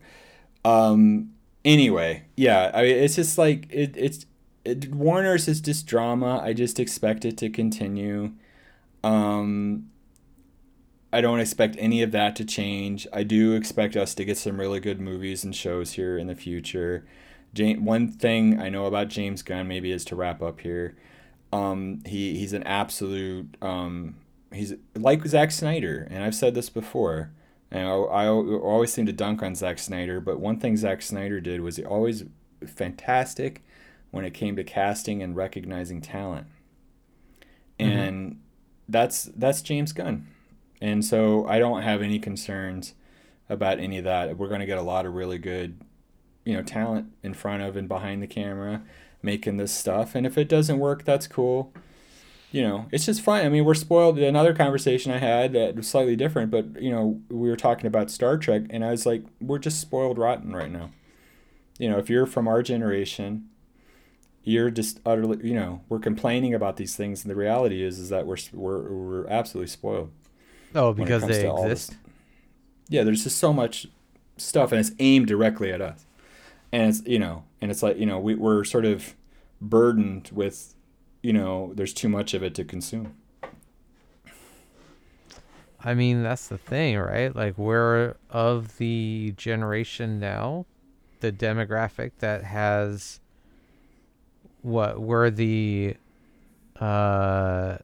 um, 0.64 1.33
anyway, 1.64 2.25
yeah, 2.37 2.71
I 2.75 2.83
mean, 2.83 2.97
it's 2.97 3.17
just 3.17 3.39
like 3.39 3.67
it, 3.71 3.95
it's 3.97 4.27
it, 4.64 4.93
Warner's 4.93 5.49
is 5.49 5.61
just 5.61 5.87
drama. 5.87 6.41
I 6.43 6.53
just 6.53 6.81
expect 6.81 7.25
it 7.25 7.37
to 7.39 7.49
continue. 7.49 8.33
Um, 9.05 9.91
I 11.12 11.21
don't 11.21 11.41
expect 11.41 11.77
any 11.79 12.03
of 12.03 12.11
that 12.12 12.35
to 12.37 12.45
change. 12.45 13.07
I 13.12 13.23
do 13.23 13.55
expect 13.55 13.97
us 13.97 14.14
to 14.17 14.25
get 14.25 14.37
some 14.37 14.59
really 14.59 14.81
good 14.81 15.01
movies 15.01 15.45
and 15.45 15.55
shows 15.55 15.93
here 15.93 16.19
in 16.19 16.27
the 16.27 16.35
future. 16.35 17.07
James, 17.55 17.81
one 17.81 18.09
thing 18.09 18.61
I 18.61 18.69
know 18.69 18.87
about 18.87 19.09
James 19.09 19.43
Gunn 19.43 19.69
maybe 19.69 19.93
is 19.93 20.05
to 20.07 20.17
wrap 20.17 20.43
up 20.43 20.61
here. 20.61 20.97
Um, 21.53 22.03
he 22.05 22.37
he's 22.37 22.53
an 22.53 22.64
absolute 22.64 23.57
um, 23.62 24.17
he's 24.57 24.74
like 24.95 25.27
Zack 25.27 25.51
Snyder, 25.51 26.07
and 26.11 26.23
I've 26.23 26.35
said 26.35 26.55
this 26.55 26.70
before. 26.70 27.31
And 27.70 27.89
I, 27.89 27.93
I 27.93 28.28
always 28.28 28.93
seem 28.93 29.07
to 29.07 29.12
dunk 29.12 29.43
on 29.43 29.55
Zack 29.55 29.78
Snyder, 29.78 30.20
but 30.20 30.39
one 30.39 30.61
thing 30.61 30.77
Zack 30.77 31.03
Snyder 31.03 31.41
did 31.41 31.61
was 31.61 31.77
he 31.77 31.85
always 31.85 32.24
fantastic 32.65 33.65
when 34.11 34.24
it 34.24 34.35
came 34.35 34.57
to 34.57 34.65
casting 34.65 35.23
and 35.23 35.37
recognizing 35.37 36.01
talent. 36.01 36.47
Mm-hmm. 37.78 37.91
And 37.91 38.41
that's 38.89 39.24
that's 39.24 39.62
James 39.62 39.93
Gunn. 39.93 40.28
And 40.81 41.05
so 41.05 41.47
I 41.47 41.59
don't 41.59 41.83
have 41.83 42.03
any 42.03 42.19
concerns 42.19 42.95
about 43.49 43.81
any 43.81 43.99
of 43.99 44.05
that. 44.05 44.37
We're 44.37 44.49
going 44.49 44.61
to 44.61 44.66
get 44.66 44.78
a 44.78 44.83
lot 44.83 45.07
of 45.07 45.15
really 45.15 45.39
good, 45.39 45.81
you 46.45 46.55
know, 46.55 46.62
talent 46.62 47.12
in 47.23 47.35
front 47.35 47.62
of 47.62 47.77
and 47.77 47.89
behind 47.89 48.23
the 48.23 48.27
camera 48.27 48.83
making 49.23 49.57
this 49.57 49.73
stuff. 49.73 50.15
And 50.15 50.27
if 50.27 50.39
it 50.39 50.49
doesn't 50.49 50.78
work, 50.78 51.05
that's 51.05 51.27
cool. 51.27 51.73
You 52.57 52.62
know, 52.62 52.87
it's 52.91 53.05
just 53.05 53.20
fun. 53.20 53.45
I 53.45 53.51
mean, 53.51 53.66
we're 53.66 53.74
spoiled. 53.74 54.19
Another 54.19 54.55
conversation 54.55 55.12
I 55.12 55.19
had 55.19 55.53
that 55.53 55.77
was 55.77 55.87
slightly 55.87 56.16
different, 56.16 56.51
but 56.51 56.81
you 56.81 56.91
know, 56.91 57.20
we 57.28 57.51
were 57.51 57.57
talking 57.57 57.87
about 57.87 58.11
Star 58.11 58.39
Trek, 58.39 58.62
and 58.70 58.83
I 58.83 58.93
was 58.93 59.05
like, 59.05 59.24
we're 59.43 59.59
just 59.59 59.78
spoiled 59.78 60.16
rotten 60.16 60.57
right 60.57 60.70
now. 60.70 60.89
You 61.78 61.91
know, 61.91 61.99
if 61.99 62.09
you're 62.09 62.24
from 62.24 62.49
our 62.49 62.62
generation, 62.62 63.51
you're 64.43 64.70
just 64.70 65.01
utterly, 65.05 65.47
you 65.47 65.55
know, 65.55 65.83
we're 65.91 65.99
complaining 65.99 66.55
about 66.55 66.78
these 66.78 66.97
things, 66.97 67.23
and 67.24 67.31
the 67.31 67.37
reality 67.37 67.83
is, 67.85 67.99
is 67.99 68.09
that 68.09 68.27
we're 68.27 68.39
we're 68.55 68.91
we're 68.91 69.27
absolutely 69.28 69.69
spoiled 69.69 70.11
Oh, 70.74 70.95
because 70.95 71.27
they 71.27 71.43
to 71.43 71.49
all 71.51 71.62
this. 71.69 71.89
exist. 71.89 72.01
Yeah, 72.89 73.03
there's 73.03 73.24
just 73.24 73.37
so 73.39 73.53
much 73.53 73.87
stuff, 74.39 74.73
and 74.73 74.81
it's 74.81 74.93
aimed 74.99 75.27
directly 75.27 75.73
at 75.73 75.83
us. 75.83 76.07
And 76.73 76.89
it's 76.89 77.07
you 77.07 77.19
know, 77.19 77.45
and 77.61 77.70
it's 77.70 77.83
like 77.83 77.99
you 77.99 78.07
know, 78.07 78.19
we 78.19 78.35
we're 78.35 78.65
sort 78.65 78.87
of 78.87 79.15
burdened 79.61 80.31
with, 80.33 80.74
you 81.27 81.32
know, 81.32 81.73
there's 81.74 81.93
too 81.93 82.09
much 82.09 82.35
of 82.35 82.44
it 82.44 82.55
to 82.55 82.62
consume. 82.62 83.16
I 85.82 85.93
mean, 85.93 86.23
that's 86.23 86.47
the 86.47 86.57
thing, 86.57 86.97
right? 86.98 87.35
Like 87.35 87.59
we're 87.59 88.15
of 88.31 88.78
the 88.78 89.35
generation 89.36 90.20
now 90.20 90.66
the 91.19 91.32
demographic 91.32 92.12
that 92.20 92.44
has 92.44 93.19
what 94.62 95.01
we're 95.01 95.31
the 95.31 95.97
uh 96.78 97.78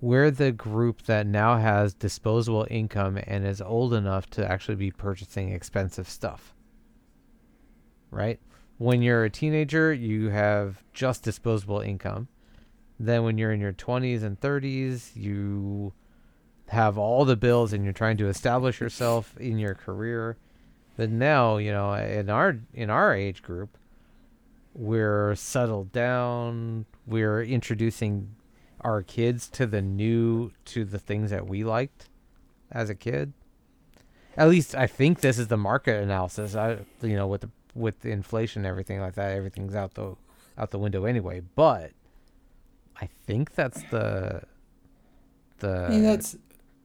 we're 0.00 0.30
the 0.30 0.52
group 0.52 1.02
that 1.02 1.26
now 1.26 1.58
has 1.58 1.92
disposable 1.92 2.66
income 2.70 3.18
and 3.26 3.46
is 3.46 3.60
old 3.60 3.92
enough 3.92 4.30
to 4.30 4.50
actually 4.50 4.76
be 4.76 4.90
purchasing 4.90 5.52
expensive 5.52 6.08
stuff. 6.08 6.54
Right? 8.10 8.40
When 8.78 9.02
you're 9.02 9.24
a 9.24 9.30
teenager, 9.30 9.92
you 9.92 10.30
have 10.30 10.82
just 10.94 11.22
disposable 11.22 11.80
income. 11.80 12.28
Then 12.98 13.24
when 13.24 13.38
you're 13.38 13.52
in 13.52 13.60
your 13.60 13.72
20s 13.72 14.22
and 14.22 14.40
30s, 14.40 15.10
you 15.14 15.92
have 16.68 16.96
all 16.96 17.24
the 17.24 17.36
bills 17.36 17.72
and 17.72 17.84
you're 17.84 17.92
trying 17.92 18.16
to 18.18 18.28
establish 18.28 18.80
yourself 18.80 19.36
in 19.38 19.58
your 19.58 19.74
career. 19.74 20.36
But 20.96 21.10
now, 21.10 21.56
you 21.56 21.72
know, 21.72 21.92
in 21.94 22.30
our 22.30 22.58
in 22.72 22.88
our 22.88 23.14
age 23.14 23.42
group, 23.42 23.76
we're 24.74 25.34
settled 25.34 25.92
down. 25.92 26.86
We're 27.06 27.42
introducing 27.42 28.36
our 28.80 29.02
kids 29.02 29.48
to 29.48 29.66
the 29.66 29.82
new 29.82 30.52
to 30.66 30.84
the 30.84 30.98
things 30.98 31.30
that 31.30 31.48
we 31.48 31.64
liked 31.64 32.08
as 32.70 32.90
a 32.90 32.94
kid. 32.94 33.32
At 34.36 34.48
least 34.48 34.74
I 34.74 34.86
think 34.86 35.20
this 35.20 35.38
is 35.38 35.48
the 35.48 35.56
market 35.56 36.02
analysis. 36.02 36.54
I 36.54 36.78
you 37.02 37.16
know 37.16 37.26
with 37.26 37.42
the 37.42 37.50
with 37.74 38.04
inflation 38.06 38.60
and 38.60 38.66
everything 38.66 39.00
like 39.00 39.14
that, 39.14 39.32
everything's 39.32 39.74
out 39.74 39.94
the 39.94 40.14
out 40.56 40.70
the 40.70 40.78
window 40.78 41.06
anyway. 41.06 41.42
But 41.56 41.92
I 43.00 43.08
think 43.26 43.54
that's 43.54 43.82
the 43.84 44.42
the 45.58 45.86
I 45.86 45.90
mean, 45.90 46.02
that's 46.02 46.36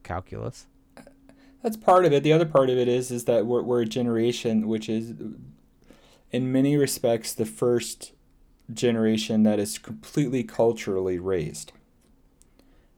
calculus. 0.02 0.66
That's 1.62 1.76
part 1.76 2.04
of 2.04 2.12
it. 2.12 2.22
The 2.22 2.32
other 2.32 2.46
part 2.46 2.70
of 2.70 2.78
it 2.78 2.88
is 2.88 3.10
is 3.10 3.24
that 3.24 3.46
we're 3.46 3.62
we're 3.62 3.82
a 3.82 3.86
generation 3.86 4.68
which 4.68 4.88
is 4.88 5.14
in 6.30 6.52
many 6.52 6.76
respects 6.76 7.32
the 7.34 7.46
first 7.46 8.12
generation 8.72 9.42
that 9.42 9.58
is 9.58 9.78
completely 9.78 10.44
culturally 10.44 11.18
raised. 11.18 11.72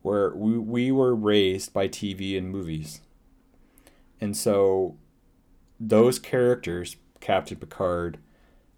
Where 0.02 0.34
we, 0.34 0.58
we 0.58 0.92
were 0.92 1.14
raised 1.14 1.72
by 1.72 1.88
TV 1.88 2.36
and 2.36 2.50
movies. 2.50 3.00
And 4.20 4.36
so 4.36 4.96
those 5.78 6.18
characters, 6.18 6.96
Captain 7.20 7.56
Picard, 7.56 8.18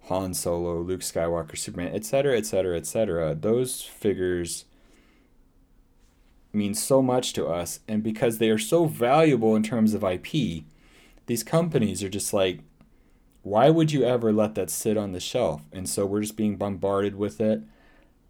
Han 0.09 0.35
Solo, 0.35 0.81
Luke 0.81 1.01
Skywalker, 1.01 1.57
Superman, 1.57 1.95
etc., 1.95 2.37
etc., 2.37 2.77
etc., 2.77 3.35
those 3.35 3.83
figures 3.83 4.67
mean 6.53 6.75
so 6.75 7.03
much 7.03 7.33
to 7.33 7.47
us. 7.47 7.81
And 7.89 8.03
because 8.03 8.39
they 8.39 8.51
are 8.51 8.59
so 8.59 8.85
valuable 8.85 9.57
in 9.57 9.63
terms 9.63 9.95
of 9.95 10.05
IP, 10.05 10.65
these 11.27 11.43
companies 11.43 12.03
are 12.03 12.09
just 12.09 12.33
like, 12.33 12.61
why 13.43 13.71
would 13.71 13.93
you 13.93 14.05
ever 14.05 14.33
let 14.33 14.55
that 14.55 14.71
sit 14.71 14.97
on 14.97 15.13
the 15.13 15.21
shelf? 15.21 15.63
And 15.73 15.89
so 15.89 16.07
we're 16.07 16.23
just 16.23 16.37
being 16.37 16.57
bombarded 16.57 17.17
with 17.17 17.41
it. 17.41 17.63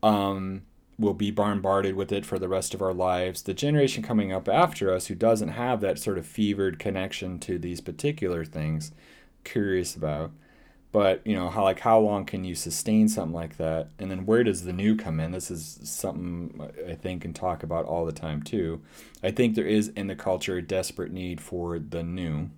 Um, 0.02 0.62
we'll 0.98 1.14
be 1.14 1.30
bombarded 1.30 1.94
with 1.94 2.12
it 2.12 2.24
for 2.24 2.38
the 2.38 2.48
rest 2.48 2.74
of 2.74 2.82
our 2.82 2.94
lives. 2.94 3.42
The 3.42 3.54
generation 3.54 4.02
coming 4.02 4.32
up 4.32 4.48
after 4.48 4.92
us 4.92 5.06
who 5.06 5.14
doesn't 5.14 5.48
have 5.48 5.80
that 5.80 5.98
sort 5.98 6.18
of 6.18 6.26
fevered 6.26 6.78
connection 6.78 7.38
to 7.40 7.58
these 7.58 7.80
particular 7.80 8.44
things, 8.44 8.92
curious 9.44 9.94
about. 9.94 10.32
But 10.94 11.26
you 11.26 11.34
know 11.34 11.50
how 11.50 11.64
like 11.64 11.80
how 11.80 11.98
long 11.98 12.24
can 12.24 12.44
you 12.44 12.54
sustain 12.54 13.08
something 13.08 13.34
like 13.34 13.56
that, 13.56 13.88
and 13.98 14.12
then 14.12 14.26
where 14.26 14.44
does 14.44 14.62
the 14.62 14.72
new 14.72 14.94
come 14.94 15.18
in? 15.18 15.32
This 15.32 15.50
is 15.50 15.80
something 15.82 16.70
I 16.88 16.94
think 16.94 17.24
and 17.24 17.34
talk 17.34 17.64
about 17.64 17.84
all 17.84 18.06
the 18.06 18.12
time 18.12 18.44
too. 18.44 18.80
I 19.20 19.32
think 19.32 19.56
there 19.56 19.66
is 19.66 19.88
in 19.88 20.06
the 20.06 20.14
culture 20.14 20.58
a 20.58 20.62
desperate 20.62 21.10
need 21.10 21.40
for 21.40 21.80
the 21.80 22.04
new. 22.04 22.48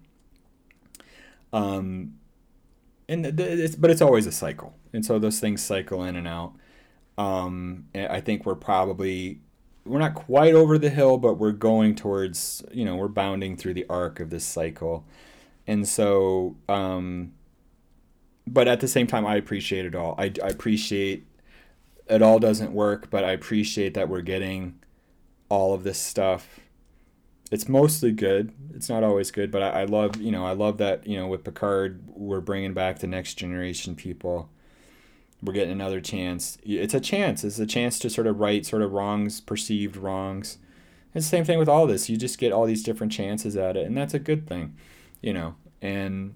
Um, 1.50 2.18
and 3.08 3.24
it's 3.24 3.74
but 3.74 3.90
it's 3.90 4.02
always 4.02 4.26
a 4.26 4.32
cycle, 4.32 4.74
and 4.92 5.02
so 5.02 5.18
those 5.18 5.40
things 5.40 5.62
cycle 5.62 6.04
in 6.04 6.14
and 6.14 6.28
out. 6.28 6.52
Um, 7.16 7.86
I 7.94 8.20
think 8.20 8.44
we're 8.44 8.54
probably 8.54 9.40
we're 9.86 9.98
not 9.98 10.14
quite 10.14 10.54
over 10.54 10.76
the 10.76 10.90
hill, 10.90 11.16
but 11.16 11.38
we're 11.38 11.52
going 11.52 11.94
towards 11.94 12.62
you 12.70 12.84
know 12.84 12.96
we're 12.96 13.08
bounding 13.08 13.56
through 13.56 13.72
the 13.72 13.86
arc 13.88 14.20
of 14.20 14.28
this 14.28 14.44
cycle, 14.44 15.06
and 15.66 15.88
so 15.88 16.56
um, 16.68 17.32
but 18.46 18.68
at 18.68 18.80
the 18.80 18.88
same 18.88 19.06
time, 19.06 19.26
I 19.26 19.36
appreciate 19.36 19.84
it 19.86 19.94
all. 19.94 20.14
I, 20.18 20.32
I 20.42 20.48
appreciate 20.48 21.26
it 22.08 22.22
all 22.22 22.38
doesn't 22.38 22.72
work, 22.72 23.10
but 23.10 23.24
I 23.24 23.32
appreciate 23.32 23.94
that 23.94 24.08
we're 24.08 24.20
getting 24.20 24.78
all 25.48 25.74
of 25.74 25.84
this 25.84 25.98
stuff. 25.98 26.60
It's 27.50 27.68
mostly 27.68 28.12
good. 28.12 28.52
It's 28.74 28.88
not 28.88 29.04
always 29.04 29.30
good, 29.30 29.50
but 29.50 29.62
I, 29.62 29.82
I 29.82 29.84
love 29.84 30.16
you 30.16 30.32
know 30.32 30.44
I 30.44 30.52
love 30.52 30.78
that 30.78 31.06
you 31.06 31.16
know 31.16 31.26
with 31.26 31.44
Picard 31.44 32.02
we're 32.08 32.40
bringing 32.40 32.74
back 32.74 32.98
the 32.98 33.06
next 33.06 33.34
generation 33.34 33.94
people. 33.94 34.50
We're 35.42 35.52
getting 35.52 35.72
another 35.72 36.00
chance. 36.00 36.58
It's 36.64 36.94
a 36.94 37.00
chance. 37.00 37.44
It's 37.44 37.58
a 37.58 37.66
chance 37.66 37.98
to 38.00 38.10
sort 38.10 38.26
of 38.26 38.40
right 38.40 38.64
sort 38.64 38.82
of 38.82 38.92
wrongs, 38.92 39.40
perceived 39.40 39.96
wrongs. 39.96 40.58
It's 41.14 41.26
the 41.26 41.30
same 41.30 41.44
thing 41.44 41.58
with 41.58 41.68
all 41.68 41.86
this. 41.86 42.08
You 42.08 42.16
just 42.16 42.38
get 42.38 42.52
all 42.52 42.66
these 42.66 42.82
different 42.82 43.12
chances 43.12 43.56
at 43.56 43.76
it, 43.76 43.86
and 43.86 43.96
that's 43.96 44.14
a 44.14 44.18
good 44.18 44.46
thing, 44.46 44.76
you 45.22 45.32
know. 45.32 45.54
And 45.80 46.34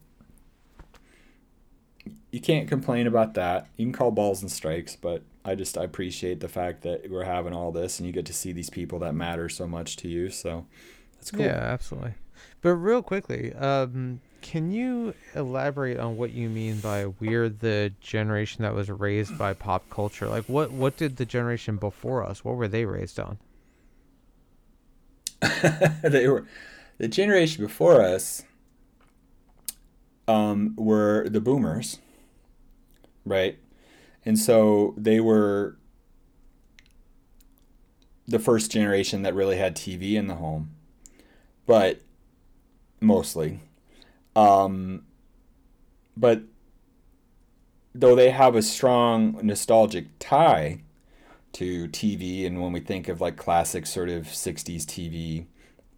you 2.30 2.40
can't 2.40 2.68
complain 2.68 3.06
about 3.06 3.34
that. 3.34 3.68
You 3.76 3.86
can 3.86 3.92
call 3.92 4.10
balls 4.10 4.42
and 4.42 4.50
strikes, 4.50 4.96
but 4.96 5.22
I 5.44 5.54
just 5.54 5.76
I 5.76 5.84
appreciate 5.84 6.40
the 6.40 6.48
fact 6.48 6.82
that 6.82 7.10
we're 7.10 7.24
having 7.24 7.52
all 7.52 7.72
this 7.72 7.98
and 7.98 8.06
you 8.06 8.12
get 8.12 8.26
to 8.26 8.32
see 8.32 8.52
these 8.52 8.70
people 8.70 8.98
that 9.00 9.14
matter 9.14 9.48
so 9.48 9.66
much 9.66 9.96
to 9.96 10.08
you. 10.08 10.30
So 10.30 10.66
that's 11.14 11.30
cool. 11.30 11.44
Yeah, 11.44 11.58
absolutely. 11.58 12.14
But 12.62 12.74
real 12.74 13.02
quickly, 13.02 13.52
um, 13.54 14.20
can 14.42 14.70
you 14.70 15.14
elaborate 15.34 15.98
on 15.98 16.16
what 16.16 16.30
you 16.30 16.48
mean 16.48 16.78
by 16.80 17.06
we're 17.06 17.48
the 17.48 17.92
generation 18.00 18.62
that 18.62 18.74
was 18.74 18.88
raised 18.88 19.36
by 19.36 19.52
pop 19.52 19.88
culture? 19.90 20.28
Like 20.28 20.44
what 20.44 20.70
what 20.70 20.96
did 20.96 21.16
the 21.16 21.26
generation 21.26 21.76
before 21.76 22.24
us? 22.24 22.44
What 22.44 22.56
were 22.56 22.68
they 22.68 22.84
raised 22.84 23.18
on? 23.18 23.38
they 26.02 26.28
were 26.28 26.46
the 26.98 27.08
generation 27.08 27.64
before 27.64 28.02
us 28.02 28.42
um, 30.28 30.74
were 30.76 31.28
the 31.28 31.40
boomers 31.40 31.98
right? 33.30 33.58
And 34.24 34.38
so 34.38 34.94
they 34.96 35.20
were 35.20 35.78
the 38.28 38.38
first 38.38 38.70
generation 38.70 39.22
that 39.22 39.34
really 39.34 39.56
had 39.56 39.74
TV 39.74 40.14
in 40.14 40.26
the 40.26 40.34
home, 40.34 40.70
but 41.66 42.00
mostly. 43.00 43.60
Um, 44.36 45.04
but 46.16 46.42
though 47.94 48.14
they 48.14 48.30
have 48.30 48.54
a 48.54 48.62
strong 48.62 49.38
nostalgic 49.42 50.06
tie 50.18 50.82
to 51.52 51.88
TV, 51.88 52.46
and 52.46 52.60
when 52.60 52.72
we 52.72 52.80
think 52.80 53.08
of 53.08 53.20
like 53.20 53.36
classic 53.36 53.86
sort 53.86 54.08
of 54.08 54.26
60s 54.26 54.84
TV, 54.84 55.46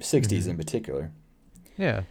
60s 0.01 0.29
mm-hmm. 0.29 0.51
in 0.51 0.57
particular. 0.57 1.11
Yeah 1.77 2.03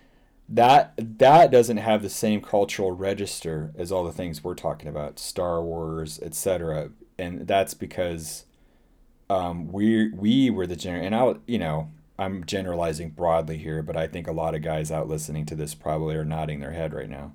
that 0.51 0.93
that 0.97 1.49
doesn't 1.49 1.77
have 1.77 2.01
the 2.01 2.09
same 2.09 2.41
cultural 2.41 2.91
register 2.91 3.71
as 3.77 3.91
all 3.91 4.03
the 4.03 4.11
things 4.11 4.43
we're 4.43 4.53
talking 4.53 4.89
about, 4.89 5.17
Star 5.17 5.63
Wars, 5.63 6.19
etc. 6.21 6.91
And 7.17 7.47
that's 7.47 7.73
because 7.73 8.45
um, 9.29 9.71
we 9.71 10.11
we 10.11 10.49
were 10.49 10.67
the 10.67 10.75
gener 10.75 11.01
and 11.01 11.15
I 11.15 11.35
you 11.47 11.57
know 11.57 11.89
I'm 12.19 12.43
generalizing 12.43 13.11
broadly 13.11 13.57
here, 13.57 13.81
but 13.81 13.95
I 13.95 14.07
think 14.07 14.27
a 14.27 14.33
lot 14.33 14.53
of 14.53 14.61
guys 14.61 14.91
out 14.91 15.07
listening 15.07 15.45
to 15.47 15.55
this 15.55 15.73
probably 15.73 16.15
are 16.15 16.25
nodding 16.25 16.59
their 16.59 16.73
head 16.73 16.93
right 16.93 17.09
now. 17.09 17.33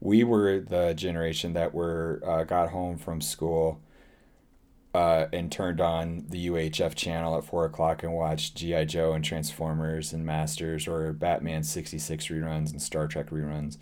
We 0.00 0.22
were 0.22 0.60
the 0.60 0.94
generation 0.94 1.54
that 1.54 1.74
were 1.74 2.22
uh, 2.24 2.44
got 2.44 2.70
home 2.70 2.98
from 2.98 3.20
school 3.20 3.80
uh, 4.94 5.26
and 5.32 5.50
turned 5.50 5.80
on 5.80 6.24
the 6.28 6.46
UHF 6.48 6.94
channel 6.94 7.36
at 7.36 7.44
four 7.44 7.64
o'clock 7.64 8.04
and 8.04 8.14
watched 8.14 8.54
GI 8.54 8.86
Joe 8.86 9.12
and 9.12 9.24
Transformers 9.24 10.12
and 10.12 10.24
Masters 10.24 10.86
or 10.86 11.12
Batman 11.12 11.64
sixty 11.64 11.98
six 11.98 12.28
reruns 12.28 12.70
and 12.70 12.80
Star 12.80 13.08
Trek 13.08 13.30
reruns, 13.30 13.76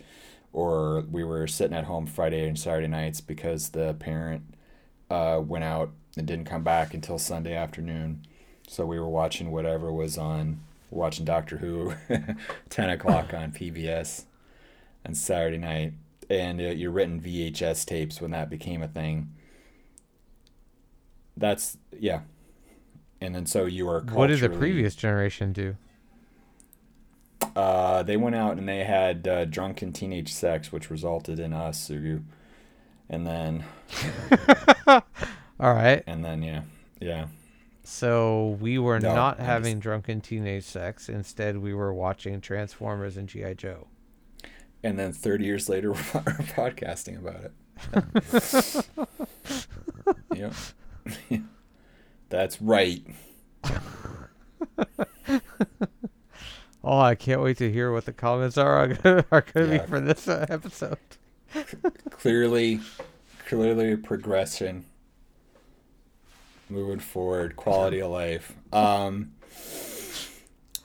or 0.51 1.01
we 1.11 1.23
were 1.23 1.45
sitting 1.45 1.77
at 1.77 1.85
home 1.85 2.07
Friday 2.07 2.47
and 2.47 2.57
Saturday 2.57 2.87
nights 2.87 3.21
because 3.21 3.69
the 3.69 3.93
parent 3.93 4.55
uh, 5.11 5.39
went 5.45 5.63
out 5.63 5.91
and 6.17 6.25
didn't 6.25 6.45
come 6.45 6.63
back 6.63 6.95
until 6.95 7.19
Sunday 7.19 7.53
afternoon, 7.55 8.25
so 8.67 8.83
we 8.85 8.99
were 8.99 9.09
watching 9.09 9.51
whatever 9.51 9.93
was 9.93 10.17
on, 10.17 10.61
watching 10.89 11.25
Doctor 11.25 11.57
Who, 11.57 11.93
ten 12.69 12.89
o'clock 12.89 13.35
on 13.35 13.51
PBS, 13.51 14.23
on 15.05 15.13
Saturday 15.13 15.59
night, 15.59 15.93
and 16.27 16.59
uh, 16.59 16.65
your 16.65 16.89
written 16.89 17.21
VHS 17.21 17.85
tapes 17.85 18.19
when 18.19 18.31
that 18.31 18.49
became 18.49 18.81
a 18.81 18.87
thing 18.87 19.29
that's 21.37 21.77
yeah. 21.97 22.21
And 23.21 23.33
then 23.33 23.45
so 23.45 23.65
you 23.65 23.87
are. 23.89 24.01
What 24.01 24.27
did 24.27 24.39
the 24.39 24.49
previous 24.49 24.95
generation 24.95 25.53
do? 25.53 25.77
Uh, 27.55 28.03
they 28.03 28.17
went 28.17 28.35
out 28.35 28.57
and 28.57 28.67
they 28.67 28.83
had 28.83 29.27
uh, 29.27 29.45
drunken 29.45 29.93
teenage 29.93 30.33
sex, 30.33 30.71
which 30.71 30.89
resulted 30.89 31.39
in 31.39 31.53
us, 31.53 31.87
Sugu. 31.87 32.23
And 33.09 33.27
then. 33.27 33.63
All 35.59 35.73
right. 35.73 36.03
And 36.07 36.25
then 36.25 36.41
yeah, 36.41 36.63
yeah. 36.99 37.27
So 37.83 38.57
we 38.61 38.79
were 38.79 38.99
no, 38.99 39.13
not 39.13 39.39
having 39.39 39.75
just... 39.75 39.83
drunken 39.83 40.21
teenage 40.21 40.63
sex. 40.63 41.09
Instead, 41.09 41.57
we 41.57 41.73
were 41.73 41.93
watching 41.93 42.39
Transformers 42.41 43.17
and 43.17 43.27
GI 43.27 43.55
Joe. 43.55 43.87
and 44.83 44.97
then 44.97 45.13
30 45.13 45.45
years 45.45 45.69
later 45.69 45.91
we're 45.91 45.97
podcasting 45.97 47.19
about 47.19 47.43
it. 47.43 47.51
yeah. 50.35 50.51
That's 52.29 52.61
right. 52.61 53.03
oh, 56.83 56.99
I 56.99 57.15
can't 57.15 57.41
wait 57.41 57.57
to 57.57 57.71
hear 57.71 57.91
what 57.91 58.05
the 58.05 58.13
comments 58.13 58.57
are 58.57 58.97
are 59.31 59.41
going 59.53 59.69
to 59.69 59.75
yeah. 59.75 59.81
be 59.81 59.87
for 59.87 59.99
this 59.99 60.27
uh, 60.27 60.45
episode. 60.49 60.97
clearly, 62.09 62.79
clearly 63.47 63.95
progression. 63.95 64.85
Moving 66.69 66.99
forward, 66.99 67.55
quality 67.55 67.99
of 67.99 68.09
life. 68.09 68.53
Um, 68.71 69.33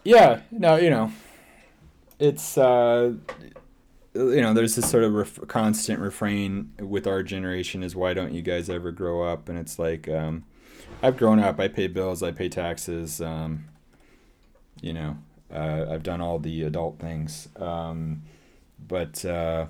yeah, 0.04 0.40
no, 0.50 0.76
you 0.76 0.90
know, 0.90 1.12
it's 2.18 2.58
uh, 2.58 3.14
you 4.18 4.40
know, 4.40 4.52
there's 4.52 4.74
this 4.74 4.90
sort 4.90 5.04
of 5.04 5.12
ref- 5.12 5.46
constant 5.48 6.00
refrain 6.00 6.72
with 6.80 7.06
our 7.06 7.22
generation 7.22 7.82
is 7.82 7.94
why 7.94 8.14
don't 8.14 8.32
you 8.32 8.42
guys 8.42 8.68
ever 8.68 8.90
grow 8.90 9.22
up? 9.22 9.48
And 9.48 9.58
it's 9.58 9.78
like, 9.78 10.08
um, 10.08 10.44
I've 11.02 11.16
grown 11.16 11.38
up. 11.38 11.60
I 11.60 11.68
pay 11.68 11.86
bills. 11.86 12.22
I 12.22 12.32
pay 12.32 12.48
taxes. 12.48 13.20
Um, 13.20 13.66
you 14.80 14.92
know, 14.92 15.16
uh, 15.52 15.86
I've 15.90 16.02
done 16.02 16.20
all 16.20 16.38
the 16.38 16.62
adult 16.62 16.98
things. 16.98 17.48
Um, 17.56 18.22
but 18.86 19.24
uh, 19.24 19.66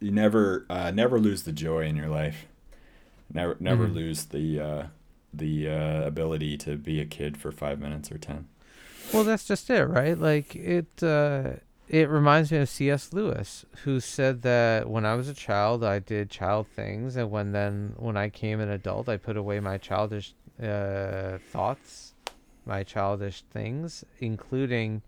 you 0.00 0.10
never, 0.10 0.66
uh, 0.70 0.90
never 0.90 1.18
lose 1.18 1.42
the 1.42 1.52
joy 1.52 1.86
in 1.86 1.96
your 1.96 2.08
life. 2.08 2.46
Never, 3.32 3.56
never 3.60 3.86
mm-hmm. 3.86 3.94
lose 3.94 4.24
the 4.26 4.60
uh, 4.60 4.86
the 5.32 5.68
uh, 5.68 6.02
ability 6.02 6.56
to 6.58 6.76
be 6.76 7.00
a 7.00 7.04
kid 7.04 7.36
for 7.36 7.52
five 7.52 7.78
minutes 7.78 8.10
or 8.10 8.18
ten. 8.18 8.48
Well, 9.12 9.22
that's 9.22 9.44
just 9.44 9.70
it, 9.70 9.84
right? 9.84 10.18
Like 10.18 10.56
it 10.56 11.00
uh, 11.00 11.52
it 11.90 12.08
reminds 12.08 12.52
me 12.52 12.58
of 12.58 12.68
C.S. 12.68 13.12
Lewis, 13.12 13.66
who 13.82 13.98
said 13.98 14.42
that 14.42 14.88
when 14.88 15.04
I 15.04 15.16
was 15.16 15.28
a 15.28 15.34
child, 15.34 15.82
I 15.82 15.98
did 15.98 16.30
child 16.30 16.68
things, 16.68 17.16
and 17.16 17.32
when 17.32 17.50
then 17.50 17.94
when 17.96 18.16
I 18.16 18.28
came 18.28 18.60
an 18.60 18.68
adult, 18.68 19.08
I 19.08 19.16
put 19.16 19.36
away 19.36 19.58
my 19.58 19.76
childish 19.76 20.32
uh, 20.62 21.38
thoughts, 21.50 22.14
my 22.64 22.84
childish 22.84 23.42
things, 23.52 24.04
including 24.20 25.02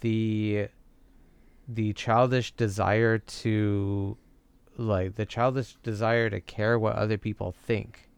the 0.00 0.68
the 1.68 1.92
childish 1.92 2.52
desire 2.52 3.18
to 3.18 4.16
like 4.78 5.16
the 5.16 5.26
childish 5.26 5.76
desire 5.82 6.30
to 6.30 6.40
care 6.40 6.78
what 6.78 6.96
other 6.96 7.18
people 7.18 7.52
think. 7.66 8.08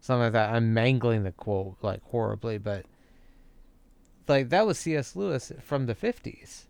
Something 0.00 0.24
like 0.24 0.32
that. 0.32 0.52
I'm 0.52 0.74
mangling 0.74 1.22
the 1.22 1.30
quote 1.30 1.76
like 1.80 2.02
horribly, 2.02 2.58
but 2.58 2.86
like 4.26 4.48
that 4.48 4.66
was 4.66 4.80
C.S. 4.80 5.14
Lewis 5.14 5.52
from 5.62 5.86
the 5.86 5.94
50s 5.94 6.64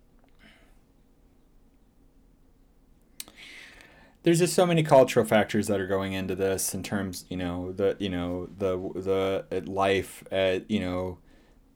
there's 4.23 4.39
just 4.39 4.55
so 4.55 4.67
many 4.67 4.83
cultural 4.83 5.27
factors 5.27 5.67
that 5.67 5.81
are 5.81 5.87
going 5.87 6.13
into 6.13 6.35
this 6.35 6.75
in 6.75 6.83
terms 6.83 7.25
you 7.29 7.37
know 7.37 7.73
the 7.73 7.97
you 7.99 8.09
know 8.09 8.49
the 8.59 8.77
the 8.95 9.63
life 9.67 10.25
at 10.31 10.71
you 10.71 10.81
know 10.81 11.19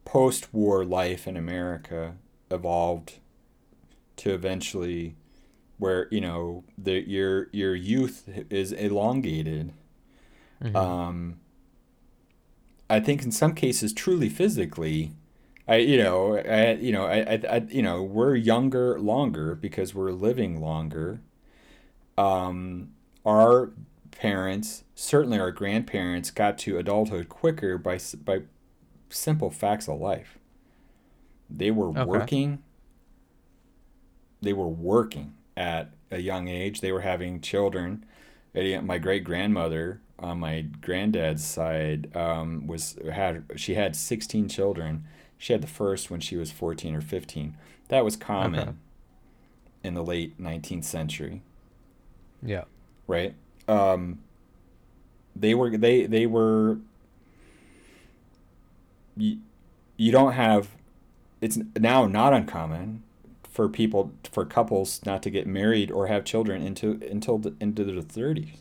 post-war 0.04 0.84
life 0.84 1.26
in 1.26 1.36
america 1.36 2.14
evolved 2.50 3.14
to 4.16 4.32
eventually 4.32 5.16
where 5.78 6.08
you 6.10 6.20
know 6.20 6.64
the 6.78 7.08
your 7.08 7.48
your 7.52 7.74
youth 7.74 8.28
is 8.50 8.72
elongated 8.72 9.72
mm-hmm. 10.62 10.76
um 10.76 11.38
i 12.88 13.00
think 13.00 13.22
in 13.22 13.32
some 13.32 13.54
cases 13.54 13.92
truly 13.92 14.28
physically 14.28 15.12
I 15.68 15.78
you 15.78 15.98
know 15.98 16.36
I 16.36 16.74
you 16.74 16.92
know 16.92 17.06
I, 17.06 17.16
I, 17.16 17.40
I 17.50 17.66
you 17.68 17.82
know 17.82 18.00
we're 18.00 18.36
younger 18.36 19.00
longer 19.00 19.56
because 19.56 19.96
we're 19.96 20.12
living 20.12 20.60
longer 20.60 21.20
um, 22.18 22.92
our 23.24 23.70
parents, 24.10 24.84
certainly 24.94 25.38
our 25.38 25.50
grandparents, 25.50 26.30
got 26.30 26.58
to 26.58 26.78
adulthood 26.78 27.28
quicker 27.28 27.78
by 27.78 27.98
by 28.24 28.42
simple 29.08 29.50
facts 29.50 29.88
of 29.88 30.00
life. 30.00 30.38
They 31.48 31.70
were 31.70 31.88
okay. 31.88 32.04
working. 32.04 32.62
They 34.42 34.52
were 34.52 34.68
working 34.68 35.34
at 35.56 35.90
a 36.10 36.18
young 36.18 36.48
age. 36.48 36.80
They 36.80 36.92
were 36.92 37.00
having 37.00 37.40
children. 37.40 38.04
My 38.54 38.98
great 38.98 39.24
grandmother 39.24 40.00
on 40.18 40.40
my 40.40 40.62
granddad's 40.80 41.44
side 41.44 42.14
um, 42.16 42.66
was 42.66 42.98
had 43.12 43.44
she 43.56 43.74
had 43.74 43.94
16 43.94 44.48
children. 44.48 45.04
She 45.38 45.52
had 45.52 45.62
the 45.62 45.68
first 45.68 46.10
when 46.10 46.20
she 46.20 46.36
was 46.36 46.50
14 46.50 46.94
or 46.94 47.02
15. 47.02 47.56
That 47.88 48.04
was 48.04 48.16
common 48.16 48.60
okay. 48.60 48.72
in 49.84 49.94
the 49.94 50.02
late 50.02 50.40
19th 50.40 50.84
century. 50.84 51.42
Yeah. 52.46 52.64
Right. 53.06 53.34
Um, 53.68 54.20
they 55.34 55.54
were 55.54 55.76
they 55.76 56.06
they 56.06 56.26
were. 56.26 56.78
You, 59.16 59.38
you 59.96 60.12
don't 60.12 60.32
have. 60.32 60.68
It's 61.40 61.58
now 61.78 62.06
not 62.06 62.32
uncommon 62.32 63.02
for 63.50 63.68
people 63.68 64.12
for 64.30 64.44
couples 64.44 65.00
not 65.06 65.22
to 65.22 65.30
get 65.30 65.46
married 65.46 65.90
or 65.90 66.06
have 66.06 66.24
children 66.24 66.62
into 66.62 67.00
until 67.10 67.38
the, 67.38 67.54
into 67.60 67.84
their 67.84 68.02
30s. 68.02 68.58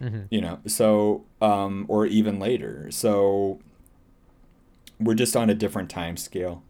Mm-hmm. 0.00 0.20
You 0.30 0.40
know, 0.40 0.58
so 0.66 1.24
um, 1.40 1.84
or 1.88 2.06
even 2.06 2.38
later. 2.38 2.88
So 2.90 3.58
we're 5.00 5.14
just 5.14 5.36
on 5.36 5.50
a 5.50 5.54
different 5.54 5.90
time 5.90 6.16
scale 6.16 6.62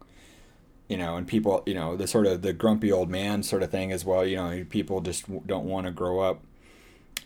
you 0.89 0.97
know, 0.97 1.17
and 1.17 1.27
people, 1.27 1.63
you 1.67 1.75
know, 1.75 1.97
the 1.97 2.07
sort 2.07 2.27
of 2.27 2.43
the 2.43 2.53
grumpy 2.53 2.91
old 2.91 3.11
man 3.11 3.43
sort 3.43 3.63
of 3.63 3.71
thing 3.71 3.93
as 3.93 4.05
well. 4.05 4.25
You 4.25 4.37
know, 4.37 4.65
people 4.69 5.01
just 5.01 5.27
don't 5.47 5.67
want 5.67 5.87
to 5.87 5.93
grow 5.93 6.21
up. 6.21 6.43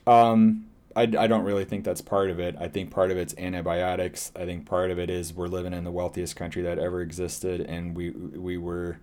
Um, 0.07 0.67
I, 0.97 1.03
I 1.03 1.27
don't 1.27 1.45
really 1.45 1.65
think 1.65 1.85
that's 1.85 2.01
part 2.01 2.29
of 2.29 2.41
it. 2.41 2.57
I 2.59 2.69
think 2.69 2.91
part 2.91 3.11
of 3.11 3.17
it's 3.17 3.35
antibiotics. 3.39 4.33
I 4.37 4.45
think 4.45 4.67
part 4.67 4.91
of 4.91 4.99
it 4.99 5.09
is 5.09 5.33
we're 5.33 5.47
living 5.47 5.73
in 5.73 5.85
the 5.85 5.93
wealthiest 5.93 6.37
country 6.37 6.63
that 6.63 6.79
ever 6.79 7.01
existed, 7.01 7.61
and 7.61 7.97
we 7.97 8.11
we 8.11 8.57
were 8.57 8.99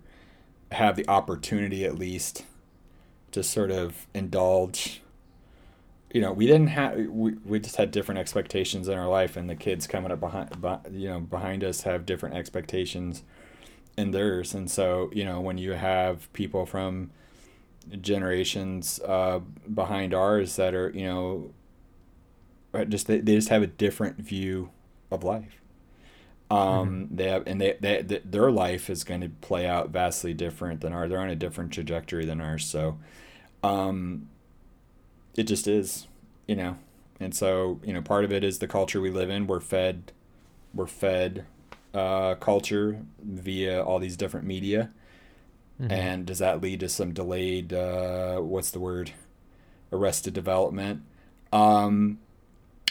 have 0.72 0.94
the 0.94 1.08
opportunity 1.08 1.84
at 1.84 1.98
least 1.98 2.44
to 3.32 3.42
sort 3.42 3.70
of 3.70 4.06
indulge. 4.14 5.02
You 6.12 6.20
know, 6.20 6.32
we 6.32 6.46
didn't 6.46 6.68
have 6.68 6.96
we, 7.08 7.32
we 7.44 7.60
just 7.60 7.76
had 7.76 7.90
different 7.90 8.18
expectations 8.18 8.88
in 8.88 8.98
our 8.98 9.08
life, 9.08 9.36
and 9.36 9.48
the 9.48 9.56
kids 9.56 9.86
coming 9.86 10.12
up 10.12 10.20
behind, 10.20 10.50
you 10.92 11.08
know, 11.08 11.20
behind 11.20 11.64
us 11.64 11.82
have 11.82 12.04
different 12.04 12.36
expectations 12.36 13.22
in 13.96 14.10
theirs. 14.10 14.54
And 14.54 14.70
so, 14.70 15.10
you 15.12 15.24
know, 15.24 15.40
when 15.40 15.58
you 15.58 15.72
have 15.72 16.32
people 16.32 16.66
from 16.66 17.10
generations 18.00 19.00
uh, 19.00 19.40
behind 19.72 20.14
ours 20.14 20.56
that 20.56 20.74
are, 20.74 20.90
you 20.90 21.04
know, 21.04 21.52
just 22.88 23.06
they, 23.06 23.18
they 23.18 23.34
just 23.34 23.48
have 23.48 23.62
a 23.62 23.66
different 23.66 24.18
view 24.18 24.70
of 25.10 25.24
life. 25.24 25.60
Um, 26.50 26.58
mm-hmm. 26.58 27.16
They 27.16 27.28
have, 27.28 27.46
and 27.46 27.60
they, 27.60 27.76
they, 27.80 28.02
they, 28.02 28.20
their 28.24 28.50
life 28.50 28.90
is 28.90 29.04
going 29.04 29.20
to 29.20 29.28
play 29.28 29.66
out 29.66 29.90
vastly 29.90 30.34
different 30.34 30.80
than 30.80 30.92
ours. 30.92 31.10
They're 31.10 31.20
on 31.20 31.30
a 31.30 31.36
different 31.36 31.72
trajectory 31.72 32.24
than 32.24 32.40
ours. 32.40 32.66
So, 32.66 32.98
um, 33.62 34.28
it 35.36 35.44
just 35.44 35.68
is, 35.68 36.06
you 36.46 36.56
know. 36.56 36.76
And 37.20 37.34
so, 37.34 37.80
you 37.84 37.92
know, 37.92 38.02
part 38.02 38.24
of 38.24 38.32
it 38.32 38.42
is 38.42 38.58
the 38.58 38.66
culture 38.66 39.00
we 39.00 39.10
live 39.10 39.30
in. 39.30 39.46
We're 39.46 39.60
fed, 39.60 40.12
we're 40.74 40.86
fed 40.86 41.44
uh, 41.94 42.34
culture 42.36 43.00
via 43.22 43.82
all 43.82 43.98
these 43.98 44.16
different 44.16 44.46
media? 44.46 44.90
Mm-hmm. 45.80 45.92
And 45.92 46.26
does 46.26 46.38
that 46.38 46.60
lead 46.60 46.80
to 46.80 46.88
some 46.88 47.12
delayed, 47.12 47.72
uh, 47.72 48.38
what's 48.38 48.70
the 48.70 48.80
word, 48.80 49.12
arrested 49.92 50.34
development? 50.34 51.02
Um, 51.52 52.18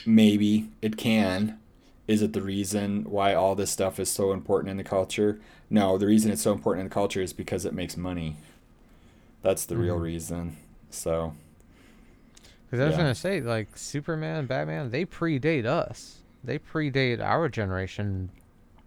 maybe 0.05 0.69
it 0.81 0.97
can. 0.97 1.59
Is 2.07 2.23
it 2.23 2.33
the 2.33 2.41
reason 2.41 3.03
why 3.03 3.35
all 3.35 3.53
this 3.53 3.69
stuff 3.69 3.99
is 3.99 4.09
so 4.09 4.31
important 4.31 4.71
in 4.71 4.77
the 4.77 4.83
culture? 4.83 5.39
No, 5.69 5.97
the 5.99 6.07
reason 6.07 6.31
it's 6.31 6.41
so 6.41 6.51
important 6.51 6.81
in 6.81 6.89
the 6.89 6.93
culture 6.93 7.21
is 7.21 7.33
because 7.33 7.65
it 7.65 7.73
makes 7.73 7.95
money. 7.95 8.37
That's 9.43 9.65
the 9.65 9.75
mm-hmm. 9.75 9.83
real 9.83 9.97
reason. 9.97 10.57
So. 10.89 11.33
Because 12.65 12.81
I 12.81 12.87
was 12.87 12.93
yeah. 12.93 13.01
gonna 13.01 13.15
say, 13.15 13.41
like 13.41 13.77
Superman, 13.77 14.47
Batman, 14.47 14.89
they 14.89 15.05
predate 15.05 15.65
us. 15.65 16.17
They 16.43 16.57
predate 16.57 17.21
our 17.21 17.49
generation 17.49 18.31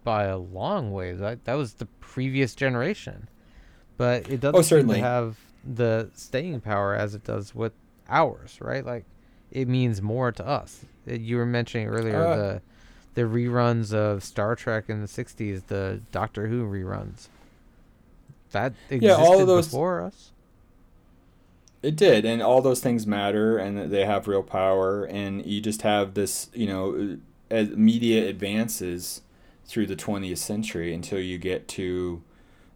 by 0.03 0.25
a 0.25 0.37
long 0.37 0.91
ways. 0.91 1.19
That 1.19 1.45
that 1.45 1.55
was 1.55 1.73
the 1.73 1.85
previous 2.01 2.55
generation, 2.55 3.27
but 3.97 4.29
it 4.29 4.41
doesn't 4.41 4.59
oh, 4.59 4.61
certainly. 4.61 4.99
have 4.99 5.37
the 5.63 6.09
staying 6.13 6.61
power 6.61 6.93
as 6.93 7.15
it 7.15 7.23
does 7.23 7.55
with 7.55 7.73
ours, 8.09 8.57
right? 8.61 8.85
Like 8.85 9.05
it 9.51 9.67
means 9.67 10.01
more 10.01 10.31
to 10.31 10.45
us. 10.45 10.85
You 11.05 11.37
were 11.37 11.45
mentioning 11.45 11.87
earlier 11.87 12.17
uh, 12.17 12.35
the 12.35 12.61
the 13.15 13.21
reruns 13.21 13.93
of 13.93 14.23
Star 14.23 14.55
Trek 14.55 14.85
in 14.87 15.01
the 15.01 15.07
'60s, 15.07 15.67
the 15.67 16.01
Doctor 16.11 16.47
Who 16.47 16.65
reruns. 16.65 17.27
That 18.51 18.73
existed 18.89 19.19
yeah, 19.19 19.25
all 19.25 19.41
of 19.41 19.47
those, 19.47 19.67
before 19.67 20.01
us. 20.01 20.31
It 21.81 21.95
did, 21.95 22.23
and 22.23 22.41
all 22.41 22.61
those 22.61 22.79
things 22.79 23.05
matter, 23.05 23.57
and 23.57 23.91
they 23.91 24.05
have 24.05 24.27
real 24.27 24.43
power. 24.43 25.03
And 25.03 25.45
you 25.45 25.59
just 25.59 25.81
have 25.81 26.13
this, 26.13 26.49
you 26.53 26.67
know, 26.67 27.17
as 27.49 27.69
media 27.69 28.27
advances, 28.29 29.21
through 29.73 29.87
the 29.87 29.95
20th 29.95 30.37
century 30.37 30.93
until 30.93 31.19
you 31.19 31.39
get 31.39 31.67
to 31.67 32.21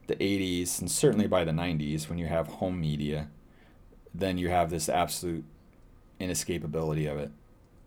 the 0.07 0.15
80s 0.15 0.79
and 0.79 0.89
certainly 0.89 1.27
by 1.27 1.43
the 1.43 1.51
90s 1.51 2.09
when 2.09 2.17
you 2.17 2.25
have 2.25 2.47
home 2.47 2.81
media, 2.81 3.27
then 4.15 4.39
you 4.39 4.49
have 4.49 4.71
this 4.71 4.89
absolute 4.89 5.45
inescapability 6.19 7.07
of 7.07 7.19
it 7.19 7.29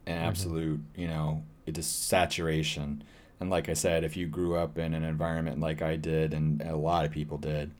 and 0.07 0.17
mm-hmm. 0.17 0.29
absolute, 0.29 0.79
mm-hmm. 0.79 1.01
you 1.01 1.09
know, 1.09 1.43
it 1.67 1.77
is 1.77 1.89
saturation. 1.89 3.03
And 3.41 3.51
like 3.51 3.69
I 3.69 3.75
said, 3.75 4.05
if 4.05 4.17
you 4.17 4.29
grew 4.29 4.55
up 4.55 4.79
in 4.79 4.95
an 4.95 5.03
environment 5.03 5.59
like 5.59 5.83
I 5.83 5.97
did 5.97 6.33
and 6.33 6.63
a 6.63 6.77
lot 6.77 7.05
of 7.05 7.11
people 7.11 7.37
did, 7.37 7.73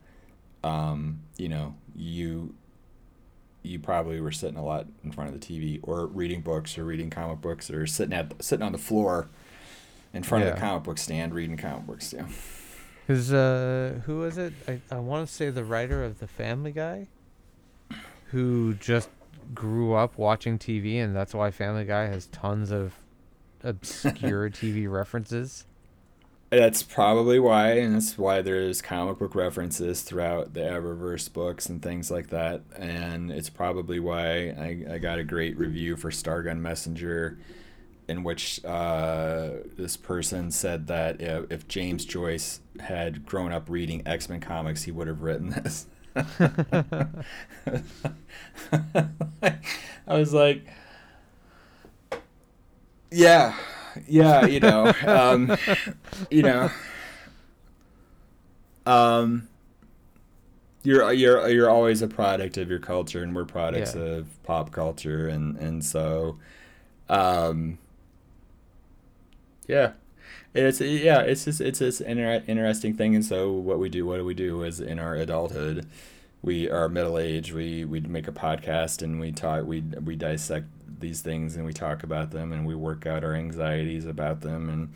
um, 0.65 1.21
you 1.37 1.47
know, 1.47 1.75
you 1.95 2.53
you 3.63 3.79
probably 3.79 4.19
were 4.19 4.33
sitting 4.33 4.57
a 4.57 4.65
lot 4.65 4.87
in 5.01 5.13
front 5.13 5.33
of 5.33 5.39
the 5.39 5.47
TV 5.47 5.79
or 5.81 6.07
reading 6.07 6.41
books 6.41 6.77
or 6.77 6.83
reading 6.83 7.09
comic 7.09 7.39
books 7.39 7.71
or 7.71 7.87
sitting 7.87 8.11
at 8.11 8.43
sitting 8.43 8.65
on 8.65 8.73
the 8.73 8.77
floor 8.77 9.29
in 10.13 10.23
front 10.23 10.43
yeah. 10.43 10.51
of 10.51 10.55
the 10.55 10.61
comic 10.61 10.83
book 10.83 10.97
stand 10.97 11.33
reading 11.33 11.57
comic 11.57 11.87
books. 11.87 12.13
Yeah. 12.13 12.27
Because 13.07 13.33
uh, 13.33 13.99
who 14.05 14.19
was 14.19 14.37
it? 14.37 14.53
I, 14.67 14.79
I 14.91 14.99
want 14.99 15.27
to 15.27 15.33
say 15.33 15.49
the 15.49 15.63
writer 15.63 16.03
of 16.03 16.19
the 16.19 16.27
Family 16.27 16.71
Guy, 16.71 17.07
who 18.27 18.75
just 18.75 19.09
grew 19.53 19.93
up 19.93 20.17
watching 20.17 20.57
TV, 20.57 20.95
and 21.03 21.15
that's 21.15 21.33
why 21.33 21.51
Family 21.51 21.85
Guy 21.85 22.05
has 22.05 22.27
tons 22.27 22.71
of 22.71 22.93
obscure 23.63 24.49
TV 24.51 24.89
references. 24.89 25.65
That's 26.51 26.83
probably 26.83 27.39
why, 27.39 27.77
and 27.77 27.95
that's 27.95 28.17
why 28.17 28.41
there's 28.41 28.81
comic 28.81 29.19
book 29.19 29.35
references 29.35 30.01
throughout 30.01 30.53
the 30.53 30.59
Eververse 30.59 31.31
books 31.31 31.69
and 31.69 31.81
things 31.81 32.11
like 32.11 32.27
that. 32.27 32.61
And 32.77 33.31
it's 33.31 33.49
probably 33.49 34.01
why 34.01 34.49
I, 34.49 34.95
I 34.95 34.97
got 34.97 35.17
a 35.17 35.23
great 35.23 35.57
review 35.57 35.95
for 35.95 36.11
Stargun 36.11 36.59
Messenger, 36.59 37.39
in 38.11 38.23
which 38.23 38.63
uh, 38.65 39.51
this 39.77 39.95
person 39.95 40.51
said 40.51 40.87
that 40.87 41.21
if, 41.21 41.49
if 41.49 41.67
James 41.69 42.03
Joyce 42.03 42.59
had 42.81 43.25
grown 43.25 43.53
up 43.53 43.69
reading 43.69 44.03
X 44.05 44.27
Men 44.27 44.41
comics, 44.41 44.83
he 44.83 44.91
would 44.91 45.07
have 45.07 45.21
written 45.21 45.49
this. 45.49 45.87
I 50.05 50.17
was 50.17 50.33
like, 50.33 50.67
yeah, 53.09 53.55
yeah, 54.09 54.45
you 54.45 54.59
know, 54.59 54.93
um, 55.07 55.55
you 56.29 56.43
know, 56.43 56.69
um, 58.85 59.47
you're 60.83 61.13
you're 61.13 61.47
you're 61.47 61.69
always 61.69 62.01
a 62.01 62.09
product 62.09 62.57
of 62.57 62.69
your 62.69 62.79
culture, 62.79 63.23
and 63.23 63.33
we're 63.33 63.45
products 63.45 63.95
yeah. 63.95 64.01
of 64.01 64.43
pop 64.43 64.71
culture, 64.73 65.29
and 65.29 65.55
and 65.55 65.85
so, 65.85 66.39
um, 67.07 67.77
yeah, 69.67 69.91
it's 70.53 70.81
yeah, 70.81 71.21
it's 71.21 71.45
just 71.45 71.61
it's 71.61 71.79
this 71.79 72.01
inter- 72.01 72.43
interesting 72.47 72.93
thing, 72.93 73.15
and 73.15 73.25
so 73.25 73.51
what 73.51 73.79
we 73.79 73.89
do, 73.89 74.05
what 74.05 74.17
do 74.17 74.25
we 74.25 74.33
do, 74.33 74.63
is 74.63 74.79
in 74.79 74.99
our 74.99 75.15
adulthood, 75.15 75.87
we 76.41 76.69
are 76.69 76.89
middle 76.89 77.17
age, 77.17 77.53
we 77.53 77.85
we 77.85 77.99
make 78.01 78.27
a 78.27 78.31
podcast 78.31 79.01
and 79.01 79.19
we 79.19 79.31
talk, 79.31 79.65
we 79.65 79.81
we 79.81 80.15
dissect 80.15 80.67
these 80.99 81.21
things 81.21 81.55
and 81.55 81.65
we 81.65 81.73
talk 81.73 82.03
about 82.03 82.31
them 82.31 82.51
and 82.53 82.65
we 82.65 82.75
work 82.75 83.05
out 83.05 83.23
our 83.23 83.33
anxieties 83.33 84.05
about 84.05 84.41
them 84.41 84.69
and 84.69 84.93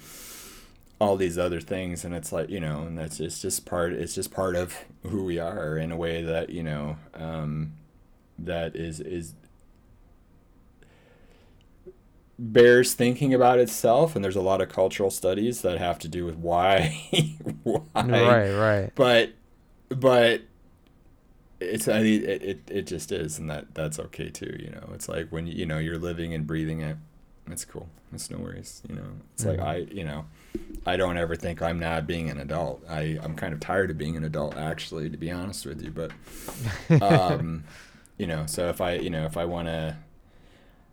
all 0.99 1.17
these 1.17 1.37
other 1.37 1.59
things 1.59 2.05
and 2.05 2.15
it's 2.15 2.31
like 2.31 2.49
you 2.49 2.59
know 2.59 2.83
and 2.83 2.97
that's 2.97 3.19
it's 3.19 3.41
just 3.41 3.65
part 3.65 3.91
it's 3.91 4.15
just 4.15 4.31
part 4.31 4.55
of 4.55 4.77
who 5.03 5.25
we 5.25 5.37
are 5.37 5.77
in 5.77 5.91
a 5.91 5.97
way 5.97 6.21
that 6.21 6.49
you 6.49 6.63
know 6.63 6.95
um, 7.15 7.73
that 8.39 8.75
is 8.75 9.01
is 9.01 9.33
bears 12.37 12.93
thinking 12.93 13.33
about 13.33 13.59
itself 13.59 14.15
and 14.15 14.23
there's 14.23 14.35
a 14.35 14.41
lot 14.41 14.61
of 14.61 14.67
cultural 14.69 15.09
studies 15.09 15.61
that 15.61 15.77
have 15.77 15.97
to 15.99 16.07
do 16.07 16.25
with 16.25 16.35
why 16.35 17.07
why. 17.63 17.85
Right 17.95 18.51
right. 18.51 18.91
But 18.95 19.33
but 19.89 20.41
it's 21.61 21.87
I 21.87 22.01
mean, 22.01 22.23
it, 22.23 22.43
it 22.43 22.61
it 22.69 22.87
just 22.87 23.11
is 23.11 23.39
and 23.39 23.49
that 23.49 23.73
that's 23.73 23.99
okay 23.99 24.29
too 24.29 24.57
you 24.59 24.69
know? 24.69 24.89
It's 24.93 25.07
like 25.07 25.29
when 25.29 25.47
you 25.47 25.65
know 25.65 25.77
you're 25.77 25.97
living 25.97 26.33
and 26.33 26.45
breathing 26.45 26.81
it 26.81 26.97
it's 27.47 27.63
cool. 27.63 27.87
It's 28.11 28.29
no 28.29 28.37
worries 28.37 28.81
you 28.89 28.95
know? 28.95 29.07
It's 29.33 29.45
mm-hmm. 29.45 29.61
like 29.61 29.67
I 29.67 29.77
you 29.93 30.03
know 30.03 30.25
I 30.85 30.97
don't 30.97 31.17
ever 31.17 31.35
think 31.35 31.61
I'm 31.61 31.79
not 31.79 32.05
being 32.05 32.29
an 32.29 32.39
adult. 32.39 32.83
I 32.89 33.17
I'm 33.23 33.35
kind 33.35 33.53
of 33.53 33.61
tired 33.61 33.91
of 33.91 33.97
being 33.97 34.17
an 34.17 34.25
adult 34.25 34.57
actually 34.57 35.09
to 35.09 35.17
be 35.17 35.31
honest 35.31 35.65
with 35.65 35.81
you 35.81 35.91
but 35.91 36.11
um 37.01 37.63
you 38.17 38.27
know 38.27 38.45
so 38.45 38.67
if 38.67 38.81
I 38.81 38.95
you 38.95 39.09
know 39.09 39.25
if 39.25 39.37
I 39.37 39.45
want 39.45 39.69
to 39.69 39.95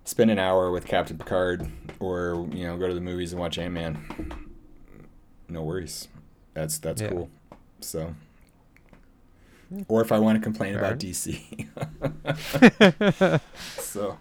spend 0.05 0.31
an 0.31 0.39
hour 0.39 0.70
with 0.70 0.87
Captain 0.87 1.16
Picard 1.19 1.70
or 2.01 2.49
you 2.53 2.66
know 2.66 2.77
go 2.77 2.89
to 2.89 2.95
the 2.95 3.01
movies 3.01 3.33
and 3.33 3.41
watch 3.41 3.59
Ant-Man 3.59 4.49
no 5.49 5.62
worries 5.62 6.09
that's 6.55 6.79
that's 6.79 7.03
yeah. 7.03 7.09
cool 7.09 7.31
so 7.81 8.15
hmm. 9.69 9.83
or 9.89 10.03
if 10.03 10.12
I 10.12 10.19
want 10.19 10.37
to 10.37 10.43
complain 10.43 10.74
about 10.74 10.99
DC. 10.99 11.69
so. 13.79 14.19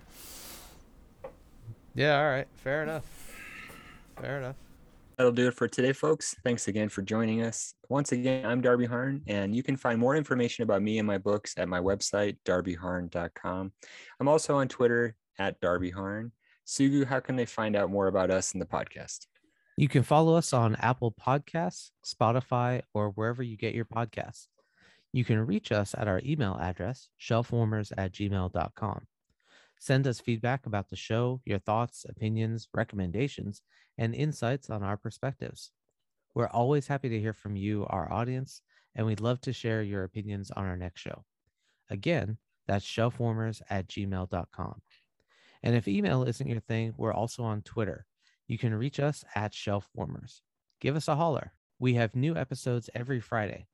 Yeah, 1.93 2.19
all 2.19 2.29
right. 2.29 2.47
Fair 2.55 2.83
enough. 2.83 3.03
Fair 4.19 4.37
enough. 4.37 4.55
That'll 5.17 5.33
do 5.33 5.49
it 5.49 5.53
for 5.53 5.67
today, 5.67 5.93
folks. 5.93 6.35
Thanks 6.43 6.67
again 6.67 6.89
for 6.89 7.01
joining 7.01 7.43
us. 7.43 7.73
Once 7.89 8.11
again, 8.11 8.45
I'm 8.45 8.61
Darby 8.61 8.85
Harn, 8.85 9.21
and 9.27 9.55
you 9.55 9.61
can 9.61 9.75
find 9.75 9.99
more 9.99 10.15
information 10.15 10.63
about 10.63 10.81
me 10.81 10.97
and 10.97 11.05
my 11.05 11.17
books 11.17 11.53
at 11.57 11.67
my 11.67 11.79
website, 11.79 12.37
darbyharn.com. 12.45 13.71
I'm 14.19 14.27
also 14.27 14.55
on 14.55 14.67
Twitter 14.67 15.15
at 15.41 15.59
Darby 15.59 15.89
Harn. 15.89 16.31
Sugu, 16.65 17.05
how 17.05 17.19
can 17.19 17.35
they 17.35 17.45
find 17.45 17.75
out 17.75 17.89
more 17.89 18.07
about 18.07 18.29
us 18.29 18.53
and 18.53 18.61
the 18.61 18.65
podcast? 18.65 19.25
You 19.75 19.87
can 19.87 20.03
follow 20.03 20.35
us 20.35 20.53
on 20.53 20.75
Apple 20.75 21.11
Podcasts, 21.11 21.89
Spotify, 22.05 22.81
or 22.93 23.09
wherever 23.09 23.41
you 23.41 23.57
get 23.57 23.73
your 23.73 23.85
podcasts. 23.85 24.47
You 25.11 25.25
can 25.25 25.45
reach 25.45 25.71
us 25.71 25.95
at 25.97 26.07
our 26.07 26.21
email 26.23 26.57
address, 26.61 27.09
shelfwarmers 27.19 27.91
at 27.97 28.13
gmail.com. 28.13 29.07
Send 29.79 30.07
us 30.07 30.19
feedback 30.19 30.67
about 30.67 30.89
the 30.89 30.95
show, 30.95 31.41
your 31.43 31.57
thoughts, 31.57 32.05
opinions, 32.07 32.69
recommendations, 32.73 33.63
and 33.97 34.13
insights 34.13 34.69
on 34.69 34.83
our 34.83 34.95
perspectives. 34.95 35.71
We're 36.35 36.47
always 36.47 36.87
happy 36.87 37.09
to 37.09 37.19
hear 37.19 37.33
from 37.33 37.55
you, 37.55 37.85
our 37.89 38.11
audience, 38.13 38.61
and 38.95 39.07
we'd 39.07 39.19
love 39.19 39.41
to 39.41 39.53
share 39.53 39.81
your 39.81 40.03
opinions 40.03 40.51
on 40.51 40.65
our 40.65 40.77
next 40.77 41.01
show. 41.01 41.25
Again, 41.89 42.37
that's 42.67 42.85
shelfwarmers 42.85 43.61
at 43.69 43.87
gmail.com. 43.87 44.81
And 45.63 45.75
if 45.75 45.87
email 45.87 46.23
isn't 46.23 46.47
your 46.47 46.59
thing, 46.59 46.93
we're 46.97 47.13
also 47.13 47.43
on 47.43 47.61
Twitter. 47.61 48.05
You 48.47 48.57
can 48.57 48.73
reach 48.73 48.99
us 48.99 49.23
at 49.35 49.53
Shelf 49.53 49.89
Warmers. 49.93 50.41
Give 50.79 50.95
us 50.95 51.07
a 51.07 51.15
holler. 51.15 51.53
We 51.79 51.93
have 51.95 52.15
new 52.15 52.35
episodes 52.35 52.89
every 52.93 53.19
Friday. 53.19 53.67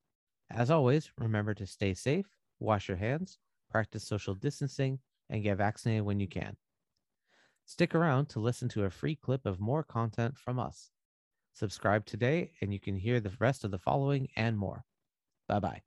As 0.49 0.71
always, 0.71 1.11
remember 1.17 1.53
to 1.55 1.65
stay 1.65 1.93
safe, 1.93 2.25
wash 2.59 2.87
your 2.87 2.97
hands, 2.97 3.37
practice 3.69 4.03
social 4.03 4.33
distancing, 4.33 4.99
and 5.29 5.43
get 5.43 5.57
vaccinated 5.57 6.05
when 6.05 6.19
you 6.19 6.27
can. 6.27 6.55
Stick 7.65 7.93
around 7.93 8.29
to 8.29 8.39
listen 8.39 8.69
to 8.69 8.85
a 8.85 8.89
free 8.89 9.15
clip 9.15 9.45
of 9.45 9.59
more 9.59 9.83
content 9.83 10.37
from 10.37 10.57
us. 10.57 10.89
Subscribe 11.53 12.05
today, 12.05 12.51
and 12.61 12.71
you 12.71 12.79
can 12.79 12.95
hear 12.95 13.19
the 13.19 13.33
rest 13.39 13.63
of 13.63 13.71
the 13.71 13.79
following 13.79 14.29
and 14.35 14.57
more. 14.57 14.85
Bye 15.47 15.59
bye. 15.59 15.81